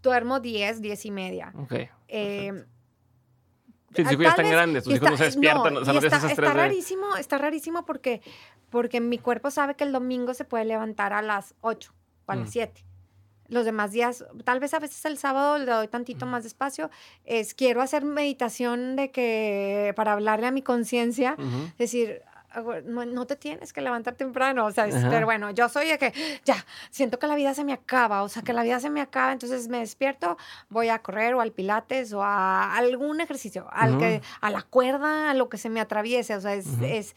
duermo 0.02 0.40
10, 0.40 0.80
10 0.82 1.06
y 1.06 1.10
media. 1.10 1.52
Ok. 1.58 1.72
Eh, 2.08 2.64
Sí, 3.96 4.02
tus 4.02 4.12
hijos 4.12 4.24
ya 4.24 4.30
están 4.30 4.50
grandes, 4.50 4.84
tus 4.84 4.94
hijos 4.94 5.10
no 5.10 5.16
se 5.16 5.24
despiertan, 5.24 5.74
no, 5.74 5.80
o 5.80 5.84
sea, 5.84 5.94
no 5.94 6.00
está, 6.00 6.30
está 6.30 6.52
rarísimo, 6.52 7.16
está 7.16 7.38
rarísimo 7.38 7.84
porque 7.84 8.20
porque 8.70 9.00
mi 9.00 9.18
cuerpo 9.18 9.50
sabe 9.50 9.74
que 9.74 9.84
el 9.84 9.92
domingo 9.92 10.34
se 10.34 10.44
puede 10.44 10.64
levantar 10.64 11.12
a 11.12 11.22
las 11.22 11.54
8 11.60 11.92
o 12.26 12.32
a 12.32 12.36
las 12.36 12.50
7. 12.50 12.82
Mm. 12.82 13.54
Los 13.54 13.64
demás 13.64 13.92
días, 13.92 14.24
tal 14.44 14.58
vez 14.58 14.74
a 14.74 14.80
veces 14.80 15.04
el 15.04 15.18
sábado 15.18 15.58
le 15.58 15.66
doy 15.66 15.86
tantito 15.88 16.26
más 16.26 16.42
despacio, 16.42 16.90
es 17.24 17.54
quiero 17.54 17.80
hacer 17.80 18.04
meditación 18.04 18.96
de 18.96 19.12
que 19.12 19.92
para 19.94 20.12
hablarle 20.12 20.48
a 20.48 20.50
mi 20.50 20.62
conciencia, 20.62 21.36
decir, 21.78 22.22
ah, 22.25 22.25
no, 22.84 23.26
te 23.26 23.36
tienes 23.36 23.72
que 23.72 23.80
levantar 23.80 24.14
temprano, 24.14 24.66
o 24.66 24.72
sea, 24.72 24.86
pero 25.10 25.26
bueno, 25.26 25.50
yo 25.50 25.68
soy 25.68 25.88
de 25.88 25.98
que 25.98 26.12
ya, 26.44 26.64
siento 26.90 27.18
que 27.18 27.26
la 27.26 27.34
vida 27.34 27.54
se 27.54 27.64
me 27.64 27.72
acaba, 27.72 28.22
o 28.22 28.28
sea, 28.28 28.42
que 28.42 28.52
la 28.52 28.62
vida 28.62 28.80
se 28.80 28.90
me 28.90 29.00
acaba, 29.00 29.32
entonces 29.32 29.68
me 29.68 29.78
despierto, 29.78 30.36
voy 30.68 30.88
a 30.88 31.00
correr 31.00 31.34
o 31.34 31.40
al 31.40 31.52
pilates 31.52 32.12
o 32.12 32.22
a 32.22 32.76
algún 32.76 33.20
ejercicio, 33.20 33.66
al 33.70 33.98
que, 33.98 34.22
a 34.40 34.50
la 34.50 34.62
cuerda, 34.62 35.30
a 35.30 35.34
lo 35.34 35.48
que 35.48 35.58
se 35.58 35.70
me 35.70 35.80
atraviese, 35.80 36.34
o 36.34 36.40
sea, 36.40 36.54
es, 36.54 36.66
es 36.82 37.16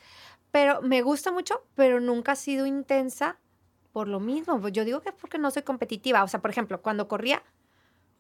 pero 0.52 0.82
me 0.82 1.02
gusta 1.02 1.32
mucho, 1.32 1.64
pero 1.76 2.00
nunca 2.00 2.32
ha 2.34 2.36
sido 2.36 2.66
intensa 2.66 3.38
por 3.92 4.08
lo 4.08 4.20
mismo. 4.20 4.68
Yo 4.70 4.86
digo 4.86 5.02
que 5.02 5.10
es 5.10 5.16
porque 5.16 5.38
no 5.38 5.52
soy 5.52 5.64
competitiva. 5.64 6.24
O 6.24 6.28
sea, 6.28 6.42
por 6.42 6.52
ejemplo, 6.52 6.82
cuando 6.82 7.08
corría, 7.08 7.44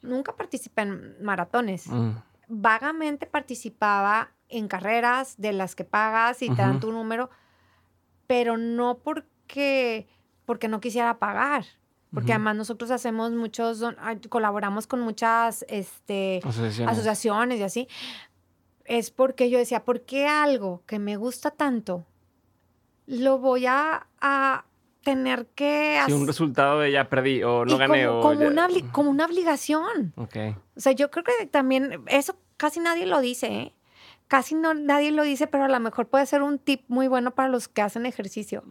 nunca 0.01 0.35
participé 0.35 0.83
en 0.83 1.23
maratones. 1.23 1.87
Mm. 1.87 2.11
Vagamente 2.47 3.25
participaba 3.25 4.31
en 4.49 4.67
carreras 4.67 5.35
de 5.37 5.53
las 5.53 5.75
que 5.75 5.83
pagas 5.83 6.41
y 6.41 6.49
te 6.49 6.61
dan 6.61 6.79
tu 6.79 6.91
número, 6.91 7.29
pero 8.27 8.57
no 8.57 8.97
porque, 8.97 10.07
porque 10.45 10.67
no 10.67 10.79
quisiera 10.79 11.19
pagar. 11.19 11.65
Porque 12.11 12.33
además 12.33 12.55
nosotros 12.55 12.89
hacemos 12.89 13.31
muchos, 13.31 13.83
colaboramos 14.29 14.87
con 14.87 14.99
muchas 15.01 15.63
este, 15.69 16.41
asociaciones 16.43 17.59
y 17.59 17.63
así. 17.63 17.87
Es 18.85 19.11
porque 19.11 19.51
yo 19.51 19.59
decía, 19.59 19.85
¿por 19.85 20.01
qué 20.01 20.27
algo 20.27 20.81
que 20.87 20.97
me 20.97 21.17
gusta 21.17 21.51
tanto 21.51 22.07
lo 23.09 23.39
voy 23.39 23.65
a, 23.65 24.05
tener 25.03 25.47
que 25.55 25.97
hacer. 25.97 26.13
Sí, 26.13 26.21
un 26.21 26.27
resultado 26.27 26.79
de 26.81 26.91
ya 26.91 27.09
perdí 27.09 27.41
o 27.41 27.65
no 27.65 27.77
gané 27.77 28.05
como, 28.05 28.19
o. 28.19 28.21
Como, 28.21 28.45
una, 28.45 28.67
como 28.91 29.09
una 29.09 29.25
obligación. 29.25 30.13
Ok. 30.17 30.35
O 30.75 30.79
sea, 30.79 30.91
yo 30.91 31.09
creo 31.09 31.23
que 31.23 31.45
también, 31.47 32.03
eso 32.07 32.35
casi 32.57 32.79
nadie 32.79 33.05
lo 33.05 33.21
dice, 33.21 33.47
¿eh? 33.47 33.75
Casi 34.29 34.55
no, 34.55 34.73
nadie 34.73 35.11
lo 35.11 35.23
dice, 35.23 35.47
pero 35.47 35.65
a 35.65 35.67
lo 35.67 35.79
mejor 35.81 36.07
puede 36.07 36.25
ser 36.25 36.41
un 36.41 36.57
tip 36.59 36.83
muy 36.87 37.09
bueno 37.09 37.31
para 37.31 37.49
los 37.49 37.67
que 37.67 37.81
hacen 37.81 38.05
ejercicio. 38.05 38.63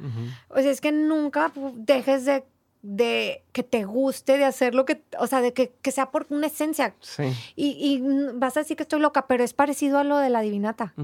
O 0.48 0.60
sea, 0.60 0.70
es 0.70 0.80
que 0.80 0.92
nunca 0.92 1.52
dejes 1.74 2.24
de, 2.24 2.44
de, 2.80 3.44
que 3.52 3.62
te 3.62 3.84
guste, 3.84 4.38
de 4.38 4.46
hacer 4.46 4.74
lo 4.74 4.86
que, 4.86 5.02
o 5.18 5.26
sea, 5.26 5.42
de 5.42 5.52
que, 5.52 5.72
sea 5.90 6.10
por 6.10 6.26
una 6.30 6.46
esencia. 6.46 6.94
Sí. 7.00 7.24
Y, 7.54 8.00
vas 8.34 8.56
a 8.56 8.60
decir 8.60 8.76
que 8.76 8.84
estoy 8.84 9.00
loca, 9.00 9.26
pero 9.26 9.44
es 9.44 9.52
parecido 9.52 9.98
a 9.98 10.04
lo 10.04 10.16
de 10.16 10.30
la 10.30 10.40
divinata 10.40 10.94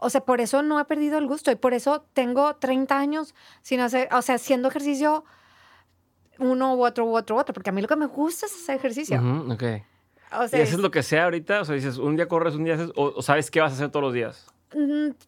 o 0.00 0.10
sea, 0.10 0.24
por 0.24 0.40
eso 0.40 0.62
no 0.62 0.80
he 0.80 0.84
perdido 0.84 1.18
el 1.18 1.26
gusto 1.26 1.50
y 1.50 1.56
por 1.56 1.74
eso 1.74 2.04
tengo 2.12 2.56
30 2.56 2.98
años 2.98 3.34
sin 3.62 3.80
hacer, 3.80 4.08
o 4.12 4.22
sea, 4.22 4.36
haciendo 4.36 4.68
ejercicio 4.68 5.24
uno 6.38 6.74
u 6.74 6.84
otro 6.84 7.04
u 7.04 7.16
otro 7.16 7.36
u 7.36 7.38
otro, 7.38 7.52
porque 7.52 7.70
a 7.70 7.72
mí 7.72 7.82
lo 7.82 7.88
que 7.88 7.96
me 7.96 8.06
gusta 8.06 8.46
es 8.46 8.54
hacer 8.54 8.76
ejercicio. 8.76 9.20
ok. 9.48 9.62
O 10.32 10.48
sea, 10.48 10.58
¿Y 10.58 10.62
haces 10.62 10.78
lo 10.78 10.90
que 10.90 11.02
sea 11.02 11.24
ahorita? 11.24 11.60
O 11.60 11.64
sea, 11.64 11.74
dices, 11.74 11.98
un 11.98 12.16
día 12.16 12.28
corres, 12.28 12.54
un 12.54 12.64
día 12.64 12.74
haces, 12.74 12.90
o, 12.96 13.22
sabes 13.22 13.50
qué 13.50 13.60
vas 13.60 13.72
a 13.72 13.74
hacer 13.74 13.90
todos 13.90 14.02
los 14.04 14.14
días. 14.14 14.46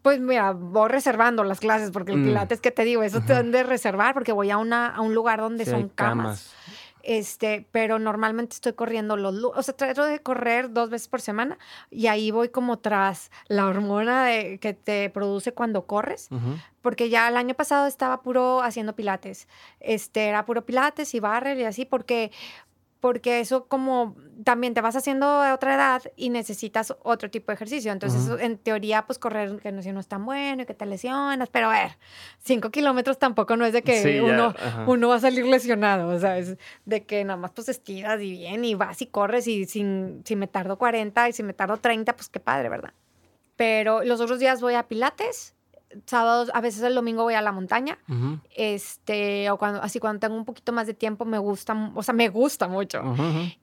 Pues 0.02 0.20
mira, 0.20 0.52
voy 0.52 0.88
reservando 0.88 1.44
las 1.44 1.60
clases 1.60 1.90
porque 1.90 2.12
el 2.12 2.18
mm. 2.18 2.24
pilates 2.24 2.60
que 2.60 2.70
te 2.70 2.84
digo, 2.84 3.02
eso 3.02 3.22
te 3.22 3.32
dan 3.32 3.52
de 3.52 3.62
reservar 3.62 4.12
porque 4.12 4.32
voy 4.32 4.50
a, 4.50 4.58
una, 4.58 4.88
a 4.88 5.00
un 5.00 5.14
lugar 5.14 5.40
donde 5.40 5.64
son 5.64 5.88
camas. 5.88 6.54
Este, 7.02 7.66
pero 7.72 7.98
normalmente 7.98 8.54
estoy 8.54 8.74
corriendo 8.74 9.16
los, 9.16 9.42
o 9.42 9.62
sea, 9.62 9.74
trato 9.74 10.04
de 10.04 10.18
correr 10.18 10.72
dos 10.72 10.90
veces 10.90 11.08
por 11.08 11.22
semana 11.22 11.58
y 11.90 12.08
ahí 12.08 12.30
voy 12.30 12.50
como 12.50 12.78
tras 12.78 13.30
la 13.48 13.66
hormona 13.66 14.26
de, 14.26 14.58
que 14.58 14.74
te 14.74 15.08
produce 15.08 15.52
cuando 15.52 15.86
corres, 15.86 16.28
porque 16.82 17.08
ya 17.08 17.26
el 17.28 17.38
año 17.38 17.54
pasado 17.54 17.86
estaba 17.86 18.20
puro 18.20 18.62
haciendo 18.62 18.94
pilates, 18.94 19.48
este, 19.80 20.26
era 20.26 20.44
puro 20.44 20.66
pilates 20.66 21.14
y 21.14 21.20
barrer 21.20 21.56
y 21.58 21.64
así, 21.64 21.86
porque 21.86 22.32
porque 23.00 23.40
eso 23.40 23.66
como 23.66 24.14
también 24.44 24.74
te 24.74 24.80
vas 24.80 24.96
haciendo 24.96 25.42
de 25.42 25.52
otra 25.52 25.74
edad 25.74 26.02
y 26.16 26.30
necesitas 26.30 26.94
otro 27.02 27.30
tipo 27.30 27.46
de 27.50 27.54
ejercicio. 27.54 27.92
Entonces, 27.92 28.28
en 28.40 28.58
teoría, 28.58 29.06
pues 29.06 29.18
correr 29.18 29.58
que 29.60 29.72
no, 29.72 29.82
si 29.82 29.92
no 29.92 30.00
es 30.00 30.06
tan 30.06 30.24
bueno 30.24 30.62
y 30.62 30.66
que 30.66 30.74
te 30.74 30.86
lesionas, 30.86 31.48
pero 31.50 31.70
a 31.70 31.82
ver, 31.82 31.98
cinco 32.38 32.70
kilómetros 32.70 33.18
tampoco 33.18 33.56
no 33.56 33.64
es 33.64 33.72
de 33.72 33.82
que 33.82 34.20
uno, 34.22 34.54
uno 34.86 35.08
va 35.08 35.16
a 35.16 35.20
salir 35.20 35.46
lesionado, 35.46 36.08
o 36.08 36.18
sea, 36.18 36.38
es 36.38 36.56
de 36.84 37.04
que 37.04 37.24
nada 37.24 37.38
más 37.38 37.50
pues 37.52 37.68
estiras 37.68 38.20
y 38.20 38.32
bien 38.32 38.64
y 38.64 38.74
vas 38.74 39.00
y 39.02 39.06
corres 39.06 39.46
y 39.46 39.64
sin, 39.66 40.22
si 40.24 40.36
me 40.36 40.46
tardo 40.46 40.78
40 40.78 41.28
y 41.28 41.32
si 41.32 41.42
me 41.42 41.54
tardo 41.54 41.78
30, 41.78 42.14
pues 42.14 42.28
qué 42.28 42.40
padre, 42.40 42.68
¿verdad? 42.68 42.92
Pero 43.56 44.04
los 44.04 44.20
otros 44.20 44.38
días 44.38 44.60
voy 44.60 44.74
a 44.74 44.84
Pilates 44.88 45.54
sábados, 46.06 46.50
a 46.54 46.60
veces 46.60 46.82
el 46.82 46.94
domingo 46.94 47.22
voy 47.22 47.34
a 47.34 47.42
la 47.42 47.52
montaña, 47.52 47.98
este, 48.54 49.50
o 49.50 49.58
cuando, 49.58 49.82
así 49.82 49.98
cuando 49.98 50.20
tengo 50.20 50.36
un 50.36 50.44
poquito 50.44 50.72
más 50.72 50.86
de 50.86 50.94
tiempo 50.94 51.24
me 51.24 51.38
gusta, 51.38 51.92
o 51.94 52.02
sea, 52.02 52.14
me 52.14 52.28
gusta 52.28 52.68
mucho. 52.68 53.02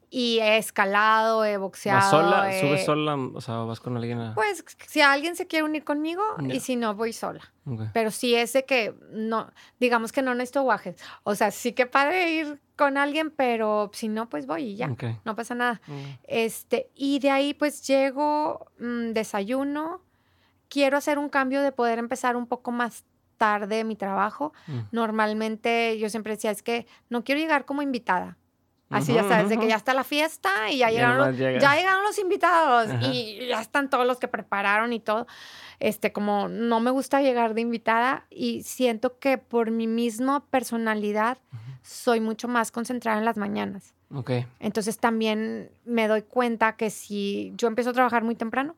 Y 0.10 0.40
he 0.40 0.58
escalado, 0.58 1.44
he 1.44 1.58
boxeado. 1.58 2.00
¿Vas 2.00 2.10
sola? 2.10 2.60
¿Subes 2.62 2.86
sola? 2.86 3.16
O 3.16 3.42
sea, 3.42 3.56
¿vas 3.58 3.80
con 3.82 3.98
alguien? 3.98 4.32
Pues 4.36 4.64
si 4.88 5.02
alguien 5.02 5.36
se 5.36 5.48
quiere 5.48 5.64
unir 5.66 5.84
conmigo 5.84 6.24
y 6.50 6.60
si 6.60 6.76
no, 6.76 6.96
voy 6.96 7.14
sola. 7.14 7.42
Pero 7.94 8.12
sí 8.12 8.34
ese 8.36 8.64
que 8.66 8.96
no, 9.12 9.52
digamos 9.80 10.12
que 10.12 10.22
no 10.22 10.34
necesito 10.34 10.64
guajes. 10.64 10.96
O 11.24 11.36
sea, 11.36 11.52
sí 11.52 11.74
que 11.74 11.86
padre 11.86 12.32
ir 12.32 12.62
con 12.78 12.98
alguien, 12.98 13.32
pero 13.32 13.90
si 13.94 14.08
no, 14.08 14.30
pues 14.30 14.46
voy 14.46 14.64
y 14.64 14.76
ya. 14.76 14.96
No 15.26 15.36
pasa 15.36 15.56
nada. 15.56 15.82
Este, 16.24 16.90
y 16.96 17.20
de 17.20 17.32
ahí 17.32 17.54
pues 17.54 17.86
llego, 17.86 18.68
mm, 18.80 19.12
desayuno, 19.12 20.02
quiero 20.70 20.98
hacer 20.98 21.20
un 21.20 21.30
cambio 21.30 21.62
de 21.62 21.72
poder 21.72 22.00
empezar 22.00 22.36
un 22.36 22.48
poco 22.48 22.72
más 22.72 23.06
tarde 23.38 23.84
mi 23.84 23.96
trabajo. 23.96 24.54
Mm. 24.68 24.80
Normalmente 24.92 25.98
yo 26.00 26.10
siempre 26.10 26.34
decía, 26.34 26.52
es 26.52 26.64
que 26.64 26.88
no 27.10 27.24
quiero 27.24 27.40
llegar 27.40 27.66
como 27.66 27.82
invitada. 27.82 28.38
Así 28.90 29.14
ya 29.14 29.28
sabes, 29.28 29.50
de 29.50 29.58
que 29.58 29.68
ya 29.68 29.76
está 29.76 29.94
la 29.94 30.06
fiesta 30.06 30.72
y 30.72 30.78
ya 30.78 30.90
llegaron, 30.90 31.18
los, 31.18 31.38
ya 31.38 31.76
llegaron 31.76 32.04
los 32.04 32.18
invitados 32.20 32.90
y 33.04 33.48
ya 33.50 33.60
están 33.60 33.90
todos 33.90 34.08
los 34.08 34.18
que 34.18 34.30
prepararon 34.30 34.94
y 34.94 35.02
todo. 35.02 35.28
Este, 35.80 36.14
como 36.14 36.48
no 36.48 36.80
me 36.80 36.90
gusta 36.92 37.22
llegar 37.22 37.54
de 37.54 37.62
invitada 37.62 38.26
y 38.30 38.64
siento 38.64 39.20
que 39.20 39.38
por 39.38 39.72
mi 39.72 39.88
misma 39.88 40.46
personalidad 40.46 41.38
soy 41.84 42.22
mucho 42.22 42.48
más 42.48 42.72
concentrada 42.72 43.18
en 43.18 43.26
las 43.26 43.36
mañanas. 43.36 43.94
Ok. 44.14 44.32
Entonces 44.60 44.98
también 45.00 45.70
me 45.84 46.08
doy 46.08 46.22
cuenta 46.22 46.78
que 46.78 46.90
si 46.90 47.54
yo 47.58 47.68
empiezo 47.68 47.90
a 47.90 47.94
trabajar 47.94 48.24
muy 48.24 48.36
temprano, 48.36 48.78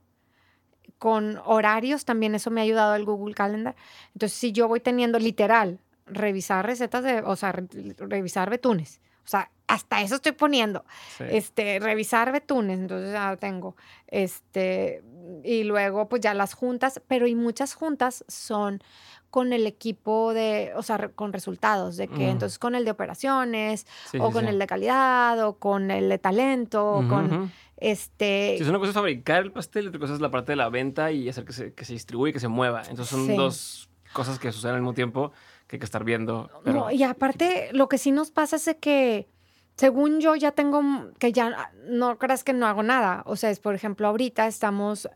con 1.00 1.42
horarios, 1.46 2.06
también 2.06 2.36
eso 2.36 2.52
me 2.52 2.62
ha 2.62 2.66
ayudado 2.66 2.96
el 2.96 3.06
Google 3.06 3.34
Calendar. 3.34 3.76
Entonces, 4.14 4.38
si 4.38 4.52
yo 4.52 4.68
voy 4.68 4.82
teniendo 4.82 5.18
literal, 5.18 5.80
revisar 6.06 6.66
recetas 6.66 7.04
de, 7.04 7.22
o 7.22 7.36
sea, 7.36 7.54
revisar 7.98 8.50
betunes. 8.50 9.00
O 9.24 9.30
sea, 9.30 9.50
hasta 9.68 10.02
eso 10.02 10.16
estoy 10.16 10.32
poniendo. 10.32 10.84
Este, 11.20 11.80
revisar 11.80 12.32
betunes, 12.32 12.80
entonces 12.80 13.14
ya 13.14 13.38
tengo. 13.38 13.76
Este, 14.08 15.04
y 15.44 15.64
luego 15.64 16.10
pues 16.10 16.22
ya 16.22 16.34
las 16.34 16.54
juntas, 16.54 17.02
pero 17.08 17.28
y 17.28 17.36
muchas 17.36 17.76
juntas 17.76 18.26
son 18.28 18.82
con 19.30 19.54
el 19.54 19.68
equipo 19.68 20.34
de, 20.34 20.72
o 20.76 20.82
sea, 20.82 21.10
con 21.10 21.34
resultados, 21.34 21.98
de 21.98 22.08
que 22.08 22.30
entonces 22.30 22.58
con 22.60 22.76
el 22.76 22.86
de 22.86 22.92
operaciones, 22.92 23.86
o 24.20 24.32
con 24.32 24.48
el 24.48 24.58
de 24.60 24.68
calidad, 24.68 25.46
o 25.46 25.58
con 25.58 25.92
el 25.92 26.10
de 26.10 26.18
talento, 26.18 26.92
o 26.94 27.08
con 27.08 27.52
este... 27.78 28.56
Sí, 28.58 28.64
una 28.64 28.80
cosa 28.80 28.90
es 28.90 28.96
fabricar 28.96 29.44
el 29.44 29.52
pastel 29.52 29.88
otra 29.88 30.00
cosa 30.00 30.14
es 30.14 30.22
la 30.22 30.32
parte 30.32 30.52
de 30.52 30.56
la 30.58 30.70
venta 30.70 31.12
y 31.12 31.30
hacer 31.30 31.46
que 31.46 31.54
se, 31.54 31.74
que 31.74 31.86
se 31.86 31.94
distribuya 31.94 32.32
y 32.32 32.34
que 32.34 32.40
se 32.40 32.48
mueva. 32.48 32.82
Entonces 32.90 33.08
son 33.08 33.36
dos 33.36 33.90
cosas 34.14 34.40
que 34.40 34.52
suceden 34.52 34.76
al 34.76 34.82
mismo 34.82 34.94
tiempo 34.94 35.32
que 35.68 35.76
hay 35.76 35.80
que 35.80 35.86
estar 35.86 36.04
viendo. 36.04 36.50
No, 36.66 36.90
y 36.90 37.04
aparte, 37.04 37.70
lo 37.74 37.88
que 37.88 38.00
sí 38.00 38.12
nos 38.12 38.32
pasa 38.32 38.56
es 38.56 38.76
que, 38.82 39.30
según 39.76 40.20
yo, 40.20 40.36
ya 40.36 40.52
tengo, 40.52 40.82
que 41.20 41.32
ya 41.32 41.72
no 41.86 42.18
creas 42.18 42.44
que 42.44 42.54
no 42.54 42.66
hago 42.66 42.82
nada. 42.82 43.22
O 43.28 43.36
sea, 43.36 43.52
es, 43.52 43.60
por 43.60 43.76
ejemplo, 43.76 44.08
ahorita 44.08 44.48
estamos, 44.48 45.08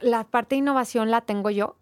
la 0.00 0.24
parte 0.24 0.56
de 0.56 0.58
innovación 0.58 1.12
la 1.12 1.20
tengo 1.20 1.50
yo, 1.50 1.76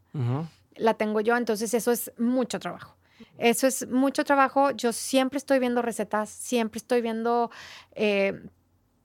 la 0.80 0.94
tengo 0.94 1.20
yo, 1.20 1.36
entonces 1.36 1.72
eso 1.74 1.92
es 1.92 2.12
mucho 2.18 2.58
trabajo. 2.58 2.96
Eso 3.38 3.66
es 3.66 3.86
mucho 3.88 4.24
trabajo. 4.24 4.70
Yo 4.70 4.92
siempre 4.92 5.36
estoy 5.36 5.58
viendo 5.58 5.82
recetas, 5.82 6.30
siempre 6.30 6.78
estoy 6.78 7.02
viendo 7.02 7.50
eh, 7.94 8.40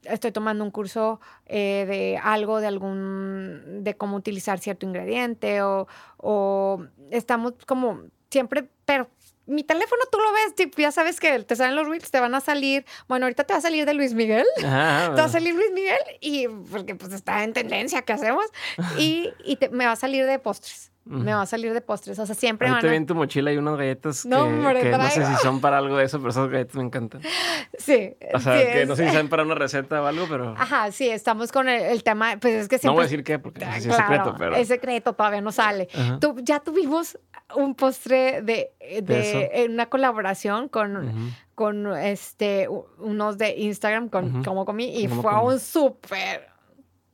estoy 0.05 0.31
tomando 0.31 0.63
un 0.63 0.71
curso 0.71 1.19
eh, 1.45 1.85
de 1.87 2.19
algo, 2.21 2.59
de 2.59 2.67
algún, 2.67 3.83
de 3.83 3.95
cómo 3.95 4.17
utilizar 4.17 4.59
cierto 4.59 4.85
ingrediente 4.85 5.61
o, 5.61 5.87
o 6.17 6.85
estamos 7.11 7.53
como 7.65 8.01
siempre, 8.29 8.69
pero 8.85 9.09
mi 9.47 9.63
teléfono 9.63 10.01
tú 10.11 10.17
lo 10.19 10.31
ves, 10.31 10.69
ya 10.75 10.91
sabes 10.91 11.19
que 11.19 11.39
te 11.39 11.55
salen 11.55 11.75
los 11.75 11.87
reels, 11.87 12.09
te 12.09 12.19
van 12.19 12.33
a 12.33 12.41
salir, 12.41 12.85
bueno, 13.07 13.25
ahorita 13.25 13.43
te 13.43 13.53
va 13.53 13.59
a 13.59 13.61
salir 13.61 13.85
de 13.85 13.93
Luis 13.93 14.13
Miguel, 14.13 14.45
te 14.55 14.63
va 14.65 15.25
a 15.25 15.29
salir 15.29 15.53
Luis 15.53 15.71
Miguel 15.71 15.99
y 16.19 16.47
porque 16.47 16.95
pues 16.95 17.13
está 17.13 17.43
en 17.43 17.53
tendencia, 17.53 18.01
¿qué 18.01 18.13
hacemos? 18.13 18.45
Y, 18.97 19.33
y 19.43 19.57
me 19.71 19.85
va 19.85 19.93
a 19.93 19.95
salir 19.95 20.25
de 20.25 20.39
postres 20.39 20.91
me 21.05 21.33
va 21.33 21.41
a 21.43 21.45
salir 21.45 21.73
de 21.73 21.81
postres. 21.81 22.17
O 22.17 22.25
sea, 22.25 22.35
siempre 22.35 22.67
Ahí 22.67 22.81
te 22.81 22.89
vi 22.89 22.95
en 22.95 23.05
tu 23.05 23.13
mochila 23.13 23.51
hay 23.51 23.57
unas 23.57 23.77
galletas 23.77 24.23
que, 24.23 24.29
no, 24.29 24.49
no 24.49 25.09
sé 25.09 25.25
si 25.25 25.35
son 25.35 25.61
para 25.61 25.77
algo 25.77 25.97
de 25.97 26.05
eso, 26.05 26.17
pero 26.17 26.31
esas 26.31 26.49
galletas 26.49 26.75
me 26.75 26.83
encantan. 26.83 27.21
Sí. 27.77 28.15
O 28.33 28.39
sea, 28.39 28.73
que 28.73 28.85
no 28.85 28.95
sé 28.95 29.07
si 29.07 29.15
son 29.15 29.27
para 29.27 29.43
una 29.43 29.53
receta 29.53 30.01
o 30.01 30.05
algo, 30.05 30.25
pero... 30.29 30.55
Ajá, 30.57 30.91
sí, 30.91 31.07
estamos 31.07 31.51
con 31.51 31.69
el, 31.69 32.03
tema, 32.03 32.37
pues 32.39 32.55
es 32.55 32.67
que 32.67 32.79
siempre... 32.79 32.87
No 32.87 32.93
voy 32.93 33.01
a 33.01 33.05
decir 33.05 33.23
qué, 33.23 33.37
porque 33.37 33.63
es 33.63 33.83
secreto, 33.83 34.33
pero... 34.37 34.55
Es 34.55 34.67
secreto, 34.67 35.13
todavía 35.13 35.41
no 35.41 35.51
sale. 35.51 35.87
Tú, 36.19 36.35
ya 36.41 36.61
tuvimos 36.61 37.19
un 37.55 37.75
postre 37.75 38.41
de, 38.41 38.71
de, 39.03 39.67
una 39.69 39.87
colaboración 39.87 40.67
con... 40.69 41.33
con 41.53 41.95
este 41.95 42.67
unos 42.97 43.37
de 43.37 43.55
Instagram 43.57 44.09
con 44.09 44.43
como 44.43 44.65
comí 44.65 45.03
y 45.03 45.07
fue 45.07 45.41
un 45.41 45.57
súper 45.57 46.54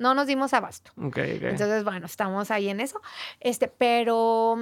no 0.02 0.16
nos 0.16 0.28
dimos 0.28 0.54
abasto. 0.54 0.92
Okay, 0.98 1.38
okay. 1.38 1.50
Entonces, 1.50 1.84
bueno, 1.84 2.08
estamos 2.08 2.52
ahí 2.52 2.70
en 2.70 2.82
eso. 2.82 3.00
Este, 3.40 3.68
pero 3.68 4.58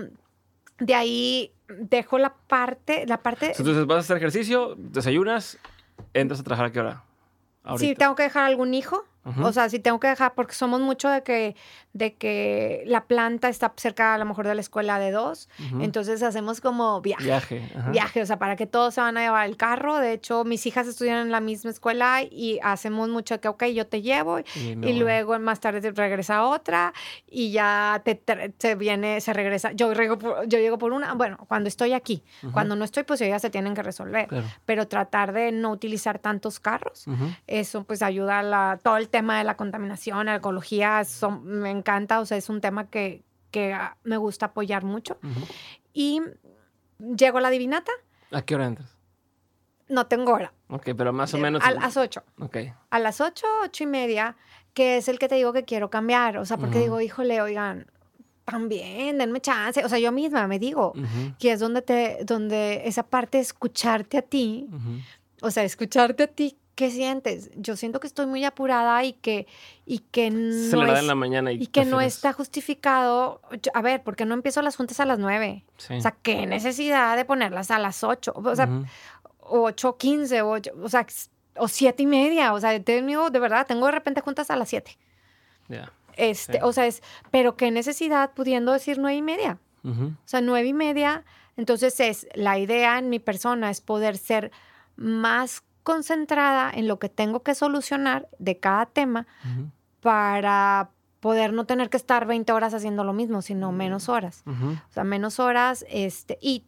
de 0.80 0.96
ahí 0.96 1.54
dejo 1.68 2.20
la 2.20 2.34
parte, 2.34 3.06
la 3.08 3.24
parte. 3.24 3.54
Entonces 3.58 3.86
vas 3.86 3.98
a 3.98 4.00
hacer 4.00 4.18
ejercicio, 4.18 4.76
desayunas, 4.78 5.58
entras 6.14 6.42
a 6.42 6.44
trabajar 6.44 6.68
a 6.68 6.72
qué 6.72 6.80
hora? 6.82 7.04
Sí, 7.78 7.96
tengo 7.96 8.16
que 8.16 8.24
dejar 8.24 8.46
algún 8.46 8.74
hijo. 8.74 9.06
O 9.42 9.52
sea, 9.52 9.70
si 9.70 9.80
tengo 9.80 10.00
que 10.00 10.08
dejar, 10.08 10.34
porque 10.34 10.54
somos 10.54 10.82
mucho 10.82 11.10
de 11.10 11.22
que, 11.24 11.56
de 11.94 12.16
que 12.16 12.84
la 12.88 13.06
planta 13.06 13.50
está 13.50 13.72
cerca 13.76 14.16
a 14.16 14.18
lo 14.18 14.26
mejor 14.26 14.48
de 14.48 14.56
la 14.56 14.62
escuela 14.62 14.98
de 14.98 15.12
dos, 15.12 15.50
entonces 15.80 16.24
hacemos 16.24 16.62
como 16.62 17.02
viaje. 17.02 17.26
Viaje. 17.26 17.72
Viaje, 17.92 18.22
o 18.22 18.26
sea, 18.26 18.40
para 18.40 18.56
que 18.56 18.66
todos 18.66 18.94
se 18.94 19.02
van 19.02 19.18
a 19.18 19.22
llevar 19.22 19.48
el 19.48 19.58
carro. 19.58 19.98
De 19.98 20.14
hecho, 20.14 20.44
mis 20.46 20.66
hijas 20.66 20.88
estudian 20.88 21.18
en 21.18 21.32
la 21.32 21.42
misma 21.42 21.70
escuela 21.70 22.22
y 22.24 22.60
hacemos 22.64 23.10
mucho 23.10 23.36
de 23.36 23.40
que, 23.40 23.48
ok, 23.48 23.66
yo 23.66 23.88
te 23.88 24.02
llevo 24.02 24.40
y, 24.56 25.00
luego 25.00 25.38
más 25.40 25.60
tarde 25.60 25.92
regresa 25.92 26.44
otra 26.46 26.94
y 27.28 27.52
ya 27.52 28.02
te, 28.04 28.22
se 28.58 28.76
viene, 28.76 29.22
se 29.22 29.34
regresa. 29.34 29.72
Yo, 29.74 29.94
yo 29.94 30.60
llego 30.60 30.78
por 30.78 30.94
una, 30.94 31.14
bueno, 31.14 31.38
cuando 31.48 31.68
estoy 31.68 31.94
aquí, 31.94 32.24
cuando 32.52 32.76
no 32.76 32.86
estoy, 32.86 33.04
pues 33.04 33.22
ellas 33.22 33.42
se 33.42 33.50
tienen 33.50 33.76
que 33.76 33.84
resolver. 33.84 34.28
Pero 34.66 34.88
tratar 34.88 35.34
de 35.34 35.52
no 35.52 35.72
utilizar 35.72 36.20
tantos 36.20 36.60
carros, 36.60 37.06
eso 37.48 37.84
pues 37.84 38.02
ayuda 38.02 38.40
a 38.40 38.44
la, 38.44 38.80
todo 38.82 38.98
el 38.98 39.10
tema 39.10 39.19
de 39.22 39.44
la 39.44 39.56
contaminación, 39.56 40.26
la 40.26 40.36
ecología, 40.36 41.02
me 41.44 41.70
encanta, 41.70 42.20
o 42.20 42.26
sea, 42.26 42.38
es 42.38 42.50
un 42.50 42.62
tema 42.62 42.90
que, 42.90 43.24
que 43.52 43.74
ah, 43.74 43.98
me 44.04 44.18
gusta 44.18 44.48
apoyar 44.48 44.84
mucho. 44.84 45.18
Y 45.94 46.22
llego 47.00 47.38
a 47.38 47.42
la 47.42 47.50
divinata. 47.50 47.92
¿A 48.32 48.42
qué 48.42 48.56
hora 48.56 48.68
entras? 48.68 48.96
No 49.88 50.06
tengo 50.06 50.34
hora. 50.34 50.54
Ok, 50.68 50.90
pero 50.96 51.12
más 51.12 51.34
o 51.34 51.38
menos. 51.38 51.64
A 51.64 51.72
las 51.72 51.98
ocho. 51.98 52.24
Ok. 52.40 52.58
A 52.92 53.00
las 53.00 53.22
ocho, 53.22 53.48
ocho 53.64 53.84
y 53.84 53.88
media, 53.88 54.36
que 54.74 54.98
es 54.98 55.08
el 55.08 55.18
que 55.18 55.28
te 55.28 55.36
digo 55.36 55.52
que 55.52 55.66
quiero 55.66 55.90
cambiar. 55.90 56.38
O 56.38 56.46
sea, 56.46 56.58
porque 56.58 56.80
digo, 56.80 57.02
híjole, 57.02 57.42
oigan, 57.42 57.88
también, 58.46 59.18
denme 59.18 59.42
chance. 59.42 59.84
O 59.84 59.90
sea, 59.90 60.00
yo 60.00 60.12
misma 60.12 60.48
me 60.48 60.60
digo 60.60 60.94
que 61.40 61.52
es 61.54 61.60
donde 61.60 61.82
te, 61.82 62.20
donde 62.24 62.84
esa 62.86 63.04
parte 63.04 63.38
de 63.38 63.44
escucharte 63.44 64.18
a 64.18 64.22
ti, 64.22 64.68
o 65.42 65.52
sea, 65.52 65.64
escucharte 65.64 66.24
a 66.24 66.28
ti 66.28 66.58
¿qué 66.80 66.90
sientes? 66.90 67.52
Yo 67.58 67.76
siento 67.76 68.00
que 68.00 68.08
estoy 68.08 68.26
muy 68.26 68.46
apurada 68.46 69.04
y 69.04 69.12
que, 69.12 69.48
y 69.86 70.00
que 70.00 70.32
no, 70.32 70.86
es, 70.86 71.00
en 71.00 71.08
la 71.08 71.14
mañana 71.14 71.52
y, 71.52 71.68
que 71.68 71.84
no 71.84 72.00
está 72.00 72.32
justificado. 72.32 73.42
a 73.74 73.82
ver, 73.82 74.02
¿por 74.02 74.16
qué 74.16 74.24
no 74.26 74.34
empiezo 74.34 74.62
las 74.62 74.78
juntas 74.78 75.02
a 75.02 75.06
las 75.06 75.20
nueve? 75.20 75.66
O 75.90 76.00
sea, 76.00 76.16
¿qué 76.22 76.48
necesidad 76.48 77.18
de 77.18 77.26
ponerlas 77.26 77.70
a 77.70 77.80
las 77.80 78.02
ocho? 78.06 78.32
O 78.34 78.56
sea, 78.56 78.70
ocho, 79.42 79.98
quince, 79.98 80.42
ocho, 80.42 80.72
o 80.82 80.88
sea, 80.88 81.06
o 81.58 81.68
siete 81.68 82.04
y 82.04 82.06
media. 82.06 82.54
O 82.54 82.62
sea, 82.62 82.82
tengo, 82.82 83.30
de 83.30 83.40
verdad, 83.40 83.68
tengo 83.68 83.86
de 83.88 83.92
repente 83.92 84.22
juntas 84.22 84.50
a 84.50 84.56
las 84.56 84.70
siete. 84.70 84.98
Ya. 85.68 85.92
Este, 86.16 86.64
o 86.64 86.72
sea, 86.72 86.88
es, 86.88 87.04
pero 87.30 87.58
qué 87.58 87.72
necesidad 87.72 88.32
pudiendo 88.34 88.72
decir 88.72 89.00
nueve 89.00 89.18
y 89.18 89.22
media. 89.22 89.60
O 89.84 90.14
sea, 90.24 90.40
nueve 90.40 90.70
y 90.70 90.74
media. 90.74 91.26
Entonces 91.58 92.00
es, 92.00 92.26
la 92.36 92.58
idea 92.58 92.98
en 93.00 93.10
mi 93.10 93.20
persona 93.20 93.70
es 93.70 93.82
poder 93.82 94.18
ser 94.18 94.52
más 94.96 95.62
concentrada 95.84 96.72
en 96.74 96.88
lo 96.88 97.00
que 97.00 97.10
tengo 97.10 97.44
que 97.44 97.56
solucionar 97.56 98.28
de 98.38 98.60
cada 98.60 98.86
tema 98.86 99.28
para 100.02 100.92
poder 101.20 101.54
no 101.54 101.66
tener 101.66 101.90
que 101.90 101.98
estar 101.98 102.26
20 102.26 102.52
horas 102.52 102.74
haciendo 102.74 103.04
lo 103.04 103.14
mismo, 103.14 103.42
sino 103.42 103.72
menos 103.72 104.10
horas. 104.10 104.44
O 104.46 104.94
sea, 104.94 105.04
menos 105.04 105.40
horas, 105.40 105.86
este, 105.90 106.38
y, 106.42 106.64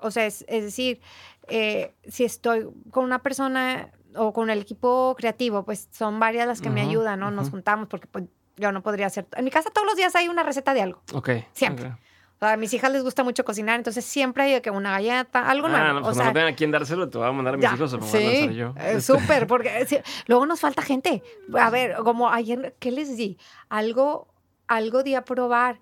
o 0.00 0.10
sea, 0.10 0.26
es, 0.26 0.46
decir, 0.46 1.00
eh, 1.48 1.94
si 2.06 2.24
estoy 2.24 2.68
con 2.90 3.04
una 3.04 3.22
persona 3.22 3.90
o 4.14 4.32
con 4.32 4.50
el 4.50 4.60
equipo 4.60 5.14
creativo, 5.18 5.64
pues 5.64 5.88
son 5.90 6.18
varias 6.20 6.46
las 6.46 6.60
que 6.60 6.70
me 6.70 6.80
ayudan, 6.80 7.20
¿no? 7.20 7.30
Nos 7.30 7.50
juntamos 7.50 7.88
porque 7.88 8.06
pues, 8.06 8.24
yo 8.56 8.72
no 8.72 8.82
podría 8.82 9.06
hacer. 9.06 9.26
En 9.36 9.44
mi 9.44 9.50
casa 9.50 9.70
todos 9.70 9.86
los 9.86 9.96
días 9.96 10.14
hay 10.16 10.28
una 10.28 10.42
receta 10.42 10.72
de 10.72 10.82
algo. 10.82 11.02
Ok. 11.12 11.30
Siempre. 11.52 11.96
A 12.38 12.56
mis 12.56 12.72
hijas 12.74 12.92
les 12.92 13.02
gusta 13.02 13.24
mucho 13.24 13.44
cocinar, 13.44 13.76
entonces 13.76 14.04
siempre 14.04 14.42
hay 14.44 14.60
que 14.60 14.70
una 14.70 14.90
galleta, 14.92 15.48
algo 15.48 15.68
ah, 15.68 15.94
No, 15.94 16.02
pues 16.02 16.12
o 16.12 16.14
sea, 16.14 16.26
no 16.26 16.32
tengan 16.34 16.52
a 16.52 16.56
quién 16.56 16.70
dárselo, 16.70 17.08
te 17.08 17.16
voy 17.16 17.26
a 17.26 17.32
mandar 17.32 17.54
a 17.54 17.56
mis 17.56 17.72
hijos 17.72 17.92
o 17.94 17.98
me 17.98 18.06
sí, 18.06 18.18
voy 18.18 18.48
a 18.48 18.52
yo. 18.52 18.74
Eh, 18.78 19.00
súper, 19.00 19.46
porque 19.46 19.86
luego 20.26 20.44
nos 20.44 20.60
falta 20.60 20.82
gente. 20.82 21.22
A 21.54 21.70
ver, 21.70 21.96
como 22.04 22.28
ayer, 22.28 22.76
¿qué 22.78 22.90
les 22.92 23.16
di? 23.16 23.38
Algo, 23.70 24.28
algo 24.66 25.02
de 25.02 25.16
a 25.16 25.24
probar 25.24 25.80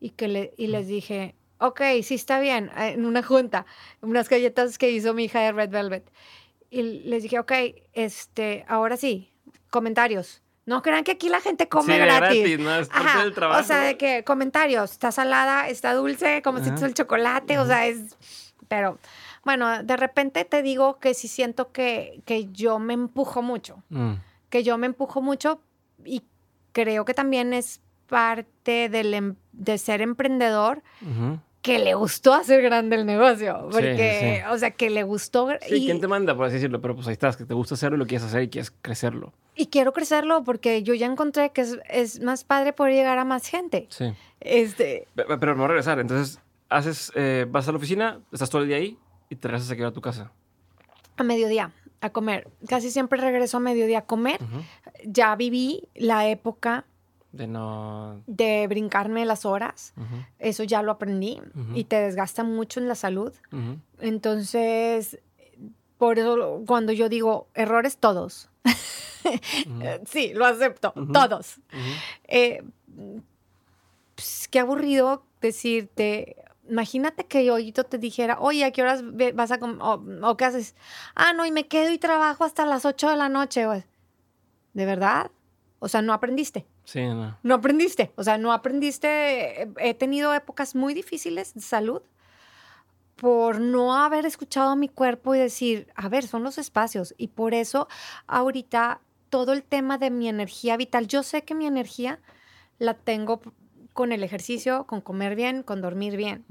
y, 0.00 0.10
que 0.10 0.28
le, 0.28 0.54
y 0.56 0.68
les 0.68 0.88
dije, 0.88 1.34
ok, 1.58 1.80
sí 2.02 2.14
está 2.14 2.40
bien, 2.40 2.70
eh, 2.78 2.92
en 2.94 3.04
una 3.04 3.22
junta, 3.22 3.66
unas 4.00 4.28
galletas 4.28 4.78
que 4.78 4.90
hizo 4.90 5.12
mi 5.12 5.24
hija 5.24 5.40
de 5.40 5.52
Red 5.52 5.70
Velvet. 5.70 6.10
Y 6.70 6.82
les 6.82 7.24
dije, 7.24 7.38
ok, 7.38 7.52
este, 7.92 8.64
ahora 8.68 8.96
sí, 8.96 9.32
comentarios. 9.70 10.42
No 10.66 10.82
crean 10.82 11.04
que 11.04 11.12
aquí 11.12 11.28
la 11.28 11.40
gente 11.40 11.68
come 11.68 11.94
Sí, 11.94 11.98
gratis. 12.00 12.38
gratis, 12.38 12.58
¿no? 12.60 12.74
Es 12.76 12.88
parte 12.88 13.06
Ajá, 13.08 13.22
del 13.24 13.34
trabajo. 13.34 13.60
O 13.60 13.64
sea, 13.64 13.78
de 13.78 13.96
que 13.96 14.24
comentarios, 14.24 14.92
está 14.92 15.10
salada, 15.10 15.68
está 15.68 15.94
dulce, 15.94 16.42
como 16.42 16.58
si 16.60 16.70
Ajá. 16.70 16.86
el 16.86 16.94
chocolate, 16.94 17.58
o 17.58 17.66
sea, 17.66 17.86
es... 17.86 18.16
Pero, 18.68 18.98
bueno, 19.44 19.82
de 19.82 19.96
repente 19.96 20.44
te 20.44 20.62
digo 20.62 20.98
que 21.00 21.14
sí 21.14 21.26
siento 21.26 21.72
que, 21.72 22.22
que 22.24 22.46
yo 22.52 22.78
me 22.78 22.94
empujo 22.94 23.42
mucho, 23.42 23.82
Mm, 23.88 24.12
que 24.48 24.62
yo 24.62 24.78
me 24.78 24.86
empujo 24.86 25.20
mucho 25.22 25.60
y 26.04 26.22
creo 26.72 27.04
que 27.04 27.14
también 27.14 27.52
es 27.52 27.80
parte 28.06 28.88
del, 28.88 29.14
em- 29.14 29.36
de 29.52 29.76
ser 29.78 30.02
emprendedor 30.02 30.82
ujú. 31.02 31.40
Que 31.62 31.78
le 31.78 31.94
gustó 31.94 32.32
hacer 32.32 32.62
grande 32.62 32.96
el 32.96 33.04
negocio, 33.06 33.68
porque, 33.70 34.42
sí. 34.44 34.50
o 34.50 34.56
sea, 34.58 34.70
que 34.70 34.88
le 34.88 35.02
gustó 35.02 35.48
Sí, 35.68 35.74
y, 35.74 35.84
¿quién 35.86 36.00
te 36.00 36.08
manda, 36.08 36.34
por 36.34 36.46
así 36.46 36.54
decirlo? 36.54 36.80
Pero 36.80 36.94
pues 36.94 37.06
ahí 37.06 37.12
estás, 37.12 37.36
que 37.36 37.44
te 37.44 37.52
gusta 37.54 37.74
hacerlo 37.74 37.96
y 37.96 37.98
lo 37.98 38.06
quieres 38.06 38.26
hacer 38.26 38.42
y 38.42 38.48
quieres 38.48 38.72
crecerlo. 38.82 39.32
y 39.54 39.66
quiero 39.66 39.92
crecerlo 39.92 40.42
porque 40.42 40.82
yo 40.82 40.94
ya 40.94 41.06
encontré 41.06 41.50
que 41.50 41.60
es, 41.60 41.78
es 41.90 42.20
más 42.20 42.44
padre 42.44 42.72
poder 42.72 42.94
llegar 42.94 43.18
a 43.18 43.24
más 43.24 43.46
gente. 43.46 43.86
Sí. 43.90 44.06
Este, 44.40 45.06
Pe- 45.14 45.24
pe- 45.24 45.36
Pero 45.38 45.52
me 45.52 45.58
voy 45.58 45.64
a 45.66 45.68
regresar. 45.68 45.98
Entonces, 46.00 46.40
haces, 46.70 47.12
eh, 47.14 47.44
vas 47.48 47.68
a 47.68 47.72
la 47.72 47.76
oficina, 47.78 48.20
estás 48.32 48.48
todo 48.48 48.62
el 48.62 48.68
día 48.68 48.78
ahí 48.78 48.96
y 49.28 49.36
te 49.36 49.48
regresas 49.48 49.70
a 49.70 49.76
quedar 49.76 49.90
a 49.90 49.92
tu 49.92 50.00
casa. 50.00 50.32
a 51.18 51.22
mediodía 51.22 51.72
a 52.00 52.08
comer. 52.08 52.48
Casi 52.66 52.90
siempre 52.90 53.20
regreso 53.20 53.58
a 53.58 53.60
mediodía 53.60 53.98
a 53.98 54.06
comer. 54.06 54.38
Ya 55.04 55.36
viví 55.36 55.86
la 55.94 56.26
época 56.30 56.86
De 57.32 57.46
no... 57.46 58.22
de 58.26 58.66
brincarme 58.66 59.24
las 59.24 59.44
horas. 59.44 59.94
Eso 60.38 60.64
ya 60.64 60.82
lo 60.82 60.90
aprendí 60.92 61.40
y 61.74 61.84
te 61.84 61.96
desgasta 61.96 62.42
mucho 62.42 62.80
en 62.80 62.88
la 62.88 62.94
salud. 62.94 63.32
Entonces, 64.00 65.20
por 65.98 66.18
eso 66.18 66.62
cuando 66.66 66.92
yo 66.92 67.08
digo 67.08 67.46
errores 67.54 67.98
todos, 67.98 68.48
sí, 70.06 70.32
lo 70.34 70.46
acepto, 70.46 70.92
todos. 71.12 71.60
Eh, 72.24 72.64
pues, 74.14 74.48
qué 74.48 74.60
aburrido 74.60 75.22
decirte, 75.40 76.36
imagínate 76.68 77.24
que 77.26 77.44
yo 77.44 77.52
ahorita 77.52 77.84
te 77.84 77.98
dijera, 77.98 78.38
oye, 78.40 78.64
¿a 78.64 78.70
qué 78.70 78.82
horas 78.82 79.02
vas 79.34 79.50
a 79.50 79.58
comer? 79.58 79.78
O, 79.80 80.02
o 80.22 80.36
qué 80.36 80.44
haces? 80.44 80.74
Ah, 81.14 81.32
no, 81.32 81.46
y 81.46 81.52
me 81.52 81.68
quedo 81.68 81.92
y 81.92 81.98
trabajo 81.98 82.44
hasta 82.44 82.66
las 82.66 82.84
8 82.84 83.10
de 83.10 83.16
la 83.16 83.28
noche. 83.28 83.66
güey". 83.66 83.84
¿De 84.72 84.86
verdad? 84.86 85.30
O 85.78 85.88
sea, 85.88 86.02
no 86.02 86.12
aprendiste. 86.12 86.66
Sí, 86.90 87.00
no. 87.06 87.38
No 87.44 87.54
aprendiste. 87.54 88.10
O 88.16 88.24
sea, 88.24 88.36
no 88.36 88.52
aprendiste. 88.52 89.62
He- 89.78 89.94
tenido 89.94 90.34
épocas 90.34 90.74
muy 90.74 90.92
difíciles 90.92 91.54
de 91.54 91.60
salud 91.60 92.02
por 93.14 93.60
no 93.60 93.94
haber 93.94 94.26
escuchado 94.26 94.70
a 94.70 94.76
mi 94.76 94.88
cuerpo 94.88 95.34
y 95.34 95.38
decir, 95.38 95.86
a 95.94 96.08
ver, 96.08 96.26
son 96.26 96.42
los 96.42 96.58
espacios. 96.58 97.14
Y 97.16 97.28
por 97.28 97.54
eso 97.54 97.86
ahorita 98.26 99.00
todo 99.28 99.52
el 99.52 99.62
tema 99.62 99.98
de 99.98 100.10
mi 100.10 100.28
energía 100.28 100.76
vital, 100.76 101.06
yo 101.06 101.22
sé 101.22 101.42
que 101.42 101.54
mi 101.54 101.66
energía 101.66 102.18
la 102.80 102.94
tengo 102.94 103.40
con 103.92 104.10
el 104.10 104.24
ejercicio, 104.24 104.84
con 104.88 105.00
comer 105.00 105.36
bien, 105.36 105.62
con 105.62 105.80
dormir 105.82 106.16
bien, 106.16 106.44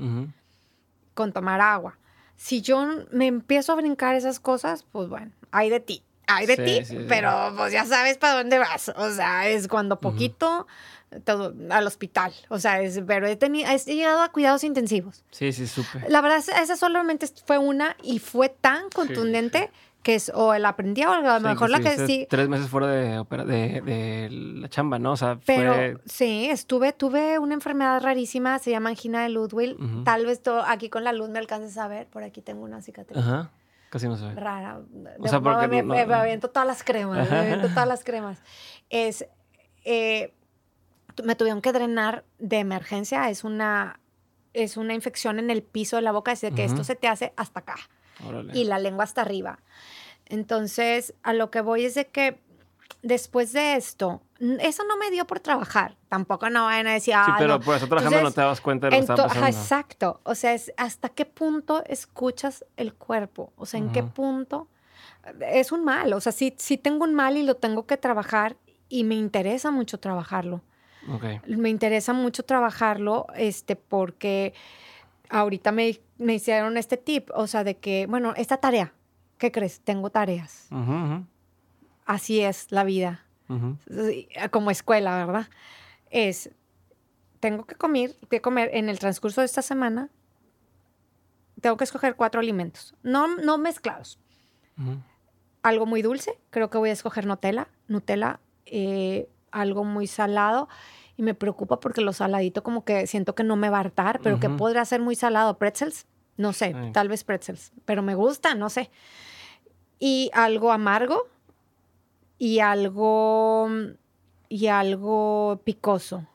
con 1.15 1.33
tomar 1.33 1.59
agua. 1.59 1.97
Si 2.37 2.61
yo 2.61 2.87
me 3.11 3.27
empiezo 3.27 3.73
a 3.73 3.75
brincar 3.75 4.15
esas 4.15 4.39
cosas, 4.39 4.85
pues 4.89 5.09
bueno, 5.09 5.31
hay 5.51 5.69
de 5.69 5.81
ti. 5.81 6.03
Hay 6.29 6.45
de 6.45 6.55
Sí, 6.55 6.63
ti, 6.63 6.85
sí, 6.85 7.05
pero 7.07 7.53
pues 7.57 7.73
ya 7.73 7.85
sabes 7.85 8.17
para 8.17 8.35
dónde 8.35 8.59
vas. 8.59 8.89
O 8.95 9.09
sea, 9.11 9.47
es 9.47 9.67
cuando 9.67 9.99
poquito 9.99 10.67
todo, 11.23 11.53
al 11.71 11.87
hospital. 11.87 12.31
O 12.49 12.59
sea, 12.59 12.81
es, 12.81 13.01
pero 13.07 13.27
he, 13.27 13.35
tenido, 13.35 13.69
he 13.69 13.77
llegado 13.95 14.21
a 14.21 14.29
cuidados 14.31 14.63
intensivos. 14.63 15.23
Sí, 15.31 15.51
sí, 15.53 15.65
supe. 15.67 16.03
La 16.07 16.21
verdad, 16.21 16.37
esa 16.37 16.75
solamente 16.75 17.27
fue 17.45 17.57
una 17.57 17.95
y 18.03 18.19
fue 18.19 18.49
tan 18.49 18.89
contundente 18.91 19.71
que 20.03 20.15
es 20.15 20.31
o 20.33 20.53
el 20.53 20.65
aprendí 20.65 21.03
o 21.03 21.11
a 21.11 21.19
lo 21.19 21.37
Sí, 21.39 21.43
mejor 21.45 21.69
la 21.71 21.81
que 21.81 22.07
sí. 22.07 22.25
Tres 22.29 22.47
meses 22.47 22.69
fuera 22.69 22.87
de, 22.87 23.21
de, 23.45 23.81
de 23.81 24.27
la 24.31 24.69
chamba, 24.69 24.97
¿no? 24.97 25.11
O 25.13 25.17
sea, 25.17 25.37
Pero 25.45 25.73
fue... 25.73 25.97
sí, 26.05 26.47
estuve, 26.49 26.93
tuve 26.93 27.37
una 27.37 27.53
enfermedad 27.55 28.01
rarísima, 28.01 28.59
se 28.59 28.71
llama 28.71 28.89
angina 28.89 29.23
de 29.23 29.29
Ludwig. 29.29 29.75
Tal 30.05 30.25
vez 30.25 30.41
to- 30.41 30.63
aquí 30.63 30.89
con 30.89 31.03
la 31.03 31.11
luz 31.11 31.29
me 31.29 31.39
alcances 31.39 31.77
a 31.77 31.87
ver, 31.89 32.07
por 32.07 32.23
aquí 32.23 32.41
tengo 32.41 32.63
una 32.63 32.81
cicatriz. 32.81 33.17
Ajá. 33.17 33.51
Casi 33.89 34.07
no 34.07 34.17
se 34.17 34.25
ve. 34.27 34.35
rara. 34.35 34.81
O 35.19 35.27
sea, 35.27 35.39
porque 35.41 35.67
me, 35.67 35.81
no- 35.81 35.93
me- 35.95 36.05
me 36.05 36.13
aviento 36.13 36.49
todas 36.49 36.67
las 36.67 36.83
cremas, 36.83 37.29
me 37.29 37.37
aviento 37.37 37.69
todas 37.69 37.87
las 37.87 38.03
cremas. 38.03 38.41
Es, 38.89 39.25
eh, 39.83 40.33
me 41.23 41.35
tuvieron 41.35 41.61
que 41.61 41.71
drenar 41.73 42.23
de 42.37 42.59
emergencia, 42.59 43.29
es 43.29 43.43
una, 43.43 43.99
es 44.53 44.77
una 44.77 44.93
infección 44.93 45.39
en 45.39 45.49
el 45.49 45.63
piso 45.63 45.95
de 45.95 46.01
la 46.03 46.11
boca, 46.11 46.31
es 46.31 46.41
de 46.41 46.51
que 46.51 46.63
esto 46.65 46.83
se 46.83 46.95
te 46.95 47.07
hace 47.07 47.33
hasta 47.35 47.59
acá 47.61 47.75
Órale. 48.25 48.51
y 48.57 48.63
la 48.65 48.77
lengua 48.79 49.03
hasta 49.03 49.21
arriba. 49.21 49.59
Entonces, 50.27 51.13
a 51.23 51.33
lo 51.33 51.49
que 51.51 51.61
voy 51.61 51.85
es 51.85 51.95
de 51.95 52.07
que 52.07 52.39
después 53.01 53.53
de 53.53 53.75
esto, 53.75 54.21
eso 54.59 54.83
no 54.85 54.97
me 54.97 55.11
dio 55.11 55.25
por 55.25 55.39
trabajar, 55.39 55.97
tampoco 56.07 56.49
no 56.49 56.65
vayan 56.65 56.87
a 56.87 56.93
decir, 56.93 57.13
Sí, 57.13 57.19
"Ah, 57.23 57.35
pero 57.37 57.57
no". 57.57 57.61
por 57.61 57.75
eso 57.75 57.87
trabajando 57.87 58.17
Entonces, 58.17 58.23
no 58.23 58.35
te 58.35 58.41
dabas 58.41 58.61
cuenta 58.61 58.87
de 58.89 58.91
lo 58.91 59.05
que 59.05 59.21
ajá, 59.21 59.49
exacto. 59.49 60.21
O 60.23 60.35
sea, 60.35 60.53
es 60.53 60.73
hasta 60.77 61.09
qué 61.09 61.25
punto 61.25 61.83
escuchas 61.85 62.65
el 62.77 62.93
cuerpo. 62.93 63.53
O 63.55 63.65
sea, 63.65 63.79
en 63.79 63.89
qué 63.91 64.03
punto 64.03 64.67
es 65.41 65.71
un 65.71 65.83
mal. 65.83 66.13
O 66.13 66.21
sea, 66.21 66.31
sí, 66.31 66.55
sí 66.57 66.77
tengo 66.77 67.03
un 67.03 67.13
mal 67.13 67.37
y 67.37 67.43
lo 67.43 67.55
tengo 67.55 67.85
que 67.85 67.97
trabajar 67.97 68.57
y 68.87 69.03
me 69.03 69.15
interesa 69.15 69.71
mucho 69.71 69.99
trabajarlo. 69.99 70.61
Me 71.47 71.69
interesa 71.69 72.13
mucho 72.13 72.43
trabajarlo 72.43 73.27
este, 73.35 73.75
porque 73.75 74.53
ahorita 75.29 75.71
me, 75.71 75.99
me 76.17 76.35
hicieron 76.35 76.77
este 76.77 76.97
tip. 76.97 77.29
O 77.33 77.47
sea, 77.47 77.63
de 77.63 77.77
que, 77.77 78.07
bueno, 78.07 78.33
esta 78.35 78.57
tarea, 78.57 78.93
¿qué 79.37 79.51
crees? 79.51 79.79
Tengo 79.81 80.09
tareas. 80.09 80.67
Ujú, 80.71 81.25
Así 82.09 82.41
es 82.41 82.71
la 82.71 82.83
vida 82.83 83.23
como 84.49 84.71
escuela, 84.71 85.23
¿verdad? 85.23 85.47
Es, 86.09 86.49
tengo 87.39 87.65
que 87.65 87.75
comer, 87.75 88.15
que 88.31 88.41
comer 88.41 88.71
en 88.73 88.89
el 88.89 88.97
transcurso 88.97 89.41
de 89.41 89.45
esta 89.45 89.61
semana, 89.61 90.09
tengo 91.61 91.77
que 91.77 91.83
escoger 91.83 92.15
cuatro 92.15 92.41
alimentos, 92.41 92.95
no, 93.03 93.27
no 93.37 93.59
mezclados. 93.59 94.17
Algo 95.61 95.85
muy 95.85 96.01
dulce, 96.01 96.39
creo 96.49 96.71
que 96.71 96.79
voy 96.79 96.89
a 96.89 96.93
escoger 96.93 97.27
Nutella, 97.27 97.67
Nutella, 97.87 98.39
eh, 98.65 99.29
algo 99.51 99.83
muy 99.83 100.07
salado. 100.07 100.67
Y 101.15 101.21
me 101.21 101.35
preocupa 101.35 101.79
porque 101.79 102.01
lo 102.01 102.13
saladito 102.13 102.63
como 102.63 102.85
que 102.85 103.05
siento 103.05 103.35
que 103.35 103.43
no 103.43 103.55
me 103.55 103.69
va 103.69 103.77
a 103.77 103.81
hartar, 103.81 104.19
pero 104.23 104.39
que 104.39 104.49
podría 104.49 104.83
ser 104.83 104.99
muy 104.99 105.15
salado. 105.15 105.59
Pretzels, 105.59 106.07
no 106.37 106.53
sé, 106.53 106.73
tal 106.91 107.07
vez 107.07 107.23
pretzels, 107.23 107.71
pero 107.85 108.01
me 108.01 108.15
gusta, 108.15 108.55
no 108.55 108.71
sé. 108.71 108.89
Y 109.99 110.31
algo 110.33 110.71
amargo 110.71 111.27
y 112.39 112.59
algo 112.59 113.69
y 114.47 114.67
algo 114.67 115.61
picoso. 115.63 116.25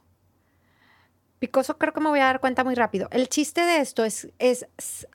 Picoso 1.40 1.76
creo 1.78 1.93
que 1.93 2.01
me 2.01 2.10
voy 2.10 2.20
a 2.20 2.26
dar 2.26 2.40
cuenta 2.40 2.62
muy 2.62 2.74
rápido. 2.74 3.09
El 3.10 3.28
chiste 3.28 3.62
de 3.62 3.78
esto 3.78 4.05
es, 4.05 4.28
es 4.39 4.66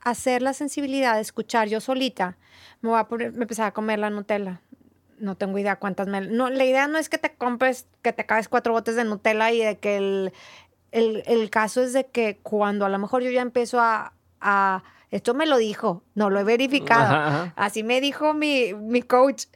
hacer 0.02 0.42
la 0.42 0.52
sensibilidad 0.52 1.14
de 1.14 1.22
escuchar 1.22 1.68
yo 1.68 1.80
solita. 1.80 2.36
Me 2.82 2.90
voy 2.90 2.98
a 2.98 3.08
poner, 3.08 3.32
me 3.32 3.42
empezar 3.42 3.66
a 3.66 3.72
comer 3.72 3.98
la 3.98 4.10
Nutella. 4.10 4.60
No 5.18 5.36
tengo 5.36 5.58
idea 5.58 5.76
cuántas 5.76 6.06
me... 6.08 6.20
No, 6.20 6.50
la 6.50 6.64
idea 6.64 6.86
no 6.88 6.98
es 6.98 7.08
que 7.08 7.18
te 7.18 7.34
compres, 7.34 7.86
que 8.02 8.12
te 8.12 8.26
cabes 8.26 8.48
cuatro 8.48 8.72
botes 8.72 8.96
de 8.96 9.04
Nutella 9.04 9.50
y 9.50 9.60
de 9.60 9.78
que 9.78 9.96
el, 9.96 10.32
el, 10.92 11.22
el 11.26 11.50
caso 11.50 11.82
es 11.82 11.92
de 11.92 12.06
que 12.06 12.38
cuando 12.42 12.84
a 12.84 12.88
lo 12.88 12.98
mejor 12.98 13.22
yo 13.22 13.30
ya 13.30 13.42
empiezo 13.42 13.80
a, 13.80 14.12
a... 14.40 14.82
Esto 15.10 15.34
me 15.34 15.46
lo 15.46 15.56
dijo, 15.56 16.04
no 16.14 16.30
lo 16.30 16.38
he 16.38 16.44
verificado. 16.44 17.16
Ajá, 17.16 17.26
ajá. 17.26 17.52
Así 17.56 17.82
me 17.82 18.00
dijo 18.00 18.34
mi, 18.34 18.74
mi 18.74 19.02
coach. 19.02 19.46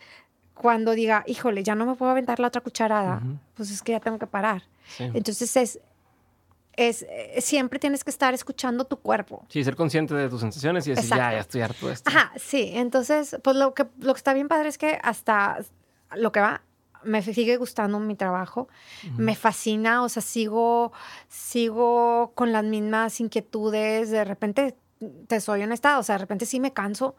Cuando 0.55 0.93
diga, 0.93 1.25
híjole, 1.27 1.63
ya 1.63 1.75
no 1.75 1.85
me 1.85 1.95
puedo 1.95 2.11
aventar 2.11 2.39
la 2.41 2.49
otra 2.49 2.61
cucharada, 2.61 3.17
Ujú. 3.17 3.39
pues 3.55 3.71
es 3.71 3.83
que 3.83 3.93
ya 3.93 4.01
tengo 4.01 4.19
que 4.19 4.27
parar. 4.27 4.63
Sí. 4.87 5.05
Entonces 5.13 5.57
es, 5.57 5.81
es, 6.77 7.03
eh, 7.09 7.41
siempre 7.41 7.79
tienes 7.79 8.05
que 8.05 8.11
estar 8.11 8.35
escuchando 8.35 8.85
tu 8.85 8.97
cuerpo. 8.99 9.45
Sí, 9.49 9.63
ser 9.65 9.77
consciente 9.77 10.15
de 10.15 10.29
tus 10.29 10.41
sensaciones 10.41 10.87
y 10.87 10.91
decir, 10.91 11.11
ya, 11.11 11.17
Exacto. 11.17 11.35
ya 11.35 11.41
estoy 11.41 11.61
harto 11.63 11.87
de 11.89 11.93
esto. 11.93 12.11
Ajá, 12.11 12.33
sí. 12.37 12.71
Entonces, 12.75 13.37
pues 13.43 13.57
lo 13.57 13.75
que, 13.75 13.87
lo 13.99 14.15
que 14.15 14.19
está 14.19 14.33
bien 14.33 14.49
padre 14.49 14.69
es 14.69 14.79
que 14.79 14.99
hasta 15.03 15.59
lo 16.17 16.33
que 16.33 16.41
va, 16.41 16.63
me 17.03 17.21
sigue 17.23 17.57
gustando 17.59 18.01
mi 18.01 18.15
trabajo, 18.15 18.69
me 19.19 19.35
fascina, 19.37 20.03
o 20.03 20.09
sea, 20.09 20.23
sigo, 20.23 20.93
sigo 21.29 22.33
con 22.35 22.51
las 22.53 22.65
mismas 22.65 23.21
inquietudes, 23.21 24.11
de 24.11 24.25
repente, 24.25 24.75
te 25.27 25.41
soy 25.41 25.63
honesta, 25.63 25.99
o 25.99 26.03
sea, 26.03 26.15
de 26.17 26.19
repente 26.21 26.47
sí 26.47 26.61
me 26.61 26.73
canso, 26.73 27.17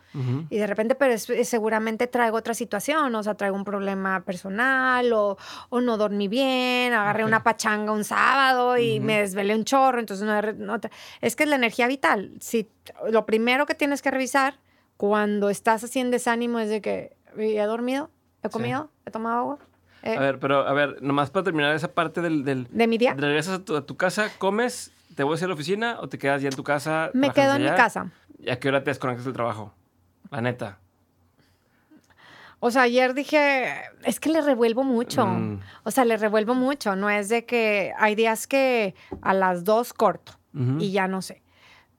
y 0.50 0.58
de 0.58 0.68
repente, 0.68 0.96
pero 0.96 1.14
es- 1.14 1.30
es- 1.30 1.50
seguramente 1.50 2.08
traigo 2.08 2.38
otra 2.38 2.54
situación, 2.54 3.14
o 3.16 3.24
sea, 3.24 3.36
traigo 3.36 3.56
un 3.56 3.64
problema 3.66 4.24
personal 4.26 5.12
o, 5.14 5.38
o 5.70 5.82
no 5.82 5.98
dormí 5.98 6.28
bien, 6.28 6.94
agarré 6.94 7.24
una 7.26 7.44
pachanga 7.44 7.92
un 7.92 8.04
sábado 8.04 8.78
y 8.78 9.00
me 9.00 9.20
desvelé 9.20 9.56
un 9.56 9.66
chorro, 9.66 10.00
entonces 10.00 10.26
no, 10.26 10.42
no 10.42 10.80
es 11.22 11.36
que 11.36 11.44
es 11.44 11.50
la 11.50 11.56
energía 11.56 11.88
vital. 11.88 12.32
Si, 12.40 12.70
lo 13.10 13.26
primero 13.26 13.66
que 13.66 13.76
tienes 13.76 14.02
que 14.02 14.12
revisar 14.12 14.60
cuando 14.98 15.50
estás 15.50 15.84
así 15.84 16.00
en 16.00 16.12
desánimo 16.12 16.60
es 16.60 16.70
de 16.70 16.82
que 16.82 17.18
"¿Y 17.38 17.58
he 17.58 17.64
dormido, 17.66 18.10
he 18.44 18.48
Sí. 18.48 18.54
comido, 18.54 18.90
he 19.06 19.12
tomado 19.12 19.38
agua, 19.40 19.60
a 20.06 20.20
ver, 20.20 20.40
pero 20.40 20.68
a 20.68 20.74
ver, 20.74 21.02
nomás 21.02 21.30
para 21.32 21.44
terminar 21.44 21.76
esa 21.76 21.94
parte 21.94 22.22
del... 22.22 22.44
del 22.44 22.68
¿De 22.70 22.88
mi 22.88 22.98
día? 22.98 23.14
¿Regresas 23.16 23.60
a 23.60 23.66
tu, 23.66 23.76
a 23.76 23.86
tu 23.86 23.98
casa, 23.98 24.30
comes, 24.38 24.92
te 25.16 25.24
voy 25.24 25.38
a 25.42 25.48
la 25.48 25.54
oficina 25.54 25.98
o 26.00 26.10
te 26.10 26.18
quedas 26.18 26.42
ya 26.42 26.50
en 26.50 26.56
tu 26.56 26.64
casa? 26.64 27.10
Me 27.14 27.32
quedo 27.32 27.56
en 27.56 27.64
mi 27.64 27.70
casa. 27.70 28.12
¿Y 28.40 28.50
a 28.50 28.60
qué 28.60 28.68
hora 28.68 28.84
te 28.84 28.92
desconectas 28.92 29.26
del 29.26 29.34
trabajo? 29.34 29.74
La 30.30 30.42
neta. 30.42 30.80
O 32.60 32.72
sea, 32.72 32.84
ayer 32.84 33.14
dije, 33.14 33.74
es 34.04 34.20
que 34.20 34.30
le 34.30 34.42
revuelvo 34.42 34.84
mucho. 34.84 35.26
Mm. 35.26 35.60
O 35.84 35.92
sea, 35.92 36.06
le 36.06 36.18
revuelvo 36.18 36.56
mucho. 36.56 36.96
No 36.96 37.10
es 37.10 37.30
de 37.30 37.46
que 37.46 37.94
hay 37.98 38.16
días 38.16 38.48
que 38.48 38.96
a 39.22 39.34
las 39.34 39.64
dos 39.64 39.94
corto 39.94 40.34
y 40.80 40.92
ya 40.92 41.08
no 41.08 41.22
sé. 41.22 41.44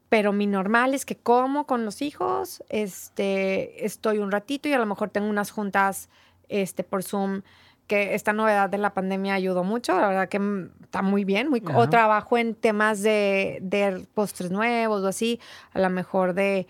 Pero 0.09 0.33
mi 0.33 0.47
normal 0.47 0.95
es 0.95 1.05
que 1.05 1.16
como 1.16 1.66
con 1.66 1.85
los 1.85 2.01
hijos, 2.01 2.65
este, 2.69 3.85
estoy 3.85 4.19
un 4.19 4.33
ratito 4.33 4.69
y 4.69 4.73
a 4.73 4.78
lo 4.78 4.87
mejor 4.87 5.11
tengo 5.11 5.28
unas 5.28 5.51
juntas 5.51 6.09
este, 6.49 6.85
por 6.85 7.03
Zoom 7.03 7.43
que 7.87 8.15
esta 8.15 8.33
novedad 8.33 8.69
de 8.69 8.79
la 8.79 8.91
pandemia 8.95 9.35
ayudó 9.35 9.63
mucho, 9.65 9.99
la 9.99 10.09
verdad 10.09 10.29
que 10.29 10.41
está 10.83 11.03
muy 11.03 11.25
bien, 11.25 11.49
muy, 11.49 11.63
o 11.75 11.83
Ajá. 11.83 11.91
trabajo 11.91 12.37
en 12.39 12.55
temas 12.55 13.03
de, 13.03 13.59
de 13.63 14.07
postres 14.15 14.51
nuevos 14.51 15.03
o 15.03 15.09
así, 15.09 15.41
a 15.73 15.79
lo 15.81 15.89
mejor 15.91 16.35
de, 16.35 16.67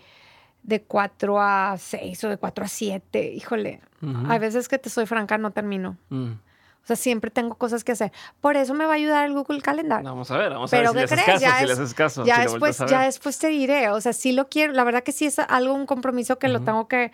de 0.63 0.81
4 0.83 1.41
a 1.41 1.75
6 1.79 2.23
o 2.23 2.29
de 2.29 2.37
4 2.37 2.65
a 2.65 2.67
7, 2.67 3.31
híjole, 3.33 3.81
Ujú. 4.01 4.31
hay 4.31 4.39
veces 4.39 4.67
que 4.67 4.77
te 4.77 4.89
soy 4.89 5.05
franca, 5.05 5.37
no 5.37 5.51
termino, 5.51 5.97
Mm. 6.09 6.31
o 6.33 6.85
sea, 6.87 6.95
siempre 6.95 7.31
tengo 7.31 7.55
cosas 7.55 7.83
que 7.83 7.93
hacer, 7.93 8.11
por 8.39 8.55
eso 8.55 8.73
me 8.73 8.85
va 8.85 8.91
a 8.91 8.95
ayudar 8.95 9.25
el 9.25 9.33
Google 9.33 9.61
Calendar. 9.61 10.03
Vamos 10.03 10.29
a 10.31 10.37
ver, 10.37 10.51
vamos 10.51 10.69
Pero 10.71 10.89
a 10.89 10.93
ver 10.93 11.09
si 11.09 11.15
¿qué 11.15 11.15
le 11.15 11.21
haces 11.21 11.39
crees? 11.39 11.41
caso, 11.41 11.57
si 11.59 11.65
le 11.65 11.73
es- 11.73 11.79
haces 11.79 11.93
caso. 11.93 12.25
ya 12.25 12.35
si 12.35 12.41
después, 12.43 12.77
ya 12.87 13.01
después 13.01 13.39
te 13.39 13.47
diré, 13.47 13.89
o 13.89 13.99
sea, 14.01 14.13
sí 14.13 14.31
lo 14.33 14.47
quiero, 14.49 14.73
la 14.73 14.83
verdad 14.83 15.03
que 15.03 15.11
sí 15.11 15.25
es 15.25 15.39
algo, 15.39 15.73
un 15.73 15.85
compromiso 15.87 16.37
que 16.39 16.47
lo 16.47 16.61
tengo 16.61 16.87
que, 16.87 17.11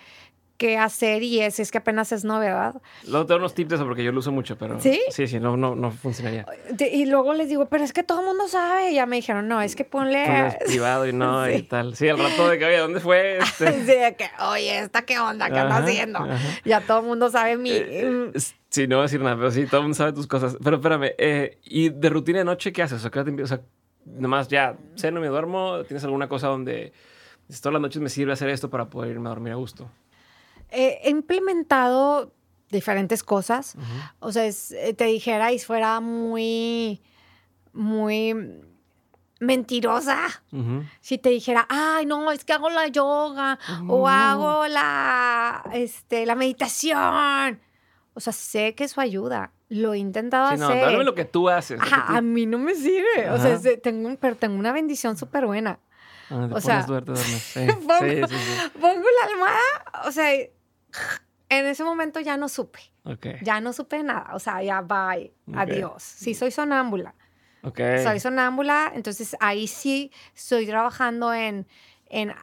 que 0.63 0.77
hacer 0.77 1.23
y 1.23 1.41
es, 1.41 1.59
es 1.59 1.71
que 1.71 1.77
apenas 1.79 2.13
es 2.13 2.23
novedad. 2.23 2.81
Luego 3.05 3.25
te 3.25 3.33
doy 3.33 3.39
unos 3.39 3.53
tips 3.53 3.69
de 3.71 3.75
eso 3.75 3.85
porque 3.85 4.01
yo 4.01 4.13
lo 4.13 4.19
uso 4.19 4.31
mucho, 4.31 4.57
pero... 4.57 4.79
¿Sí? 4.79 5.01
Sí, 5.09 5.27
sí, 5.27 5.37
no, 5.41 5.57
no, 5.57 5.75
no 5.75 5.91
funcionaría. 5.91 6.45
Y 6.79 7.05
luego 7.05 7.33
les 7.33 7.49
digo, 7.49 7.65
pero 7.65 7.83
es 7.83 7.91
que 7.91 8.01
todo 8.03 8.21
el 8.21 8.25
mundo 8.27 8.47
sabe, 8.47 8.91
y 8.91 8.95
ya 8.95 9.05
me 9.05 9.17
dijeron, 9.17 9.49
no, 9.49 9.61
es 9.61 9.75
que 9.75 9.83
ponle... 9.83 10.57
Privado 10.65 11.05
y 11.05 11.11
no 11.11 11.49
y 11.49 11.57
Sí. 11.57 11.63
tal. 11.63 11.95
Sí, 11.97 12.07
al 12.07 12.17
rato 12.17 12.47
de 12.47 12.57
que, 12.57 12.65
oye, 12.65 12.77
¿dónde 12.77 13.01
fue? 13.01 13.37
Este? 13.43 13.71
Sí, 13.73 13.79
de 13.85 14.15
que, 14.17 14.29
oye, 14.51 14.79
¿esta 14.79 15.01
qué 15.01 15.19
onda? 15.19 15.49
¿Qué 15.51 15.59
anda 15.59 15.77
haciendo? 15.79 16.19
ajá. 16.19 16.37
Ya 16.63 16.79
todo 16.79 16.99
el 17.01 17.05
mundo 17.07 17.29
sabe 17.29 17.57
mi... 17.57 17.71
Eh, 17.73 18.31
Sí, 18.69 18.87
no 18.87 18.95
voy 18.95 19.01
a 19.01 19.03
decir 19.03 19.19
nada, 19.21 19.35
pero 19.35 19.51
sí, 19.51 19.65
todo 19.65 19.77
el 19.81 19.83
mundo 19.83 19.95
sabe 19.97 20.13
tus 20.13 20.27
cosas. 20.27 20.57
Pero 20.63 20.77
espérame, 20.77 21.11
eh, 21.17 21.57
¿y 21.65 21.89
de 21.89 22.09
rutina 22.09 22.39
de 22.39 22.45
noche 22.45 22.71
qué 22.71 22.81
haces? 22.83 22.99
O 22.99 23.01
sea, 23.01 23.11
¿qué 23.11 23.23
te 23.29 23.43
o 23.43 23.45
sea, 23.47 23.59
nomás 24.05 24.47
ya 24.47 24.77
ceno, 24.95 25.19
me 25.19 25.27
duermo, 25.27 25.83
¿tienes 25.83 26.03
alguna 26.05 26.27
cosa 26.29 26.47
donde 26.47 26.91
todas 27.61 27.73
las 27.73 27.81
noches 27.81 28.01
me 28.01 28.09
sirve 28.09 28.31
hacer 28.33 28.49
esto 28.49 28.69
para 28.71 28.89
poder 28.89 29.11
irme 29.11 29.27
a 29.27 29.29
dormir 29.29 29.53
a 29.53 29.57
gusto? 29.57 29.91
Eh, 30.73 30.99
he 31.03 31.09
implementado 31.09 32.33
diferentes 32.69 33.23
cosas. 33.23 33.75
O 34.19 34.31
sea, 34.31 34.45
es- 34.45 34.71
eh, 34.71 34.93
te 34.93 35.05
dijera 35.05 35.51
y 35.51 35.59
fuera 35.59 35.99
muy, 35.99 37.01
muy 37.73 38.33
mentirosa. 39.39 40.41
Ujú. 40.51 40.83
Si 41.01 41.17
te 41.17 41.29
dijera, 41.29 41.65
ay, 41.69 42.05
no, 42.05 42.31
es 42.31 42.45
que 42.45 42.53
hago 42.53 42.69
la 42.69 42.87
yoga 42.87 43.59
o 43.87 44.07
hago 44.07 44.67
la, 44.67 45.63
este, 45.73 46.25
la 46.25 46.35
meditación. 46.35 47.59
O 48.15 48.19
sea, 48.19 48.33
sé 48.33 48.73
que 48.75 48.85
eso 48.85 49.01
ayuda. 49.01 49.51
Lo 49.69 49.93
he 49.93 49.97
intentado 49.97 50.51
Sí, 50.51 50.57
no, 50.57 50.67
hacer. 50.67 50.85
dame 50.85 51.03
lo 51.03 51.15
que 51.15 51.25
tú 51.25 51.49
haces. 51.49 51.79
lo 51.79 51.83
que 51.85 51.93
Ajá, 51.93 52.05
tú- 52.07 52.15
a 52.17 52.21
mí 52.21 52.45
no 52.45 52.57
me 52.59 52.75
sirve. 52.75 53.29
O 53.31 53.37
sea, 53.37 53.45
Ajá. 53.47 53.53
es 53.53 53.63
de- 53.63 53.77
tengo, 53.77 54.15
pero 54.19 54.35
tengo 54.35 54.57
una 54.57 54.71
bendición 54.71 55.17
súper 55.17 55.45
buena. 55.45 55.79
Ah, 56.29 56.47
o 56.51 56.61
sea, 56.61 56.83
duermes. 56.83 57.19
Sí, 57.53 57.59
pongo- 57.67 57.99
sí. 57.99 58.21
Pongo 58.79 59.05
la 59.21 59.31
almohada, 59.31 60.07
o 60.07 60.11
sea, 60.11 60.31
en 61.49 61.65
ese 61.65 61.83
momento 61.83 62.19
ya 62.19 62.37
no 62.37 62.49
supe. 62.49 62.79
Ok, 63.05 63.27
Ya 63.41 63.59
no 63.61 63.73
supe 63.73 64.01
nada. 64.03 64.31
O 64.33 64.39
sea, 64.39 64.63
ya 64.63 64.81
bye. 64.81 65.33
Ok. 65.47 65.55
Adiós. 65.57 66.01
Sí, 66.03 66.33
soy 66.33 66.51
sonámbula. 66.51 67.15
ok. 67.63 67.79
Soy 68.03 68.19
sonámbula, 68.19 68.91
entonces 68.95 69.35
ahí 69.39 69.67
sí 69.67 70.11
estoy 70.35 70.65
trabajando 70.65 71.33
en, 71.33 71.67
en, 72.07 72.33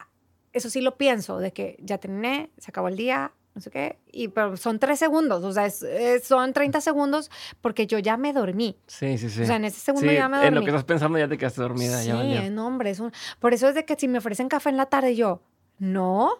eso 0.53 0.69
sí 0.69 0.81
lo 0.81 0.97
pienso, 0.97 1.39
de 1.39 1.51
que 1.51 1.77
ya 1.81 1.97
terminé, 1.97 2.51
se 2.57 2.71
acabó 2.71 2.87
el 2.89 2.95
día, 2.97 3.31
no 3.53 3.59
sé 3.61 3.69
qué, 3.69 3.99
y 4.11 4.29
pero 4.29 4.55
son 4.55 4.79
tres 4.79 4.97
segundos, 4.99 5.43
o 5.43 5.51
sea, 5.51 5.65
es- 5.65 5.83
es- 5.83 6.23
son 6.25 6.53
30 6.53 6.79
segundos 6.79 7.29
porque 7.59 7.85
yo 7.85 7.99
ya 7.99 8.15
me 8.17 8.31
dormí. 8.33 8.77
Sí, 8.87 9.17
sí, 9.17 9.29
sí. 9.29 9.41
O 9.41 9.45
sea, 9.45 9.57
en 9.57 9.65
ese 9.65 9.79
segundo 9.81 10.09
Sí, 10.09 10.15
ya 10.15 10.29
me 10.29 10.37
En 10.37 10.43
dormí. 10.43 10.55
lo 10.55 10.61
que 10.61 10.69
estás 10.69 10.85
pensando 10.85 11.17
ya 11.19 11.27
te 11.27 11.37
quedaste 11.37 11.61
dormida. 11.61 11.97
ya 11.97 12.01
sí, 12.01 12.11
valió. 12.17 12.49
no, 12.51 12.67
hombre, 12.67 12.91
es 12.91 12.99
un... 13.01 13.11
Por 13.39 13.53
eso 13.53 13.67
es 13.67 13.75
de 13.75 13.83
que 13.85 13.95
si 13.97 14.07
me 14.07 14.19
ofrecen 14.19 14.47
café 14.47 14.69
en 14.69 14.77
la 14.77 14.85
tarde, 14.85 15.15
yo, 15.17 15.41
no, 15.79 16.31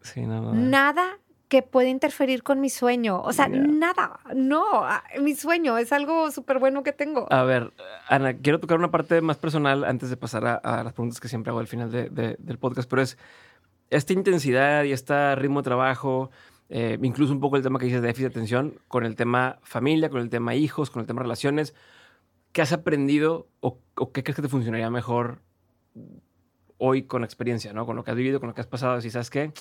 Sí, 0.00 0.22
no, 0.22 0.40
no. 0.40 0.52
nada 0.54 1.18
que 1.54 1.62
puede 1.62 1.88
interferir 1.88 2.42
con 2.42 2.60
mi 2.60 2.68
sueño. 2.68 3.20
O 3.22 3.32
sea, 3.32 3.46
nada, 3.46 4.18
no, 4.34 4.64
ah, 4.84 5.04
mi 5.20 5.36
sueño 5.36 5.78
es 5.78 5.92
algo 5.92 6.32
súper 6.32 6.58
bueno 6.58 6.82
que 6.82 6.92
tengo. 6.92 7.32
A 7.32 7.44
ver, 7.44 7.72
Ana, 8.08 8.34
quiero 8.34 8.58
tocar 8.58 8.76
una 8.76 8.90
parte 8.90 9.20
más 9.20 9.36
personal 9.36 9.84
antes 9.84 10.10
de 10.10 10.16
pasar 10.16 10.44
a, 10.46 10.54
a 10.56 10.82
las 10.82 10.92
preguntas 10.94 11.20
que 11.20 11.28
siempre 11.28 11.50
hago 11.50 11.60
al 11.60 11.68
final 11.68 11.92
de- 11.92 12.10
de- 12.10 12.34
del 12.40 12.58
podcast, 12.58 12.90
pero 12.90 13.02
es 13.02 13.16
esta 13.90 14.12
intensidad 14.12 14.82
y 14.82 14.90
este 14.90 15.36
ritmo 15.36 15.60
de 15.60 15.64
trabajo, 15.64 16.30
eh, 16.70 16.98
incluso 17.02 17.32
un 17.32 17.38
poco 17.38 17.56
el 17.56 17.62
tema 17.62 17.78
que 17.78 17.84
dices 17.84 18.00
de 18.02 18.08
déficit 18.08 18.24
de 18.26 18.30
atención, 18.32 18.80
con 18.88 19.04
el 19.06 19.14
tema 19.14 19.60
familia, 19.62 20.10
con 20.10 20.20
el 20.22 20.30
tema 20.30 20.56
hijos, 20.56 20.90
con 20.90 21.02
el 21.02 21.06
tema 21.06 21.22
relaciones, 21.22 21.72
¿qué 22.50 22.62
has 22.62 22.72
aprendido 22.72 23.46
o, 23.60 23.78
o 23.94 24.10
qué 24.10 24.24
crees 24.24 24.34
que 24.34 24.42
te 24.42 24.48
funcionaría 24.48 24.90
mejor 24.90 25.38
hoy 26.78 27.04
con 27.04 27.22
experiencia, 27.22 27.72
¿no? 27.72 27.86
Con 27.86 27.94
lo 27.94 28.02
que 28.02 28.10
has 28.10 28.16
vivido, 28.16 28.40
con 28.40 28.48
lo 28.48 28.54
que 28.56 28.60
has 28.60 28.66
pasado, 28.66 29.00
si 29.00 29.10
sabes 29.10 29.30
qué, 29.30 29.52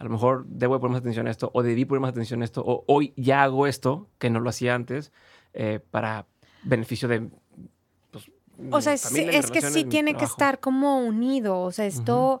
a 0.00 0.04
lo 0.04 0.10
mejor 0.10 0.46
debo 0.46 0.74
de 0.74 0.80
poner 0.80 0.92
más 0.92 1.00
atención 1.02 1.26
a 1.26 1.30
esto, 1.30 1.50
o 1.52 1.62
debí 1.62 1.84
poner 1.84 2.00
más 2.00 2.10
atención 2.12 2.40
a 2.40 2.46
esto, 2.46 2.62
o 2.64 2.84
hoy 2.88 3.12
ya 3.16 3.42
hago 3.42 3.66
esto, 3.66 4.08
que 4.18 4.30
no 4.30 4.40
lo 4.40 4.48
hacía 4.48 4.74
antes, 4.74 5.12
eh, 5.52 5.78
para 5.90 6.26
beneficio 6.62 7.06
de... 7.06 7.28
pues, 8.10 8.30
O 8.72 8.80
sea, 8.80 8.94
es, 8.94 9.02
familia, 9.02 9.32
mis 9.32 9.44
es 9.44 9.50
que 9.50 9.60
sí 9.60 9.84
tiene 9.84 10.12
que 10.12 10.16
trabajo. 10.16 10.32
estar 10.32 10.60
como 10.60 10.98
unido. 11.00 11.60
O 11.60 11.70
sea, 11.70 11.84
esto, 11.84 12.40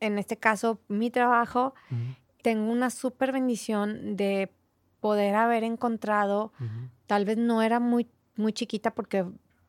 en 0.00 0.18
este 0.18 0.36
caso, 0.36 0.80
mi 0.88 1.12
trabajo, 1.12 1.74
Ujú, 1.92 2.02
tengo 2.42 2.72
una 2.72 2.90
súper 2.90 3.30
bendición 3.30 4.16
de 4.16 4.50
poder 4.98 5.36
haber 5.36 5.62
encontrado, 5.62 6.52
ujú, 6.58 6.90
tal 7.06 7.24
vez 7.24 7.38
no 7.38 7.62
era 7.62 7.78
muy, 7.78 8.08
muy 8.34 8.52
chiquita 8.52 8.92
porque 8.92 9.24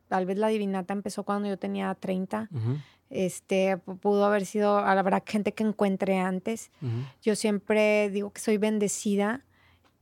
tal 0.08 0.26
vez 0.26 0.38
la 0.38 0.48
divinata 0.48 0.92
empezó 0.92 1.22
cuando 1.22 1.48
yo 1.48 1.56
tenía 1.56 1.94
30. 1.94 2.48
ujú, 2.52 2.78
Este, 3.10 3.76
pu- 3.78 3.98
pudo 3.98 4.24
haber 4.26 4.44
sido, 4.46 4.78
habrá 4.78 5.22
gente 5.26 5.52
que 5.54 5.64
encuentre 5.64 6.18
antes. 6.18 6.70
Yo 7.22 7.36
siempre 7.36 8.10
digo 8.10 8.32
que 8.32 8.40
soy 8.40 8.58
bendecida 8.58 9.44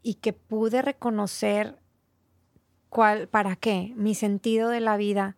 y 0.03 0.15
que 0.15 0.33
pude 0.33 0.83
reconocer 0.83 1.79
cuál, 2.89 3.29
para 3.29 3.57
qué, 3.57 3.93
mi 3.97 4.15
sentido 4.15 4.69
de 4.71 4.81
la 4.81 4.97
vida 4.97 5.37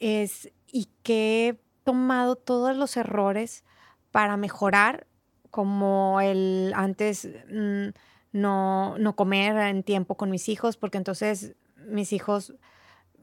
es 0.00 0.50
y 0.70 0.88
que 1.02 1.48
he 1.48 1.60
tomado 1.84 2.36
todos 2.36 2.76
los 2.76 2.96
errores 2.96 3.64
para 4.10 4.36
mejorar, 4.36 5.06
como 5.50 6.20
el 6.20 6.72
antes 6.76 7.28
mm, 7.50 7.88
no, 8.32 8.98
no 8.98 9.16
comer 9.16 9.56
en 9.56 9.82
tiempo 9.82 10.16
con 10.16 10.30
mis 10.30 10.48
hijos, 10.48 10.76
porque 10.76 10.98
entonces 10.98 11.54
mis 11.88 12.12
hijos, 12.12 12.54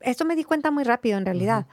esto 0.02 0.26
me 0.26 0.36
di 0.36 0.44
cuenta 0.44 0.72
muy 0.72 0.84
rápido 0.84 1.18
en 1.20 1.26
realidad, 1.26 1.68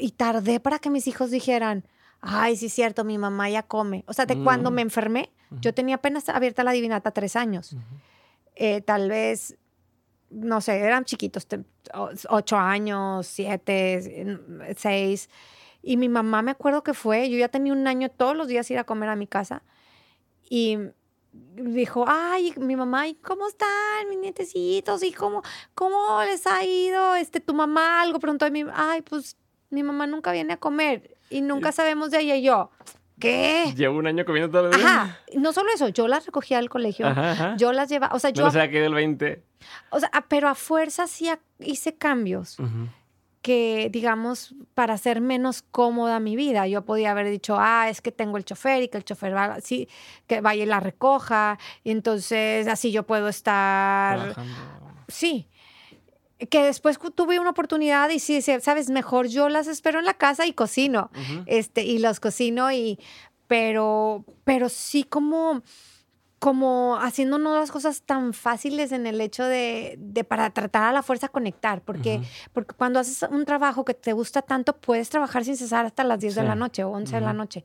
y 0.00 0.10
tardé 0.12 0.60
para 0.60 0.78
que 0.78 0.90
mis 0.90 1.06
hijos 1.06 1.30
dijeran, 1.30 1.86
ay, 2.20 2.56
sí 2.56 2.66
es 2.66 2.72
cierto, 2.72 3.04
mi 3.04 3.18
mamá 3.18 3.50
ya 3.50 3.62
come. 3.62 4.04
O 4.06 4.12
sea, 4.12 4.26
de 4.26 4.42
cuando 4.42 4.70
Mm. 4.70 4.74
me 4.74 4.82
enfermé, 4.82 5.30
yo 5.60 5.72
tenía 5.74 5.96
apenas 5.96 6.28
abierta 6.28 6.64
la 6.64 6.72
divinata 6.72 7.10
tres 7.10 7.36
años. 7.36 7.76
Eh, 8.56 8.80
tal 8.80 9.08
vez, 9.08 9.56
no 10.30 10.60
sé, 10.60 10.78
eran 10.78 11.04
chiquitos, 11.04 11.46
ocho 12.28 12.56
años, 12.56 13.26
siete, 13.26 14.38
seis. 14.76 15.28
Y 15.82 15.96
mi 15.96 16.08
mamá 16.08 16.40
me 16.42 16.50
acuerdo 16.50 16.82
que 16.82 16.94
fue, 16.94 17.28
yo 17.30 17.36
ya 17.38 17.48
tenía 17.48 17.72
un 17.72 17.86
año 17.86 18.08
todos 18.10 18.34
los 18.36 18.48
días 18.48 18.70
ir 18.70 18.78
a 18.78 18.84
comer 18.84 19.08
a 19.10 19.16
mi 19.16 19.26
casa. 19.26 19.62
Y 20.48 20.78
dijo, 21.56 22.04
ay, 22.08 22.54
mi 22.56 22.74
mamá, 22.76 23.06
¿y 23.08 23.14
cómo 23.16 23.46
están 23.48 24.08
mis 24.08 24.18
nietecitos? 24.18 25.02
¿Y 25.02 25.12
cómo, 25.12 25.42
cómo 25.74 26.22
les 26.24 26.46
ha 26.46 26.64
ido? 26.64 27.16
Este, 27.16 27.40
tu 27.40 27.54
mamá 27.54 28.00
algo 28.02 28.18
preguntó 28.18 28.44
de 28.44 28.50
mi, 28.50 28.64
ay, 28.72 29.02
pues 29.02 29.36
mi 29.70 29.82
mamá 29.82 30.06
nunca 30.06 30.32
viene 30.32 30.52
a 30.54 30.56
comer 30.56 31.16
y 31.30 31.40
nunca 31.40 31.72
sabemos 31.72 32.10
de 32.10 32.20
ella. 32.20 32.36
Y 32.36 32.42
yo, 32.42 32.70
¿qué? 33.18 33.72
Llevo 33.76 33.98
un 33.98 34.06
año 34.06 34.24
comiendo 34.24 34.50
todos 34.50 34.70
los 34.70 34.76
días. 34.76 34.90
Ajá, 34.90 35.18
no 35.36 35.52
solo 35.52 35.70
eso, 35.74 35.88
yo 35.88 36.08
las 36.08 36.26
recogía 36.26 36.58
al 36.58 36.68
colegio, 36.68 37.06
Ajá, 37.06 37.32
ajá. 37.32 37.56
yo 37.56 37.72
las 37.72 37.88
llevaba, 37.88 38.14
o 38.14 38.18
sea, 38.18 38.30
yo, 38.30 38.44
No 38.44 38.50
se 38.50 38.60
ha 38.60 38.70
quedado 38.70 38.88
el 38.88 38.94
20. 38.94 39.42
o 39.90 40.00
sea, 40.00 40.10
pero 40.28 40.48
a 40.48 40.54
fuerza 40.54 41.06
sí 41.06 41.30
hice 41.58 41.94
cambios 41.96 42.56
que, 43.42 43.90
digamos, 43.92 44.54
para 44.74 44.94
hacer 44.94 45.20
menos 45.20 45.60
cómoda 45.60 46.18
mi 46.18 46.34
vida. 46.34 46.66
Yo 46.66 46.82
podía 46.86 47.10
haber 47.10 47.28
dicho, 47.28 47.56
ah, 47.58 47.90
es 47.90 48.00
que 48.00 48.10
tengo 48.10 48.38
el 48.38 48.44
chofer 48.46 48.82
y 48.84 48.88
que 48.88 48.96
el 48.96 49.04
chofer 49.04 49.36
va, 49.36 49.60
sí, 49.60 49.86
que 50.26 50.40
vaya 50.40 50.62
y 50.62 50.66
la 50.66 50.80
recoja, 50.80 51.58
y 51.82 51.90
entonces 51.90 52.66
así 52.68 52.90
yo 52.90 53.02
puedo 53.02 53.28
estar, 53.28 54.16
Trabajando. 54.32 54.54
sí. 55.08 55.46
Que 56.50 56.64
después 56.64 56.98
tuve 57.14 57.38
una 57.38 57.50
oportunidad 57.50 58.10
y 58.10 58.18
sí, 58.18 58.42
sí, 58.42 58.52
sabes, 58.60 58.90
mejor 58.90 59.28
yo 59.28 59.48
las 59.48 59.66
espero 59.66 59.98
en 59.98 60.04
la 60.04 60.14
casa 60.14 60.46
y 60.46 60.52
cocino, 60.52 61.10
Ujú. 61.12 61.44
este, 61.46 61.82
y 61.82 61.98
los 61.98 62.20
cocino 62.20 62.70
y, 62.72 62.98
pero, 63.46 64.24
pero 64.44 64.68
sí 64.68 65.04
como 65.04 65.62
como 66.44 66.98
haciéndonos 67.00 67.58
las 67.58 67.70
cosas 67.72 68.02
tan 68.02 68.34
fáciles 68.34 68.92
en 68.92 69.06
el 69.06 69.18
hecho 69.22 69.44
de, 69.44 69.96
de 69.98 70.24
para 70.24 70.50
tratar 70.50 70.82
a 70.82 70.92
la 70.92 71.02
fuerza 71.02 71.28
conectar, 71.28 71.80
porque, 71.80 72.20
porque 72.52 72.74
cuando 72.74 73.00
haces 73.00 73.22
un 73.30 73.46
trabajo 73.46 73.86
que 73.86 73.94
te 73.94 74.12
gusta 74.12 74.42
tanto, 74.42 74.76
puedes 74.76 75.08
trabajar 75.08 75.46
sin 75.46 75.56
cesar 75.56 75.86
hasta 75.86 76.04
las 76.04 76.20
10 76.20 76.34
de 76.34 76.42
la 76.42 76.54
noche 76.54 76.84
o 76.84 76.90
11 76.90 77.14
de 77.14 77.20
la 77.22 77.32
noche. 77.32 77.64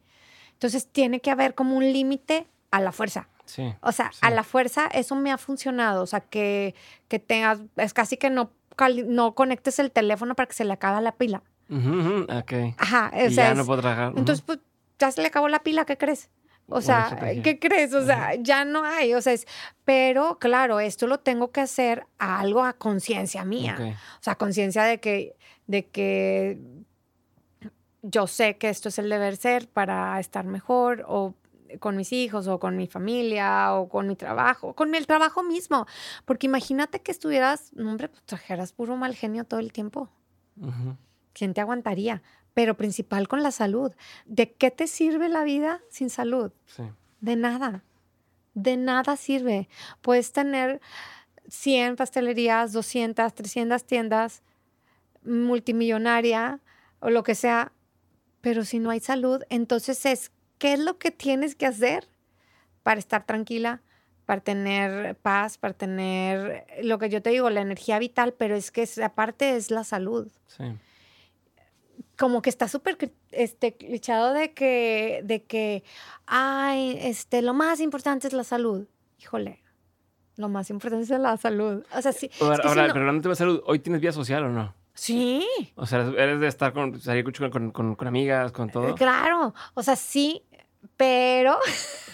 Entonces 0.53 0.87
tiene 0.87 1.19
que 1.19 1.29
haber 1.29 1.55
como 1.55 1.75
un 1.75 1.91
límite 1.91 2.47
a 2.71 2.79
la 2.79 2.93
fuerza. 2.93 3.27
Sí. 3.43 3.63
O 3.81 3.91
sea, 3.91 4.11
a 4.21 4.29
la 4.29 4.43
fuerza 4.43 4.87
eso 4.87 5.13
me 5.13 5.33
ha 5.33 5.37
funcionado, 5.37 6.01
o 6.01 6.07
sea, 6.07 6.21
que, 6.21 6.73
que 7.09 7.19
tengas, 7.19 7.59
es 7.75 7.93
casi 7.93 8.15
que 8.15 8.29
no, 8.29 8.51
no 8.87 9.35
conectes 9.35 9.79
el 9.79 9.91
teléfono 9.91 10.35
para 10.35 10.47
que 10.47 10.53
se 10.53 10.65
le 10.65 10.73
acabe 10.73 11.01
la 11.01 11.11
pila. 11.13 11.43
Ok. 11.69 12.53
Ajá, 12.77 13.11
o 13.13 13.25
Y 13.27 13.33
sea, 13.33 13.45
ya 13.45 13.51
es- 13.51 13.57
no 13.57 13.65
puedo 13.65 13.81
trabajar. 13.81 14.13
entonces, 14.15 14.41
pues, 14.41 14.59
ya 14.97 15.11
se 15.11 15.21
le 15.21 15.27
acabó 15.27 15.47
la 15.49 15.59
pila, 15.63 15.85
¿qué 15.85 15.97
crees? 15.97 16.29
O 16.71 16.81
sea. 16.81 17.17
¿qué 17.43 17.57
crees? 17.59 17.93
O 17.93 18.05
sea, 18.05 18.35
ya 18.35 18.63
no 18.63 18.83
hay, 18.83 19.13
o 19.15 19.21
sea, 19.21 19.33
es, 19.33 19.47
pero 19.85 20.37
claro, 20.39 20.79
esto 20.79 21.07
lo 21.07 21.19
tengo 21.19 21.51
que 21.51 21.61
hacer 21.61 22.05
a 22.19 22.39
algo 22.39 22.63
a 22.63 22.73
conciencia 22.73 23.43
mía. 23.43 23.75
Ok. 23.79 23.85
O 23.95 24.23
sea, 24.23 24.35
conciencia 24.35 24.83
de 24.83 24.99
que, 24.99 25.35
de 25.67 25.87
que 25.87 26.59
yo 28.01 28.27
sé 28.27 28.57
que 28.57 28.69
esto 28.69 28.89
es 28.89 28.99
el 28.99 29.09
deber 29.09 29.35
ser 29.35 29.67
para 29.67 30.19
estar 30.19 30.45
mejor 30.45 31.03
o 31.07 31.33
con 31.79 31.95
mis 31.95 32.11
hijos 32.11 32.47
o 32.47 32.59
con 32.59 32.75
mi 32.75 32.87
familia 32.87 33.73
o 33.75 33.89
con 33.89 34.07
mi 34.07 34.15
trabajo, 34.15 34.73
con 34.73 34.95
el 34.95 35.05
trabajo 35.07 35.43
mismo. 35.43 35.85
Porque 36.25 36.47
imagínate 36.47 37.01
que 37.01 37.11
estuvieras, 37.11 37.71
no, 37.73 37.91
hombre, 37.91 38.09
pues 38.09 38.23
trajeras 38.23 38.73
puro 38.73 38.95
mal 38.95 39.15
genio 39.15 39.43
todo 39.43 39.59
el 39.59 39.71
tiempo. 39.71 40.09
¿Quién 41.33 41.53
te 41.53 41.61
aguantaría? 41.61 42.21
Pero 42.53 42.75
principal 42.75 43.27
con 43.27 43.43
la 43.43 43.51
salud. 43.51 43.93
¿De 44.25 44.53
qué 44.53 44.71
te 44.71 44.87
sirve 44.87 45.29
la 45.29 45.43
vida 45.43 45.81
sin 45.89 46.09
salud? 46.09 46.51
Sí. 46.65 46.83
De 47.21 47.35
nada. 47.35 47.83
De 48.53 48.75
nada 48.75 49.15
sirve. 49.15 49.69
Puedes 50.01 50.31
tener 50.33 50.81
100 51.47 51.95
pastelerías, 51.95 52.73
200, 52.73 53.33
300 53.33 53.83
tiendas, 53.85 54.43
multimillonaria 55.23 56.59
o 56.99 57.09
lo 57.09 57.23
que 57.23 57.35
sea, 57.35 57.71
pero 58.41 58.63
si 58.63 58.79
no 58.79 58.89
hay 58.89 58.99
salud, 58.99 59.43
entonces 59.49 60.05
es, 60.05 60.31
¿qué 60.59 60.73
es 60.73 60.79
lo 60.79 60.99
que 60.99 61.09
tienes 61.09 61.55
que 61.55 61.65
hacer 61.65 62.07
para 62.83 62.99
estar 62.99 63.25
tranquila? 63.25 63.81
para 64.25 64.41
tener 64.41 65.15
paz, 65.15 65.57
para 65.57 65.73
tener 65.73 66.67
lo 66.83 66.99
que 66.99 67.09
yo 67.09 67.19
te 67.19 67.31
digo, 67.31 67.49
la 67.49 67.61
energía 67.61 67.97
vital, 67.97 68.35
pero 68.37 68.55
es 68.55 68.69
que 68.69 68.87
aparte 69.03 69.55
es 69.55 69.71
la 69.71 69.83
salud 69.83 70.31
Sí. 70.45 70.65
como 72.15 72.41
que 72.43 72.51
está 72.51 72.67
súper 72.67 72.97
este, 73.31 73.75
clichado 73.75 74.33
de 74.33 74.53
que, 74.53 75.21
de 75.23 75.43
que, 75.45 75.83
ay, 76.27 76.99
este, 77.01 77.41
lo 77.41 77.53
más 77.53 77.79
importante 77.79 78.27
es 78.27 78.33
la 78.33 78.43
salud. 78.43 78.87
Híjole, 79.19 79.63
lo 80.35 80.47
más 80.49 80.69
importante 80.69 81.03
es 81.05 81.09
la 81.19 81.35
salud. 81.37 81.83
O 81.95 82.01
sea, 82.01 82.11
sí. 82.11 82.29
es 82.31 82.41
Ahora, 82.41 82.57
que 82.57 82.61
si 82.63 82.67
ahora, 82.67 82.87
no- 82.87 82.93
pero 82.93 83.05
hablando 83.05 83.29
de 83.29 83.35
salud, 83.35 83.63
¿hoy 83.65 83.79
tienes 83.79 84.01
vida 84.01 84.11
social 84.11 84.43
o 84.43 84.49
no? 84.49 84.75
sí, 84.93 85.47
O 85.75 85.85
sea, 85.85 86.01
¿eres 86.01 86.41
de 86.41 86.47
estar 86.47 86.73
con, 86.73 86.99
salir 86.99 87.23
con, 87.23 87.49
con, 87.49 87.71
con- 87.71 87.95
con 87.95 88.07
amigas, 88.07 88.51
con 88.51 88.69
todo? 88.69 88.95
claro. 88.95 89.53
O 89.73 89.81
sea, 89.81 89.95
sí, 89.95 90.43
pero, 90.97 91.57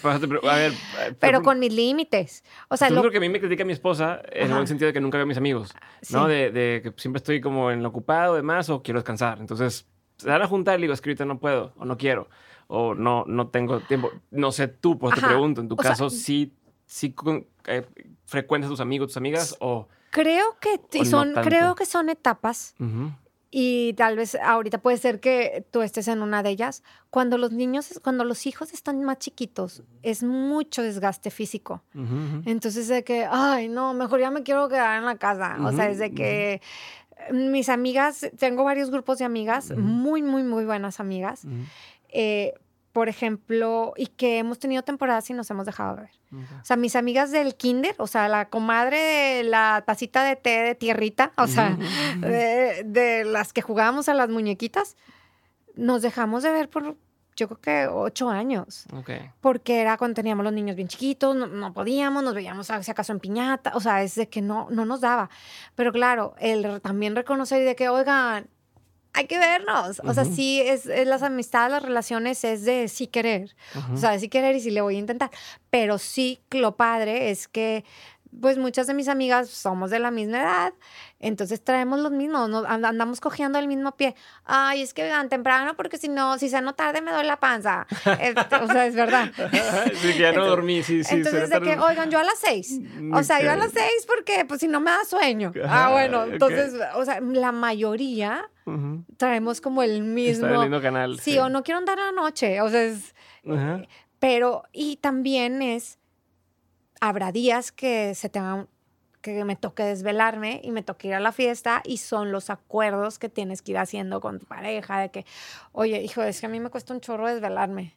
Pero, 0.01 0.49
a 0.49 0.55
ver, 0.55 0.71
eh, 0.71 1.15
pero 1.19 1.41
con 1.41 1.59
mis 1.59 1.73
límites. 1.73 2.43
O 2.69 2.77
sea, 2.77 2.89
Yo 2.89 2.95
lo- 2.95 3.01
creo 3.01 3.11
que 3.11 3.17
a 3.17 3.21
mí 3.21 3.29
me 3.29 3.39
critica 3.39 3.65
mi 3.65 3.73
esposa 3.73 4.21
en 4.31 4.47
el 4.47 4.53
buen 4.53 4.67
sentido 4.67 4.87
de 4.87 4.93
que 4.93 5.01
nunca 5.01 5.17
veo 5.17 5.23
a 5.23 5.27
mis 5.27 5.37
amigos, 5.37 5.73
¿no? 6.11 6.25
Sí. 6.25 6.31
De, 6.31 6.51
de 6.51 6.81
que 6.83 6.93
siempre 7.01 7.17
estoy 7.17 7.41
como 7.41 7.71
en 7.71 7.81
lo 7.83 7.89
ocupado, 7.89 8.35
demás, 8.35 8.69
o 8.69 8.81
quiero 8.83 8.99
descansar. 8.99 9.39
Entonces, 9.39 9.87
se 10.17 10.27
dan 10.29 10.41
a 10.41 10.47
juntar 10.47 10.77
y 10.79 10.83
digo, 10.83 10.93
es 10.93 11.01
que 11.01 11.09
ahorita 11.09 11.25
no 11.25 11.39
puedo, 11.39 11.73
o 11.77 11.85
no 11.85 11.97
quiero, 11.97 12.29
o 12.67 12.93
no, 12.95 13.23
no 13.27 13.47
tengo 13.49 13.79
tiempo. 13.81 14.11
No 14.31 14.51
sé 14.51 14.67
tú, 14.67 14.97
pues 14.99 15.13
te 15.15 15.19
Ajá. 15.19 15.29
pregunto, 15.29 15.61
en 15.61 15.67
tu 15.69 15.75
O 15.77 15.81
sea, 15.81 15.91
caso, 15.91 16.09
sí, 16.09 16.53
sí 16.85 17.11
con- 17.13 17.45
eh, 17.65 17.85
frecuentas 18.25 18.67
a 18.69 18.71
tus 18.71 18.79
amigos, 18.79 19.07
tus 19.09 19.17
amigas, 19.17 19.55
o... 19.59 19.87
creo 20.11 20.57
que 20.59 20.75
o 20.75 21.03
no 21.03 21.05
son, 21.05 21.33
tanto. 21.33 21.49
creo 21.49 21.75
que 21.75 21.85
son 21.85 22.09
etapas. 22.09 22.75
Ujú, 22.79 23.11
Y 23.57 23.93
tal 23.93 24.17
vez 24.17 24.35
ahorita 24.35 24.79
puede 24.79 24.97
ser 24.97 25.21
que 25.21 25.65
tú 25.71 25.81
estés 25.81 26.09
en 26.09 26.21
una 26.21 26.43
de 26.43 26.49
ellas. 26.49 26.83
Cuando 27.09 27.37
los 27.37 27.53
niños, 27.53 28.01
cuando 28.03 28.25
los 28.25 28.47
hijos 28.47 28.73
están 28.73 29.01
más 29.05 29.19
chiquitos, 29.19 29.81
es 30.03 30.23
mucho 30.23 30.81
desgaste 30.81 31.31
físico. 31.31 31.81
Entonces 32.43 32.89
de 32.89 33.05
que, 33.05 33.25
ay, 33.31 33.69
no, 33.69 33.93
mejor 33.93 34.19
ya 34.19 34.29
me 34.29 34.43
quiero 34.43 34.67
quedar 34.67 34.97
en 34.99 35.05
la 35.05 35.15
casa. 35.15 35.55
O 35.63 35.71
sea, 35.71 35.89
es 35.89 35.99
de 35.99 36.13
que 36.13 36.61
mis 37.31 37.69
amigas, 37.69 38.29
tengo 38.37 38.65
varios 38.65 38.91
grupos 38.91 39.19
de 39.19 39.23
amigas, 39.23 39.71
muy, 39.71 40.21
muy, 40.21 40.43
muy 40.43 40.65
buenas 40.65 40.99
amigas. 40.99 41.47
Eh, 42.09 42.55
por 42.95 43.09
ejemplo, 43.09 43.91
y 43.97 44.07
que 44.07 44.37
hemos 44.37 44.57
tenido 44.57 44.81
temporadas 44.81 45.29
y 45.29 45.33
nos 45.33 45.51
hemos 45.51 45.65
dejado 45.65 45.97
de 45.97 46.01
ver. 46.03 46.11
O 46.61 46.63
sea, 46.63 46.77
mis 46.77 46.95
amigas 46.95 47.29
del 47.29 47.55
kinder, 47.55 47.93
o 47.97 48.07
sea, 48.07 48.29
la 48.29 48.47
comadre 48.47 48.97
de 48.97 49.43
la 49.43 49.83
tacita 49.85 50.23
de 50.23 50.37
té 50.37 50.63
de 50.63 50.75
tierrita, 50.75 51.33
o 51.35 51.45
sea, 51.45 51.77
de, 52.21 52.83
de 52.85 53.25
las 53.25 53.51
que 53.51 53.61
jugábamos 53.61 54.07
a 54.07 54.13
las 54.13 54.29
muñequitas, 54.29 54.95
nos 55.75 56.03
dejamos 56.03 56.41
de 56.41 56.53
ver 56.53 56.69
por, 56.69 56.95
yo 57.35 57.49
creo 57.49 57.59
que 57.59 57.87
ocho 57.91 58.29
años, 58.29 58.85
Ok. 58.93 59.09
porque 59.41 59.81
era 59.81 59.97
cuando 59.97 60.15
teníamos 60.15 60.45
los 60.45 60.53
niños 60.53 60.77
bien 60.77 60.87
chiquitos, 60.87 61.35
no, 61.35 61.47
no 61.47 61.73
podíamos, 61.73 62.23
nos 62.23 62.33
veíamos 62.33 62.67
si 62.81 62.91
acaso 62.91 63.11
en 63.11 63.19
piñata, 63.19 63.73
o 63.75 63.81
sea, 63.81 64.03
es 64.03 64.15
de 64.15 64.29
que 64.29 64.41
no, 64.41 64.69
no 64.71 64.85
nos 64.85 65.01
daba. 65.01 65.29
Pero 65.75 65.91
claro, 65.91 66.33
el 66.39 66.79
también 66.79 67.13
reconocer 67.13 67.61
y 67.61 67.65
de 67.65 67.75
que, 67.75 67.89
oigan, 67.89 68.47
hay 69.15 69.27
que 69.27 69.39
vernos. 69.39 70.01
O 70.03 70.13
sea, 70.13 70.25
sí, 70.25 70.61
es, 70.61 70.85
es 70.85 71.07
las 71.07 71.23
amistades, 71.23 71.71
las 71.71 71.83
relaciones, 71.83 72.43
es 72.43 72.65
de 72.65 72.87
sí 72.89 73.07
querer. 73.07 73.55
Ujú. 73.75 73.93
O 73.93 73.97
sea, 73.97 74.11
de 74.11 74.19
sí 74.19 74.27
querer 74.27 74.55
y 74.55 74.59
sí 74.59 74.71
le 74.71 74.81
voy 74.81 74.97
a 74.97 74.99
intentar. 74.99 75.31
Pero 75.69 75.97
sí, 75.97 76.41
lo 76.51 76.75
padre 76.75 77.31
es 77.31 77.47
que, 77.47 77.85
pues 78.41 78.57
muchas 78.57 78.87
de 78.87 78.93
mis 78.93 79.07
amigas 79.07 79.49
somos 79.49 79.89
de 79.89 79.99
la 79.99 80.11
misma 80.11 80.41
edad, 80.41 80.73
entonces 81.27 81.63
traemos 81.63 81.99
los 81.99 82.11
mismos, 82.11 82.49
nos- 82.49 82.65
and- 82.65 82.85
andamos 82.85 83.19
cogiendo 83.19 83.59
el 83.59 83.67
mismo 83.67 83.95
pie. 83.95 84.15
Ay, 84.43 84.81
es 84.81 84.93
que 84.93 85.11
temprano 85.29 85.75
porque 85.75 85.97
si 85.97 86.07
no, 86.09 86.37
si 86.37 86.49
ceno 86.49 86.73
tarde 86.75 87.01
me 87.01 87.11
duele 87.11 87.27
la 87.27 87.39
panza. 87.39 87.87
Este, 88.19 88.55
o 88.55 88.67
sea, 88.67 88.85
es 88.85 88.95
verdad. 88.95 89.31
sí, 89.95 90.13
que 90.13 90.19
ya 90.19 90.31
no 90.31 90.45
dormí, 90.45 90.83
sí, 90.83 91.03
sí. 91.03 91.15
Entonces, 91.15 91.49
de 91.49 91.61
que, 91.61 91.77
oigan, 91.79 92.09
yo 92.11 92.19
a 92.19 92.23
las 92.23 92.39
seis. 92.39 92.79
O 93.13 93.23
sea, 93.23 93.41
yo 93.41 93.51
a 93.51 93.55
las 93.55 93.71
seis 93.71 94.05
porque, 94.07 94.45
pues, 94.45 94.59
si 94.61 94.67
no 94.67 94.79
me 94.79 94.91
da 94.91 95.03
sueño. 95.05 95.51
Ah, 95.67 95.89
bueno, 95.91 96.23
entonces, 96.25 96.73
o 96.95 97.05
sea, 97.05 97.19
la 97.21 97.51
mayoría 97.51 98.49
traemos 99.17 99.61
como 99.61 99.83
el 99.83 100.01
mismo. 100.03 100.47
Está 100.47 100.61
mismo 100.61 100.81
canal. 100.81 101.19
Sí, 101.19 101.37
o 101.37 101.49
no 101.49 101.63
quiero 101.63 101.77
andar 101.79 101.99
a 101.99 102.05
la 102.07 102.11
noche. 102.11 102.61
O 102.61 102.69
sea, 102.69 102.83
es. 102.83 103.13
Pero, 104.19 104.63
y 104.71 104.97
también 104.97 105.61
es. 105.61 105.99
Habrá 107.01 107.31
días 107.31 107.71
que 107.71 108.15
se 108.15 108.29
tengan 108.29 108.67
que 109.33 109.45
me 109.45 109.55
toque 109.55 109.83
desvelarme 109.83 110.61
y 110.63 110.71
me 110.71 110.83
toque 110.83 111.07
ir 111.07 111.15
a 111.15 111.19
la 111.19 111.31
fiesta 111.31 111.81
y 111.83 111.97
son 111.97 112.31
los 112.31 112.49
acuerdos 112.49 113.19
que 113.19 113.29
tienes 113.29 113.61
que 113.61 113.71
ir 113.71 113.77
haciendo 113.77 114.21
con 114.21 114.39
tu 114.39 114.45
pareja 114.45 114.99
de 114.99 115.09
que, 115.09 115.25
oye, 115.71 116.01
hijo, 116.01 116.21
es 116.23 116.39
que 116.39 116.45
a 116.45 116.49
mí 116.49 116.59
me 116.59 116.69
cuesta 116.69 116.93
un 116.93 117.01
chorro 117.01 117.27
desvelarme. 117.27 117.93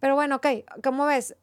Pero 0.00 0.14
bueno, 0.14 0.36
ok, 0.36 0.46
¿cómo 0.82 1.06
ves? 1.06 1.36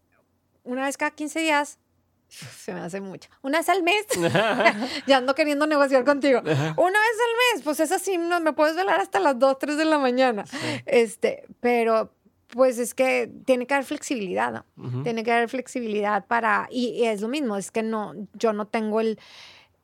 Una 0.64 0.86
vez 0.86 0.98
cada 0.98 1.12
15 1.12 1.40
días, 1.40 1.80
se 2.30 2.74
me 2.74 2.82
hace 2.82 3.02
mucho. 3.02 3.30
Una 3.42 3.60
vez 3.60 3.70
al 3.70 3.84
mes, 3.84 4.06
ya 5.08 5.18
ando 5.18 5.34
queriendo 5.36 5.66
negociar 5.68 6.04
contigo. 6.04 6.42
Una 6.42 6.50
vez 6.56 6.76
al 6.76 7.56
mes, 7.56 7.64
pues 7.64 7.80
es 7.80 7.92
así, 7.92 8.18
no, 8.18 8.40
me 8.42 8.54
puedes 8.54 8.76
velar 8.76 9.00
hasta 9.00 9.20
las 9.20 9.40
2, 9.40 9.58
3 9.60 9.78
de 9.78 9.86
la 9.86 9.98
mañana. 9.98 10.46
Este, 10.86 11.46
pero 11.60 12.12
pues 12.50 12.80
es 12.80 12.94
que 12.94 13.32
tiene 13.46 13.68
que 13.68 13.74
haber 13.74 13.86
flexibilidad. 13.86 14.66
Tiene 15.04 15.24
que 15.24 15.32
haber 15.32 15.50
flexibilidad 15.50 16.26
para, 16.26 16.68
y, 16.72 16.90
y 16.90 17.06
es 17.06 17.22
lo 17.22 17.28
mismo, 17.28 17.58
es 17.58 17.72
que 17.72 17.84
no, 17.84 18.14
yo 18.34 18.54
no 18.54 18.68
tengo 18.68 19.02
el, 19.02 19.20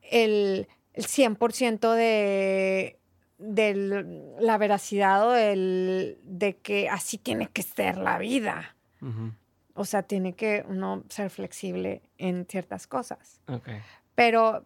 el, 0.02 0.68
el 0.94 1.06
100% 1.06 1.94
de, 1.94 3.00
de 3.38 4.36
la 4.40 4.58
veracidad 4.58 5.28
o 5.28 5.36
el, 5.36 6.18
de 6.24 6.58
que 6.58 6.90
así 6.90 7.18
tiene 7.18 7.48
que 7.48 7.64
ser 7.64 7.98
la 7.98 8.18
vida. 8.18 8.76
O 9.74 9.84
sea, 9.84 10.04
tiene 10.04 10.34
que 10.34 10.64
uno 10.70 11.04
ser 11.10 11.30
flexible 11.30 12.04
en 12.18 12.46
ciertas 12.46 12.88
cosas. 12.88 13.42
Pero, 14.16 14.64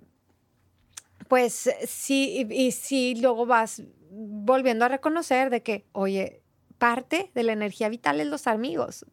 pues 1.27 1.71
sí, 1.87 2.45
y, 2.47 2.67
y 2.67 2.71
sí, 2.71 3.15
luego 3.19 3.47
vas 3.47 3.81
volviendo 4.11 4.85
a 4.85 4.89
reconocer 4.89 5.49
de 5.49 5.63
que, 5.63 5.85
oye, 5.93 6.43
parte 6.77 7.31
de 7.33 7.43
la 7.43 7.53
energía 7.53 7.89
vital 7.89 8.19
es 8.21 8.27
los 8.27 8.47
amigos. 8.47 9.05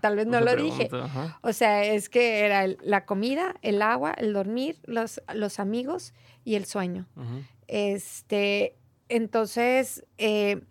Tal 0.00 0.16
vez 0.16 0.26
no 0.26 0.38
Otra 0.38 0.54
lo 0.54 0.62
dije. 0.62 0.86
pregunta, 0.86 1.04
ajá. 1.20 1.38
O 1.42 1.52
sea, 1.52 1.84
es 1.84 2.08
que 2.08 2.40
era 2.46 2.66
la 2.82 3.04
comida, 3.04 3.54
el 3.62 3.82
agua, 3.82 4.12
el 4.16 4.32
dormir, 4.32 4.78
los, 4.84 5.20
los 5.34 5.58
amigos 5.60 6.14
y 6.44 6.54
el 6.54 6.64
sueño. 6.64 7.06
Este, 7.68 8.76
entonces, 9.08 10.04
eh, 10.18 10.62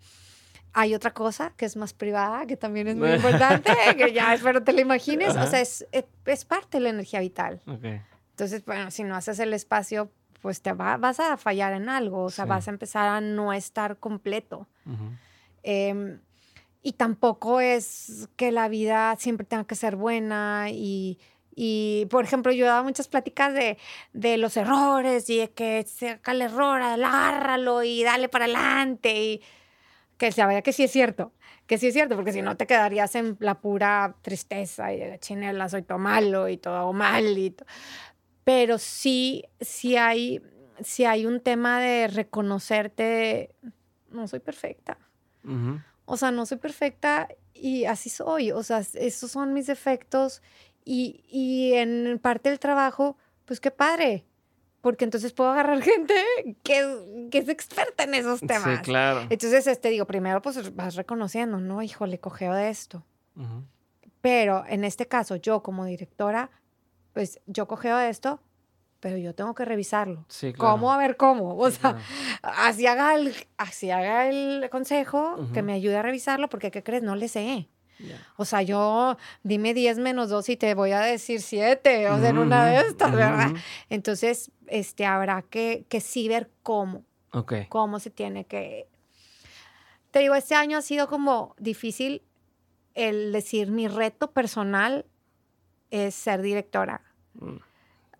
hay 0.72 0.94
otra 0.94 1.12
cosa 1.12 1.52
que 1.56 1.64
es 1.66 1.76
más 1.76 1.92
privada, 1.94 2.46
que 2.46 2.56
también 2.56 2.88
es 2.88 2.96
muy 2.96 3.10
importante, 3.14 3.72
que 3.96 4.12
ya 4.12 4.34
espero 4.34 4.62
te 4.62 4.72
lo 4.72 4.80
imagines. 4.80 5.36
O 5.36 5.46
sea, 5.46 5.60
es, 5.60 5.86
es- 5.92 6.04
es 6.26 6.44
parte 6.44 6.78
de 6.78 6.84
la 6.84 6.90
energía 6.90 7.20
vital. 7.20 7.60
Entonces, 7.66 8.64
bueno, 8.64 8.90
si 8.90 9.02
no 9.04 9.14
haces 9.16 9.38
el 9.38 9.52
espacio, 9.52 10.10
pues 10.42 10.62
te 10.62 10.72
va- 10.72 10.96
vas 10.96 11.20
a 11.20 11.36
fallar 11.36 11.74
en 11.74 11.88
algo, 11.88 12.24
o 12.24 12.30
sea, 12.30 12.44
Sí. 12.44 12.48
vas 12.48 12.66
a 12.68 12.70
empezar 12.70 13.08
a 13.08 13.20
no 13.20 13.52
estar 13.52 13.98
completo. 13.98 14.66
Y 16.82 16.92
tampoco 16.92 17.60
es 17.60 18.28
que 18.36 18.52
la 18.52 18.68
vida 18.68 19.14
siempre 19.18 19.46
tenga 19.46 19.64
que 19.66 19.74
ser 19.74 19.96
buena 19.96 20.68
y, 20.70 21.18
Y, 21.54 22.06
por 22.10 22.24
ejemplo, 22.24 22.52
yo 22.52 22.64
daba 22.66 22.82
muchas 22.82 23.08
pláticas 23.08 23.52
de, 23.52 23.76
de 24.14 24.38
los 24.38 24.56
errores 24.56 25.28
y 25.28 25.38
de 25.38 25.50
que 25.50 25.84
saca 25.86 26.32
el 26.32 26.42
error, 26.42 26.80
agárralo 26.80 27.82
y 27.82 28.02
dale 28.04 28.28
para 28.28 28.44
adelante. 28.46 29.22
Y 29.22 29.42
que 30.16 30.32
se 30.32 30.44
vaya 30.44 30.62
que 30.62 30.72
sí 30.72 30.84
es 30.84 30.92
cierto, 30.92 31.32
que 31.66 31.78
sí 31.78 31.88
es 31.88 31.94
cierto, 31.94 32.14
porque 32.16 32.32
si 32.32 32.42
no 32.42 32.56
te 32.56 32.66
quedarías 32.66 33.14
en 33.14 33.36
la 33.40 33.60
pura 33.60 34.16
tristeza 34.22 34.92
y 34.92 34.98
de 35.00 35.18
chinela, 35.18 35.68
soy 35.68 35.82
todo 35.82 35.98
malo 35.98 36.48
y 36.48 36.56
todo 36.56 36.76
hago 36.76 36.92
mal. 36.92 37.54
Pero 38.44 38.78
sí, 38.78 39.44
sí 39.60 39.96
hay, 39.96 40.42
sí 40.82 41.04
hay 41.04 41.26
un 41.26 41.40
tema 41.40 41.80
de 41.80 42.08
reconocerte, 42.08 43.54
no 44.10 44.28
soy 44.28 44.40
perfecta. 44.40 44.98
O 46.10 46.16
sea, 46.16 46.30
no 46.30 46.44
soy 46.46 46.58
perfecta 46.58 47.28
y 47.54 47.84
así 47.84 48.10
soy. 48.10 48.52
O 48.52 48.62
sea, 48.62 48.82
esos 48.94 49.30
son 49.30 49.52
mis 49.52 49.66
defectos 49.66 50.42
y, 50.84 51.24
y 51.28 51.74
en 51.74 52.18
parte 52.18 52.48
del 52.48 52.58
trabajo, 52.58 53.16
pues 53.44 53.60
qué 53.60 53.70
padre 53.70 54.24
porque 54.80 55.04
entonces 55.04 55.32
puedo 55.32 55.50
agarrar 55.50 55.82
gente 55.82 56.14
que, 56.62 57.28
que 57.30 57.38
es 57.38 57.48
experta 57.48 58.04
en 58.04 58.14
esos 58.14 58.40
temas. 58.40 58.78
Sí, 58.78 58.82
claro. 58.82 59.26
Entonces, 59.30 59.66
este, 59.66 59.90
digo, 59.90 60.06
primero 60.06 60.40
pues 60.42 60.74
vas 60.74 60.94
reconociendo, 60.96 61.60
¿no? 61.60 61.82
Híjole, 61.82 62.18
cogeo 62.18 62.54
de 62.54 62.70
esto. 62.70 63.04
Pero 64.20 64.64
en 64.68 64.84
este 64.84 65.06
caso, 65.06 65.36
yo 65.36 65.62
como 65.62 65.86
directora, 65.86 66.50
pues 67.14 67.40
yo 67.46 67.66
cogeo 67.66 67.96
de 67.96 68.10
esto, 68.10 68.40
pero 69.00 69.16
yo 69.16 69.34
tengo 69.34 69.54
que 69.54 69.64
revisarlo. 69.64 70.24
Sí, 70.28 70.52
claro. 70.52 70.72
¿Cómo? 70.72 70.92
A 70.92 70.98
ver 70.98 71.16
cómo. 71.16 71.56
O 71.56 71.70
sea, 71.70 71.98
así, 72.42 72.86
haga 72.86 73.14
el, 73.14 73.34
así 73.56 73.90
haga 73.90 74.28
el 74.28 74.68
consejo, 74.70 75.48
que 75.52 75.62
me 75.62 75.72
ayude 75.72 75.96
a 75.96 76.02
revisarlo, 76.02 76.48
porque 76.48 76.70
¿qué 76.70 76.82
crees? 76.82 77.02
No 77.02 77.16
le 77.16 77.28
sé. 77.28 77.68
O 78.36 78.44
sea, 78.44 78.62
yo 78.62 79.16
dime 79.42 79.74
10 79.74 79.98
menos 79.98 80.30
2 80.30 80.48
y 80.50 80.56
te 80.56 80.74
voy 80.74 80.92
a 80.92 81.00
decir 81.00 81.42
7, 81.42 82.08
o 82.10 82.18
sea, 82.18 82.30
en 82.30 82.38
una 82.38 82.66
de 82.66 82.88
estas, 82.88 83.12
¿verdad? 83.12 83.50
Entonces, 83.90 84.50
este, 84.68 85.04
habrá 85.04 85.42
que, 85.42 85.84
que 85.88 86.00
sí 86.00 86.28
ver 86.28 86.50
cómo. 86.62 87.04
Cómo 87.68 88.00
se 88.00 88.10
tiene 88.10 88.44
que... 88.44 88.88
Te 90.10 90.20
digo, 90.20 90.34
este 90.34 90.54
año 90.54 90.78
ha 90.78 90.82
sido 90.82 91.08
como 91.08 91.54
difícil 91.58 92.22
el 92.94 93.32
decir 93.32 93.70
mi 93.70 93.86
reto 93.86 94.32
personal 94.32 95.06
es 95.90 96.14
ser 96.14 96.42
directora. 96.42 97.02
Mm, 97.34 97.56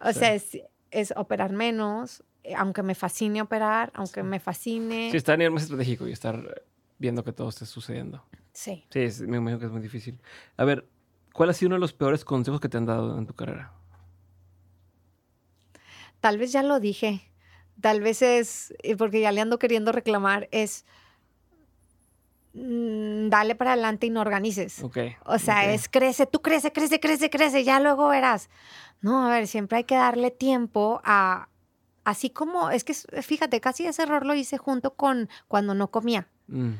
o 0.00 0.12
sea, 0.12 0.34
es, 0.34 0.58
es, 0.90 1.12
operar 1.16 1.52
menos, 1.52 2.24
eh, 2.44 2.54
aunque 2.54 2.82
me 2.82 2.94
fascine 2.94 3.42
operar, 3.42 3.90
aunque 3.94 4.22
me 4.22 4.40
fascine... 4.40 5.10
Sí, 5.10 5.16
estar 5.16 5.34
a 5.34 5.36
nivel 5.36 5.52
más 5.52 5.64
estratégico 5.64 6.08
y 6.08 6.12
estar 6.12 6.62
viendo 6.98 7.24
que 7.24 7.32
todo 7.32 7.48
esté 7.48 7.66
sucediendo. 7.66 8.24
Sí. 8.52 8.84
Sí, 8.90 9.08
me 9.26 9.38
imagino 9.38 9.58
que 9.58 9.66
es 9.66 9.72
muy 9.72 9.80
difícil. 9.80 10.18
A 10.56 10.64
ver, 10.64 10.86
¿cuál 11.32 11.50
ha 11.50 11.52
sido 11.52 11.68
uno 11.68 11.76
de 11.76 11.80
los 11.80 11.92
peores 11.92 12.24
consejos 12.24 12.60
que 12.60 12.68
te 12.68 12.76
han 12.76 12.86
dado 12.86 13.18
en 13.18 13.26
tu 13.26 13.34
carrera? 13.34 13.72
Tal 16.20 16.38
vez 16.38 16.52
ya 16.52 16.62
lo 16.62 16.80
dije. 16.80 17.22
Tal 17.80 18.00
vez 18.00 18.20
es, 18.20 18.74
porque 18.98 19.20
ya 19.20 19.32
le 19.32 19.40
ando 19.40 19.58
queriendo 19.58 19.92
reclamar, 19.92 20.48
es 20.52 20.84
dale 22.52 23.54
para 23.54 23.72
adelante 23.72 24.06
y 24.06 24.10
no 24.10 24.20
organices. 24.20 24.82
Okay, 24.82 25.16
o 25.24 25.38
sea, 25.38 25.72
es 25.72 25.88
crece, 25.88 26.26
tú 26.26 26.42
crece, 26.42 26.72
crece, 26.72 27.00
crece, 27.00 27.30
crece, 27.30 27.64
ya 27.64 27.80
luego 27.80 28.08
verás. 28.08 28.50
No, 29.00 29.26
a 29.26 29.30
ver, 29.30 29.46
siempre 29.46 29.78
hay 29.78 29.84
que 29.84 29.94
darle 29.94 30.30
tiempo 30.30 31.00
a, 31.04 31.48
así 32.04 32.30
como, 32.30 32.70
es 32.70 32.84
que 32.84 32.94
fíjate, 32.94 33.60
casi 33.60 33.86
ese 33.86 34.02
error 34.02 34.26
lo 34.26 34.34
hice 34.34 34.58
junto 34.58 34.94
con 34.94 35.28
cuando 35.48 35.74
no 35.74 35.90
comía. 35.90 36.26
Mm. 36.48 36.72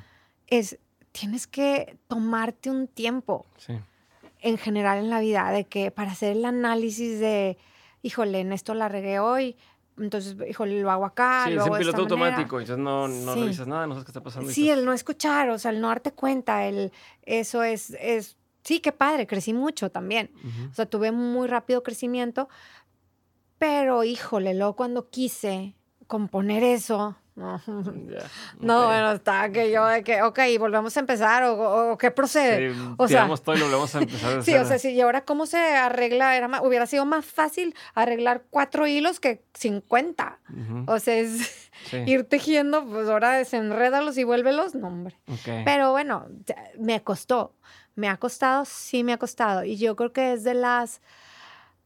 Es, 0.49 0.79
tienes 1.13 1.47
que 1.47 1.99
tomarte 2.09 2.71
un 2.71 2.89
tiempo 2.89 3.47
en 4.41 4.59
general 4.59 4.99
en 4.99 5.11
la 5.11 5.21
vida, 5.21 5.51
de 5.51 5.65
que 5.65 5.91
para 5.91 6.13
hacer 6.13 6.37
el 6.37 6.45
análisis 6.45 7.21
de, 7.21 7.59
híjole, 8.03 8.41
en 8.41 8.53
esto 8.53 8.75
la 8.75 8.89
regué 8.89 9.19
hoy, 9.19 9.57
entonces, 9.99 10.37
híjole, 10.49 10.81
lo 10.81 10.91
hago 10.91 11.05
acá. 11.05 11.45
Sí, 11.47 11.55
lo 11.55 11.63
es 11.63 11.67
en 11.67 11.79
piloto 11.79 12.03
automático, 12.03 12.61
entonces 12.61 12.83
no, 12.83 13.09
no 13.09 13.35
revisas 13.35 13.67
nada, 13.67 13.87
no 13.87 13.95
sabes 13.95 14.05
qué 14.05 14.11
está 14.11 14.23
pasando. 14.23 14.51
Sí, 14.51 14.71
el 14.71 14.85
no 14.85 14.93
escuchar, 14.93 15.51
o 15.51 15.59
sea, 15.59 15.71
el 15.71 15.81
no 15.81 15.89
darte 15.89 16.13
cuenta, 16.13 16.67
el, 16.67 16.93
eso 17.23 17.63
es, 17.63 17.91
es, 18.01 18.37
sí, 18.65 18.81
qué 18.81 18.93
padre, 18.93 19.27
crecí 19.27 19.53
mucho 19.53 19.91
también. 19.91 20.31
O 20.71 20.75
sea, 20.75 20.87
tuve 20.87 21.13
muy 21.13 21.49
rápido 21.49 21.83
crecimiento, 21.83 22.49
pero 23.59 24.05
híjole, 24.05 24.55
luego 24.55 24.75
cuando 24.75 25.11
quise 25.11 25.75
componer 26.07 26.63
eso, 26.63 27.17
no, 27.41 27.61
no 28.61 28.87
bueno, 28.87 29.13
está 29.13 29.51
que 29.51 29.71
yo 29.71 29.87
de 29.87 30.05
que, 30.05 30.23
ok, 30.23 30.39
volvemos 30.59 30.97
a 30.97 31.01
empezar 31.01 31.45
o, 31.45 31.97
qué 31.99 32.11
procede. 32.11 32.75
Sí, 32.75 32.95
o 32.99 33.09
sea, 33.09 33.29
todo 33.43 33.57
y 33.57 33.59
lo 33.59 33.65
volvemos 33.65 33.95
a 33.95 33.99
empezar. 33.99 34.43
sí, 34.45 34.55
o 34.55 34.65
sea, 34.65 34.79
sí, 34.79 34.91
y 34.91 35.01
ahora 35.01 35.25
cómo 35.25 35.47
se 35.47 35.59
arregla, 35.59 36.37
era 36.37 36.49
más, 36.49 36.61
hubiera 36.63 36.87
sido 36.87 37.07
más 37.07 37.25
fácil 37.25 37.75
arreglar 37.95 38.45
cuatro 38.51 38.87
hilos 38.87 39.21
que 39.21 39.43
50. 39.55 40.39
O 40.87 40.99
sea, 40.99 41.17
es 41.17 41.71
ir 42.07 42.25
tejiendo, 42.25 42.85
pues 42.85 43.09
ahora 43.09 43.33
desenrédalos 43.33 44.19
y 44.19 44.25
vuélvelos, 44.25 44.75
no, 44.75 44.89
hombre. 44.89 45.17
Pero 45.65 45.93
bueno, 45.93 46.27
me 46.79 47.03
costó, 47.03 47.55
me 47.95 48.09
ha 48.09 48.19
costado, 48.19 48.65
sí 48.67 49.03
me 49.03 49.15
ha 49.15 49.19
costado. 49.19 49.65
Y 49.65 49.77
yo 49.77 49.97
creo 49.97 50.13
que 50.13 50.35
es 50.35 50.45
de 50.45 50.55
las 50.55 51.01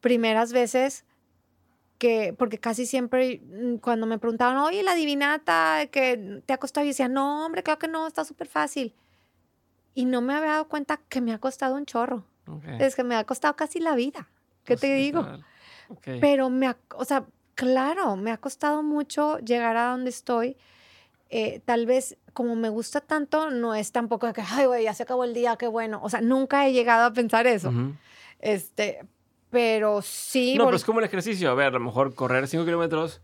primeras 0.01 0.52
veces 0.52 1.05
porque 2.39 2.59
casi 2.59 2.86
siempre 2.86 3.40
mm, 3.43 3.76
cuando 3.76 4.06
me 4.06 4.18
preguntaban, 4.18 4.56
oye, 4.59 4.82
la 4.82 4.94
divinata 4.94 5.86
que 5.90 6.43
te 6.47 6.52
ha 6.52 6.59
costado, 6.59 6.85
yo 6.85 6.89
decía, 6.89 7.09
no, 7.09 7.47
hombre, 7.47 7.62
claro 7.62 7.78
que 7.78 7.89
no, 7.89 8.06
está 8.06 8.24
súper 8.24 8.48
fácil. 8.48 8.94
Y 9.94 10.05
no 10.05 10.20
me 10.20 10.35
había 10.35 10.52
dado 10.52 10.68
cuenta 10.68 11.01
que 11.09 11.20
me 11.20 11.32
ha 11.32 11.39
costado 11.39 11.76
un 11.76 11.86
chorro. 11.86 12.24
Es 12.78 12.94
que 12.94 13.05
me 13.05 13.14
ha 13.14 13.24
costado 13.24 13.55
casi 13.56 13.81
la 13.81 13.94
vida. 13.94 14.28
¿Qué 14.64 14.76
te 14.76 14.94
digo? 14.94 15.26
Pero 16.20 16.51
me 16.51 16.66
ha, 16.66 16.76
o 16.97 17.05
sea, 17.05 17.26
claro, 17.55 18.16
me 18.16 18.31
ha 18.32 18.39
costado 18.39 18.82
mucho 18.82 19.39
llegar 19.39 19.76
a 19.76 19.90
donde 19.90 20.10
estoy. 20.10 20.56
Eh, 21.31 21.60
tal 21.64 21.86
vez 21.86 22.16
como 22.32 22.56
me 22.56 22.68
gusta 22.68 23.01
tanto, 23.01 23.51
no 23.51 23.74
es 23.74 23.93
tampoco 23.93 24.26
de 24.26 24.32
que, 24.32 24.43
ay, 24.47 24.66
güey, 24.66 24.85
ya 24.85 24.94
se 24.94 25.05
acabó 25.05 25.24
el 25.24 25.35
día, 25.35 25.56
qué 25.56 25.68
bueno. 25.68 26.01
O 26.02 26.10
sea, 26.10 26.20
nunca 26.20 26.66
he 26.66 26.72
llegado 26.72 27.06
a 27.06 27.12
pensar 27.12 27.47
eso. 27.47 27.72
Este, 28.40 29.01
pero 29.55 30.02
sí. 30.02 30.56
No, 30.59 30.64
pero 30.64 30.76
es 30.76 30.85
como 30.85 30.98
el 30.98 31.05
ejercicio. 31.05 31.48
A 31.48 31.55
ver, 31.55 31.68
a 31.68 31.78
lo 31.78 31.81
mejor 31.81 32.12
correr 32.16 32.48
5 32.48 32.64
kilómetros 32.64 33.22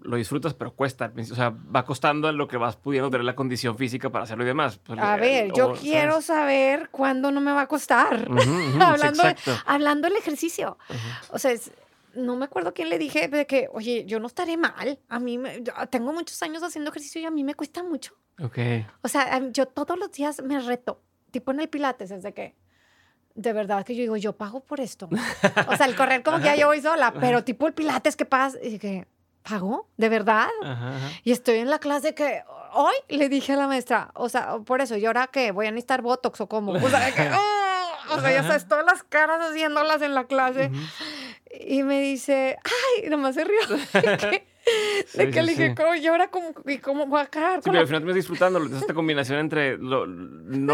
lo 0.00 0.16
disfrutas, 0.16 0.52
pero 0.52 0.72
cuesta. 0.74 1.12
O 1.16 1.34
sea, 1.36 1.50
va 1.50 1.84
costando 1.84 2.30
lo 2.32 2.48
que 2.48 2.56
vas 2.56 2.74
pudiendo 2.74 3.10
tener 3.10 3.24
la 3.24 3.36
condición 3.36 3.78
física 3.78 4.10
para 4.10 4.24
hacerlo 4.24 4.42
y 4.42 4.48
demás. 4.48 4.78
Pues, 4.78 4.98
a 4.98 5.16
ver, 5.16 5.52
yo 5.54 5.74
quiero 5.74 6.20
saber 6.20 6.88
cuándo 6.90 7.30
no 7.30 7.40
me 7.40 7.52
va 7.52 7.62
a 7.62 7.66
costar. 7.68 8.28
hablando, 8.80 9.22
hablando 9.66 10.08
del 10.08 10.16
ejercicio. 10.16 10.78
O 11.30 11.38
sea, 11.38 11.52
no 12.14 12.34
me 12.34 12.46
acuerdo 12.46 12.74
quién 12.74 12.88
le 12.88 12.98
dije 12.98 13.28
de 13.28 13.46
que, 13.46 13.68
oye, 13.72 14.04
yo 14.04 14.18
no 14.18 14.26
estaré 14.26 14.56
mal. 14.56 14.98
A 15.08 15.20
mí, 15.20 15.38
me, 15.38 15.62
tengo 15.90 16.12
muchos 16.12 16.42
años 16.42 16.64
haciendo 16.64 16.90
ejercicio 16.90 17.20
y 17.20 17.24
a 17.24 17.30
mí 17.30 17.44
me 17.44 17.54
cuesta 17.54 17.84
mucho. 17.84 18.14
Ok. 18.42 18.58
O 19.02 19.08
sea, 19.08 19.48
yo 19.52 19.66
todos 19.66 19.96
los 19.96 20.10
días 20.10 20.42
me 20.42 20.58
reto. 20.58 21.02
Tipo 21.30 21.52
en 21.52 21.60
el 21.60 21.68
Pilates, 21.68 22.10
es 22.10 22.24
de 22.24 22.34
que 22.34 22.56
de 23.38 23.52
verdad 23.52 23.86
que 23.86 23.94
yo 23.94 24.00
digo, 24.02 24.16
yo 24.16 24.32
pago 24.32 24.60
por 24.60 24.80
esto. 24.80 25.08
o 25.68 25.76
sea, 25.76 25.86
el 25.86 25.94
correr 25.94 26.24
como 26.24 26.38
que 26.38 26.44
ya 26.44 26.56
yo 26.56 26.66
voy 26.66 26.82
sola, 26.82 27.14
pero 27.20 27.44
tipo 27.44 27.68
el 27.68 27.72
pilates 27.72 28.16
que 28.16 28.24
pasa, 28.24 28.58
y 28.60 28.80
que, 28.80 29.06
¿pago? 29.48 29.88
¿De 29.96 30.08
verdad? 30.08 30.48
Y 31.22 31.30
estoy 31.30 31.58
en 31.58 31.70
la 31.70 31.78
clase 31.78 32.14
que 32.14 32.42
hoy 32.72 32.94
le 33.08 33.28
dije 33.28 33.52
a 33.52 33.56
la 33.56 33.68
maestra, 33.68 34.10
o 34.14 34.28
sea, 34.28 34.58
por 34.58 34.80
eso, 34.80 34.96
¿y 34.96 35.06
ahora 35.06 35.28
qué? 35.28 35.52
¿Voy 35.52 35.66
a 35.66 35.70
necesitar 35.70 36.02
botox 36.02 36.40
o 36.40 36.48
cómo? 36.48 36.72
O 36.72 36.90
sea, 36.90 37.14
que, 37.14 37.30
¡oh! 37.32 37.88
o 38.16 38.20
sea 38.20 38.32
ya 38.32 38.42
sabes, 38.42 38.66
todas 38.66 38.84
las 38.84 39.04
caras 39.04 39.40
haciéndolas 39.40 40.02
en 40.02 40.14
la 40.14 40.24
clase. 40.24 40.72
Y 41.60 41.84
me 41.84 42.00
dice, 42.00 42.58
ay, 42.64 43.08
nomás 43.08 43.36
se 43.36 43.44
rió. 43.44 43.60
de 45.14 45.30
que 45.30 45.42
le 45.42 45.52
dije, 45.52 45.74
¿cómo? 45.74 45.94
¿y 45.94 46.06
ahora 46.06 46.28
cómo, 46.28 46.52
y 46.66 46.78
cómo 46.78 47.06
voy 47.06 47.20
a 47.20 47.26
caer? 47.26 47.62
Sí, 47.62 47.70
pero 47.70 47.80
al 47.80 47.86
final 47.86 48.04
me 48.04 48.14
disfrutando, 48.14 48.62
esta 48.64 48.94
combinación 48.94 49.38
entre, 49.38 49.78
no 49.78 50.06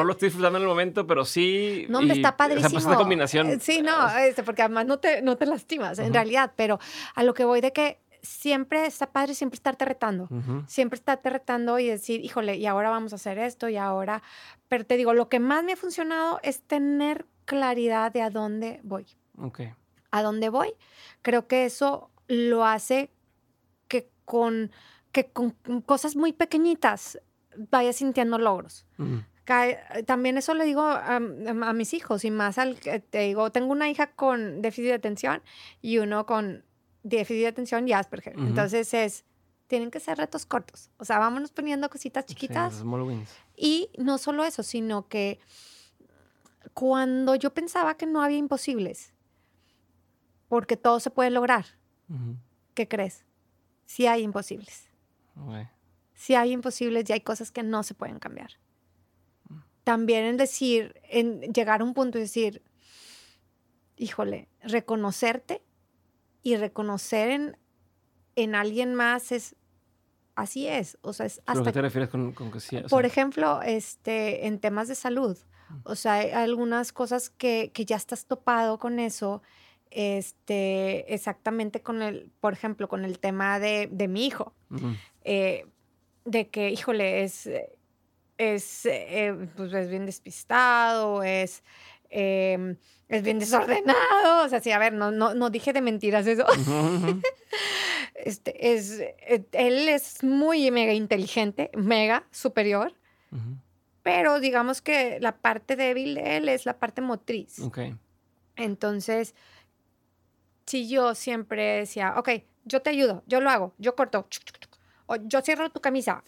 lo 0.05 0.12
estoy 0.12 0.29
disfrutando 0.29 0.59
en 0.59 0.62
el 0.62 0.69
momento, 0.69 1.07
pero 1.07 1.25
sí. 1.25 1.87
No, 1.89 2.03
me 2.03 2.15
está 2.15 2.37
padrísimo. 2.37 2.66
O 2.66 2.71
sea, 2.71 2.75
pues 2.75 2.85
esta 2.85 2.97
combinación. 2.97 3.51
Eh, 3.51 3.59
sí, 3.61 3.83
no, 3.83 4.09
este, 4.19 4.43
porque 4.43 4.62
además 4.62 4.87
no 4.87 4.99
te, 4.99 5.23
no 5.23 5.37
te 5.37 5.47
lastimas, 5.47 5.99
en 5.99 6.12
realidad, 6.12 6.53
pero 6.57 6.79
a 7.15 7.23
lo 7.23 7.35
que 7.35 7.45
voy 7.45 7.61
de 7.61 7.73
que 7.73 7.99
siempre 8.25 8.87
está 8.87 9.12
padre 9.12 9.35
siempre 9.35 9.57
estarte 9.57 9.85
retando, 9.85 10.29
siempre 10.66 10.97
estarte 10.97 11.31
retando 11.31 11.79
y 11.79 11.87
decir, 11.89 12.25
híjole, 12.25 12.57
y 12.57 12.66
ahora 12.66 12.91
vamos 12.91 13.12
a 13.12 13.16
hacer 13.16 13.39
esto 13.39 13.69
y 13.69 13.77
ahora, 13.77 14.23
pero 14.69 14.85
te 14.85 14.97
digo, 14.97 15.15
lo 15.15 15.29
que 15.29 15.39
más 15.39 15.62
me 15.62 15.73
ha 15.73 15.77
funcionado 15.77 16.41
es 16.43 16.62
tener 16.62 17.27
claridad 17.45 18.12
de 18.12 18.23
a 18.23 18.31
dónde 18.31 18.81
voy. 18.83 19.07
Ok. 19.39 19.61
A 20.11 20.23
dónde 20.23 20.49
voy. 20.49 20.75
Creo 21.23 21.47
que 21.47 21.66
eso 21.66 22.11
lo 22.27 22.65
hace 22.65 23.11
con 24.24 24.70
que 25.12 25.30
con 25.30 25.52
cosas 25.86 26.16
muy 26.16 26.32
pequeñitas 26.32 27.20
vaya 27.70 27.92
sintiendo 27.92 28.38
logros. 28.38 28.86
También 30.06 30.38
eso 30.38 30.55
le 30.55 30.64
digo 30.64 30.82
a, 30.82 31.20
mis 31.20 31.94
hijos 31.94 32.24
y 32.24 32.30
más 32.30 32.59
al 32.59 32.80
que 32.80 33.01
te 33.01 33.20
digo, 33.20 33.51
tengo 33.52 33.72
una 33.72 33.88
hija 33.90 34.12
con 34.12 34.62
déficit 34.62 34.86
de 34.86 34.94
atención 34.94 35.42
y 35.82 35.98
uno 35.98 36.24
con 36.24 36.64
déficit 37.02 37.42
de 37.42 37.46
atención 37.48 37.86
y 37.86 37.92
Asperger. 37.92 38.34
Entonces 38.38 38.94
es, 38.94 39.24
tienen 39.66 39.90
que 39.90 40.01
ser 40.01 40.18
retos 40.18 40.46
cortos. 40.46 40.90
O 40.96 41.05
sea, 41.05 41.18
vámonos 41.18 41.52
poniendo 41.52 41.88
cositas 41.90 42.24
chiquitas. 42.24 42.82
y 43.56 43.90
no 43.98 44.18
solo 44.18 44.44
eso, 44.44 44.62
sino 44.62 45.09
que 45.09 45.38
cuando 46.72 47.34
yo 47.34 47.52
pensaba 47.52 47.96
que 47.96 48.06
no 48.06 48.22
había 48.22 48.38
imposibles, 48.38 49.12
porque 50.48 50.76
todo 50.76 51.01
se 51.01 51.10
puede 51.10 51.30
lograr. 51.30 51.66
¿Qué 52.74 52.88
crees? 52.88 53.24
Sí 53.86 54.06
hay 54.06 54.23
imposibles. 54.23 54.90
Sí 56.15 56.35
hay 56.35 56.52
imposibles 56.52 57.09
y 57.09 57.12
hay 57.12 57.20
cosas 57.20 57.51
que 57.51 57.62
no 57.62 57.82
se 57.82 57.94
pueden 57.94 58.19
cambiar. 58.19 58.51
También 59.82 60.24
en 60.24 60.36
decir, 60.36 61.01
en 61.05 61.52
llegar 61.52 61.81
a 61.81 61.85
un 61.85 61.93
punto 61.93 62.19
y 62.19 62.23
decir, 62.23 62.62
híjole, 63.97 64.48
reconocerte 64.62 65.62
y 66.43 66.56
reconocer 66.56 67.31
en, 67.31 67.59
en 68.36 68.55
alguien 68.55 68.94
más 68.94 69.32
es 69.32 69.56
así 70.35 70.66
es. 70.66 70.98
O 71.02 71.12
sea, 71.12 71.27
es 71.27 71.43
hasta. 71.47 71.65
qué 71.65 71.73
te 71.73 71.82
refieres 71.82 72.09
con, 72.11 72.32
que 72.35 72.61
sí? 72.61 72.78
por 72.89 73.05
ejemplo, 73.05 73.62
este, 73.62 74.47
en 74.47 74.59
temas 74.59 74.89
de 74.89 74.94
salud. 74.94 75.39
O 75.85 75.97
sea, 75.97 76.15
hay 76.15 76.31
algunas 76.31 76.93
cosas 76.93 77.31
que, 77.31 77.73
que, 77.74 77.85
ya 77.85 77.97
estás 77.97 78.27
topado 78.27 78.78
con 78.78 78.98
eso. 78.98 79.43
Este, 79.97 81.15
exactamente 81.15 81.81
con 81.81 82.03
el, 82.03 82.31
por 82.41 82.53
ejemplo, 82.53 82.89
con 82.89 83.05
el 83.05 83.19
tema 83.21 83.61
de, 83.61 83.89
de 83.91 84.09
mi 84.09 84.27
hijo. 84.27 84.55
Eh, 85.23 85.66
de 86.25 86.49
que, 86.49 86.71
híjole, 86.71 87.23
es, 87.23 87.49
es, 88.39 88.87
eh, 88.87 89.49
pues 89.57 89.73
es 89.73 89.89
bien 89.89 90.07
despistado, 90.07 91.23
es 91.23 91.62
Em, 92.16 92.77
es 93.09 93.23
bien 93.25 93.41
desordenado. 93.41 94.45
O 94.45 94.49
sea, 94.49 94.61
sí, 94.61 94.71
a 94.71 94.79
ver, 94.79 94.93
no, 94.93 95.11
no, 95.11 95.35
no 95.35 95.51
dije 95.51 95.73
de 95.73 95.81
mentiras 95.81 96.27
eso. 96.29 96.47
este, 98.15 98.73
es, 98.73 99.01
eh, 99.01 99.45
él 99.51 99.89
es 99.89 100.23
muy 100.23 100.71
mega 100.71 100.93
inteligente, 100.93 101.71
mega 101.75 102.25
superior. 102.31 102.95
Pero 104.05 104.39
digamos 104.39 104.81
que 104.81 105.19
la 105.19 105.39
parte 105.39 105.75
débil 105.75 106.15
de 106.15 106.37
él 106.37 106.49
es 106.49 106.66
la 106.66 106.79
parte 106.79 107.01
motriz. 107.01 107.59
Ok. 107.59 107.81
Entonces, 108.55 109.35
si 110.66 110.89
yo 110.89 111.15
siempre 111.15 111.78
decía, 111.78 112.15
ok, 112.19 112.31
yo 112.65 112.82
te 112.82 112.91
ayudo, 112.91 113.23
yo 113.27 113.41
lo 113.41 113.51
hago, 113.51 113.74
yo 113.78 113.95
corto, 113.95 114.27
o 115.07 115.16
yo 115.16 115.41
cierro 115.43 115.70
tu 115.70 115.81
camisa. 115.81 116.24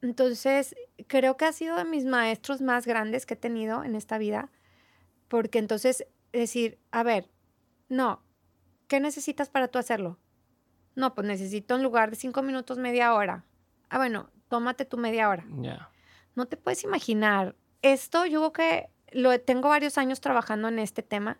Entonces, 0.00 0.74
creo 1.06 1.36
que 1.36 1.44
ha 1.44 1.52
sido 1.52 1.76
de 1.76 1.84
mis 1.84 2.04
maestros 2.04 2.60
más 2.60 2.86
grandes 2.86 3.26
que 3.26 3.34
he 3.34 3.36
tenido 3.36 3.84
en 3.84 3.94
esta 3.94 4.18
vida, 4.18 4.50
porque 5.28 5.58
entonces 5.58 6.06
decir, 6.32 6.78
a 6.90 7.02
ver, 7.02 7.30
no, 7.88 8.22
¿qué 8.88 9.00
necesitas 9.00 9.48
para 9.48 9.68
tú 9.68 9.78
hacerlo? 9.78 10.18
No, 10.94 11.14
pues 11.14 11.26
necesito 11.26 11.74
en 11.76 11.82
lugar 11.82 12.10
de 12.10 12.16
cinco 12.16 12.42
minutos, 12.42 12.78
media 12.78 13.14
hora. 13.14 13.44
Ah, 13.88 13.98
bueno, 13.98 14.30
tómate 14.48 14.84
tu 14.84 14.98
media 14.98 15.28
hora. 15.28 15.46
Ya. 15.60 15.90
No 16.34 16.46
te 16.46 16.56
puedes 16.56 16.84
imaginar. 16.84 17.54
Esto 17.80 18.26
yo 18.26 18.52
creo 18.52 18.52
que 18.52 18.90
lo 19.12 19.38
tengo 19.40 19.68
varios 19.68 19.98
años 19.98 20.20
trabajando 20.20 20.68
en 20.68 20.78
este 20.78 21.02
tema, 21.02 21.38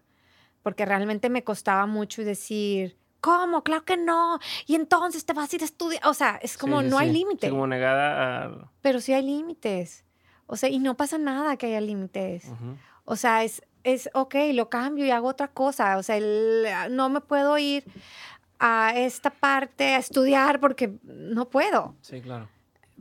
porque 0.63 0.85
realmente 0.85 1.29
me 1.29 1.45
costaba 1.45 1.87
mucho 1.87 2.25
decir, 2.25 2.97
¿Cómo? 3.23 3.63
Claro 3.63 3.85
que 3.85 3.97
no. 3.97 4.41
Y 4.67 4.75
entonces 4.75 5.25
te 5.25 5.33
vas 5.33 5.53
a 5.53 5.57
ir 5.57 5.63
a 5.63 5.65
estudiar. 5.65 6.05
O 6.07 6.13
sea, 6.13 6.41
es 6.43 6.59
como 6.59 6.83
no 6.83 6.99
hay 6.99 7.13
límite. 7.13 7.49
como 7.51 7.69
negada 7.69 8.47
a... 8.47 8.71
Pero 8.83 9.01
sí 9.01 9.13
hay 9.13 9.23
límites. 9.23 10.05
O 10.47 10.57
sea, 10.57 10.69
y 10.69 10.81
no 10.81 10.97
pasa 10.97 11.19
nada 11.19 11.57
que 11.57 11.67
haya 11.67 11.81
límites. 11.81 12.47
O 13.05 13.15
sea, 13.15 13.45
es, 13.45 13.63
es, 13.85 14.11
ok, 14.13 14.35
lo 14.55 14.69
cambio 14.69 15.07
y 15.07 15.13
hago 15.13 15.29
otra 15.29 15.47
cosa. 15.47 15.99
O 15.99 16.03
sea, 16.03 16.19
no 16.91 17.09
me 17.11 17.21
puedo 17.21 17.57
ir 17.59 17.85
a 18.59 18.93
esta 18.97 19.31
parte 19.31 19.95
a 19.95 19.99
estudiar 19.99 20.59
porque 20.59 20.93
no 21.05 21.49
puedo. 21.49 21.95
Sí, 22.01 22.21
claro. 22.21 22.49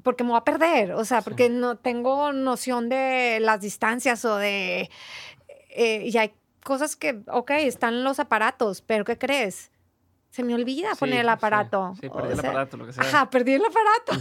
Porque 0.03 0.23
me 0.23 0.29
voy 0.29 0.37
a 0.37 0.43
perder. 0.43 0.91
O 0.91 1.03
sea, 1.03 1.23
porque 1.23 1.49
no 1.49 1.77
tengo 1.77 2.31
noción 2.31 2.89
de 2.89 3.39
las 3.41 3.59
distancias 3.59 4.23
o 4.23 4.35
de... 4.37 4.91
Eh, 5.73 6.03
y 6.05 6.17
hay 6.17 6.31
cosas 6.63 6.95
que, 6.95 7.23
ok, 7.27 7.51
están 7.51 8.03
los 8.03 8.19
aparatos, 8.19 8.81
pero 8.81 9.05
¿qué 9.05 9.17
crees? 9.17 9.71
se 10.31 10.43
me 10.43 10.55
olvida 10.55 10.95
poner 10.95 11.19
el 11.19 11.29
aparato. 11.29 11.93
Sí, 11.99 12.09
perdí 12.09 12.33
el 12.33 12.39
aparato, 12.39 12.77
lo 12.77 12.85
que 12.85 12.93
sea. 12.93 13.03
Ajá, 13.03 13.29
perdí 13.29 13.53
el 13.53 13.63
aparato. 13.65 14.13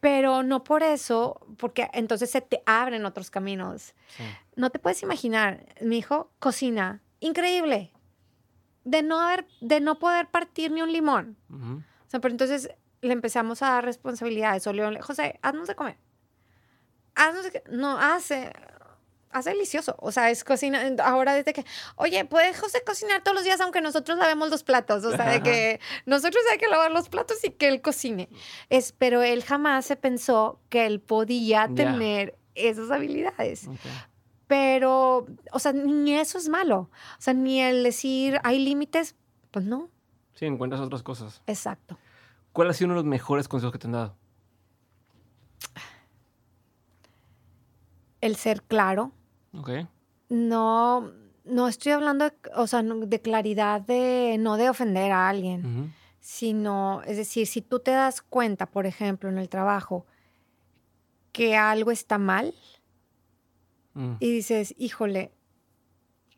Pero 0.00 0.42
no 0.42 0.64
por 0.64 0.82
eso, 0.82 1.46
porque 1.58 1.88
entonces 1.92 2.30
se 2.30 2.40
te 2.40 2.62
abren 2.66 3.06
otros 3.06 3.30
caminos. 3.30 3.94
No 4.56 4.70
te 4.70 4.78
puedes 4.78 5.02
imaginar, 5.02 5.64
mi 5.80 5.98
hijo 5.98 6.30
cocina, 6.38 7.02
increíble, 7.20 7.92
de 8.84 9.02
no, 9.02 9.20
haber, 9.20 9.46
de 9.60 9.80
no 9.80 9.98
poder 9.98 10.28
partir 10.28 10.72
ni 10.72 10.82
un 10.82 10.92
limón. 10.92 11.36
O 11.50 12.10
sea, 12.10 12.20
pero 12.20 12.32
entonces 12.32 12.70
le 13.00 13.12
empezamos 13.12 13.62
a 13.62 13.70
dar 13.70 13.84
responsabilidades. 13.84 14.66
O 14.66 14.72
José, 15.02 15.38
haznos 15.42 15.68
de 15.68 15.76
comer. 15.76 15.98
Haznos 17.14 17.44
de... 17.44 17.62
No, 17.70 17.96
hace 17.96 18.52
hace 19.30 19.50
delicioso. 19.50 19.96
O 19.98 20.12
sea, 20.12 20.30
es 20.30 20.44
cocina. 20.44 20.82
Ahora 21.04 21.34
desde 21.34 21.52
que, 21.52 21.64
oye, 21.96 22.24
¿puede 22.24 22.54
José 22.54 22.82
cocinar 22.84 23.22
todos 23.22 23.34
los 23.34 23.44
días 23.44 23.60
aunque 23.60 23.80
nosotros 23.80 24.18
lavemos 24.18 24.50
los 24.50 24.62
platos? 24.62 25.04
O 25.04 25.16
sea, 25.16 25.30
de 25.30 25.42
que 25.42 25.80
nosotros 26.06 26.42
hay 26.50 26.58
que 26.58 26.68
lavar 26.68 26.90
los 26.90 27.08
platos 27.08 27.42
y 27.44 27.50
que 27.50 27.68
él 27.68 27.80
cocine. 27.80 28.28
Es, 28.68 28.92
pero 28.92 29.22
él 29.22 29.44
jamás 29.44 29.86
se 29.86 29.96
pensó 29.96 30.60
que 30.68 30.86
él 30.86 31.00
podía 31.00 31.68
tener 31.74 32.38
esas 32.54 32.90
habilidades. 32.90 33.68
Pero, 34.46 35.26
o 35.52 35.58
sea, 35.58 35.72
ni 35.72 36.14
eso 36.14 36.36
es 36.36 36.48
malo. 36.48 36.90
O 37.18 37.20
sea, 37.22 37.34
ni 37.34 37.60
el 37.60 37.84
decir 37.84 38.40
hay 38.42 38.58
límites, 38.58 39.14
pues 39.52 39.64
no. 39.64 39.88
Sí, 40.34 40.46
encuentras 40.46 40.80
otras 40.80 41.02
cosas. 41.02 41.42
Exacto. 41.46 41.98
¿Cuál 42.52 42.68
ha 42.70 42.72
sido 42.72 42.86
uno 42.86 42.94
de 42.94 43.02
los 43.02 43.08
mejores 43.08 43.46
consejos 43.46 43.72
que 43.72 43.78
te 43.78 43.86
han 43.86 43.92
dado? 43.92 44.16
El 48.20 48.36
ser 48.36 48.62
claro 48.62 49.12
no, 50.30 51.12
no 51.44 51.68
estoy 51.68 51.92
hablando, 51.92 52.24
de, 52.26 52.32
o 52.54 52.66
sea, 52.66 52.82
de 52.82 53.20
claridad 53.20 53.80
de 53.80 54.36
no 54.38 54.56
de 54.56 54.70
ofender 54.70 55.12
a 55.12 55.28
alguien, 55.28 55.92
sino, 56.20 57.02
es 57.02 57.16
decir, 57.16 57.46
si 57.46 57.60
tú 57.60 57.80
te 57.80 57.90
das 57.90 58.22
cuenta, 58.22 58.66
por 58.66 58.86
ejemplo, 58.86 59.28
en 59.28 59.38
el 59.38 59.48
trabajo, 59.48 60.06
que 61.32 61.56
algo 61.56 61.90
está 61.90 62.18
mal 62.18 62.54
mm. 63.94 64.14
y 64.20 64.30
dices, 64.30 64.74
híjole, 64.78 65.32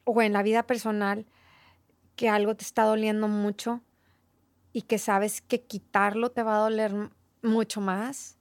o 0.05 0.20
en 0.22 0.32
la 0.32 0.43
vida 0.43 0.64
personal, 0.64 1.26
que 2.16 2.28
algo 2.28 2.56
te 2.56 2.64
está 2.64 2.84
doliendo 2.84 3.28
mucho 3.28 3.82
y 4.72 4.82
que 4.82 4.98
sabes 4.98 5.43
que 5.43 5.62
quitarlo 5.62 6.30
te 6.30 6.43
va 6.43 6.56
a 6.56 6.60
doler 6.60 7.10
mucho 7.43 7.80
más, 7.80 8.39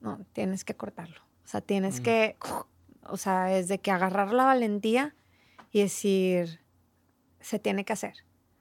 no, 0.00 0.24
tienes 0.32 0.64
que 0.64 0.74
cortarlo. 0.74 1.20
O 1.44 1.48
sea, 1.50 1.60
tienes 1.60 2.00
mm. 2.00 2.02
que 2.02 2.36
o 3.10 3.16
sea, 3.16 3.56
es 3.56 3.68
de 3.68 3.78
que 3.78 3.90
agarrar 3.90 4.32
la 4.32 4.44
valentía 4.44 5.14
y 5.72 5.80
decir, 5.80 6.60
se 7.40 7.58
tiene 7.58 7.84
que 7.84 7.92
hacer. 7.92 8.14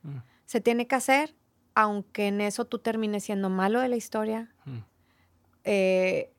Mm. 0.03 0.17
Se 0.45 0.61
tiene 0.61 0.87
que 0.87 0.95
hacer, 0.95 1.35
aunque 1.75 2.27
en 2.27 2.41
eso 2.41 2.65
tú 2.65 2.79
termines 2.79 3.23
siendo 3.23 3.49
malo 3.49 3.79
de 3.79 3.89
la 3.89 3.95
historia. 3.95 4.53
Mm. 4.65 4.77
Eh, 5.63 6.33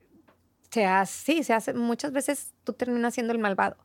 se 0.71 0.87
hace, 0.87 1.35
sí, 1.35 1.45
se 1.45 1.53
hace, 1.53 1.75
muchas 1.75 2.13
veces 2.13 2.55
tú 2.65 2.73
terminas 2.73 3.15
siendo 3.15 3.33
el 3.33 3.39
malvado, 3.39 3.77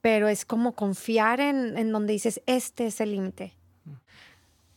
pero 0.00 0.28
es 0.28 0.44
como 0.44 0.74
confiar 0.74 1.40
en, 1.40 1.76
en 1.78 1.92
donde 1.92 2.12
dices, 2.12 2.42
este 2.46 2.86
es 2.86 3.00
el 3.00 3.12
límite. 3.12 3.54
Mm. 3.84 3.92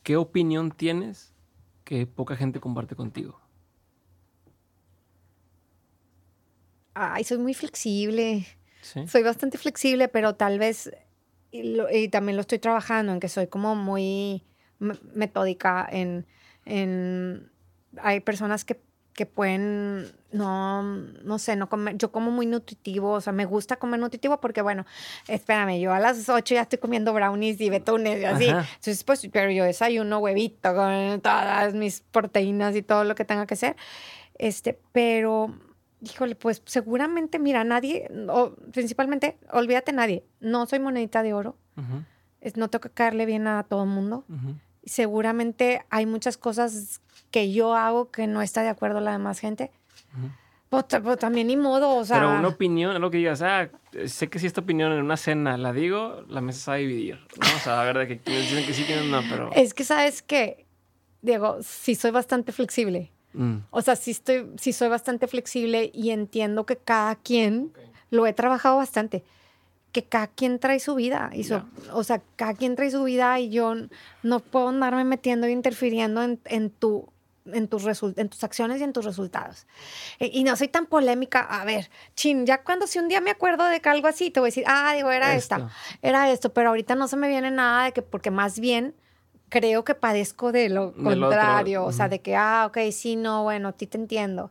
¿Qué 0.03 0.18
opinión 0.18 0.72
tienes 0.72 1.34
que 1.84 2.07
poca 2.07 2.35
gente 2.35 2.59
comparte 2.59 2.95
contigo? 2.95 3.39
Ay, 6.93 7.23
soy 7.23 7.38
muy 7.38 7.53
flexible. 7.53 8.45
Soy 8.82 9.24
bastante 9.24 9.58
flexible, 9.58 10.08
pero 10.08 10.36
tal 10.36 10.60
vez, 10.60 10.91
y, 11.52 12.08
también 12.10 12.36
lo 12.36 12.41
estoy 12.41 12.60
trabajando, 12.60 13.14
en 13.14 13.20
que 13.20 13.30
soy 13.30 13.48
como 13.48 13.76
muy 13.76 14.44
metódica 15.14 15.88
en, 15.91 16.26
en, 16.66 17.52
hay 18.02 18.20
personas 18.22 18.66
que, 18.66 18.82
que 19.14 19.26
pueden, 19.26 20.12
no, 20.32 20.82
no 20.82 21.38
sé, 21.38 21.56
no 21.56 21.70
comer, 21.70 21.98
yo 21.98 22.12
como 22.12 22.32
muy 22.32 22.48
nutritivo, 22.48 23.12
o 23.12 23.22
sea, 23.22 23.34
me 23.34 23.45
gusta 23.45 23.76
comer 23.76 23.99
nutritivo 23.99 24.40
porque, 24.40 24.62
bueno, 24.62 24.86
espérame, 25.28 25.80
yo 25.80 25.94
a 25.94 25.99
las 25.99 26.28
8 26.28 26.56
ya 26.56 26.62
estoy 26.62 26.80
comiendo 26.80 27.14
brownies 27.14 27.62
y 27.62 27.70
betones 27.70 28.20
y 28.20 28.26
así, 28.26 28.48
entonces, 28.48 29.03
pues, 29.03 29.28
pero 29.32 29.52
yo 29.52 29.64
desayuno 29.64 30.20
huevito 30.20 30.74
con 30.74 31.22
todas 31.22 31.76
mis 31.76 32.02
proteínas 32.02 32.76
y 32.76 32.82
todo 32.82 33.03
lo 33.03 33.14
que 33.14 33.26
tenga 33.26 33.45
que 33.45 33.56
ser, 33.56 33.76
este, 34.40 34.80
pero 34.91 35.53
híjole, 36.02 36.36
pues 36.36 36.61
seguramente, 36.65 37.40
mira, 37.40 37.64
nadie, 37.64 38.10
o 38.30 38.53
principalmente, 38.72 39.38
olvídate 39.52 39.94
nadie, 39.94 40.23
no 40.40 40.65
soy 40.65 40.80
monedita 40.80 41.23
de 41.23 41.34
oro, 41.34 41.56
es, 42.41 42.57
no 42.57 42.69
tengo 42.69 42.82
que 42.82 42.90
caerle 42.90 43.26
bien 43.26 43.48
a 43.48 43.64
todo 43.64 43.84
el 43.84 43.90
mundo. 43.90 44.26
Seguramente 44.84 45.86
hay 45.90 46.06
muchas 46.06 46.38
cosas 46.38 47.02
que 47.30 47.53
yo 47.53 47.76
hago 47.76 48.10
que 48.11 48.28
no 48.28 48.41
está 48.41 48.64
de 48.64 48.69
acuerdo 48.69 48.99
la 48.99 49.11
demás 49.11 49.40
gente. 49.40 49.72
Pues, 50.69 50.86
pues, 51.03 51.19
también 51.19 51.48
ni 51.48 51.57
modo, 51.57 51.98
o 51.98 52.06
sea... 52.06 52.18
Pero 52.18 52.32
una 52.32 52.48
opinión, 52.48 52.99
lo 53.02 53.11
que 53.11 53.18
digas, 53.18 53.41
ah, 53.41 53.69
sé 54.06 54.30
que 54.30 54.40
si 54.40 54.48
esta 54.48 54.61
opinión 54.61 54.94
en 54.94 55.03
una 55.03 55.18
cena 55.18 55.57
la 55.57 55.73
digo, 55.73 56.23
la 56.30 56.40
mesa 56.40 56.60
se 56.60 56.72
va 56.72 56.76
a 56.76 56.78
dividir, 56.78 57.15
¿no? 57.15 57.56
O 57.57 57.60
sea, 57.60 57.82
a 57.82 57.84
ver, 57.84 57.98
de 57.98 58.07
que 58.07 58.32
dicen 58.32 58.65
que 58.65 58.73
sí, 58.73 58.86
que 58.86 59.02
no, 59.02 59.22
pero... 59.30 59.52
Es 59.53 59.73
que, 59.73 59.84
¿sabes 59.84 60.22
qué? 60.22 60.65
Diego, 61.22 61.57
sí 61.61 61.95
soy 61.95 62.11
bastante 62.11 62.53
flexible. 62.53 63.11
Mm. 63.34 63.58
O 63.70 63.82
sea, 63.82 63.95
sí, 63.95 64.12
estoy, 64.12 64.48
soy 64.58 64.90
bastante 64.90 65.28
flexible 65.28 65.91
y 65.94 66.12
entiendo 66.12 66.66
que 66.66 66.78
cada 66.78 67.16
quien 67.16 67.72
lo 68.10 68.28
he 68.28 68.34
trabajado 68.34 68.78
bastante. 68.78 69.24
que 69.91 70.03
cada 70.03 70.28
quien 70.28 70.60
trae 70.60 70.80
su 70.80 70.95
vida. 70.95 71.32
Y 71.34 71.45
O 71.91 72.03
sea, 72.03 72.22
cada 72.38 72.53
quien 72.53 72.76
trae 72.76 72.91
su 72.91 73.03
vida 73.03 73.40
y 73.40 73.49
yo 73.49 73.74
no 74.24 74.40
puedo 74.40 74.70
andarme 74.70 75.03
metiendo 75.03 75.48
e 75.48 75.52
interfiriendo 75.52 76.24
en, 76.24 76.40
en 76.45 76.70
tu 76.70 77.10
en 77.45 77.68
tus, 77.68 77.84
en 78.18 78.30
tus 78.30 78.44
acciones 78.44 78.80
y 78.80 78.84
en 78.84 78.94
tus 78.94 79.03
resultados. 79.03 79.66
E, 80.20 80.30
y 80.32 80.44
no 80.44 80.56
soy 80.56 80.68
tan 80.68 80.86
polémica. 80.86 81.41
A 81.41 81.66
ver, 81.66 81.90
chin, 82.16 82.45
ya 82.45 82.64
cuando 82.64 82.86
si 82.88 82.99
un 82.99 83.08
día 83.08 83.20
me 83.20 83.32
acuerdo 83.32 83.66
de 83.66 83.82
que 83.82 83.90
algo 83.90 84.08
así, 84.08 84.30
te 84.30 84.40
voy 84.40 84.48
a 84.48 84.52
decir, 84.52 84.64
ah, 84.68 84.94
digo, 84.95 85.12
era 85.12 85.36
esta, 85.36 85.70
era 86.02 86.32
esto, 86.32 86.53
pero 86.53 86.70
ahorita 86.70 86.95
no 86.95 87.08
se 87.08 87.18
me 87.18 87.28
viene 87.28 87.49
nada 87.52 87.86
de 87.86 87.91
que, 87.94 88.02
porque 88.03 88.32
más 88.32 88.60
bien 88.60 88.94
creo 89.52 89.84
que 89.84 89.94
padezco 89.94 90.53
de 90.53 90.69
lo 90.69 90.94
contrario, 90.94 91.84
o 91.84 91.91
sea, 91.91 92.07
de 92.07 92.22
que, 92.22 92.36
ah, 92.36 92.64
ok, 92.68 92.78
sí, 92.91 93.18
no, 93.18 93.44
bueno, 93.44 93.68
a 93.68 93.72
ti 93.73 93.86
te 93.86 93.98
entiendo. 93.98 94.49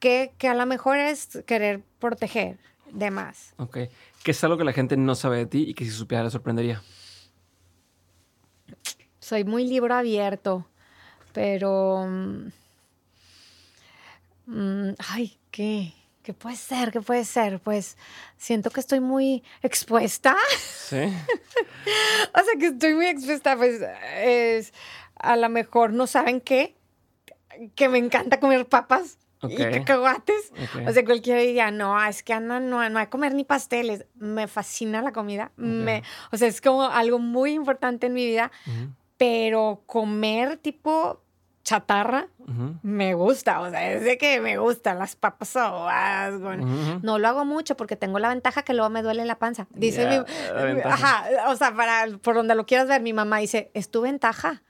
Que, 0.00 0.32
que 0.38 0.48
a 0.48 0.54
lo 0.54 0.64
mejor 0.64 0.96
es 0.96 1.42
querer 1.46 1.82
proteger 2.00 2.58
de 2.90 3.10
más. 3.10 3.52
Ok. 3.58 3.78
¿Qué 4.24 4.30
es 4.30 4.42
algo 4.42 4.56
que 4.56 4.64
la 4.64 4.72
gente 4.72 4.96
no 4.96 5.14
sabe 5.14 5.36
de 5.36 5.46
ti 5.46 5.64
y 5.68 5.74
que 5.74 5.84
si 5.84 5.90
supiera 5.90 6.24
le 6.24 6.30
sorprendería? 6.30 6.82
Soy 9.20 9.44
muy 9.44 9.66
libro 9.66 9.94
abierto, 9.94 10.66
pero... 11.32 12.06
Mm, 12.08 12.52
mm, 14.46 14.94
ay, 15.10 15.38
¿qué? 15.50 15.92
¿Qué 16.22 16.32
puede 16.34 16.56
ser? 16.56 16.92
¿Qué 16.92 17.00
puede 17.00 17.24
ser? 17.24 17.58
Pues 17.58 17.96
siento 18.36 18.70
que 18.70 18.80
estoy 18.80 19.00
muy 19.00 19.42
expuesta. 19.62 20.36
Sí. 20.88 20.96
o 22.34 22.44
sea, 22.44 22.58
que 22.58 22.66
estoy 22.66 22.94
muy 22.94 23.06
expuesta, 23.06 23.56
pues 23.56 23.80
es, 24.18 24.72
a 25.16 25.36
lo 25.36 25.48
mejor 25.48 25.92
no 25.92 26.06
saben 26.06 26.40
qué, 26.40 26.76
que 27.74 27.88
me 27.88 27.98
encanta 27.98 28.38
comer 28.38 28.66
papas 28.66 29.18
y 29.48 29.56
cacahuates. 29.56 30.52
O 30.86 30.92
sea, 30.92 31.04
cualquiera 31.04 31.40
diría, 31.40 31.70
no, 31.70 32.02
es 32.04 32.22
que 32.22 32.32
Ana 32.32 32.60
no, 32.60 32.88
no 32.88 32.98
hay 32.98 33.06
comer 33.08 33.34
ni 33.34 33.44
pasteles. 33.44 34.04
Me 34.14 34.46
fascina 34.46 35.02
la 35.02 35.12
comida. 35.12 35.50
Me, 35.56 36.02
o 36.30 36.36
sea, 36.36 36.46
es 36.46 36.60
como 36.60 36.84
algo 36.84 37.18
muy 37.18 37.52
importante 37.52 38.06
en 38.06 38.14
mi 38.14 38.24
vida. 38.26 38.52
Pero 39.16 39.82
comer 39.86 40.56
tipo 40.56 41.21
chatarra 41.62 42.28
me 42.82 43.14
gusta. 43.14 43.60
O 43.60 43.70
sea, 43.70 43.92
es 43.92 44.04
de 44.04 44.18
que 44.18 44.40
me 44.40 44.58
gustan 44.58 44.98
las 44.98 45.16
papas 45.16 45.54
No 45.54 47.18
lo 47.18 47.28
hago 47.28 47.44
mucho 47.44 47.76
porque 47.76 47.96
tengo 47.96 48.18
la 48.18 48.28
ventaja 48.28 48.62
que 48.62 48.74
luego 48.74 48.90
me 48.90 49.02
duele 49.02 49.24
la 49.24 49.38
panza. 49.38 49.66
Dice 49.70 50.06
mi, 50.06 50.80
Ajá, 50.84 51.24
o 51.48 51.56
sea, 51.56 51.74
para, 51.74 52.06
por 52.18 52.34
donde 52.34 52.54
lo 52.54 52.66
quieras 52.66 52.88
ver, 52.88 53.02
mi 53.02 53.12
mamá 53.12 53.38
dice, 53.38 53.70
es 53.74 53.90
tu 53.90 54.02
ventaja. 54.02 54.62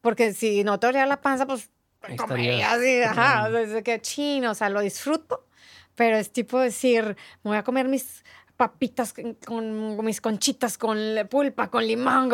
Porque 0.00 0.32
si 0.32 0.64
no 0.64 0.80
te 0.80 0.88
dolía 0.88 1.06
la 1.06 1.20
panza, 1.20 1.46
pues 1.46 1.70
comería 2.16 2.72
así, 2.72 3.02
ajá, 3.02 3.48
o 3.48 3.66
sea, 3.66 3.82
que 3.82 4.00
chino, 4.00 4.50
o 4.50 4.54
sea, 4.54 4.68
lo 4.68 4.80
disfruto, 4.80 5.46
pero 5.94 6.16
es 6.16 6.32
tipo 6.32 6.58
decir, 6.58 7.16
me 7.44 7.50
voy 7.50 7.56
a 7.56 7.62
comer 7.62 7.86
mis 7.86 8.24
papitas 8.56 9.14
con, 9.46 10.04
mis 10.04 10.20
conchitas 10.20 10.78
con 10.78 10.98
pulpa, 11.30 11.68
con 11.68 11.86
limón, 11.86 12.28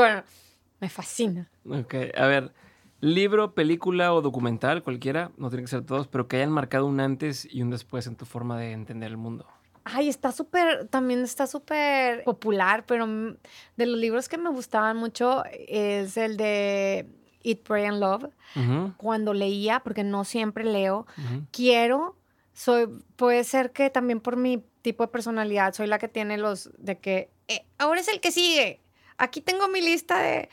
me 0.81 0.89
fascina. 0.89 1.51
Ok, 1.69 1.95
a 2.17 2.27
ver, 2.27 2.53
libro, 3.01 3.55
película 3.55 4.13
o 4.13 4.23
documental, 4.23 4.83
cualquiera, 4.83 5.31
no 5.37 5.51
tiene 5.51 5.63
que 5.65 5.69
ser 5.69 5.85
todos, 5.85 6.09
pero 6.09 6.29
que 6.29 6.37
hayan 6.37 6.51
marcado 6.51 6.87
un 6.87 7.01
antes 7.01 7.47
y 7.51 7.63
un 7.63 7.71
después 7.71 8.07
en 8.07 8.17
tu 8.17 8.25
forma 8.25 8.59
de 8.59 8.73
entender 8.73 9.11
el 9.11 9.17
mundo. 9.17 9.47
Ay, 9.85 10.09
está 10.09 10.33
súper, 10.33 10.87
también 10.89 11.23
está 11.23 11.47
súper 11.47 12.25
popular, 12.25 12.85
pero 12.87 13.07
de 13.07 13.87
los 13.87 13.99
libros 13.99 14.29
que 14.29 14.37
me 14.37 14.51
gustaban 14.51 14.97
mucho 14.97 15.45
es 15.67 16.17
el 16.19 16.37
de 16.37 17.07
Eat, 17.43 17.61
Pray 17.61 17.87
and 17.87 18.01
Love, 18.01 18.27
cuando 18.99 19.33
leía, 19.33 19.81
porque 19.81 20.05
no 20.05 20.25
siempre 20.25 20.65
leo, 20.65 21.07
quiero, 21.53 22.17
soy, 22.53 22.89
puede 23.17 23.45
ser 23.45 23.73
que 23.73 23.89
también 23.89 24.21
por 24.21 24.37
mi 24.37 24.63
tipo 24.83 25.05
de 25.05 25.09
personalidad, 25.09 25.73
soy 25.73 25.87
la 25.87 25.99
que 25.99 26.09
tiene 26.09 26.37
los 26.37 26.71
de 26.77 26.99
que, 26.99 27.31
eh, 27.47 27.65
ahora 27.79 28.01
es 28.01 28.09
el 28.09 28.21
que 28.21 28.31
sigue, 28.31 28.81
aquí 29.17 29.41
tengo 29.41 29.69
mi 29.69 29.81
lista 29.81 30.21
de 30.21 30.51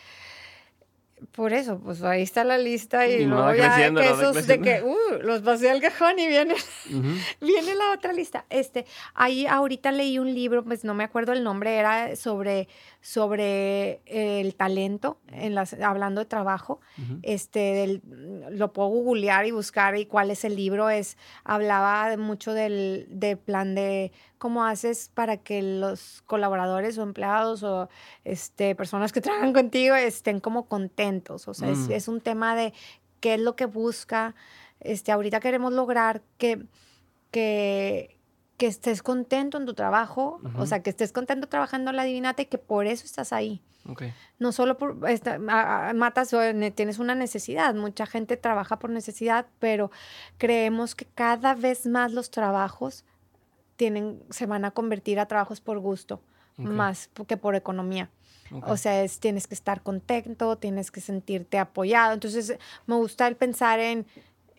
por 1.32 1.54
eso, 1.54 1.80
pues 1.80 2.04
ahí 2.04 2.22
está 2.22 2.44
la 2.44 2.58
lista 2.58 3.08
y, 3.08 3.26
luego 3.26 3.54
ya 3.56 3.94
que 3.94 4.06
esos 4.06 4.48
de 4.48 4.60
que 4.60 4.84
uh, 4.84 5.22
los 5.22 5.42
pasé 5.42 5.70
al 5.70 5.82
cajón 5.82 6.20
y 6.20 6.28
viene, 6.28 6.56
viene 7.42 7.76
la 7.76 7.92
otra 7.94 8.12
lista. 8.12 8.46
Este, 8.50 8.86
ahí 9.14 9.46
ahorita 9.46 9.92
leí 9.92 10.20
un 10.20 10.34
libro, 10.34 10.64
pues 10.66 10.84
no 10.84 10.94
me 10.94 11.06
acuerdo 11.06 11.32
el 11.32 11.44
nombre, 11.44 11.76
era 11.78 12.18
sobre, 12.18 12.68
sobre 13.06 14.02
el 14.07 14.56
talento, 14.56 15.19
en 15.27 15.53
las, 15.53 15.73
hablando 15.73 16.22
de 16.22 16.26
trabajo. 16.26 16.80
Este, 17.22 17.60
del, 17.60 18.02
lo 18.49 18.73
puedo 18.73 18.90
googlear 18.90 19.45
y 19.45 19.52
buscar 19.52 19.95
y 19.95 20.07
cuál 20.07 20.32
es 20.32 20.44
el 20.44 20.56
libro. 20.56 20.90
Es, 20.90 21.15
hablaba 21.44 22.18
mucho 22.18 22.56
del, 22.56 23.06
del 23.11 23.38
plan 23.38 23.76
de 23.76 24.11
cómo 24.40 24.65
haces 24.65 25.11
para 25.14 25.38
que 25.38 25.61
los 25.61 26.23
colaboradores 26.26 26.98
o 26.98 27.03
empleados 27.03 27.61
o 27.61 27.90
este, 28.23 28.73
personas 28.73 29.14
que 29.14 29.22
trabajan 29.22 29.53
contigo 29.53 29.94
estén 29.94 30.40
como 30.40 30.65
contentos. 30.65 31.48
O 31.48 31.53
sea, 31.53 31.69
es, 31.69 31.77
mm. 31.77 31.91
es, 31.91 32.07
un 32.07 32.22
tema 32.22 32.56
de 32.56 32.73
qué 33.19 33.36
es 33.36 33.40
lo 33.40 33.56
que 33.56 33.68
busca. 33.68 34.34
Este, 34.80 35.11
ahorita 35.11 35.40
queremos 35.41 35.73
lograr 35.73 36.23
que, 36.40 36.65
que, 37.30 38.15
que 38.57 38.68
estés 38.68 39.02
contento 39.03 39.57
en 39.57 39.65
tu 39.65 39.73
trabajo, 39.73 40.40
o 40.57 40.65
sea, 40.65 40.82
que 40.82 40.90
estés 40.90 41.11
contento 41.11 41.48
trabajando 41.48 41.91
en 41.91 41.98
la 41.98 42.03
divinata 42.03 42.41
y 42.41 42.45
que 42.45 42.57
por 42.57 42.86
eso 42.86 43.06
estás 43.06 43.34
ahí. 43.34 43.61
Okay. 43.88 44.14
No 44.40 44.52
solo 44.52 44.77
por 44.77 44.98
esta, 45.10 45.38
matas 45.38 46.34
o 46.34 46.40
tienes 46.73 46.98
una 46.98 47.14
necesidad, 47.14 47.76
mucha 47.76 48.06
gente 48.06 48.38
trabaja 48.38 48.80
por 48.80 48.90
necesidad, 48.90 49.45
pero 49.60 49.91
creemos 50.38 50.95
que 50.95 51.06
cada 51.06 51.53
vez 51.53 51.86
más 51.86 52.14
los 52.14 52.32
trabajos 52.32 53.06
tienen, 53.76 54.23
se 54.30 54.45
van 54.45 54.65
a 54.65 54.72
convertir 54.72 55.19
a 55.19 55.27
trabajos 55.27 55.61
por 55.61 55.80
gusto, 55.80 56.22
más 56.57 57.10
que 57.27 57.38
por 57.38 57.56
economía. 57.56 58.10
O 58.64 58.77
sea, 58.77 59.03
es, 59.03 59.19
tienes 59.19 59.48
que 59.48 59.56
estar 59.56 59.82
contento, 59.82 60.57
tienes 60.57 60.91
que 60.91 61.02
sentirte 61.02 61.57
apoyado. 61.57 62.14
Entonces, 62.14 62.57
me 62.86 62.95
gusta 62.95 63.27
el 63.27 63.36
pensar 63.36 63.80
en, 63.80 64.06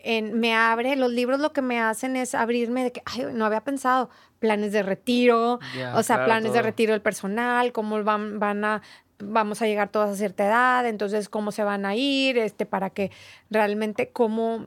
en, 0.06 0.38
me 0.38 0.54
abre, 0.54 0.94
los 0.94 1.10
libros 1.10 1.40
lo 1.40 1.52
que 1.52 1.62
me 1.62 1.80
hacen 1.80 2.14
es 2.14 2.34
abrirme 2.34 2.84
de 2.84 2.92
que, 2.92 3.02
ay, 3.04 3.26
no 3.32 3.44
había 3.44 3.62
pensado, 3.62 4.08
planes 4.38 4.72
de 4.72 4.82
retiro, 4.82 5.58
o 5.94 6.02
sea, 6.02 6.24
planes 6.24 6.52
de 6.52 6.62
retiro 6.62 6.92
del 6.92 7.02
personal, 7.02 7.72
cómo 7.72 8.02
van, 8.04 8.38
van 8.38 8.64
a, 8.64 8.82
vamos 9.18 9.62
a 9.62 9.66
llegar 9.66 9.88
todos 9.88 10.10
a 10.10 10.14
cierta 10.14 10.46
edad, 10.46 10.86
entonces 10.86 11.28
cómo 11.28 11.50
se 11.50 11.64
van 11.64 11.84
a 11.84 11.96
ir, 11.96 12.38
este, 12.38 12.66
para 12.66 12.90
que 12.90 13.10
realmente 13.50 14.10
cómo 14.10 14.64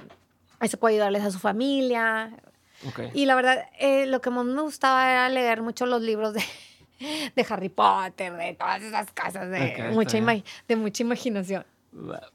eso 0.59 0.77
puede 0.77 0.95
ayudarles 0.95 1.23
a 1.23 1.31
su 1.31 1.39
familia, 1.39 2.33
y 3.13 3.25
la 3.25 3.35
verdad, 3.35 3.65
eh, 3.79 4.05
lo 4.05 4.21
que 4.21 4.29
más 4.29 4.45
me 4.45 4.61
gustaba 4.61 5.09
era 5.09 5.29
leer 5.29 5.61
mucho 5.61 5.85
los 5.85 6.01
libros 6.01 6.33
de, 6.33 6.43
de 7.35 7.45
Harry 7.49 7.69
Potter, 7.69 8.33
de 8.33 8.53
todas 8.55 8.81
esas 8.81 9.11
casas, 9.11 9.49
de, 9.49 9.89
mucha, 9.93 10.17
de 10.67 10.75
mucha 10.75 11.03
imaginación. 11.03 11.65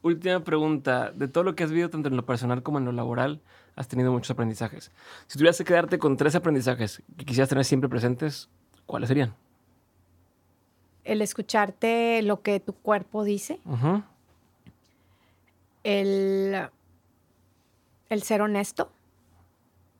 Última 0.02 0.40
pregunta. 0.44 1.10
De 1.12 1.28
todo 1.28 1.44
lo 1.44 1.54
que 1.54 1.64
has 1.64 1.70
vivido, 1.70 1.90
tanto 1.90 2.08
en 2.08 2.16
lo 2.16 2.24
personal 2.26 2.62
como 2.62 2.78
en 2.78 2.84
lo 2.84 2.92
laboral, 2.92 3.40
has 3.76 3.88
tenido 3.88 4.12
muchos 4.12 4.30
aprendizajes. 4.30 4.90
Si 5.26 5.38
tuvieras 5.38 5.58
que 5.58 5.64
quedarte 5.64 5.98
con 5.98 6.16
tres 6.16 6.34
aprendizajes 6.34 7.02
que 7.16 7.24
quisieras 7.24 7.48
tener 7.48 7.64
siempre 7.64 7.88
presentes, 7.88 8.48
¿cuáles 8.86 9.08
serían? 9.08 9.34
El 11.04 11.20
escucharte 11.22 12.22
lo 12.22 12.42
que 12.42 12.60
tu 12.60 12.72
cuerpo 12.72 13.24
dice. 13.24 13.60
el, 15.82 16.68
el 18.08 18.22
ser 18.22 18.42
honesto. 18.42 18.90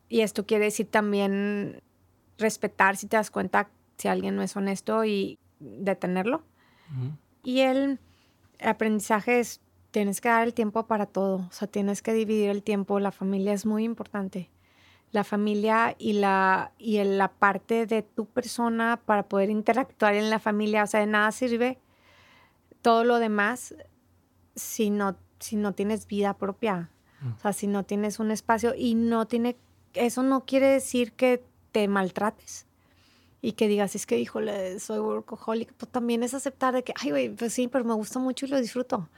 Y 0.09 0.21
esto 0.21 0.47
quiere 0.47 0.67
decir 0.67 0.91
también 0.91 1.83
respetar 2.39 2.97
si 2.97 3.07
te 3.07 3.17
das 3.17 3.31
cuenta 3.31 3.69
si 3.97 4.09
alguien 4.09 4.37
no 4.37 4.43
es 4.43 4.57
honesto 4.57 5.05
y 5.05 5.39
detenerlo. 5.61 6.43
Y 7.43 7.61
el 7.61 7.99
aprendizaje 8.63 9.41
es, 9.41 9.61
tienes 9.91 10.21
que 10.21 10.29
dar 10.29 10.47
el 10.47 10.55
tiempo 10.55 10.87
para 10.87 11.07
todo, 11.07 11.37
o 11.37 11.53
sea, 11.53 11.69
tienes 11.69 12.03
que 12.03 12.13
dividir 12.13 12.51
el 12.51 12.63
tiempo, 12.63 13.01
la 13.01 13.13
familia 13.13 13.53
es 13.53 13.67
muy 13.67 13.85
importante. 13.85 14.51
La 15.13 15.23
familia 15.23 15.95
y 15.97 16.15
la, 16.15 16.73
y 16.77 17.03
la 17.05 17.29
parte 17.29 17.87
de 17.87 18.03
tu 18.03 18.27
persona 18.27 19.01
para 19.05 19.29
poder 19.29 19.49
interactuar 19.49 20.15
en 20.15 20.29
la 20.29 20.41
familia, 20.41 20.83
o 20.83 20.87
sea, 20.89 21.01
de 21.01 21.07
nada 21.07 21.31
sirve 21.31 21.79
todo 22.83 23.05
lo 23.05 23.19
demás 23.19 23.77
si 24.57 24.91
no, 24.91 25.17
si 25.39 25.57
no 25.57 25.73
tienes 25.73 26.07
vida 26.07 26.35
propia, 26.35 26.91
o 27.37 27.41
sea, 27.41 27.53
si 27.53 27.67
no 27.67 27.85
tienes 27.85 28.19
un 28.19 28.31
espacio 28.31 28.75
y 28.77 28.95
no 28.95 29.27
tiene 29.27 29.57
eso 29.95 30.23
no 30.23 30.45
quiere 30.45 30.67
decir 30.67 31.13
que 31.13 31.45
te 31.73 31.89
maltrates 31.89 32.67
y 33.45 33.53
que 33.53 33.69
digas, 33.69 33.95
es 33.95 34.07
que, 34.07 34.19
híjole, 34.19 34.81
soy 34.81 35.01
workaholic, 35.01 35.71
pues 35.75 35.93
también 35.93 36.23
es 36.23 36.33
aceptar 36.33 36.73
de 36.73 36.83
que, 36.83 36.95
ay, 36.99 37.11
güey, 37.11 37.29
pues 37.29 37.53
sí, 37.53 37.69
pero 37.69 37.85
me 37.85 37.93
gusta 37.93 38.19
mucho 38.19 38.47
y 38.47 38.49
lo 38.49 38.59
disfruto. 38.59 39.11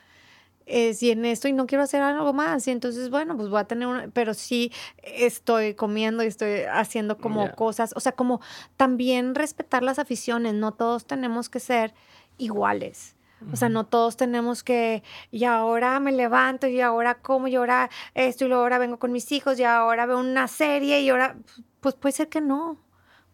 Es, 0.67 1.01
y 1.01 1.13
en 1.13 1.25
esto 1.25 1.47
y 1.47 1.53
no 1.53 1.69
quiero 1.69 1.85
hacer 1.85 2.03
algo 2.03 2.33
más. 2.33 2.67
Y 2.67 2.73
entonces, 2.73 3.09
bueno, 3.09 3.37
pues 3.37 3.51
voy 3.51 3.61
a 3.61 3.67
tener 3.67 3.87
una, 3.87 4.09
pero 4.09 4.35
sí 4.35 4.73
estoy 5.05 5.75
comiendo 5.75 6.25
y 6.25 6.27
estoy 6.27 6.63
haciendo 6.63 7.19
como 7.19 7.53
cosas, 7.53 7.93
o 7.95 8.01
sea, 8.01 8.11
como 8.11 8.41
también 8.77 9.37
respetar 9.37 9.85
las 9.85 10.01
aficiones, 10.01 10.55
no 10.55 10.73
todos 10.73 11.07
tenemos 11.07 11.49
que 11.49 11.61
ser 11.61 11.95
iguales. 12.37 13.15
O 13.53 13.55
sea, 13.55 13.69
no 13.69 13.87
todos 13.87 14.17
tenemos 14.17 14.65
que, 14.65 15.05
y 15.31 15.45
ahora 15.45 16.01
me 16.01 16.11
levanto, 16.11 16.67
y 16.67 16.81
ahora 16.81 17.15
como, 17.15 17.47
y 17.47 17.55
ahora 17.55 17.91
esto, 18.15 18.45
y 18.45 18.49
luego 18.49 18.65
ahora 18.65 18.79
vengo 18.79 18.99
con 18.99 19.13
mis 19.13 19.31
hijos, 19.31 19.61
y 19.61 19.63
ahora 19.63 20.05
veo 20.07 20.19
una 20.19 20.49
serie, 20.49 21.03
y 21.03 21.11
ahora, 21.11 21.37
pues 21.81 21.95
puede 21.95 22.13
ser 22.15 22.29
que 22.29 22.41
no. 22.41 22.85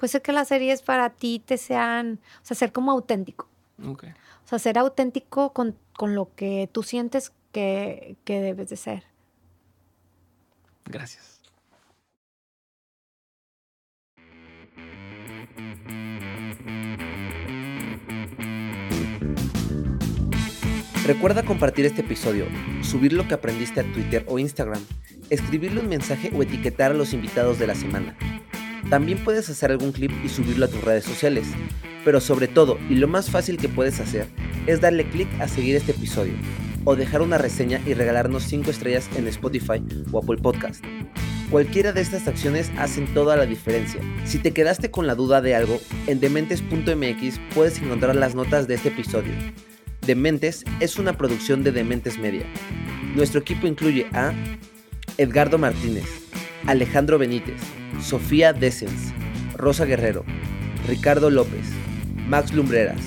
Puede 0.02 0.10
ser 0.10 0.22
que 0.22 0.32
las 0.32 0.48
series 0.48 0.82
para 0.82 1.10
ti 1.10 1.40
te 1.46 1.56
sean, 1.56 2.18
o 2.42 2.44
sea, 2.44 2.56
ser 2.56 2.72
como 2.72 2.90
auténtico. 2.90 3.48
O 3.84 3.96
sea, 4.44 4.58
ser 4.58 4.76
auténtico 4.76 5.52
con, 5.52 5.78
lo 6.00 6.34
que 6.34 6.68
tú 6.72 6.82
sientes 6.82 7.32
que, 7.52 8.16
que 8.24 8.40
debes 8.40 8.68
de 8.68 8.76
ser. 8.76 9.04
Gracias. 10.86 11.40
Recuerda 21.06 21.44
compartir 21.44 21.86
este 21.86 22.00
episodio, 22.00 22.46
subir 22.82 23.12
lo 23.12 23.28
que 23.28 23.34
aprendiste 23.34 23.78
a 23.78 23.92
Twitter 23.92 24.24
o 24.26 24.40
Instagram, 24.40 24.84
escribirle 25.30 25.78
un 25.78 25.88
mensaje 25.88 26.32
o 26.34 26.42
etiquetar 26.42 26.90
a 26.90 26.94
los 26.94 27.12
invitados 27.12 27.60
de 27.60 27.68
la 27.68 27.76
semana. 27.76 28.16
También 28.90 29.22
puedes 29.24 29.48
hacer 29.48 29.70
algún 29.70 29.92
clip 29.92 30.12
y 30.24 30.28
subirlo 30.28 30.66
a 30.66 30.68
tus 30.68 30.82
redes 30.82 31.04
sociales, 31.04 31.46
pero 32.04 32.20
sobre 32.20 32.48
todo, 32.48 32.78
y 32.88 32.96
lo 32.96 33.08
más 33.08 33.30
fácil 33.30 33.56
que 33.56 33.68
puedes 33.68 34.00
hacer, 34.00 34.26
es 34.66 34.80
darle 34.80 35.08
clic 35.08 35.28
a 35.40 35.48
seguir 35.48 35.76
este 35.76 35.92
episodio, 35.92 36.34
o 36.84 36.96
dejar 36.96 37.22
una 37.22 37.38
reseña 37.38 37.80
y 37.86 37.94
regalarnos 37.94 38.44
5 38.44 38.70
estrellas 38.70 39.08
en 39.16 39.28
Spotify 39.28 39.82
o 40.10 40.18
Apple 40.18 40.38
Podcast. 40.38 40.84
Cualquiera 41.50 41.92
de 41.92 42.00
estas 42.00 42.26
acciones 42.28 42.70
hacen 42.78 43.12
toda 43.12 43.36
la 43.36 43.46
diferencia. 43.46 44.00
Si 44.24 44.38
te 44.38 44.52
quedaste 44.52 44.90
con 44.90 45.06
la 45.06 45.14
duda 45.14 45.42
de 45.42 45.54
algo, 45.54 45.80
en 46.06 46.18
dementes.mx 46.18 47.40
puedes 47.54 47.78
encontrar 47.80 48.16
las 48.16 48.34
notas 48.34 48.66
de 48.68 48.74
este 48.74 48.88
episodio 48.88 49.32
Dementes 50.06 50.64
es 50.80 50.98
una 50.98 51.16
producción 51.16 51.62
de 51.62 51.70
Dementes 51.70 52.18
Media. 52.18 52.44
Nuestro 53.14 53.40
equipo 53.40 53.68
incluye 53.68 54.08
a 54.12 54.32
Edgardo 55.16 55.58
Martínez, 55.58 56.21
Alejandro 56.66 57.18
Benítez, 57.18 57.60
Sofía 58.00 58.52
Dessens, 58.52 59.12
Rosa 59.56 59.84
Guerrero, 59.84 60.24
Ricardo 60.86 61.30
López, 61.30 61.66
Max 62.28 62.52
Lumbreras, 62.52 63.00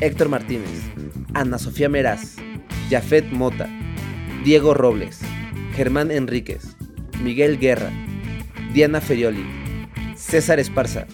Héctor 0.00 0.28
Martínez, 0.28 0.82
Ana 1.34 1.58
Sofía 1.58 1.88
Meraz, 1.88 2.36
Jafet 2.90 3.30
Mota, 3.30 3.68
Diego 4.44 4.72
Robles, 4.72 5.20
Germán 5.74 6.10
Enríquez, 6.10 6.76
Miguel 7.22 7.58
Guerra, 7.58 7.90
Diana 8.72 9.00
Ferioli, 9.00 9.44
César 10.16 10.58
Esparza, 10.58 11.06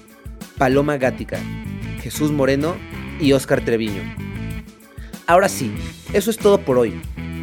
Paloma 0.59 0.97
Gática, 0.97 1.39
Jesús 2.01 2.31
Moreno 2.31 2.77
y 3.21 3.33
Óscar 3.33 3.65
Treviño. 3.65 4.03
Ahora 5.27 5.49
sí, 5.49 5.73
eso 6.13 6.31
es 6.31 6.37
todo 6.37 6.59
por 6.59 6.79
hoy. 6.79 6.95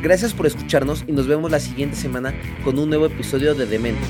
Gracias 0.01 0.33
por 0.33 0.47
escucharnos 0.47 1.03
y 1.07 1.11
nos 1.11 1.27
vemos 1.27 1.51
la 1.51 1.59
siguiente 1.59 1.95
semana 1.95 2.33
con 2.63 2.79
un 2.79 2.89
nuevo 2.89 3.05
episodio 3.05 3.53
de 3.53 3.67
Dementes. 3.67 4.09